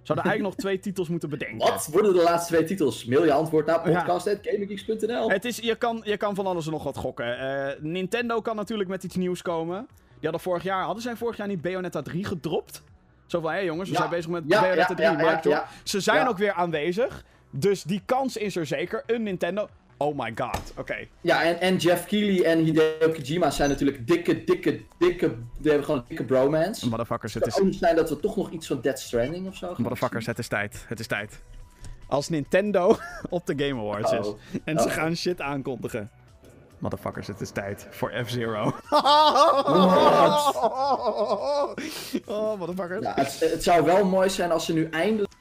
Zouden 0.02 0.26
eigenlijk 0.30 0.56
nog 0.56 0.66
twee 0.66 0.80
titels 0.80 1.10
moeten 1.10 1.30
bedenken. 1.30 1.58
Wat 1.58 1.88
worden 1.92 2.14
de 2.14 2.22
laadste 2.24 2.54
twee 2.54 2.66
titels? 2.68 3.06
Mail 3.06 3.26
je 3.26 3.34
antwoord 3.34 3.66
naar 3.66 3.90
Ja. 3.90 4.04
podcast.gaminggeeks.nl. 4.04 5.30
Het 5.30 5.46
is, 5.46 5.58
je, 5.58 5.76
kan, 5.76 6.02
je 6.04 6.18
kan 6.18 6.36
van 6.36 6.46
alles 6.48 6.66
en 6.66 6.72
nog 6.72 6.84
wat 6.84 6.98
gokken. 6.98 7.40
Eh, 7.40 7.76
Nintendo 7.82 8.42
kan 8.42 8.56
natuurlijk 8.56 8.90
met 8.90 9.04
iets 9.04 9.16
nieuws 9.16 9.42
komen. 9.42 9.88
Die 9.90 10.30
hadden 10.30 10.40
vorig 10.42 10.64
jaar, 10.64 10.84
hadden 10.84 11.04
zij 11.04 11.16
vorig 11.16 11.38
jaar 11.38 11.48
niet 11.48 11.62
Bayonetta 11.62 12.02
3 12.02 12.26
gedropt? 12.26 12.84
Zo 13.26 13.40
van, 13.42 13.52
hé 13.52 13.58
jongens, 13.60 13.90
we 13.90 13.94
Ja. 13.96 14.00
zijn 14.02 14.12
bezig 14.14 14.32
met 14.32 14.44
Ja, 14.48 14.60
Bayonetta 14.62 14.90
ja, 14.90 14.96
3. 14.96 15.06
ja, 15.08 15.14
mic 15.16 15.26
ja, 15.26 15.40
drop. 15.40 15.54
ja. 15.54 15.68
Ze 15.84 16.00
zijn 16.00 16.18
Ja. 16.22 16.28
ook 16.28 16.38
weer 16.38 16.54
aanwezig. 16.54 17.24
Dus 17.52 17.84
die 17.84 18.02
kans 18.06 18.38
is 18.38 18.56
er 18.56 18.66
zeker. 18.66 19.04
Een 19.06 19.24
Nintendo. 19.24 19.68
Oh 19.98 20.18
my 20.18 20.32
god, 20.36 20.74
oké. 20.78 20.96
Ja, 21.22 21.44
en, 21.44 21.60
en 21.60 21.78
Jeff 21.78 22.06
Keighley 22.06 22.46
en 22.46 22.60
Hideo 22.60 23.10
Kojima 23.12 23.50
zijn 23.52 23.70
natuurlijk 23.70 24.08
dikke, 24.08 24.44
dikke, 24.44 24.82
dikke... 24.98 25.28
Die 25.58 25.70
hebben 25.70 25.84
gewoon 25.86 26.00
een 26.00 26.06
dikke 26.08 26.24
bromance. 26.24 26.90
Motherfuckers, 26.90 27.34
het 27.34 27.46
Het 27.46 27.58
is, 27.58 27.78
zijn 27.78 27.96
dat 27.96 28.10
we 28.10 28.20
toch 28.20 28.36
nog 28.36 28.52
iets 28.52 28.68
van 28.68 28.82
Dead 28.82 29.00
Stranding 29.00 29.48
of 29.48 29.56
zo 29.56 29.68
gaan 29.68 29.82
motherfuckers, 29.84 30.26
het 30.26 30.40
is 30.40 30.48
tijd. 30.48 30.86
Het 30.88 31.00
is 31.00 31.08
tijd. 31.08 31.42
Als 32.08 32.30
Nintendo 32.30 32.98
op 33.30 33.46
de 33.46 33.54
Game 33.66 33.80
Awards 33.82 34.12
is. 34.12 34.28
Oh. 34.28 34.40
En 34.64 34.80
ze 34.80 34.86
Oh. 34.88 34.92
gaan 34.94 35.16
shit 35.16 35.42
aankondigen. 35.42 36.10
Motherfuckers, 36.80 37.28
het 37.28 37.42
is 37.42 37.50
tijd 37.50 37.88
voor 37.90 38.12
F-Zero. 38.26 38.64
oh, 42.26 42.58
motherfuckers. 42.60 43.06
Ja, 43.06 43.14
het, 43.16 43.40
het 43.40 43.64
zou 43.64 43.86
wel 43.86 44.06
mooi 44.06 44.30
zijn 44.30 44.52
als 44.52 44.66
ze 44.66 44.74
nu 44.74 44.88
eindelijk... 44.92 45.32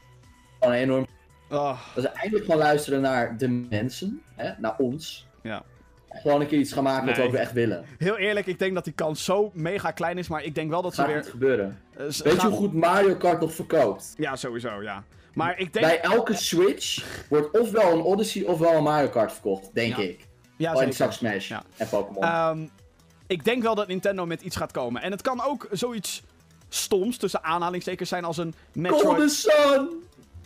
Gewoon 0.61 0.75
enorm... 0.75 1.07
Oh, 1.51 1.79
Dat 1.95 2.05
ze 2.05 2.09
eindelijk 2.11 2.47
gaan 2.47 2.59
luisteren 2.59 3.01
naar 3.01 3.37
de 3.37 3.49
mensen. 3.49 4.23
Hè, 4.35 4.51
naar 4.59 4.75
ons. 4.79 5.27
ja. 5.43 5.63
Gewoon 6.13 6.41
een 6.41 6.47
keer 6.47 6.59
iets 6.59 6.73
gaan 6.73 6.83
maken 6.83 7.07
wat 7.07 7.17
we 7.17 7.23
ook 7.23 7.35
echt 7.35 7.53
willen. 7.53 7.85
Heel 7.99 8.17
eerlijk, 8.17 8.47
ik 8.47 8.59
denk 8.59 8.75
dat 8.75 8.85
die 8.85 8.93
kans 8.93 9.25
zo 9.25 9.51
mega 9.55 9.91
klein 9.91 10.19
is, 10.19 10.29
maar 10.29 10.45
ik 10.45 10.55
denk 10.55 10.71
wel 10.71 10.83
dat 10.83 10.95
ze 10.95 11.01
Gaat 11.01 11.11
weer... 11.11 11.25
gebeuren. 11.25 11.79
eh, 11.97 11.99
Weet 11.99 12.41
je 12.41 12.47
hoe 12.49 12.57
goed 12.57 12.73
Mario 12.75 13.15
Kart 13.17 13.41
nog 13.41 13.53
verkoopt? 13.55 14.13
Ja, 14.17 14.37
sowieso, 14.37 14.83
ja. 14.83 15.05
Maar 15.35 15.59
ik 15.59 15.73
denk... 15.73 15.87
Bij 15.87 16.01
elke 16.01 16.35
Switch 16.35 17.05
wordt 17.29 17.59
ofwel 17.61 17.93
een 17.93 18.01
Odyssey 18.01 18.45
ofwel 18.45 18.73
een 18.77 18.83
Mario 18.83 19.09
Kart 19.09 19.33
verkocht, 19.33 19.71
denk 19.75 19.97
Ja. 19.97 20.03
ik. 20.03 20.27
Ja, 20.57 20.69
Oh, 20.75 20.77
en 20.77 20.93
zeker. 20.93 20.95
zag 20.97 21.13
Smash 21.13 21.49
Ja. 21.49 21.63
en 21.77 21.89
Pokémon. 21.89 22.23
Ehm, 22.23 22.67
ik 23.27 23.45
denk 23.45 23.63
wel 23.63 23.75
dat 23.75 23.87
Nintendo 23.89 24.27
met 24.27 24.43
iets 24.43 24.57
gaat 24.57 24.73
komen. 24.73 25.03
En 25.03 25.11
het 25.11 25.23
kan 25.23 25.43
ook 25.45 25.69
zoiets 25.71 26.23
stoms 26.69 27.17
tussen 27.17 27.45
aanhalingstekens 27.45 28.09
zijn 28.09 28.25
als 28.25 28.37
een 28.37 28.55
Metroid... 28.73 29.03
Golden 29.03 29.31
Sun! 29.31 29.89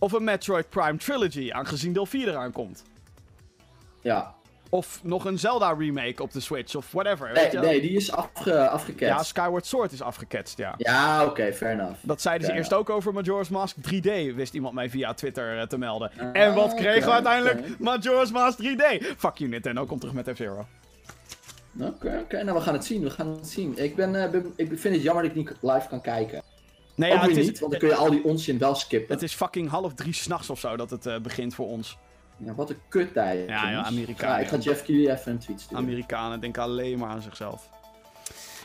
Of 0.04 0.12
een 0.12 0.24
Metroid 0.24 0.68
Prime 0.68 0.96
Trilogy, 0.96 1.50
aangezien 1.52 1.92
deel 1.92 2.06
4 2.06 2.28
eraan 2.28 2.52
komt. 2.52 2.82
Ja. 4.00 4.34
Of 4.68 5.00
nog 5.02 5.24
een 5.24 5.38
Zelda 5.38 5.72
remake 5.78 6.22
op 6.22 6.32
de 6.32 6.40
Switch, 6.40 6.74
of 6.74 6.92
whatever. 6.92 7.26
Nee, 7.26 7.34
weet 7.42 7.52
je 7.52 7.60
wel. 7.60 7.70
nee, 7.70 7.80
die 7.80 7.90
is 7.96 8.12
afge, 8.12 8.50
Ja, 8.50 8.66
afgeketst. 8.66 9.24
Skyward 9.26 9.66
Sword 9.66 9.92
is 9.92 10.02
afgeketst, 10.02 10.58
ja. 10.58 10.74
Ja, 10.76 11.24
oké, 11.24 11.52
fair 11.52 11.72
enough. 11.72 11.98
Dat 12.02 12.20
zeiden 12.20 12.46
ze 12.46 12.52
Ja. 12.52 12.58
eerst 12.58 12.72
ook 12.72 12.90
over 12.90 13.12
Majora's 13.12 13.48
Mask 13.48 13.76
3D, 13.76 14.34
wist 14.34 14.54
iemand 14.54 14.74
mij 14.74 14.90
via 14.90 15.14
Twitter 15.14 15.58
eh, 15.58 15.66
te 15.66 15.78
melden. 15.78 16.10
Ah, 16.18 16.28
en 16.32 16.54
wat 16.54 16.74
kregen 16.74 17.08
we 17.08 17.12
uiteindelijk? 17.14 17.58
oké. 17.58 17.74
Majora's 17.78 18.30
Mask 18.30 18.58
3D! 18.62 19.04
Fuck 19.16 19.36
you 19.36 19.50
Nintendo, 19.50 19.84
kom 19.86 19.98
terug 19.98 20.14
met 20.14 20.30
F-Zero. 20.34 20.66
Oké, 21.80 22.18
oké, 22.22 22.42
nou 22.42 22.56
we 22.58 22.62
gaan 22.64 22.74
het 22.74 22.84
zien, 22.84 23.02
we 23.02 23.10
gaan 23.10 23.28
het 23.28 23.48
zien. 23.48 23.78
Ik, 23.78 23.96
ben, 23.96 24.22
eh, 24.24 24.30
ben- 24.30 24.52
ik 24.56 24.78
vind 24.78 24.94
het 24.94 25.02
jammer 25.02 25.22
dat 25.22 25.32
ik 25.32 25.36
niet 25.38 25.52
live 25.60 25.88
kan 25.88 26.00
kijken. 26.00 26.42
Nee, 26.94 27.10
ja, 27.10 27.20
het 27.20 27.36
is, 27.36 27.46
niet, 27.46 27.58
want 27.58 27.70
dan 27.70 27.80
kun 27.80 27.88
je 27.88 27.94
al 27.94 28.10
die 28.10 28.24
onzin 28.24 28.58
wel 28.58 28.74
skippen. 28.74 29.14
het 29.14 29.22
is 29.24 29.34
fucking 29.34 29.70
half 29.70 29.94
drie 29.94 30.12
s'nachts 30.12 30.50
of 30.50 30.60
zo 30.60 30.76
dat 30.76 30.90
het 30.90 31.06
eh, 31.06 31.18
begint 31.18 31.54
voor 31.54 31.66
ons. 31.66 31.98
Ja, 32.36 32.54
wat 32.54 32.70
een 32.70 32.78
kuttijd. 32.88 33.48
Ja, 33.48 33.62
ja, 33.62 33.70
jongens. 33.70 33.88
Amerikanen, 33.88 34.34
Ja, 34.34 34.40
ik 34.42 34.48
ga 34.48 34.56
ja. 34.56 34.62
Jeff 34.62 34.82
Keighley 34.82 35.14
even 35.14 35.32
een 35.32 35.38
tweet 35.38 35.60
sturen. 35.60 35.84
Amerikanen 35.84 36.40
denken 36.40 36.62
alleen 36.62 36.98
maar 36.98 37.08
aan 37.08 37.22
zichzelf. 37.22 37.68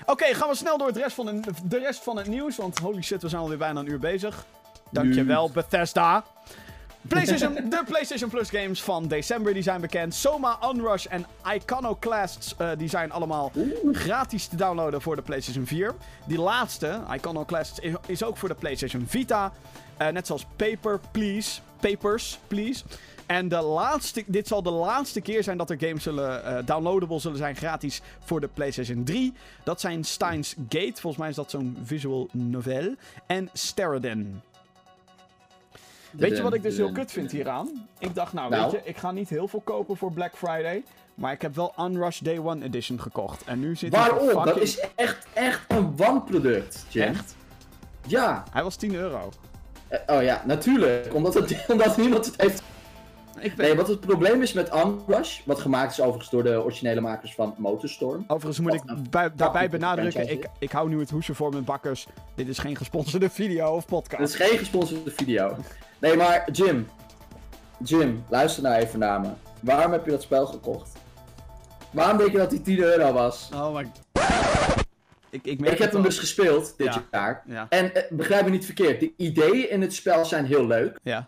Oké, 0.05 0.25
gaan 0.25 0.49
we 0.49 0.55
snel 0.55 0.77
door 0.77 0.87
het 0.87 0.97
rest 0.97 1.15
van 1.15 1.25
de, 1.25 1.41
de 1.63 1.77
rest 1.79 2.03
van 2.03 2.17
het 2.17 2.27
nieuws, 2.27 2.57
want 2.57 2.79
holy 2.79 3.01
shit, 3.01 3.21
we 3.21 3.29
zijn 3.29 3.41
alweer 3.41 3.57
bijna 3.57 3.79
een 3.79 3.89
uur 3.89 3.99
bezig. 3.99 4.45
Dankjewel, 4.91 5.51
Bethesda. 5.51 6.23
PlayStation, 7.07 7.53
de 7.69 7.83
PlayStation 7.85 8.29
Plus 8.29 8.49
games 8.49 8.83
van 8.83 9.07
december 9.07 9.53
die 9.53 9.63
zijn 9.63 9.81
bekend. 9.81 10.13
Soma, 10.15 10.59
Unrush 10.73 11.05
en 11.05 11.25
Iconoclasts 11.55 12.55
eh, 12.57 12.69
die 12.77 12.89
zijn 12.89 13.11
allemaal 13.11 13.51
gratis 13.91 14.47
te 14.47 14.55
downloaden 14.55 15.01
voor 15.01 15.15
de 15.15 15.21
PlayStation 15.21 15.65
4. 15.65 15.93
Die 16.27 16.39
laatste, 16.39 16.99
Iconoclasts, 17.15 17.79
is- 17.79 17.93
is 18.05 18.23
ook 18.23 18.37
voor 18.37 18.49
de 18.49 18.55
PlayStation 18.55 19.05
Vita. 19.07 19.51
Eh, 19.97 20.07
net 20.07 20.27
zoals 20.27 20.45
Paper, 20.55 20.99
Please. 21.11 21.59
Papers, 21.79 22.39
Please. 22.47 22.83
En 23.25 23.47
de 23.47 23.61
laatste, 23.61 24.23
dit 24.27 24.47
zal 24.47 24.63
de 24.63 24.69
laatste 24.71 25.21
keer 25.21 25.43
zijn 25.43 25.57
dat 25.57 25.69
er 25.69 25.77
games 25.79 26.03
zullen, 26.03 26.43
eh, 26.45 26.65
downloadable 26.65 27.19
zullen 27.19 27.37
zijn 27.37 27.55
gratis 27.55 28.01
voor 28.25 28.39
de 28.41 28.47
PlayStation 28.47 29.03
3. 29.03 29.33
Dat 29.63 29.81
zijn 29.81 30.03
Steins 30.03 30.55
Gate, 30.69 30.93
volgens 31.01 31.17
mij 31.17 31.29
is 31.29 31.35
dat 31.35 31.49
zo'n 31.51 31.77
visual 31.83 32.27
novel. 32.31 32.95
En 33.27 33.49
Steriden. 33.53 34.41
Weet 36.11 36.37
je 36.37 36.43
wat 36.43 36.53
ik 36.53 36.63
dus 36.63 36.77
heel 36.77 36.91
kut 36.91 37.11
vind 37.11 37.31
hieraan? 37.31 37.87
Ik 37.99 38.15
dacht, 38.15 38.33
nou, 38.33 38.49
Nou? 38.49 38.71
weet 38.71 38.71
je, 38.71 38.89
ik 38.89 38.97
ga 38.97 39.11
niet 39.11 39.29
heel 39.29 39.47
veel 39.47 39.61
kopen 39.61 39.97
voor 39.97 40.11
Black 40.11 40.37
Friday. 40.37 40.83
Maar 41.15 41.31
ik 41.31 41.41
heb 41.41 41.55
wel 41.55 41.73
Unrush 41.79 42.19
Day 42.19 42.37
One 42.37 42.65
Edition 42.65 43.01
gekocht. 43.01 43.43
En 43.43 43.59
nu 43.59 43.75
zit 43.75 43.91
Waarom? 43.91 44.45
Dat 44.45 44.59
is 44.59 44.79
echt, 44.95 45.27
echt 45.33 45.61
een 45.67 45.95
wanproduct, 45.95 46.85
Jim. 46.89 47.03
Echt? 47.03 47.35
Ja. 48.07 48.43
Hij 48.51 48.63
was 48.63 48.75
10 48.75 48.95
euro. 48.95 49.31
Eh, 49.87 49.99
oh 50.15 50.23
ja, 50.23 50.43
natuurlijk. 50.45 51.13
Omdat, 51.13 51.33
het, 51.33 51.63
omdat 51.71 51.97
niemand 51.97 52.25
het 52.25 52.41
heeft... 52.41 52.61
Ik 53.41 53.55
ben... 53.55 53.65
Nee, 53.65 53.75
wat 53.75 53.87
het 53.87 53.99
probleem 53.99 54.41
is 54.41 54.53
met 54.53 54.73
Unrush, 54.75 55.39
wat 55.45 55.59
gemaakt 55.59 55.91
is 55.91 55.99
overigens 56.01 56.29
door 56.29 56.43
de 56.43 56.63
originele 56.63 57.01
makers 57.01 57.33
van 57.33 57.53
Motorstorm. 57.57 58.23
Overigens 58.27 58.59
moet 58.59 58.73
ik 58.73 58.81
Wat 58.85 58.97
een 58.97 59.07
bij- 59.09 59.31
daarbij 59.35 59.69
benadrukken, 59.69 60.29
ik, 60.31 60.47
ik 60.59 60.71
hou 60.71 60.89
nu 60.89 60.99
het 60.99 61.09
hoesje 61.09 61.33
voor 61.33 61.51
mijn 61.51 61.63
bakkers. 61.63 62.07
Dit 62.35 62.47
is 62.47 62.57
geen 62.57 62.75
gesponsorde 62.75 63.29
video 63.39 63.75
of 63.75 63.85
podcast. 63.85 64.21
Het 64.33 64.41
is 64.41 64.47
geen 64.47 64.57
gesponsorde 64.57 65.11
video. 65.11 65.55
Nee, 65.99 66.15
maar 66.15 66.51
Jim. 66.51 66.87
Jim, 67.83 68.23
luister 68.29 68.63
nou 68.63 68.75
even 68.75 68.99
naar 68.99 69.19
me. 69.21 69.29
Waarom 69.61 69.91
heb 69.91 70.05
je 70.05 70.11
dat 70.11 70.21
spel 70.21 70.45
gekocht? 70.45 70.91
Waarom 71.91 72.17
denk 72.17 72.31
je 72.31 72.37
dat 72.37 72.49
die 72.49 72.61
10 72.61 72.79
euro 72.79 73.11
was? 73.13 73.49
Oh 73.53 73.75
my... 73.75 73.85
Ik, 75.31 75.45
ik, 75.45 75.59
merk 75.59 75.73
Ik 75.73 75.79
heb 75.79 75.91
hem 75.91 76.01
dus 76.01 76.19
gespeeld 76.19 76.73
dit 76.77 76.93
Ja. 76.93 77.03
jaar. 77.11 77.43
Ja, 77.45 77.65
En 77.69 77.95
eh, 77.95 78.03
begrijp 78.11 78.43
me 78.45 78.49
niet 78.51 78.65
verkeerd, 78.65 78.99
de 78.99 79.11
ideeën 79.17 79.69
in 79.69 79.81
het 79.81 79.93
spel 79.93 80.25
zijn 80.25 80.45
heel 80.45 80.67
leuk. 80.67 80.99
ja. 81.03 81.27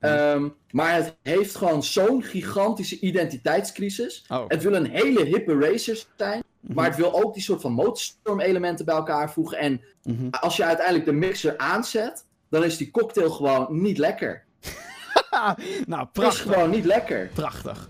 Ehm, 0.00 0.48
maar 0.70 0.94
het 0.94 1.16
heeft 1.22 1.54
gewoon 1.56 1.82
zo'n 1.82 2.22
gigantische 2.22 2.98
identiteitscrisis. 3.00 4.24
Oh. 4.28 4.44
Het 4.48 4.62
wil 4.62 4.74
een 4.74 4.90
hele 4.90 5.24
hippe 5.24 5.58
racer 5.58 6.04
zijn. 6.16 6.42
Maar 6.60 6.84
het 6.86 6.96
wil 6.96 7.22
ook 7.24 7.34
die 7.34 7.42
soort 7.42 7.60
van 7.60 7.72
motorstorm 7.72 8.40
elementen 8.40 8.84
bij 8.84 8.94
elkaar 8.94 9.32
voegen. 9.32 9.58
En 9.58 9.80
Mhm. 10.02 10.28
als 10.30 10.56
je 10.56 10.64
uiteindelijk 10.64 11.04
de 11.04 11.12
mixer 11.12 11.58
aanzet, 11.58 12.24
dan 12.48 12.64
is 12.64 12.76
die 12.76 12.90
cocktail 12.90 13.30
gewoon 13.30 13.82
niet 13.82 13.98
lekker. 13.98 14.44
nou, 15.30 15.48
Het 15.50 15.58
is 15.88 16.10
prachtig. 16.12 16.42
gewoon 16.42 16.70
niet 16.70 16.84
lekker. 16.84 17.30
Prachtig. 17.34 17.88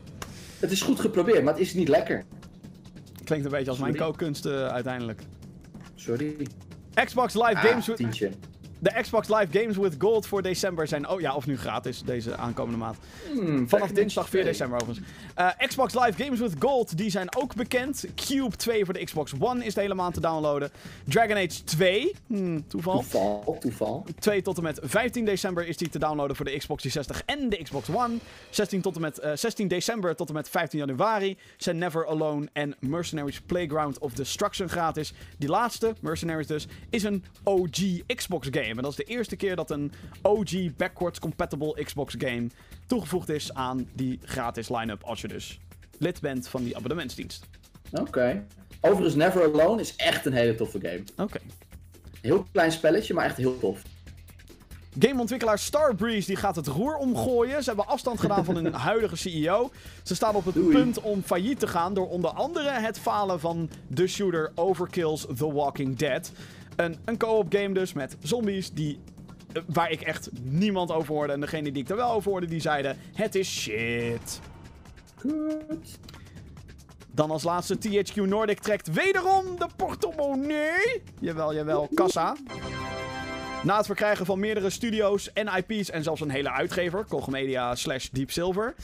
Het 0.59 0.71
is 0.71 0.83
goed 0.83 1.01
geprobeerd, 1.01 1.45
maar 1.45 1.53
het 1.53 1.63
is 1.63 1.75
niet 1.75 1.89
lekker. 1.89 2.25
Klinkt 3.25 3.45
een 3.45 3.51
beetje 3.51 3.71
als 3.71 3.79
mijn 3.79 3.97
kookkunsten 3.97 4.73
uiteindelijk. 4.73 5.23
Sorry. 5.95 6.37
Xbox 7.05 7.35
Live 7.35 7.47
Ah, 7.57 7.65
Games 7.65 7.87
with... 7.87 7.97
tientje. 7.97 8.31
De 8.83 8.99
Xbox 9.01 9.29
Live 9.29 9.59
Games 9.59 9.77
with 9.77 9.95
Gold 9.99 10.27
voor 10.27 10.43
december 10.43 10.87
zijn... 10.89 11.09
Oh 11.09 11.21
ja, 11.21 11.35
of 11.35 11.47
nu 11.47 11.59
gratis, 11.59 12.03
deze 12.03 12.37
aankomende 12.37 12.79
maand. 12.79 12.97
Hmm, 13.33 13.69
Vanaf 13.69 13.91
dinsdag 13.91 14.29
4 14.29 14.45
december 14.45 14.81
overigens. 14.81 15.07
Eh, 15.35 15.49
Xbox 15.67 15.95
Live 15.95 16.25
Games 16.25 16.41
with 16.41 16.55
Gold, 16.59 16.97
die 16.97 17.11
zijn 17.11 17.37
ook 17.37 17.55
bekend. 17.55 18.05
Cube 18.15 18.57
2 18.57 18.85
voor 18.85 18.95
de 18.95 19.05
Xbox 19.05 19.33
One 19.39 19.65
is 19.65 19.75
de 19.75 19.81
hele 19.81 19.95
maand 19.95 20.15
te 20.15 20.21
downloaden. 20.21 20.71
Dragon 21.05 21.37
Age 21.37 21.65
2, 21.65 22.15
hmm, 22.27 22.69
toeval. 22.69 22.99
Toeval, 23.01 23.57
toeval. 23.61 24.05
2 24.19 24.43
tot 24.43 24.57
en 24.57 24.63
met 24.63 24.81
15 24.83 25.25
december 25.25 25.67
is 25.67 25.77
die 25.77 25.89
te 25.89 25.99
downloaden 25.99 26.37
voor 26.37 26.45
de 26.45 26.57
Xbox 26.57 26.83
360 26.83 27.37
en 27.37 27.49
de 27.49 27.63
Xbox 27.63 27.89
One. 27.89 28.15
16, 28.51 28.81
tot 28.81 28.95
en 28.95 29.01
met, 29.01 29.19
eh, 29.19 29.33
16 29.35 29.69
december 29.69 30.17
tot 30.17 30.29
en 30.29 30.35
met 30.35 30.49
15 30.49 30.79
januari 30.79 31.37
zijn 31.57 31.79
Never 31.79 32.07
Alone 32.07 32.49
en 32.53 32.75
Mercenaries 32.79 33.41
Playground 33.41 33.99
of 33.99 34.13
Destruction 34.13 34.69
gratis. 34.69 35.13
Die 35.39 35.49
laatste, 35.49 35.95
Mercenaries 36.01 36.47
dus, 36.47 36.67
is 36.91 37.03
een 37.03 37.25
OG 37.45 38.07
Xbox 38.07 38.49
game. 38.51 38.70
En 38.77 38.83
dat 38.83 38.91
is 38.91 38.97
de 38.97 39.05
eerste 39.05 39.37
keer 39.37 39.57
dat 39.57 39.71
een 39.71 39.93
OG 40.23 40.77
backwards 40.77 41.19
compatible 41.19 41.85
Xbox 41.85 42.15
game 42.19 42.47
toegevoegd 42.87 43.29
is 43.29 43.55
aan 43.55 43.89
die 43.95 44.19
gratis 44.25 44.69
line-up 44.69 45.03
als 45.03 45.21
je 45.21 45.29
dus 45.29 45.59
lid 45.99 46.21
bent 46.21 46.49
van 46.49 46.63
die 46.65 46.77
abonnementsdienst. 46.77 47.45
Oké. 47.93 48.47
Overigens, 48.81 49.15
Never 49.15 49.43
Alone 49.43 49.81
is 49.81 49.97
echt 49.97 50.27
een 50.27 50.33
hele 50.33 50.55
toffe 50.55 50.81
game. 50.81 51.03
Oké. 51.17 51.39
Heel 52.21 52.47
klein 52.53 52.73
spelletje, 52.73 53.15
maar 53.15 53.25
echt 53.25 53.37
heel 53.37 53.59
tof. 53.59 53.83
Gameontwikkelaar 54.99 55.59
Starbreeze 55.59 56.27
die 56.27 56.37
gaat 56.37 56.57
het 56.57 56.67
roer 56.67 56.97
omgooien. 56.97 57.63
Ze 57.63 57.69
hebben 57.69 57.87
afstand 57.87 58.21
gedaan 58.21 58.45
van 58.45 58.55
hun 58.55 58.73
huidige 58.91 59.17
CEO. 59.17 59.71
Ze 60.03 60.15
staan 60.15 60.35
op 60.35 60.45
het 60.45 60.55
Doei. 60.55 60.77
punt 60.77 61.01
om 61.01 61.23
failliet 61.23 61.59
te 61.59 61.67
gaan 61.67 61.95
door 61.95 62.09
onder 62.09 62.31
andere 62.31 62.71
het 62.71 62.99
falen 62.99 63.41
van 63.41 63.71
de 63.89 64.07
shooter 64.07 64.53
Overkill's 64.55 65.27
The 65.37 65.53
Walking 65.53 65.97
Dead. 65.97 66.33
Een, 66.77 66.97
een 67.05 67.17
co-op 67.17 67.53
game 67.55 67.75
dus 67.75 67.93
met 67.93 68.17
zombies 68.23 68.73
die 68.73 69.01
eh, 69.53 69.63
waar 69.67 69.91
ik 69.91 70.01
echt 70.01 70.31
niemand 70.43 70.93
over 70.93 71.15
hoorde. 71.15 71.33
En 71.33 71.41
degene 71.41 71.73
die 71.73 71.83
ik 71.83 71.89
er 71.89 71.97
wel 71.97 72.13
over 72.13 72.31
hoorde, 72.31 72.47
die 72.47 72.61
zeiden: 72.61 72.97
Het 73.15 73.35
is 73.35 73.61
shit. 73.61 74.41
Goed. 75.17 75.99
Dan 77.13 77.31
als 77.31 77.43
laatste 77.43 77.79
THQ 77.79 78.15
Nordic 78.15 78.61
trekt 78.61 78.93
wederom 78.93 79.45
de 79.59 79.67
portemonnee. 79.77 81.03
Jawel, 81.21 81.55
jawel, 81.55 81.89
kassa. 81.95 82.37
Na 83.65 83.77
het 83.77 83.87
verkrijgen 83.87 84.27
van 84.27 84.39
meerdere 84.39 84.71
studio's 84.71 85.33
en 85.33 85.49
IP's 85.57 85.91
en 85.91 86.03
zelfs 86.03 86.21
een 86.21 86.31
hele 86.31 86.51
uitgever, 86.53 87.05
Koch 87.05 87.29
Media 87.29 87.75
slash 87.75 88.09
Deep 88.13 88.31
Silver. 88.31 88.75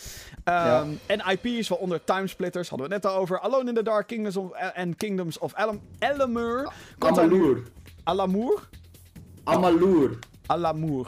Ehm, 0.44 0.88
En 1.06 1.22
IP's, 1.30 1.68
waaronder 1.68 2.04
Timesplitters, 2.04 2.68
hadden 2.68 2.88
we 2.88 2.94
het 2.94 3.02
net 3.02 3.12
al 3.12 3.18
over. 3.18 3.40
Alone 3.40 3.68
in 3.68 3.74
the 3.74 3.82
Dark, 3.82 4.06
Kingdoms 4.06 4.36
of, 4.36 4.50
en 4.52 4.96
Kingdoms 4.96 5.38
of 5.38 5.52
er- 5.56 5.78
Amalour. 6.98 7.62
Alamour? 8.04 8.68
Amalour. 9.44 10.18
Alamour. 10.46 11.06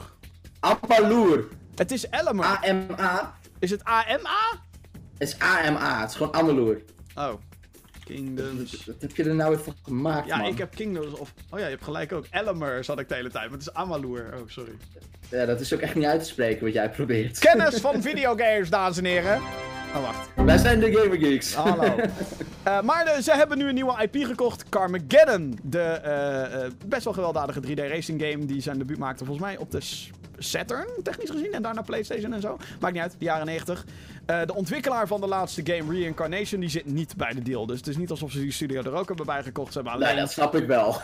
Amalour. 0.59 1.47
Het 1.75 1.91
is 1.91 2.11
Alamur. 2.11 2.45
A-M-A. 2.45 3.33
Is 3.59 3.69
het 3.71 3.83
AMA? 3.83 4.59
Het 5.17 5.27
is 5.27 5.41
A-M-A. 5.41 5.99
Het 6.01 6.09
is 6.09 6.15
gewoon 6.15 6.33
Amalour. 6.33 6.81
Oh. 7.15 7.33
Kingdoms. 8.15 8.83
Wat 8.85 8.95
heb 8.99 9.15
je 9.15 9.23
er 9.23 9.35
nou 9.35 9.49
weer 9.49 9.59
van 9.63 9.75
gemaakt, 9.83 10.27
Ja, 10.27 10.37
man? 10.37 10.47
ik 10.51 10.57
heb 10.57 10.75
Kingdoms 10.75 11.13
of... 11.13 11.33
Oh 11.49 11.59
ja, 11.59 11.65
je 11.65 11.71
hebt 11.71 11.83
gelijk 11.83 12.11
ook. 12.13 12.25
Alamur 12.31 12.83
zat 12.83 12.99
ik 12.99 13.09
de 13.09 13.15
hele 13.15 13.29
tijd, 13.29 13.43
maar 13.49 13.57
het 13.57 13.67
is 13.67 13.73
Amalour. 13.73 14.33
Oh, 14.33 14.39
sorry. 14.47 14.71
Ja, 15.29 15.45
dat 15.45 15.59
is 15.59 15.73
ook 15.73 15.79
echt 15.79 15.95
niet 15.95 16.05
uit 16.05 16.19
te 16.19 16.25
spreken 16.29 16.63
wat 16.65 16.73
jij 16.73 16.89
probeert. 16.89 17.39
Kennis 17.39 17.79
van 17.79 18.01
videogames, 18.09 18.69
dames 18.69 18.97
en 18.97 19.05
heren. 19.05 19.41
Oh, 19.95 20.01
wacht. 20.01 20.29
Wij 20.35 20.57
zijn 20.57 20.79
de 20.79 20.91
Gamer 20.91 21.17
Geeks. 21.17 21.53
Hallo. 21.53 21.95
Eh, 22.63 22.81
maar 22.81 23.05
de- 23.05 23.23
ze 23.23 23.31
hebben 23.35 23.57
nu 23.57 23.67
een 23.67 23.73
nieuwe 23.73 24.01
IP 24.01 24.15
gekocht. 24.25 24.69
Carmageddon. 24.69 25.59
De 25.63 25.79
eh, 25.81 26.63
eh, 26.65 26.71
best 26.85 27.03
wel 27.03 27.13
gewelddadige 27.13 27.61
3D 27.61 27.73
racing 27.89 28.21
game 28.21 28.45
die 28.45 28.61
zijn 28.61 28.77
debuut 28.77 28.97
maakte 28.97 29.25
volgens 29.25 29.45
mij 29.45 29.57
op 29.57 29.71
de 29.71 29.79
Saturn, 30.39 30.87
technisch 31.03 31.29
gezien. 31.29 31.51
En 31.53 31.61
daarna 31.61 31.81
PlayStation 31.81 32.33
en 32.33 32.41
zo. 32.41 32.57
Maakt 32.79 32.93
niet 32.93 33.03
uit, 33.03 33.15
de 33.19 33.25
jaren 33.25 33.45
90. 33.45 33.85
Eh, 34.25 34.41
de 34.45 34.53
ontwikkelaar 34.55 35.07
van 35.07 35.21
de 35.21 35.27
laatste 35.27 35.61
game, 35.65 35.93
Reincarnation, 35.93 36.59
die 36.59 36.69
zit 36.69 36.85
niet 36.85 37.15
bij 37.17 37.33
de 37.33 37.41
deal. 37.41 37.65
Dus 37.65 37.77
het 37.77 37.87
is 37.87 37.97
niet 37.97 38.09
alsof 38.09 38.31
ze 38.31 38.39
die 38.39 38.51
studio 38.51 38.81
er 38.81 38.93
ook 38.93 39.07
hebben 39.07 39.25
bij 39.25 39.43
gekocht. 39.43 39.71
Ze 39.71 39.77
hebben 39.77 39.93
alleen... 39.93 40.07
Nee, 40.07 40.17
dat 40.19 40.31
snap 40.31 40.55
ik 40.55 40.67
wel. 40.67 40.95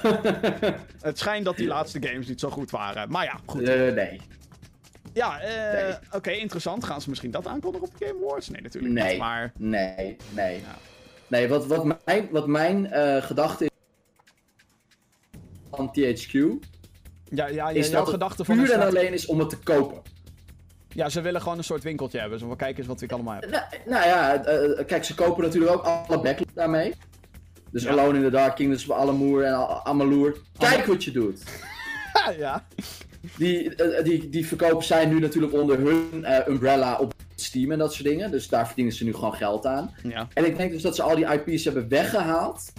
Het 1.01 1.19
schijnt 1.19 1.45
dat 1.45 1.57
die 1.57 1.67
laatste 1.67 2.01
games 2.07 2.27
niet 2.27 2.39
zo 2.39 2.49
goed 2.49 2.71
waren. 2.71 3.09
Maar 3.11 3.23
ja, 3.23 3.39
goed. 3.45 3.61
Eh, 3.61 3.93
nee. 3.93 4.21
Ja, 5.13 5.39
eh, 5.39 5.83
Nee. 5.83 5.95
oké, 6.11 6.31
interessant. 6.31 6.83
Gaan 6.83 7.01
ze 7.01 7.09
misschien 7.09 7.31
dat 7.31 7.47
aankondigen 7.47 7.87
op 7.87 7.97
de 7.99 8.05
Game 8.05 8.25
Awards? 8.25 8.49
Nee, 8.49 8.61
natuurlijk 8.61 8.93
niet. 8.93 9.03
Nee. 9.03 9.17
Maar 9.17 9.51
Nee, 9.57 10.15
nee. 10.33 10.55
Ja. 10.55 10.75
Nee, 11.27 11.47
wat, 11.47 11.65
wat 11.65 11.99
mijn, 12.05 12.27
wat 12.31 12.47
mijn 12.47 12.89
gedachte 13.23 13.63
is 13.63 13.69
van 15.71 15.91
THQ, 15.91 16.39
ja, 17.29 17.47
ja, 17.47 17.53
ja 17.53 17.69
is 17.69 17.89
jouw 17.89 18.05
gedachte 18.05 18.45
van... 18.45 18.55
puur 18.55 18.71
en 18.71 18.79
stad- 18.79 18.87
alleen 18.95 19.13
is 19.13 19.25
om 19.25 19.39
het 19.39 19.49
te 19.49 19.57
kopen. 19.57 20.01
Ja, 20.89 21.09
ze 21.09 21.21
willen 21.21 21.41
gewoon 21.41 21.57
een 21.57 21.63
soort 21.63 21.83
winkeltje 21.83 22.19
hebben. 22.19 22.39
Zo 22.39 22.47
van, 22.47 22.55
kijk 22.57 22.77
eens 22.77 22.87
wat 22.87 23.01
ik 23.01 23.11
allemaal 23.11 23.33
heb. 23.39 23.49
Nou, 23.49 23.63
nou 23.85 24.05
ja, 24.07 24.43
eh, 24.45 24.79
eh, 24.79 24.85
kijk, 24.87 25.03
ze 25.03 25.15
kopen 25.15 25.43
natuurlijk 25.43 25.73
ook 25.73 25.83
alle 25.83 26.21
backlog 26.21 26.47
daarmee. 26.53 26.93
Dus 27.71 27.83
Ja. 27.83 27.89
Alone 27.91 28.17
in 28.17 28.23
the 28.23 28.29
Dark 28.29 28.55
Kingdoms 28.55 28.89
of 28.89 28.97
Alamour 28.97 29.43
en 29.43 29.53
Al- 29.53 29.83
Amalour. 29.85 30.37
Kijk 30.57 30.85
wat 30.85 31.03
je 31.03 31.11
doet. 31.11 31.43
ja. 32.37 32.65
Die, 33.37 33.75
eh, 33.75 34.03
die, 34.03 34.29
die 34.29 34.47
verkopen 34.47 34.83
zij 34.85 35.05
nu 35.05 35.19
natuurlijk 35.19 35.53
onder 35.53 35.77
hun 35.79 36.25
umbrella 36.47 36.97
op 36.97 37.13
Steam 37.35 37.71
en 37.71 37.77
dat 37.77 37.93
soort 37.93 38.07
dingen. 38.07 38.31
Dus 38.31 38.47
daar 38.47 38.65
verdienen 38.65 38.93
ze 38.93 39.03
nu 39.03 39.13
gewoon 39.13 39.33
geld 39.33 39.65
aan. 39.65 39.95
Ja. 40.03 40.27
En 40.33 40.45
ik 40.45 40.57
denk 40.57 40.71
dus 40.71 40.81
dat 40.81 40.95
ze 40.95 41.01
al 41.03 41.15
die 41.15 41.25
IP's 41.33 41.63
hebben 41.63 41.87
weggehaald. 41.89 42.73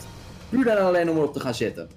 Puur 0.48 0.68
en 0.68 0.78
alleen 0.78 1.10
om 1.10 1.16
erop 1.16 1.32
te 1.32 1.40
gaan 1.40 1.54
zitten. 1.54 1.88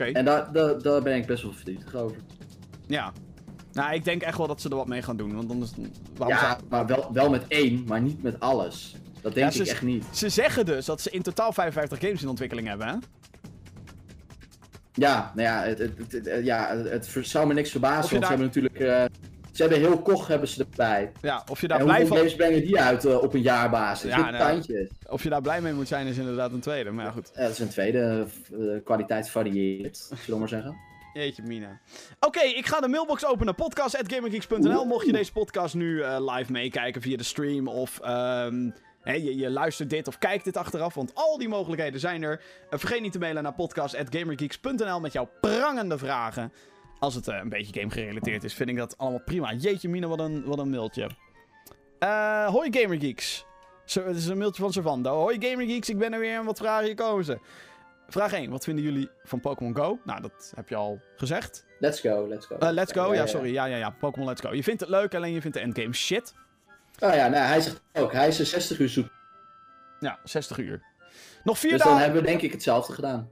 En 0.00 0.24
daar, 0.24 0.52
daar, 0.52 0.82
daar 0.82 1.02
ben 1.02 1.16
ik 1.16 1.26
best 1.26 1.42
wel 1.42 1.52
verdrietig 1.52 1.94
over. 1.94 2.16
Ja. 2.86 3.12
Nou, 3.72 3.94
ik 3.94 4.04
denk 4.04 4.22
echt 4.22 4.38
wel 4.38 4.46
dat 4.46 4.60
ze 4.60 4.68
er 4.68 4.76
wat 4.76 4.86
mee 4.88 5.02
gaan 5.02 5.16
doen. 5.16 5.34
Want 5.34 5.50
anders... 5.50 5.70
Waarom 6.16 6.36
Ja, 6.36 6.42
zou- 6.50 6.60
maar 6.68 6.86
wel, 6.86 7.10
wel 7.12 7.30
met 7.30 7.44
één, 7.48 7.84
maar 7.86 8.00
niet 8.00 8.22
met 8.22 8.40
alles. 8.40 8.96
Dat 9.20 9.34
denk 9.34 9.52
Ja, 9.52 9.60
ik 9.60 9.66
ze- 9.66 9.72
echt 9.72 9.82
niet. 9.82 10.04
Ze 10.12 10.28
zeggen 10.28 10.66
dus 10.66 10.84
dat 10.84 11.00
ze 11.00 11.10
in 11.10 11.22
totaal 11.22 11.52
55 11.52 12.00
games 12.00 12.22
in 12.22 12.28
ontwikkeling 12.28 12.68
hebben, 12.68 12.86
hè? 12.86 12.94
Ja, 14.94 15.32
nou 15.34 15.48
ja, 15.48 15.62
het, 15.62 15.78
het, 15.78 15.92
het- 15.98 16.12
het- 16.26 16.44
ja, 16.44 16.76
het, 16.76 17.08
zou 17.22 17.46
me 17.46 17.54
niks 17.54 17.70
verbazen. 17.70 18.10
Want 18.10 18.10
daar- 18.10 18.22
ze 18.22 18.28
hebben 18.28 18.46
natuurlijk... 18.46 18.78
eh, 18.78 19.04
ze 19.58 19.64
hebben 19.64 19.80
heel 19.82 20.02
Koch 20.02 20.26
hebben 20.26 20.48
ze 20.48 20.66
erbij. 20.70 21.12
Ja, 21.22 21.44
of 21.50 21.60
je 21.60 21.68
daar, 21.68 21.78
En 21.78 21.84
blij 21.84 22.06
van, 22.06 22.16
games 22.16 22.34
brengen 22.34 22.60
die 22.60 22.80
uit 22.80 23.04
eh, 23.04 23.22
op 23.22 23.34
een 23.34 23.40
jaarbasis? 23.40 24.10
Ja, 24.10 24.30
nou, 24.30 24.52
tandjes. 24.52 24.88
of 25.08 25.22
je 25.22 25.28
daar 25.28 25.40
blij 25.40 25.60
mee 25.60 25.72
moet 25.72 25.88
zijn 25.88 26.06
is 26.06 26.16
inderdaad 26.16 26.52
een 26.52 26.60
tweede. 26.60 26.90
Maar 26.90 27.04
ja, 27.04 27.10
goed. 27.10 27.30
Ja, 27.34 27.42
dat 27.42 27.50
is 27.50 27.58
een 27.58 27.68
tweede. 27.68 28.26
eh, 28.52 28.84
kwaliteit 28.84 29.30
varieert, 29.30 29.96
zullen 29.96 30.20
we 30.26 30.36
maar 30.38 30.48
zeggen. 30.48 30.76
Jeetje 31.12 31.42
mina. 31.42 31.80
Oké, 32.20 32.40
ik 32.40 32.66
ga 32.66 32.80
de 32.80 32.88
mailbox 32.88 33.26
openen. 33.26 33.54
Podcast.gamergeeks.nl 33.54 34.84
Mocht 34.84 35.06
je 35.06 35.12
deze 35.12 35.32
podcast 35.32 35.74
nu 35.74 36.02
eh, 36.02 36.34
live 36.34 36.52
meekijken 36.52 37.02
via 37.02 37.16
de 37.16 37.22
stream 37.24 37.68
of... 37.68 38.00
ehm, 38.00 38.70
je, 39.04 39.36
je 39.36 39.50
luistert 39.50 39.90
dit 39.90 40.08
of 40.08 40.18
kijkt 40.18 40.44
dit 40.44 40.56
achteraf, 40.56 40.94
want 40.94 41.14
al 41.14 41.38
die 41.38 41.48
mogelijkheden 41.48 42.00
zijn 42.00 42.22
er. 42.22 42.40
Vergeet 42.70 43.00
niet 43.00 43.12
te 43.12 43.18
mailen 43.18 43.42
naar 43.42 43.54
podcast.gamergeeks.nl 43.54 45.00
met 45.00 45.12
jouw 45.12 45.28
prangende 45.40 45.98
vragen. 45.98 46.52
Als 46.98 47.14
het 47.14 47.28
eh, 47.28 47.36
een 47.36 47.48
beetje 47.48 47.80
game 47.80 47.92
gerelateerd 47.92 48.44
is, 48.44 48.54
vind 48.54 48.68
ik 48.68 48.76
dat 48.76 48.98
allemaal 48.98 49.22
prima. 49.24 49.52
Jeetje 49.52 49.88
mina, 49.88 50.06
wat 50.06 50.20
een, 50.20 50.44
wat 50.44 50.58
een 50.58 50.70
mailtje. 50.70 51.10
Eh 51.98 52.46
hoi 52.46 52.68
Gamergeeks. 52.72 53.44
Zo, 53.84 54.06
het 54.06 54.16
is 54.16 54.26
een 54.26 54.38
mailtje 54.38 54.62
van 54.62 54.72
Savando. 54.72 55.14
Hoi 55.20 55.36
Gamergeeks, 55.40 55.88
ik 55.88 55.98
ben 55.98 56.12
er 56.12 56.20
weer 56.20 56.38
en 56.38 56.44
wat 56.44 56.58
vragen 56.58 56.84
hier 56.84 56.94
komen 56.94 57.24
ze. 57.24 57.38
Vraag 58.08 58.32
1. 58.32 58.50
Wat 58.50 58.64
vinden 58.64 58.84
jullie 58.84 59.08
van 59.24 59.40
Pokémon 59.40 59.76
Go? 59.76 59.98
Nou, 60.04 60.20
dat 60.20 60.52
heb 60.54 60.68
je 60.68 60.74
al 60.74 61.00
gezegd. 61.16 61.64
Let's 61.78 62.00
go, 62.00 62.26
let's 62.28 62.46
go. 62.46 62.56
Eh, 62.56 62.70
let's 62.70 62.92
go, 62.92 63.14
ja, 63.14 63.26
sorry. 63.26 63.52
Ja, 63.52 63.64
ja, 63.64 63.76
ja. 63.76 63.90
Pokémon 63.90 64.28
Let's 64.28 64.40
Go. 64.40 64.52
Je 64.54 64.62
vindt 64.62 64.80
het 64.80 64.88
leuk, 64.90 65.14
alleen 65.14 65.32
je 65.32 65.40
vindt 65.40 65.56
de 65.56 65.62
endgame 65.62 65.92
shit. 65.94 66.34
Oh 66.98 67.14
ja, 67.14 67.28
nou, 67.28 67.44
hij 67.46 67.60
zegt 67.60 67.82
ook, 67.92 68.12
hij 68.12 68.28
is 68.28 68.38
een 68.38 68.46
60 68.46 68.78
uur 68.78 68.88
zoek. 68.88 69.08
Ja, 70.00 70.18
60 70.24 70.58
uur. 70.58 70.82
Nog 71.44 71.58
vier 71.58 71.70
Dus 71.70 71.80
dan 71.80 71.88
dagen. 71.88 72.04
hebben 72.04 72.22
we 72.22 72.28
denk 72.28 72.42
ik 72.42 72.52
hetzelfde 72.52 72.92
gedaan. 72.92 73.30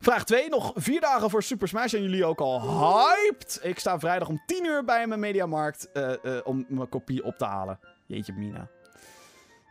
Vraag 0.00 0.24
2. 0.24 0.48
Nog 0.48 0.72
vier 0.74 1.00
dagen 1.00 1.30
voor 1.30 1.42
Super 1.42 1.68
Smash. 1.68 1.90
Zijn 1.90 2.02
jullie 2.02 2.24
ook 2.24 2.40
al 2.40 2.60
hyped? 2.62 3.60
Ik 3.62 3.78
sta 3.78 3.98
vrijdag 3.98 4.28
om 4.28 4.42
10 4.46 4.64
uur 4.64 4.84
bij 4.84 5.06
mijn 5.06 5.20
Mediamarkt 5.20 5.92
eh, 5.92 6.12
eh, 6.12 6.40
om 6.44 6.64
mijn 6.68 6.88
kopie 6.88 7.24
op 7.24 7.36
te 7.38 7.44
halen. 7.44 7.78
Jeetje, 8.06 8.32
Mina. 8.32 8.68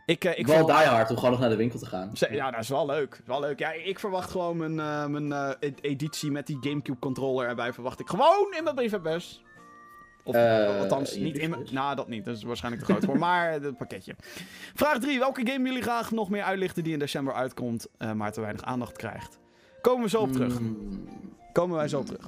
Ik, 0.06 0.24
eh, 0.24 0.40
ik 0.40 0.48
wel 0.48 0.66
die 0.66 0.76
hard 0.76 1.10
om 1.10 1.16
gewoon 1.16 1.32
nog 1.32 1.40
naar 1.40 1.50
de 1.50 1.56
winkel 1.56 1.80
te 1.80 1.86
gaan. 1.86 2.12
Ja, 2.30 2.52
dat 2.52 2.60
is 2.60 2.70
wel 2.70 2.86
leuk. 2.86 3.14
Is 3.14 3.20
Wel 3.26 3.40
leuk. 3.40 3.60
Ja, 3.60 3.72
ik 3.72 4.00
verwacht 4.00 4.32
gewoon 4.32 4.58
mijn, 4.58 4.80
eh, 4.80 5.06
mijn 5.06 5.56
ed- 5.60 5.84
editie 5.84 6.32
met 6.32 6.48
die 6.48 6.58
Gamecube 6.62 7.00
controller 7.00 7.48
erbij. 7.48 7.74
Verwacht 7.74 8.00
ik 8.00 8.08
gewoon 8.10 8.54
in 8.58 8.64
mijn 8.64 8.76
brievenbus. 8.76 9.44
Of 10.24 10.36
althans, 10.80 11.16
niet 11.16 11.38
in 11.38 11.50
mijn... 11.50 11.68
Nou, 11.72 11.96
dat 11.96 12.08
niet. 12.08 12.26
Dat 12.26 12.36
is 12.36 12.44
waarschijnlijk 12.44 12.86
te 12.86 12.92
groot 12.92 13.06
voor. 13.06 13.18
Maar 13.28 13.52
het 13.52 13.78
pakketje. 13.78 14.16
Vraag 14.74 15.00
3. 15.00 15.20
Welke 15.20 15.48
game 15.48 15.68
jullie 15.68 15.82
graag 15.84 16.12
nog 16.12 16.30
meer 16.30 16.44
uitlichten 16.44 16.84
die 16.84 16.94
in 16.94 17.00
december 17.00 17.34
uitkomt, 17.34 17.88
maar 18.16 18.32
te 18.32 18.42
weinig 18.42 18.62
aandacht 18.64 18.98
krijgt? 18.98 19.40
Komen 19.86 20.04
we 20.04 20.10
zo 20.10 20.22
op 20.22 20.32
terug. 20.32 20.58
Hmm, 20.58 21.08
Komen 21.52 21.78
wij 21.78 21.88
zo 21.88 22.00
op 22.00 22.06
terug. 22.06 22.28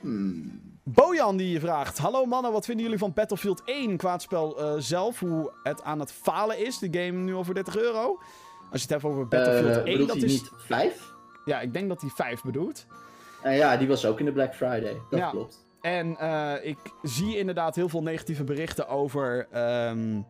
hmm. 0.00 0.62
Bojan 0.82 1.36
die 1.36 1.50
je 1.50 1.60
vraagt. 1.60 1.98
Hallo 1.98 2.24
mannen, 2.26 2.52
wat 2.52 2.64
vinden 2.64 2.84
jullie 2.84 2.98
van 2.98 3.12
Battlefield 3.12 3.62
1 3.64 3.96
qua 3.96 4.12
het 4.12 4.22
spel 4.22 4.60
eh, 4.60 4.74
zelf? 4.78 5.18
Hoe 5.20 5.50
het 5.62 5.82
aan 5.82 6.00
het 6.00 6.12
falen 6.12 6.58
is. 6.66 6.78
De 6.78 6.88
game 6.90 7.18
nu 7.18 7.34
al 7.34 7.44
voor 7.44 7.54
30 7.54 7.76
euro. 7.76 8.18
Als 8.70 8.82
je 8.82 8.92
het 8.94 9.02
hebt 9.02 9.04
over 9.04 9.28
Battlefield 9.28 9.76
Eh, 9.76 9.82
1, 9.82 9.84
bedoelt 9.84 10.08
dat 10.08 10.16
is... 10.22 10.32
niet 10.32 10.50
5? 10.56 11.12
Ja, 11.44 11.60
ik 11.60 11.72
denk 11.72 11.88
dat 11.88 12.00
hij 12.00 12.10
5 12.14 12.42
bedoelt. 12.42 12.86
Eh, 13.42 13.56
ja, 13.56 13.76
die 13.76 13.88
was 13.88 14.06
ook 14.06 14.18
in 14.18 14.24
de 14.24 14.32
Black 14.32 14.54
Friday. 14.54 14.96
Dat 15.10 15.18
Ja. 15.20 15.30
klopt. 15.30 15.66
En 15.80 16.16
eh, 16.18 16.52
ik 16.62 16.78
zie 17.02 17.38
inderdaad 17.38 17.74
heel 17.74 17.88
veel 17.88 18.02
negatieve 18.02 18.44
berichten 18.44 18.88
over. 18.88 19.46
ehm, 19.50 20.20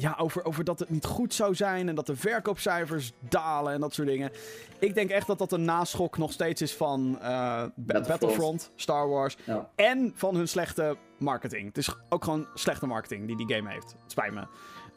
ja, 0.00 0.14
over, 0.18 0.44
over 0.44 0.64
dat 0.64 0.78
het 0.78 0.90
niet 0.90 1.04
goed 1.04 1.34
zou 1.34 1.54
zijn 1.54 1.88
en 1.88 1.94
dat 1.94 2.06
de 2.06 2.16
verkoopcijfers 2.16 3.12
dalen 3.20 3.72
en 3.72 3.80
dat 3.80 3.94
soort 3.94 4.08
dingen. 4.08 4.30
Ik 4.78 4.94
denk 4.94 5.10
echt 5.10 5.26
dat 5.26 5.38
dat 5.38 5.52
een 5.52 5.64
naschok 5.64 6.18
nog 6.18 6.32
steeds 6.32 6.62
is 6.62 6.74
van 6.74 7.18
eh, 7.20 7.22
Ba- 7.28 7.70
Battlefront. 7.74 8.08
Battlefront, 8.20 8.70
Star 8.74 9.08
Wars 9.08 9.36
Ja. 9.44 9.70
en 9.74 10.12
van 10.14 10.34
hun 10.34 10.48
slechte 10.48 10.96
marketing. 11.18 11.66
Het 11.66 11.78
is 11.78 11.94
ook 12.08 12.24
gewoon 12.24 12.46
slechte 12.54 12.86
marketing 12.86 13.26
die 13.26 13.36
die 13.46 13.56
game 13.56 13.70
heeft. 13.70 13.92
Het 14.02 14.10
spijt 14.10 14.32
me. 14.32 14.46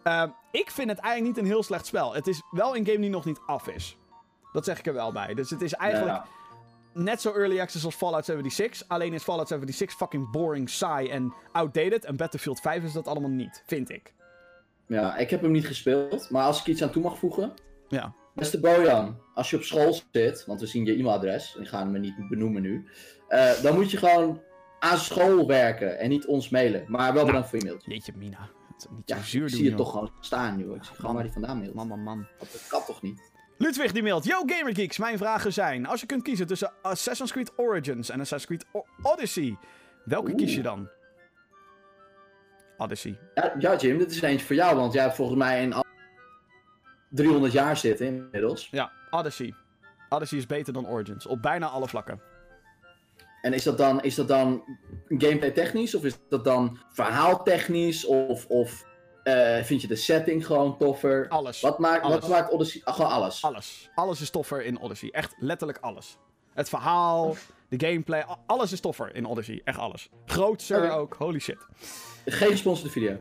Ehm, 0.04 0.30
ik 0.52 0.72
vind 0.72 0.90
het 0.90 1.00
eigenlijk 1.00 1.36
niet 1.36 1.46
een 1.46 1.52
heel 1.52 1.64
slecht 1.64 1.86
spel. 1.86 2.14
Het 2.14 2.28
is 2.28 2.42
wel 2.52 2.76
een 2.76 2.86
game 2.86 3.00
die 3.00 3.10
nog 3.10 3.26
niet 3.26 3.40
af 3.46 3.68
is. 3.68 3.98
Dat 4.54 4.66
zeg 4.66 4.80
ik 4.80 4.86
er 4.88 4.94
wel 4.94 5.12
bij. 5.12 5.34
Dus 5.34 5.50
het 5.50 5.62
is 5.62 5.74
eigenlijk 5.74 6.12
Ja. 6.16 6.26
net 6.94 7.22
zo 7.22 7.34
early 7.34 7.60
access 7.60 7.86
als 7.86 7.96
Fallout 7.96 8.26
76. 8.26 8.88
Alleen 8.88 9.14
is 9.14 9.24
Fallout 9.24 9.48
76 9.48 9.98
fucking 9.98 10.32
boring, 10.32 10.70
saai 10.70 11.10
en 11.10 11.34
outdated. 11.52 12.06
En 12.06 12.16
Battlefield 12.16 12.60
5 12.60 12.84
is 12.84 12.94
dat 12.94 13.08
allemaal 13.08 13.30
niet, 13.30 13.64
vind 13.66 13.90
ik. 13.90 14.14
Ja, 14.92 15.18
ik 15.18 15.30
heb 15.30 15.42
hem 15.42 15.52
niet 15.52 15.68
gespeeld. 15.68 16.30
Maar 16.30 16.44
als 16.44 16.60
ik 16.60 16.66
iets 16.68 16.84
aan 16.84 16.90
toe 16.92 17.02
mag 17.04 17.18
voegen. 17.18 17.54
Ja. 17.88 18.14
Beste 18.36 18.60
Bojan, 18.60 19.18
als 19.34 19.50
je 19.50 19.56
op 19.56 19.64
school 19.64 20.00
zit, 20.12 20.46
want 20.46 20.60
we 20.60 20.66
zien 20.66 20.86
je 20.86 20.94
e-mailadres, 20.94 21.56
ik 21.60 21.68
ga 21.68 21.80
hem 21.80 22.00
niet 22.00 22.30
benoemen 22.30 22.62
nu, 22.62 22.88
eh, 23.28 23.62
dan 23.62 23.76
moet 23.76 23.92
je 23.92 23.98
gewoon 23.98 24.42
aan 24.80 24.98
school 24.98 25.48
werken 25.48 26.00
en 26.00 26.10
niet 26.10 26.26
ons 26.26 26.50
mailen. 26.50 26.86
Maar 26.88 27.14
wel 27.14 27.26
bedankt 27.26 27.50
voor 27.50 27.60
je 27.60 27.66
mailtje. 27.66 27.92
Jeetje, 27.92 28.14
Mina. 28.18 28.50
Het 28.74 28.88
niet 28.92 29.10
Ja, 29.10 29.22
zuur 29.22 29.44
ik 29.44 29.50
doen, 29.50 29.58
zie 29.60 29.70
je 29.70 29.76
toch 29.76 29.92
gewoon 29.92 30.12
staan, 30.20 30.60
joh. 30.60 30.76
Ik 30.76 30.84
zie 30.84 30.96
gewoon 30.96 31.14
waar 31.14 31.24
die 31.24 31.32
vandaan 31.32 31.58
mailt. 31.58 31.74
Man, 31.74 31.88
man, 31.88 32.04
man. 32.04 32.28
Dat 32.40 32.66
kan 32.68 32.82
toch 32.86 33.02
niet? 33.02 33.32
Ludwig 33.58 33.92
die 33.92 34.04
mailt. 34.04 34.26
Yo 34.26 34.44
Gamergeeks, 34.46 34.98
mijn 34.98 35.18
vragen 35.18 35.54
zijn... 35.54 35.86
Als 35.88 36.00
je 36.00 36.06
kunt 36.06 36.24
kiezen 36.24 36.48
tussen 36.48 36.72
Assassin's 36.82 37.32
Creed 37.32 37.52
Origins 37.58 38.10
en 38.10 38.20
Assassin's 38.20 38.46
Creed 38.62 38.66
O- 38.72 39.10
Odyssey... 39.12 39.58
Welke 40.06 40.36
kies 40.36 40.56
je 40.56 40.62
dan? 40.62 40.90
Odyssey. 42.82 43.18
Ja, 43.36 43.54
ja, 43.60 43.76
Jim, 43.76 43.98
dit 43.98 44.12
is 44.12 44.22
eentje 44.22 44.46
voor 44.46 44.56
jou, 44.56 44.76
want 44.76 44.94
jij 44.94 45.04
hebt 45.04 45.16
volgens 45.16 45.38
mij 45.38 45.62
in 45.62 45.74
al 45.74 45.86
300 47.10 47.54
jaar 47.54 47.78
zitten 47.78 48.06
inmiddels. 48.06 48.68
Ja, 48.72 48.92
Odyssey. 49.10 49.54
Odyssey 50.10 50.38
is 50.38 50.46
beter 50.46 50.74
dan 50.74 50.88
Origins. 50.88 51.26
Op 51.26 51.42
bijna 51.42 51.68
alle 51.68 51.88
vlakken. 51.88 52.22
En 53.42 53.54
is 53.54 53.64
dat 53.64 53.78
dan, 53.78 54.02
is 54.02 54.16
dat 54.16 54.28
dan 54.28 54.64
gameplay 55.08 55.52
technisch, 55.52 55.96
of 55.96 56.04
is 56.04 56.18
dat 56.30 56.44
dan 56.44 56.80
verhaaltechnisch, 56.90 58.06
of, 58.06 58.46
of 58.46 58.86
eh, 59.24 59.64
vind 59.64 59.82
je 59.82 59.88
de 59.88 59.96
setting 59.96 60.46
gewoon 60.46 60.78
toffer? 60.78 61.28
Alles. 61.30 61.62
Wat 61.62 61.80
maakt, 61.80 62.04
Alles. 62.04 62.20
wat 62.20 62.30
maakt 62.30 62.52
Odyssey? 62.52 62.82
Ah, 62.84 62.94
gewoon 62.96 63.12
alles. 63.12 63.44
Alles. 63.44 63.90
Alles 63.96 64.22
is 64.22 64.30
toffer 64.30 64.64
in 64.64 64.80
Odyssey. 64.80 65.10
Echt 65.10 65.36
letterlijk 65.40 65.80
alles. 65.82 66.18
Het 66.54 66.70
verhaal, 66.70 67.36
de 67.78 67.88
gameplay, 67.88 68.26
alles 68.46 68.72
is 68.72 68.80
toffer 68.80 69.16
in 69.16 69.26
Odyssey. 69.26 69.62
Echt 69.64 69.78
alles. 69.78 70.10
Grootser 70.26 70.84
Oké. 70.84 70.94
ook. 70.94 71.16
Holy 71.18 71.40
shit. 71.40 71.58
Geen 72.26 72.52
gesponsorde 72.52 72.92
video. 72.92 73.18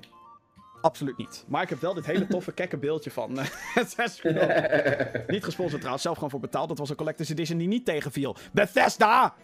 Absoluut 0.81 1.17
niet. 1.17 1.45
Maar 1.49 1.63
ik 1.63 1.69
heb 1.69 1.81
wel 1.81 1.95
dit 1.95 2.07
hele 2.07 2.27
toffe 2.27 2.53
kekke 2.53 2.77
beeldje 2.77 3.11
van 3.11 3.39
eh. 3.39 3.47
Niet 5.27 5.45
gesponsord 5.45 5.79
trouwens, 5.79 6.03
zelf 6.03 6.15
gewoon 6.15 6.31
voor 6.31 6.41
betaald. 6.41 6.69
Dat 6.69 6.79
was 6.79 6.91
een 6.91 6.97
collector's 6.97 7.31
edition 7.31 7.59
die 7.59 7.69
niet 7.69 7.85
tegenviel. 7.85 8.37
Bethesda! 8.53 9.35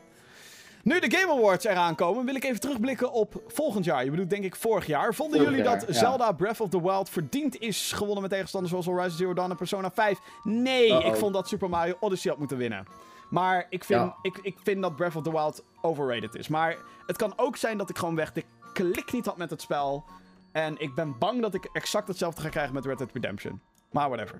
Nu 0.82 1.00
de 1.00 1.16
Game 1.16 1.32
Awards 1.32 1.64
eraan 1.64 1.94
komen, 1.94 2.24
wil 2.24 2.34
ik 2.34 2.44
even 2.44 2.60
terugblikken 2.60 3.12
op 3.12 3.42
volgend 3.46 3.84
jaar. 3.84 4.04
Je 4.04 4.10
bedoelt 4.10 4.30
denk 4.30 4.44
ik 4.44 4.56
vorig 4.56 4.86
jaar. 4.86 5.14
Vonden 5.14 5.38
Vorig 5.38 5.54
jullie 5.54 5.70
jaar, 5.70 5.78
dat 5.78 5.88
ja. 5.88 6.00
Zelda 6.00 6.32
Breath 6.32 6.60
of 6.60 6.68
the 6.68 6.82
Wild 6.82 7.10
verdiend 7.10 7.58
is 7.58 7.92
gewonnen 7.92 8.22
met 8.22 8.30
tegenstanders 8.30 8.72
zoals 8.72 8.86
Horizon 8.86 9.16
Zero 9.18 9.34
Dawn 9.34 9.50
en 9.50 9.56
Persona 9.56 9.90
5? 9.90 10.18
Nee, 10.42 11.04
ik 11.04 11.16
vond 11.16 11.34
dat 11.34 11.48
Super 11.48 11.68
Mario 11.68 11.96
Odyssey 12.00 12.30
had 12.30 12.38
moeten 12.38 12.56
winnen. 12.56 12.86
Maar 13.30 13.66
ik 13.68 13.84
vind, 13.84 14.00
Ja. 14.00 14.16
ik, 14.22 14.38
ik 14.42 14.56
vind 14.62 14.82
dat 14.82 14.96
Breath 14.96 15.16
of 15.16 15.22
the 15.22 15.30
Wild 15.30 15.64
overrated 15.80 16.34
is. 16.34 16.48
Maar 16.48 16.76
het 17.06 17.16
kan 17.16 17.32
ook 17.36 17.56
zijn 17.56 17.78
dat 17.78 17.90
ik 17.90 17.98
gewoon 17.98 18.14
weg 18.14 18.32
de 18.32 18.44
klik 18.72 19.12
niet 19.12 19.26
had 19.26 19.36
met 19.36 19.50
het 19.50 19.60
spel. 19.62 20.04
En 20.52 20.74
ik 20.78 20.94
ben 20.94 21.18
bang 21.18 21.42
dat 21.42 21.54
ik 21.54 21.68
exact 21.72 22.08
hetzelfde 22.08 22.40
ga 22.40 22.48
krijgen 22.48 22.74
met 22.74 22.84
Red 22.86 22.98
Dead 22.98 23.10
Redemption. 23.12 23.60
Maar 23.92 24.08
whatever. 24.08 24.38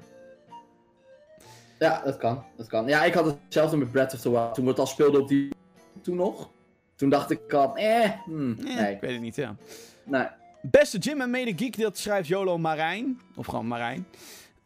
Ja, 1.79 2.01
dat 2.05 2.17
kan. 2.17 2.45
Dat 2.57 2.67
kan. 2.67 2.87
Ja, 2.87 3.05
ik 3.05 3.15
had 3.15 3.25
hetzelfde 3.25 3.77
met 3.77 3.91
Breath 3.93 4.15
of 4.15 4.21
the 4.21 4.31
Wild. 4.31 4.55
Toen 4.55 4.65
we 4.65 4.71
het 4.71 4.79
al 4.79 4.87
speelden 4.87 5.21
op 5.21 5.29
die... 5.29 5.49
Toen 6.03 6.17
nog. 6.17 6.49
Toen 6.95 7.09
dacht 7.09 7.31
ik 7.31 7.53
al, 7.53 7.77
eh, 7.77 8.11
hmm, 8.25 8.57
Eh, 8.59 8.65
nee. 8.77 8.95
Ik 8.95 9.01
weet 9.01 9.11
het 9.13 9.21
niet, 9.21 9.37
ja. 9.37 9.57
nee. 10.05 10.27
Beste 10.63 10.99
Jim 10.99 11.21
en 11.21 11.31
mede 11.31 11.53
geek, 11.57 11.79
dat 11.81 11.99
schrijft 11.99 12.29
Jolo 12.29 12.59
Marijn. 12.59 13.21
Of 13.37 13.47
gewoon 13.47 13.67
Marijn. 13.67 14.07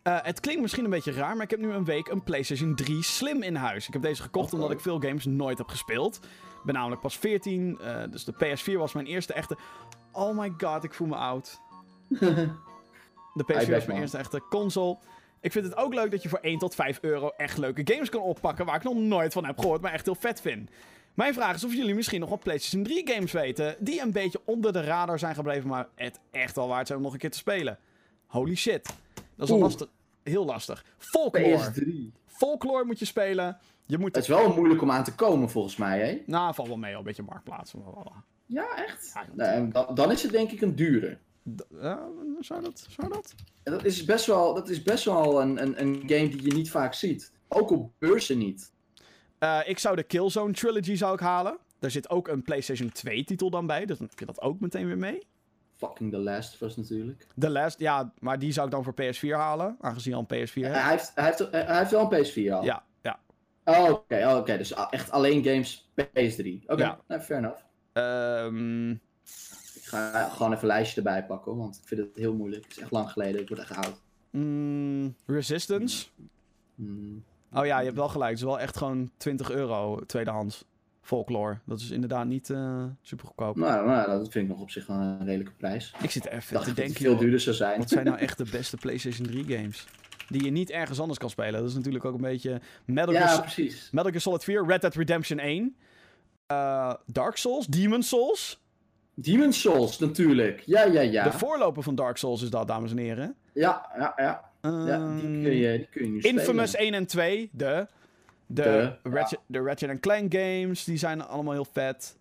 Eh, 0.03 0.19
het 0.23 0.41
klinkt 0.41 0.63
misschien 0.63 0.85
een 0.85 0.91
beetje 0.91 1.13
raar, 1.13 1.35
maar 1.35 1.45
ik 1.45 1.51
heb 1.51 1.61
nu 1.61 1.73
een 1.73 1.85
week 1.85 2.09
een 2.09 2.23
PlayStation 2.23 2.75
3 2.75 3.03
Slim 3.03 3.43
in 3.43 3.55
huis. 3.55 3.87
Ik 3.87 3.93
heb 3.93 4.03
deze 4.03 4.23
gekocht 4.23 4.53
omdat 4.53 4.71
ik 4.71 4.81
veel 4.81 5.01
games 5.01 5.25
nooit 5.25 5.59
heb 5.59 5.69
gespeeld. 5.69 6.17
Ik 6.59 6.65
ben 6.65 6.75
namelijk 6.75 7.01
pas 7.01 7.19
14, 7.19 7.79
eh, 7.81 8.03
dus 8.11 8.25
de 8.25 8.33
PS4 8.33 8.79
was 8.79 8.93
mijn 8.93 9.07
eerste 9.07 9.33
echte... 9.33 9.57
Oh 10.13 10.39
my 10.39 10.53
god, 10.59 10.85
ik 10.85 10.95
voel 10.95 11.07
me 11.07 11.15
oud. 11.15 11.61
De 13.35 13.45
PS4 13.45 13.47
Hij 13.47 13.57
was 13.57 13.67
mijn 13.69 13.87
man. 13.87 14.01
eerste 14.01 14.19
echte 14.19 14.43
console. 14.49 14.99
Ik 15.41 15.53
vind 15.53 15.65
het 15.65 15.77
ook 15.77 15.95
leuk 15.95 16.11
dat 16.11 16.23
je 16.23 16.29
voor 16.29 16.39
1 16.39 16.59
tot 16.59 16.75
5 16.75 16.99
euro 17.01 17.33
echt 17.37 17.59
leuke 17.59 17.93
games 17.95 18.09
kan 18.09 18.21
oppakken... 18.21 18.67
waar 18.67 18.77
ik 18.77 18.83
nog 18.83 18.95
nooit 18.95 19.33
van 19.33 19.45
heb 19.45 19.59
gehoord, 19.59 19.81
maar 19.81 19.93
echt 19.93 20.05
heel 20.05 20.15
vet 20.15 20.41
vind. 20.41 20.71
Mijn 21.15 21.35
vraag 21.35 21.55
is 21.55 21.65
of 21.65 21.75
jullie 21.75 21.95
misschien 21.95 22.21
nog 22.21 22.29
wat 22.29 22.41
PlayStation 22.41 22.83
3 22.83 23.09
games 23.09 23.33
weten... 23.33 23.77
die 23.79 24.01
een 24.01 24.13
beetje 24.13 24.41
onder 24.45 24.73
de 24.73 24.81
radar 24.81 25.19
zijn 25.19 25.35
gebleven... 25.35 25.69
maar 25.69 25.89
het 25.95 26.21
echt 26.31 26.57
wel 26.57 26.69
waard 26.69 26.87
zijn 26.87 26.99
om 26.99 27.05
nog 27.05 27.13
een 27.13 27.19
keer 27.19 27.31
te 27.31 27.39
spelen. 27.39 27.79
Holy 28.27 28.55
shit. 28.55 28.95
Dat 29.41 29.49
is 29.49 29.55
wel 29.55 29.57
Oeh. 29.57 29.67
lastig. 29.67 29.89
Heel 30.23 30.45
lastig. 30.45 30.85
Folklore. 30.99 31.73
PS3. 31.73 32.19
Folklore 32.27 32.85
moet 32.85 32.99
je 32.99 33.05
spelen. 33.05 33.59
Je 33.87 33.99
moet... 33.99 34.15
Het 34.15 34.23
is 34.25 34.29
wel 34.31 34.55
moeilijk 34.55 34.83
om 34.83 34.91
aan 34.91 35.05
te 35.05 35.15
komen, 35.15 35.51
volgens 35.51 35.77
mij, 35.77 35.99
hè? 36.01 36.23
Nou, 36.27 36.55
valt 36.55 36.69
wel 36.69 36.77
mee, 36.77 36.93
al 36.93 36.99
een 36.99 37.05
beetje 37.05 37.23
marktplaats. 37.23 37.75
Ja, 38.47 38.77
echt? 38.77 39.11
Ja. 39.15 39.27
Nee, 39.35 39.69
dan, 39.69 39.95
dan 39.95 40.11
is 40.13 40.23
het 40.23 40.33
denk 40.33 40.51
ik 40.51 40.61
een 40.61 40.75
dure. 40.75 41.19
D- 41.57 41.67
zou 42.41 42.63
dat? 42.63 42.87
Zou 42.89 43.13
dat? 43.13 43.35
Dat 43.63 43.85
is 43.85 44.05
best 44.05 44.27
wel, 44.27 44.55
dat 44.55 44.69
is 44.69 44.83
best 44.83 45.05
wel 45.05 45.41
een, 45.41 45.63
een, 45.63 45.81
een 45.81 45.95
game 46.07 46.29
die 46.29 46.43
je 46.45 46.53
niet 46.55 46.71
vaak 46.71 46.95
ziet. 46.95 47.33
Ook 47.49 47.71
op 47.71 47.91
beurzen 47.99 48.39
niet. 48.39 48.73
Eh, 49.39 49.61
ik 49.65 49.79
zou 49.79 49.97
de 49.97 50.03
Killzone 50.03 50.53
Trilogy 50.53 50.95
zou 50.95 51.15
ik 51.15 51.21
halen. 51.21 51.59
Daar 51.79 51.91
zit 51.91 52.11
ook 52.11 52.29
een 52.29 52.43
PlayStation 52.43 52.93
2 52.93 53.25
titel 53.25 53.51
dan 53.51 53.67
bij. 53.67 53.87
Dus 53.87 53.99
dan 53.99 54.07
heb 54.11 54.19
je 54.19 54.27
dat 54.27 54.41
ook 54.41 54.61
meteen 54.61 54.87
weer 54.87 54.99
mee. 54.99 55.27
Fucking 55.81 56.11
The 56.13 56.19
Last 56.19 56.55
of 56.55 56.61
Us 56.61 56.77
natuurlijk. 56.77 57.27
The 57.39 57.51
Last, 57.51 57.79
ja, 57.79 58.13
maar 58.19 58.39
die 58.39 58.53
zou 58.53 58.67
ik 58.67 58.73
dan 58.73 58.85
voor 58.85 58.95
PS4 59.03 59.29
halen. 59.31 59.77
Aangezien 59.81 60.13
je 60.13 60.19
al 60.19 60.25
een 60.29 60.37
PS4 60.49 60.53
hebt. 60.63 60.75
Hij, 60.83 60.91
heeft, 60.91 61.13
hij, 61.15 61.25
heeft, 61.25 61.39
hij 61.51 61.79
heeft 61.79 61.91
wel 61.91 62.13
een 62.13 62.25
PS4 62.25 62.53
al. 62.53 62.65
Ja, 62.65 62.85
ja. 63.03 63.19
Oh, 63.65 63.91
oké. 63.91 64.27
oh, 64.27 64.37
oké. 64.37 64.57
Dus 64.57 64.73
echt 64.91 65.11
alleen 65.11 65.45
games 65.45 65.91
PS3. 66.01 66.65
Oké, 66.67 66.83
Ja. 66.83 66.99
nou, 67.09 67.21
fair 67.21 67.39
enough. 67.39 67.61
Ehm, 67.93 68.91
Ik 68.91 69.87
ga 69.97 70.29
gewoon 70.29 70.51
even 70.53 70.63
een 70.63 70.75
lijstje 70.75 70.97
erbij 70.97 71.25
pakken, 71.27 71.57
want 71.57 71.77
ik 71.83 71.89
vind 71.89 72.01
het 72.01 72.11
heel 72.15 72.35
moeilijk. 72.35 72.63
Het 72.63 72.73
is 72.73 72.79
echt 72.79 72.91
lang 72.91 73.11
geleden. 73.11 73.41
Ik 73.41 73.49
word 73.49 73.61
echt 73.61 73.75
oud. 73.77 74.01
mm, 74.31 75.15
Resistance. 75.27 76.07
Hmm. 76.75 77.25
Oh 77.53 77.67
ja, 77.67 77.79
je 77.79 77.85
hebt 77.85 77.97
wel 77.97 78.09
gelijk. 78.09 78.31
Het 78.31 78.39
is 78.39 78.45
wel 78.45 78.61
echt 78.61 78.77
gewoon 78.77 79.11
20 79.17 79.51
euro 79.51 80.01
tweedehands. 80.07 80.65
Folklore. 81.03 81.59
Dat 81.67 81.81
is 81.81 81.91
inderdaad 81.91 82.27
niet 82.27 82.51
eh, 82.51 82.85
super 83.03 83.27
goedkoop. 83.27 83.57
Nou, 83.57 83.87
nou, 83.87 84.07
dat 84.07 84.31
vind 84.31 84.45
ik 84.45 84.51
nog 84.51 84.61
op 84.61 84.71
zich 84.71 84.87
wel 84.87 84.97
een 84.97 85.25
redelijke 85.25 85.53
prijs. 85.53 85.95
Ik 86.03 86.11
zit 86.11 86.27
even 86.27 86.55
dacht 86.55 86.67
te 86.67 86.75
denken. 86.75 86.95
veel 86.95 87.11
joh, 87.11 87.21
duurder 87.21 87.41
zou 87.41 87.57
zijn. 87.57 87.79
Wat 87.79 87.89
zijn 87.89 88.05
nou 88.05 88.19
echt 88.19 88.39
de 88.39 88.47
beste 88.59 88.77
PlayStation 88.77 89.27
3 89.27 89.45
games? 89.45 89.87
Die 90.29 90.45
je 90.45 90.51
niet 90.51 90.71
ergens 90.71 91.01
anders 91.01 91.19
kan 91.19 91.31
spelen. 91.31 91.53
Dat 91.61 91.69
is 91.69 91.75
natuurlijk 91.75 92.05
ook 92.05 92.15
een 92.15 92.21
beetje. 92.21 92.61
Metal, 92.85 93.13
Gear, 93.15 93.25
Ja, 93.27 93.33
Sol- 93.33 93.41
precies. 93.43 93.89
Metal 93.93 94.09
Gear 94.11 94.21
Solid 94.23 94.45
4, 94.45 94.67
Red 94.67 94.81
Dead 94.81 94.95
Redemption 94.95 95.39
1. 95.39 95.77
eh, 96.47 96.95
Dark 97.07 97.37
Souls, 97.37 97.67
Demon 97.67 98.03
Souls. 98.03 98.63
Demon's 99.15 99.61
Souls 99.61 99.99
natuurlijk. 99.99 100.63
Ja, 100.67 100.85
ja, 100.85 101.01
ja. 101.01 101.25
De 101.25 101.33
voorloper 101.33 101.83
van 101.83 101.95
Dark 101.95 102.17
Souls 102.17 102.43
is 102.43 102.51
dat, 102.51 102.69
dames 102.69 102.91
en 102.91 102.99
heren. 102.99 103.35
Ja, 103.53 103.91
ja, 103.99 104.13
ja. 104.17 104.51
ja 104.63 105.15
die, 105.15 105.23
Ehm, 105.23 105.43
kun 105.43 105.57
je, 105.57 105.77
die 105.77 105.89
kun 105.91 106.05
je 106.05 106.11
nu 106.11 106.19
Infamous 106.21 106.71
spelen. 106.71 106.87
1 106.87 106.95
en 106.95 107.07
2, 107.07 107.51
de. 107.53 107.87
De, 108.53 108.63
De, 109.03 109.11
Ratchet, 109.11 109.39
de 109.47 109.61
Ratchet 109.63 110.01
Clank 110.01 110.35
games, 110.35 110.85
die 110.85 110.97
zijn 110.97 111.23
allemaal 111.23 111.53
heel 111.53 111.67
vet. 111.73 112.19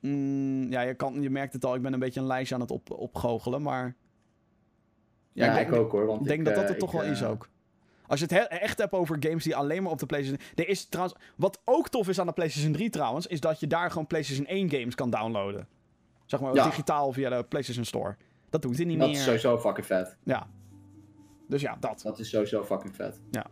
Mm, 0.00 0.70
ja, 0.70 0.80
je, 0.80 0.94
kan, 0.94 1.22
je 1.22 1.30
merkt 1.30 1.52
het 1.52 1.64
al, 1.64 1.74
ik 1.74 1.82
ben 1.82 1.92
een 1.92 1.98
beetje 1.98 2.20
een 2.20 2.26
lijstje 2.26 2.54
aan 2.54 2.60
het 2.60 2.70
op, 2.70 2.90
opgoochelen, 2.90 3.62
maar... 3.62 3.94
Ja, 5.32 5.52
ik 5.52 5.60
ik, 5.66 5.70
denk, 5.70 5.82
ook 5.82 5.92
hoor. 5.92 6.06
Want 6.06 6.20
ik 6.20 6.26
denk 6.26 6.44
dat 6.44 6.54
dat 6.54 6.64
eh, 6.64 6.70
er 6.70 6.78
toch 6.78 6.94
ik, 6.94 7.00
wel 7.00 7.10
is 7.10 7.20
eh, 7.20 7.30
ook. 7.30 7.48
Als 8.06 8.18
je 8.20 8.26
het 8.26 8.34
he- 8.34 8.56
echt 8.56 8.78
hebt 8.78 8.92
over 8.92 9.16
games 9.20 9.44
die 9.44 9.56
alleen 9.56 9.82
maar 9.82 9.92
op 9.92 9.98
de 9.98 10.06
PlayStation... 10.06 10.46
Er 10.54 10.68
is 10.68 10.84
trouwens... 10.84 11.18
Wat 11.36 11.60
ook 11.64 11.88
tof 11.88 12.08
is 12.08 12.18
aan 12.20 12.26
de 12.26 12.32
PlayStation 12.32 12.72
3 12.72 12.90
trouwens, 12.90 13.26
is 13.26 13.40
dat 13.40 13.60
je 13.60 13.66
daar 13.66 13.90
gewoon 13.90 14.06
PlayStation 14.06 14.46
1 14.46 14.70
games 14.70 14.94
kan 14.94 15.10
downloaden. 15.10 15.68
Zeg 16.26 16.40
maar 16.40 16.54
Ja. 16.54 16.64
digitaal 16.64 17.12
via 17.12 17.28
de 17.30 17.44
PlayStation 17.44 17.84
Store. 17.84 18.16
Dat 18.50 18.62
doet 18.62 18.76
hij 18.76 18.84
niet 18.84 18.98
Dat 18.98 19.08
meer. 19.08 19.16
is 19.16 19.24
sowieso 19.24 19.58
fucking 19.58 19.86
vet. 19.86 20.16
Ja. 20.24 20.46
Dus 21.48 21.60
ja, 21.60 21.76
dat. 21.80 22.00
Dat 22.02 22.18
is 22.18 22.28
sowieso 22.30 22.64
fucking 22.64 22.94
vet. 22.94 23.20
Ja. 23.30 23.46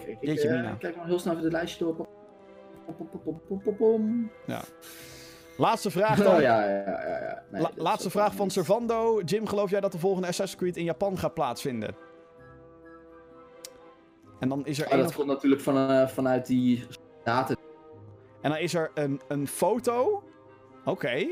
Ik, 0.00 0.06
ik, 0.06 0.16
ik, 0.20 0.28
Jeetje, 0.28 0.48
eh, 0.48 0.70
kijk 0.78 0.96
nog 0.96 1.06
heel 1.06 1.18
snel 1.18 1.32
even 1.32 1.44
het 1.44 1.52
lijstje 1.52 1.84
door. 1.84 1.94
Pom, 1.94 3.08
pom, 3.24 3.62
pom, 3.62 3.76
pom. 3.76 4.30
Laatste 5.56 5.90
vraag 5.90 6.22
dan. 6.22 6.34
Oh 6.34 6.40
ja, 6.40 6.64
ja, 6.64 6.76
ja. 6.76 7.08
ja, 7.08 7.18
ja. 7.18 7.42
Nee, 7.50 7.62
La- 7.62 7.70
laatste 7.74 8.10
vraag 8.10 8.34
van. 8.34 8.50
Servando. 8.50 9.20
Jim, 9.20 9.46
geloof 9.46 9.70
jij 9.70 9.80
dat 9.80 9.92
de 9.92 9.98
volgende 9.98 10.28
Assassin's 10.28 10.60
Creed 10.60 10.76
in 10.76 10.84
Japan 10.84 11.18
gaat 11.18 11.34
plaatsvinden? 11.34 11.94
En 14.40 14.48
dan 14.48 14.66
is 14.66 14.80
er, 14.80 14.92
een 14.92 14.98
dat 14.98 15.14
komt 15.14 15.26
natuurlijk 15.26 15.62
van, 15.62 15.90
eh, 15.90 16.08
vanuit 16.08 16.46
die 16.46 16.86
data. 17.24 17.54
en 18.40 18.50
dan 18.50 18.58
is 18.58 18.74
er 18.74 18.90
een, 18.94 19.20
een 19.28 19.48
foto. 19.48 20.22
Oké. 20.84 21.26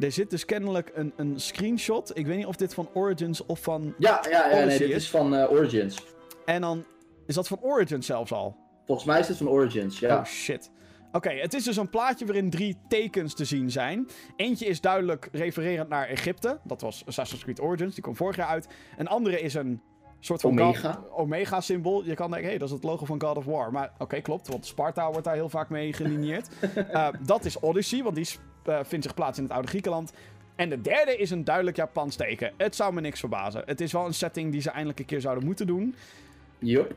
Er 0.00 0.12
zit 0.12 0.30
dus 0.30 0.44
kennelijk 0.44 0.90
een, 0.94 1.12
een 1.16 1.40
screenshot. 1.40 2.18
Ik 2.18 2.26
weet 2.26 2.36
niet 2.36 2.46
of 2.46 2.56
dit 2.56 2.74
van 2.74 2.88
Origins 2.92 3.46
of 3.46 3.60
van... 3.60 3.94
Ja, 3.98 4.24
ja, 4.30 4.48
ja 4.48 4.64
nee, 4.64 4.78
dit 4.78 4.88
is. 4.88 4.94
is 4.94 5.10
van 5.10 5.34
eh, 5.34 5.50
Origins. 5.50 6.04
En 6.44 6.60
dan 6.60 6.84
is 7.26 7.34
dat 7.34 7.48
van 7.48 7.60
Origins 7.60 8.06
zelfs 8.06 8.32
al. 8.32 8.56
Volgens 8.86 9.06
mij 9.06 9.20
is 9.20 9.26
dit 9.26 9.36
van 9.36 9.48
Origins, 9.48 9.98
ja. 9.98 10.18
Oh 10.18 10.24
shit. 10.24 10.70
Oké, 11.12 11.30
het 11.30 11.54
is 11.54 11.64
dus 11.64 11.76
een 11.76 11.90
plaatje 11.90 12.24
waarin 12.24 12.50
drie 12.50 12.76
tekens 12.88 13.34
te 13.34 13.44
zien 13.44 13.70
zijn. 13.70 14.08
Eentje 14.36 14.66
is 14.66 14.80
duidelijk 14.80 15.28
refererend 15.32 15.88
naar 15.88 16.08
Egypte. 16.08 16.58
Dat 16.64 16.80
was 16.80 17.02
Assassin's 17.06 17.42
Creed 17.42 17.60
Origins, 17.60 17.94
die 17.94 18.02
kwam 18.02 18.16
vorig 18.16 18.36
jaar 18.36 18.46
uit. 18.46 18.68
Een 18.96 19.08
andere 19.08 19.40
is 19.40 19.54
een 19.54 19.80
soort 20.20 20.40
van 20.40 20.50
Omega. 20.50 21.04
Omega-symbool. 21.10 22.04
Je 22.04 22.14
kan 22.14 22.30
denken, 22.30 22.44
hé, 22.44 22.50
hey, 22.50 22.58
dat 22.58 22.68
is 22.68 22.74
het 22.74 22.84
logo 22.84 23.04
van 23.04 23.22
God 23.22 23.36
of 23.36 23.44
War. 23.44 23.72
Maar 23.72 23.92
oké, 23.98 24.20
klopt, 24.20 24.48
want 24.48 24.66
Sparta 24.66 25.10
wordt 25.10 25.24
daar 25.24 25.34
heel 25.34 25.48
vaak 25.48 25.68
mee 25.68 25.92
gelinieerd. 25.92 26.48
Eh, 26.74 27.08
dat 27.20 27.44
is 27.44 27.60
Odyssey, 27.60 28.02
want 28.02 28.14
die 28.14 28.28
eh, 28.64 28.78
vindt 28.82 29.04
zich 29.04 29.14
plaats 29.14 29.38
in 29.38 29.44
het 29.44 29.52
oude 29.52 29.68
Griekenland. 29.68 30.12
En 30.56 30.68
de 30.68 30.80
derde 30.80 31.16
is 31.16 31.30
een 31.30 31.44
duidelijk 31.44 31.76
Japans 31.76 32.16
teken. 32.16 32.52
Het 32.56 32.76
zou 32.76 32.94
me 32.94 33.00
niks 33.00 33.20
verbazen. 33.20 33.62
Het 33.66 33.80
is 33.80 33.92
wel 33.92 34.06
een 34.06 34.14
setting 34.14 34.52
die 34.52 34.60
ze 34.60 34.70
eindelijk 34.70 34.98
een 34.98 35.04
keer 35.04 35.20
zouden 35.20 35.44
moeten 35.44 35.66
doen. 35.66 35.94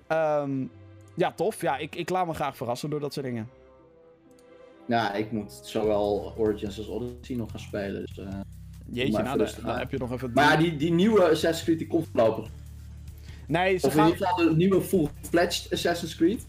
Ehm, 0.07 0.65
ja, 1.15 1.31
tof. 1.31 1.61
Ja, 1.61 1.77
ik, 1.77 1.95
ik 1.95 2.09
laat 2.09 2.27
me 2.27 2.33
graag 2.33 2.57
verrassen 2.57 2.89
door 2.89 2.99
dat 2.99 3.13
soort 3.13 3.25
dingen. 3.25 3.49
Ja, 4.87 5.13
ik 5.13 5.31
moet 5.31 5.59
zowel 5.63 6.33
Origins 6.37 6.77
als 6.77 6.87
Odyssey 6.87 7.35
nog 7.35 7.51
gaan 7.51 7.59
spelen. 7.59 8.05
Dus, 8.05 8.17
eh. 8.17 8.39
Jeetje, 8.89 9.23
nou, 9.23 9.37
dan, 9.37 9.77
heb 9.77 9.91
je 9.91 9.97
nog 9.97 10.11
even... 10.11 10.31
Maar 10.33 10.51
ja, 10.51 10.57
die, 10.57 10.75
die 10.75 10.91
nieuwe 10.91 11.21
Assassin's 11.21 11.63
Creed 11.63 11.77
die 11.77 11.87
komt 11.87 12.07
voorlopig. 12.11 12.49
Nee, 13.47 13.77
ze 13.77 13.85
Of 13.85 13.93
in 13.93 13.99
gaan... 13.99 14.09
ieder 14.09 14.27
geval 14.27 14.45
de 14.45 14.55
nieuwe 14.55 14.81
full-fledged 14.81 15.73
Assassin's 15.73 16.15
Creed. 16.15 16.45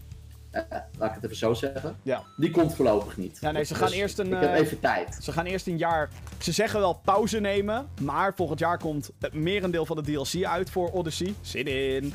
Eh, 0.51 0.61
laat 0.97 1.09
ik 1.09 1.15
het 1.15 1.23
even 1.23 1.35
zo 1.35 1.53
zeggen. 1.53 1.95
Ja. 2.03 2.23
Die 2.37 2.51
komt 2.51 2.75
voorlopig 2.75 3.17
niet. 3.17 3.37
Ja, 3.41 3.51
nee, 3.51 3.63
ze 3.63 3.73
Dus 3.73 3.81
gaan 3.81 3.91
eerst 3.91 4.19
een, 4.19 4.25
Ik 4.33 4.39
heb 4.39 4.53
eh, 4.53 4.59
even 4.59 4.79
tijd. 4.79 5.17
Ze 5.21 5.31
gaan 5.31 5.45
eerst 5.45 5.67
een 5.67 5.77
jaar. 5.77 6.09
Ze 6.37 6.51
zeggen 6.51 6.79
wel 6.79 7.01
pauze 7.05 7.39
nemen. 7.39 7.87
Maar 8.01 8.33
volgend 8.35 8.59
jaar 8.59 8.77
komt 8.77 9.11
het 9.19 9.33
merendeel 9.33 9.85
van 9.85 10.03
de 10.03 10.11
DLC 10.11 10.43
uit 10.45 10.69
voor 10.69 10.91
Odyssey. 10.91 11.33
Zin 11.41 11.67
in. 11.67 12.13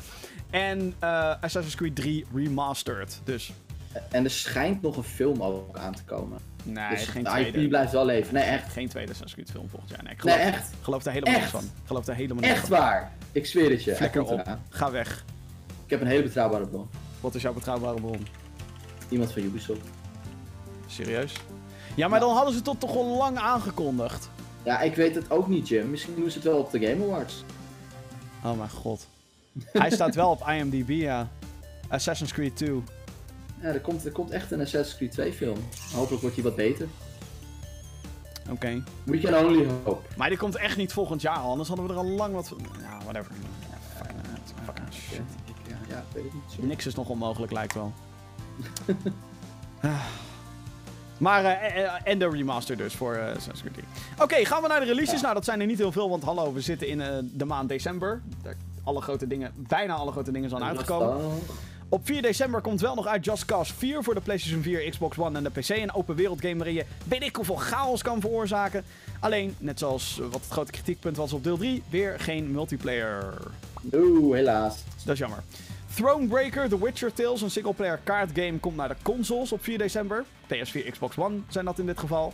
En 0.49 0.93
eh, 0.99 1.29
Assassin's 1.41 1.75
Creed 1.75 1.95
3 1.95 2.25
Remastered. 2.33 3.19
Dus 3.23 3.53
En 4.11 4.23
er 4.23 4.29
schijnt 4.31 4.81
nog 4.81 4.97
een 4.97 5.03
film 5.03 5.41
ook 5.43 5.77
aan 5.77 5.93
te 5.95 6.03
komen. 6.03 6.39
nee, 6.63 6.89
dus 6.89 7.05
geen 7.07 7.23
de 7.23 7.29
tweede. 7.29 7.61
IP 7.61 7.69
blijft 7.69 7.91
wel 7.91 8.05
leven. 8.05 8.33
Nee, 8.33 8.43
echt. 8.43 8.71
Geen 8.71 8.89
tweede 8.89 9.11
Assassin's 9.11 9.33
Creed 9.33 9.51
film 9.51 9.69
volgend 9.69 9.91
jaar. 9.91 10.03
Nee, 10.03 10.13
ik 10.13 10.23
Nee, 10.23 10.33
geloof, 10.33 10.53
echt. 10.53 10.69
geloof 10.81 11.03
daar 11.03 11.13
helemaal 11.13 11.39
niks 11.39 11.51
van. 11.51 11.63
Geloof 11.85 12.05
daar 12.05 12.15
helemaal 12.15 12.41
niks 12.43 12.53
Echt 12.53 12.67
van. 12.67 12.77
waar. 12.77 13.11
Ik 13.31 13.45
zweer 13.45 13.69
het 13.69 13.83
je. 13.83 13.95
Flikker 13.95 14.21
op. 14.23 14.39
eraan. 14.39 14.61
Ga 14.69 14.91
weg. 14.91 15.23
Ik 15.85 15.89
heb 15.91 16.01
een 16.01 16.07
hele 16.07 16.23
betrouwbare 16.23 16.67
bron. 16.67 16.89
Wat 17.25 17.35
is 17.35 17.41
jouw 17.41 17.53
betrouwbare 17.53 18.01
bron? 18.01 18.27
Iemand 19.09 19.31
van 19.33 19.41
Ubisoft. 19.41 19.87
Serieus? 20.87 21.33
Ja, 21.95 22.07
maar 22.07 22.19
Ja. 22.19 22.25
dan 22.25 22.35
hadden 22.35 22.53
ze 22.53 22.61
het 22.69 22.79
toch 22.79 22.95
al 22.95 23.17
lang 23.17 23.37
aangekondigd. 23.37 24.29
Ja, 24.63 24.79
ik 24.81 24.95
weet 24.95 25.15
het 25.15 25.31
ook 25.31 25.47
niet, 25.47 25.67
Jim. 25.67 25.89
Misschien 25.89 26.15
doen 26.15 26.29
ze 26.29 26.35
het 26.37 26.47
wel 26.47 26.57
op 26.57 26.71
de 26.71 26.79
Game 26.87 27.03
Awards. 27.03 27.43
Oh 28.43 28.57
mijn 28.57 28.69
god. 28.69 29.07
Hij 29.71 29.89
staat 29.91 30.15
wel 30.15 30.29
op 30.29 30.47
IMDb, 30.47 30.89
ja. 30.89 31.29
Assassin's 31.89 32.31
Creed 32.33 32.55
2. 32.55 32.83
Ja, 33.61 33.67
er 33.67 33.81
komt, 33.81 34.05
er 34.05 34.11
komt 34.11 34.29
echt 34.31 34.51
een 34.51 34.61
Assassin's 34.61 34.95
Creed 34.97 35.11
2 35.11 35.33
film. 35.33 35.57
Hopelijk 35.93 36.21
wordt 36.21 36.35
die 36.35 36.43
wat 36.43 36.55
beter. 36.55 36.87
Oké. 38.51 38.83
We 39.03 39.19
can 39.19 39.45
only 39.45 39.67
hope. 39.83 40.01
Maar 40.17 40.29
die 40.29 40.37
komt 40.37 40.55
echt 40.55 40.77
niet 40.77 40.93
volgend 40.93 41.21
jaar 41.21 41.37
anders 41.37 41.67
hadden 41.67 41.87
we 41.87 41.93
er 41.93 41.99
al 41.99 42.05
lang 42.05 42.33
wat. 42.33 42.53
Ja, 42.81 42.97
whatever. 43.03 43.31
Ja, 43.71 43.77
fucking, 44.65 44.93
shit. 44.93 45.21
Ik 46.23 46.33
niet. 46.33 46.67
Niks 46.67 46.85
is 46.85 46.95
nog 46.95 47.09
onmogelijk, 47.09 47.51
lijkt 47.51 47.73
wel. 47.73 47.93
Ah. 49.81 50.05
maar, 51.17 51.45
eh, 51.45 51.91
en 52.03 52.19
de 52.19 52.29
remaster 52.29 52.77
dus 52.77 52.93
voor 52.93 53.19
Assassin's 53.19 53.61
Creed 53.61 53.73
3. 53.73 53.85
Oké, 54.21 54.45
gaan 54.45 54.61
we 54.61 54.67
naar 54.67 54.79
de 54.79 54.85
releases. 54.85 55.21
Nou, 55.21 55.33
dat 55.33 55.45
zijn 55.45 55.59
er 55.59 55.65
niet 55.67 55.77
heel 55.77 55.91
veel, 55.91 56.09
want 56.09 56.23
hallo, 56.23 56.53
we 56.53 56.61
zitten 56.61 56.87
in 56.87 57.29
de 57.33 57.45
maand 57.45 57.69
december. 57.69 58.21
Daar- 58.43 58.55
Alle 58.83 59.01
grote 59.01 59.27
dingen, 59.27 59.51
bijna 59.55 59.93
alle 59.93 60.11
grote 60.11 60.31
dingen 60.31 60.49
zijn 60.49 60.63
uitgekomen. 60.63 61.31
Op 61.89 62.05
4 62.05 62.21
december 62.21 62.61
komt 62.61 62.81
wel 62.81 62.95
nog 62.95 63.07
uit 63.07 63.25
Just 63.25 63.45
Cause 63.45 63.73
4 63.73 64.03
voor 64.03 64.13
de 64.13 64.21
PlayStation 64.21 64.61
4, 64.61 64.89
Xbox 64.89 65.17
One 65.17 65.37
en 65.37 65.43
de 65.43 65.49
PC. 65.49 65.69
Een 65.69 65.93
open 65.93 66.15
wereld 66.15 66.41
game 66.41 66.55
waarin 66.55 66.73
je 66.73 66.85
weet 67.07 67.23
ik 67.23 67.35
hoeveel 67.35 67.55
chaos 67.55 68.01
kan 68.01 68.21
veroorzaken. 68.21 68.83
Alleen, 69.19 69.55
net 69.57 69.79
zoals 69.79 70.17
wat 70.17 70.41
het 70.41 70.49
grote 70.49 70.71
kritiekpunt 70.71 71.17
was 71.17 71.33
op 71.33 71.43
deel 71.43 71.57
3, 71.57 71.83
weer 71.89 72.19
geen 72.19 72.51
multiplayer. 72.51 73.33
Oeh, 73.93 74.35
helaas. 74.35 74.75
Dat 75.03 75.13
is 75.13 75.19
jammer. 75.19 75.43
Thronebreaker, 75.95 76.69
The 76.69 76.83
Witcher 76.83 77.13
Tales, 77.13 77.41
een 77.41 77.51
singleplayer 77.51 77.99
kaartgame, 78.03 78.57
komt 78.59 78.75
naar 78.75 78.87
de 78.87 78.95
consoles 79.01 79.51
op 79.51 79.63
4 79.63 79.77
december. 79.77 80.23
PS4, 80.47 80.91
Xbox 80.91 81.17
One 81.17 81.37
zijn 81.47 81.65
dat 81.65 81.79
in 81.79 81.85
dit 81.85 81.99
geval. 81.99 82.33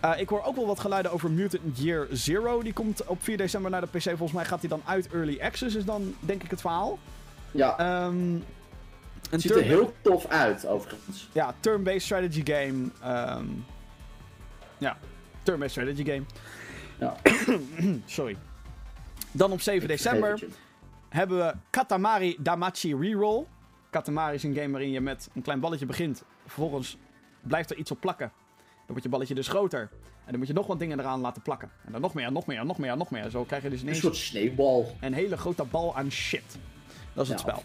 Eh, 0.00 0.12
ik 0.20 0.28
hoor 0.28 0.42
ook 0.42 0.56
wel 0.56 0.66
wat 0.66 0.80
geluiden 0.80 1.12
over 1.12 1.30
Mutant 1.30 1.78
Year 1.78 2.06
Zero. 2.10 2.62
Die 2.62 2.72
komt 2.72 3.06
op 3.06 3.22
4 3.22 3.36
december 3.36 3.70
naar 3.70 3.80
de 3.80 3.86
PC. 3.86 4.02
Volgens 4.02 4.32
mij 4.32 4.44
gaat 4.44 4.60
die 4.60 4.68
dan 4.70 4.82
uit 4.84 5.08
Early 5.12 5.40
Access, 5.40 5.76
is 5.76 5.84
dan 5.84 6.14
denk 6.20 6.42
ik 6.42 6.50
het 6.50 6.60
verhaal. 6.60 6.98
Ja, 7.50 7.78
Ehm 7.78 8.36
het 9.30 9.40
ziet 9.40 9.50
er 9.50 9.62
heel 9.62 9.94
tof 10.00 10.26
uit, 10.26 10.66
overigens. 10.66 11.28
Ja, 11.32 11.54
turn-based 11.60 12.02
strategy 12.02 12.42
game. 12.44 12.88
ehm, 13.02 13.46
ja, 14.78 14.96
turn-based 15.42 15.70
strategy 15.70 16.04
game. 16.04 16.22
Ja. 16.98 17.16
Sorry. 18.06 18.36
Dan 19.32 19.52
op 19.52 19.60
7 19.60 19.88
december 19.88 20.44
hebben 21.14 21.38
we 21.38 21.54
Katamari 21.70 22.36
Damacy 22.40 22.94
Reroll. 23.00 23.44
Katamari 23.90 24.34
is 24.34 24.42
een 24.42 24.54
game 24.54 24.70
waarin 24.70 24.90
je 24.90 25.00
met 25.00 25.28
een 25.34 25.42
klein 25.42 25.60
balletje 25.60 25.86
begint. 25.86 26.22
Vervolgens 26.42 26.96
blijft 27.40 27.70
er 27.70 27.76
iets 27.76 27.90
op 27.90 28.00
plakken. 28.00 28.32
Dan 28.56 28.86
wordt 28.86 29.02
je 29.02 29.08
balletje 29.08 29.34
dus 29.34 29.48
groter. 29.48 29.80
En 30.24 30.30
dan 30.30 30.38
moet 30.38 30.46
je 30.48 30.52
nog 30.54 30.66
wat 30.66 30.78
dingen 30.78 31.00
eraan 31.00 31.20
laten 31.20 31.42
plakken. 31.42 31.70
En 31.84 31.92
dan 31.92 32.00
nog 32.00 32.14
meer, 32.14 32.32
nog 32.32 32.46
meer, 32.46 32.66
nog 32.66 32.78
meer, 32.78 32.96
nog 32.96 33.10
meer. 33.10 33.30
Zo 33.30 33.44
krijg 33.44 33.62
je 33.62 33.70
dus 33.70 33.78
Een 33.80 33.86
ineens 33.86 34.00
soort 34.02 34.16
sneeuwbal. 34.16 34.96
een 35.00 35.12
hele 35.14 35.36
grote 35.36 35.64
bal 35.64 35.96
aan 35.96 36.10
shit. 36.10 36.58
Dat 37.12 37.24
is 37.24 37.30
het 37.30 37.40
Ja. 37.40 37.48
spel. 37.48 37.62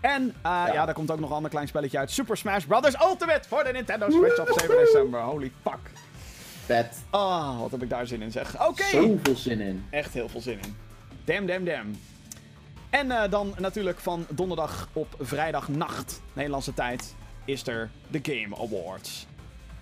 En 0.00 0.28
eh, 0.42 0.64
ja. 0.72 0.84
daar 0.84 0.94
komt 0.94 1.10
ook 1.10 1.20
nog 1.20 1.28
een 1.30 1.36
ander 1.36 1.50
klein 1.50 1.68
spelletje 1.68 1.98
uit. 1.98 2.10
Super 2.10 2.36
Smash 2.36 2.64
Bros. 2.64 3.00
Ultimate 3.02 3.48
voor 3.48 3.64
de 3.64 3.72
Nintendo 3.72 4.10
Switch 4.10 4.38
op 4.40 4.48
7 4.58 4.76
december. 4.76 5.20
Holy 5.20 5.52
fuck. 5.62 5.78
Vet. 6.64 7.04
Ah, 7.10 7.60
wat 7.60 7.70
heb 7.70 7.82
ik 7.82 7.88
daar 7.88 8.06
zin 8.06 8.22
in 8.22 8.30
zeg. 8.32 8.66
Oké. 8.68 8.82
Zoveel 8.82 9.36
zin 9.36 9.60
in. 9.60 9.84
Echt 9.90 10.12
heel 10.14 10.28
veel 10.28 10.40
zin 10.40 10.58
in. 10.62 10.76
Damn, 11.24 11.46
damn, 11.46 11.64
damn. 11.64 11.98
En 12.96 13.10
eh, 13.10 13.30
dan 13.30 13.54
natuurlijk 13.58 13.98
van 13.98 14.26
donderdag 14.28 14.88
op 14.92 15.14
vrijdagnacht, 15.20 16.20
Nederlandse 16.32 16.74
tijd, 16.74 17.14
is 17.44 17.66
er 17.66 17.90
de 18.08 18.18
Game 18.22 18.56
Awards. 18.56 19.26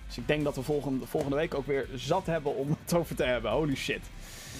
Dus 0.07 0.17
ik 0.17 0.27
denk 0.27 0.43
dat 0.43 0.55
we 0.55 0.61
volgende, 0.61 1.05
volgende 1.05 1.35
week 1.35 1.53
ook 1.53 1.67
weer 1.67 1.87
zat 1.93 2.25
hebben 2.25 2.55
om 2.55 2.77
het 2.83 2.93
over 2.93 3.15
te 3.15 3.23
hebben. 3.23 3.51
Holy 3.51 3.75
shit. 3.75 3.99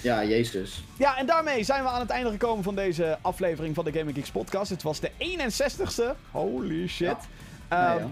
Ja, 0.02 0.24
jezus. 0.24 0.84
Ja, 0.98 1.18
en 1.18 1.26
daarmee 1.26 1.64
zijn 1.64 1.82
we 1.82 1.88
aan 1.88 2.00
het 2.00 2.10
einde 2.10 2.30
gekomen 2.30 2.64
van 2.64 2.74
deze 2.74 3.18
aflevering 3.20 3.74
van 3.74 3.84
de 3.84 3.92
Gaming 3.92 4.16
Geeks 4.16 4.30
podcast. 4.30 4.70
Het 4.70 4.82
was 4.82 5.00
de 5.00 5.10
61ste. 5.18 6.16
Holy 6.30 6.88
shit. 6.88 7.16
Ja. 7.70 7.94
Ehm, 7.94 7.98
ja. 7.98 8.10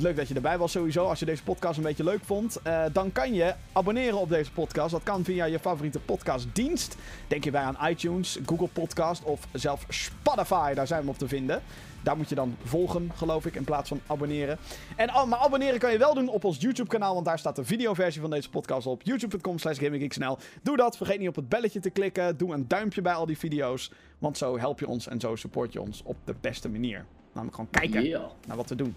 Leuk 0.00 0.16
dat 0.16 0.28
je 0.28 0.34
erbij 0.34 0.58
was 0.58 0.72
sowieso. 0.72 1.04
Als 1.04 1.18
je 1.18 1.24
deze 1.24 1.42
podcast 1.42 1.76
een 1.76 1.82
beetje 1.82 2.04
leuk 2.04 2.24
vond, 2.24 2.62
eh, 2.62 2.84
dan 2.92 3.12
kan 3.12 3.34
je 3.34 3.54
abonneren 3.72 4.18
op 4.18 4.28
deze 4.28 4.52
podcast. 4.52 4.90
Dat 4.90 5.02
kan 5.02 5.24
via 5.24 5.44
je 5.44 5.58
favoriete 5.58 5.98
podcastdienst. 5.98 6.96
Denk 7.28 7.44
je 7.44 7.50
bij 7.50 7.62
aan 7.62 7.76
iTunes, 7.90 8.38
Google 8.46 8.68
Podcast 8.68 9.22
of 9.22 9.46
zelfs 9.52 9.84
Spotify. 9.88 10.74
Daar 10.74 10.86
zijn 10.86 11.02
we 11.04 11.08
op 11.08 11.18
te 11.18 11.28
vinden. 11.28 11.62
Daar 12.02 12.16
moet 12.16 12.28
je 12.28 12.34
dan 12.34 12.56
volgen, 12.64 13.10
geloof 13.14 13.46
ik, 13.46 13.54
in 13.54 13.64
plaats 13.64 13.88
van 13.88 14.00
abonneren. 14.06 14.58
En, 14.96 15.14
oh, 15.14 15.24
maar 15.24 15.38
abonneren 15.38 15.78
kan 15.78 15.92
je 15.92 15.98
wel 15.98 16.14
doen 16.14 16.28
op 16.28 16.44
ons 16.44 16.56
YouTube-kanaal, 16.60 17.14
want 17.14 17.26
daar 17.26 17.38
staat 17.38 17.56
de 17.56 17.64
videoversie 17.64 18.20
van 18.20 18.30
deze 18.30 18.50
podcast 18.50 18.86
op. 18.86 19.02
youtube.com 19.02 19.58
slash 19.58 19.78
gaminggeeksnl. 19.78 20.38
Doe 20.62 20.76
dat, 20.76 20.96
vergeet 20.96 21.18
niet 21.18 21.28
op 21.28 21.36
het 21.36 21.48
belletje 21.48 21.80
te 21.80 21.90
klikken. 21.90 22.36
Doe 22.36 22.54
een 22.54 22.68
duimpje 22.68 23.02
bij 23.02 23.12
al 23.12 23.26
die 23.26 23.38
video's, 23.38 23.92
want 24.18 24.38
zo 24.38 24.58
help 24.58 24.80
je 24.80 24.88
ons 24.88 25.08
en 25.08 25.20
zo 25.20 25.36
support 25.36 25.72
je 25.72 25.80
ons 25.80 26.02
op 26.04 26.16
de 26.24 26.34
beste 26.40 26.68
manier. 26.68 27.04
Namelijk 27.32 27.54
gewoon 27.56 27.70
kijken 27.70 28.02
Yeah. 28.02 28.24
naar 28.46 28.56
wat 28.56 28.68
we 28.68 28.74
doen. 28.74 28.94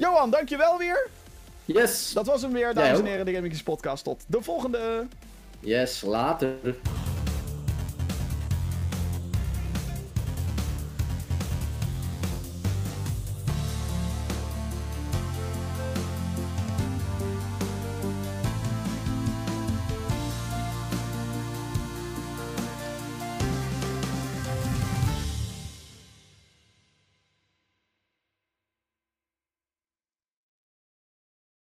Johan, 0.00 0.30
dankjewel 0.30 0.78
weer. 0.78 1.08
Yes. 1.64 2.12
Dat 2.12 2.26
was 2.26 2.42
hem 2.42 2.52
weer, 2.52 2.74
dames 2.74 2.98
en 2.98 3.04
heren, 3.04 3.24
de 3.24 3.32
Gaming 3.32 3.62
podcast. 3.62 4.04
Tot 4.04 4.22
de 4.26 4.42
volgende. 4.42 5.06
Yes, 5.60 6.02
later. 6.02 6.54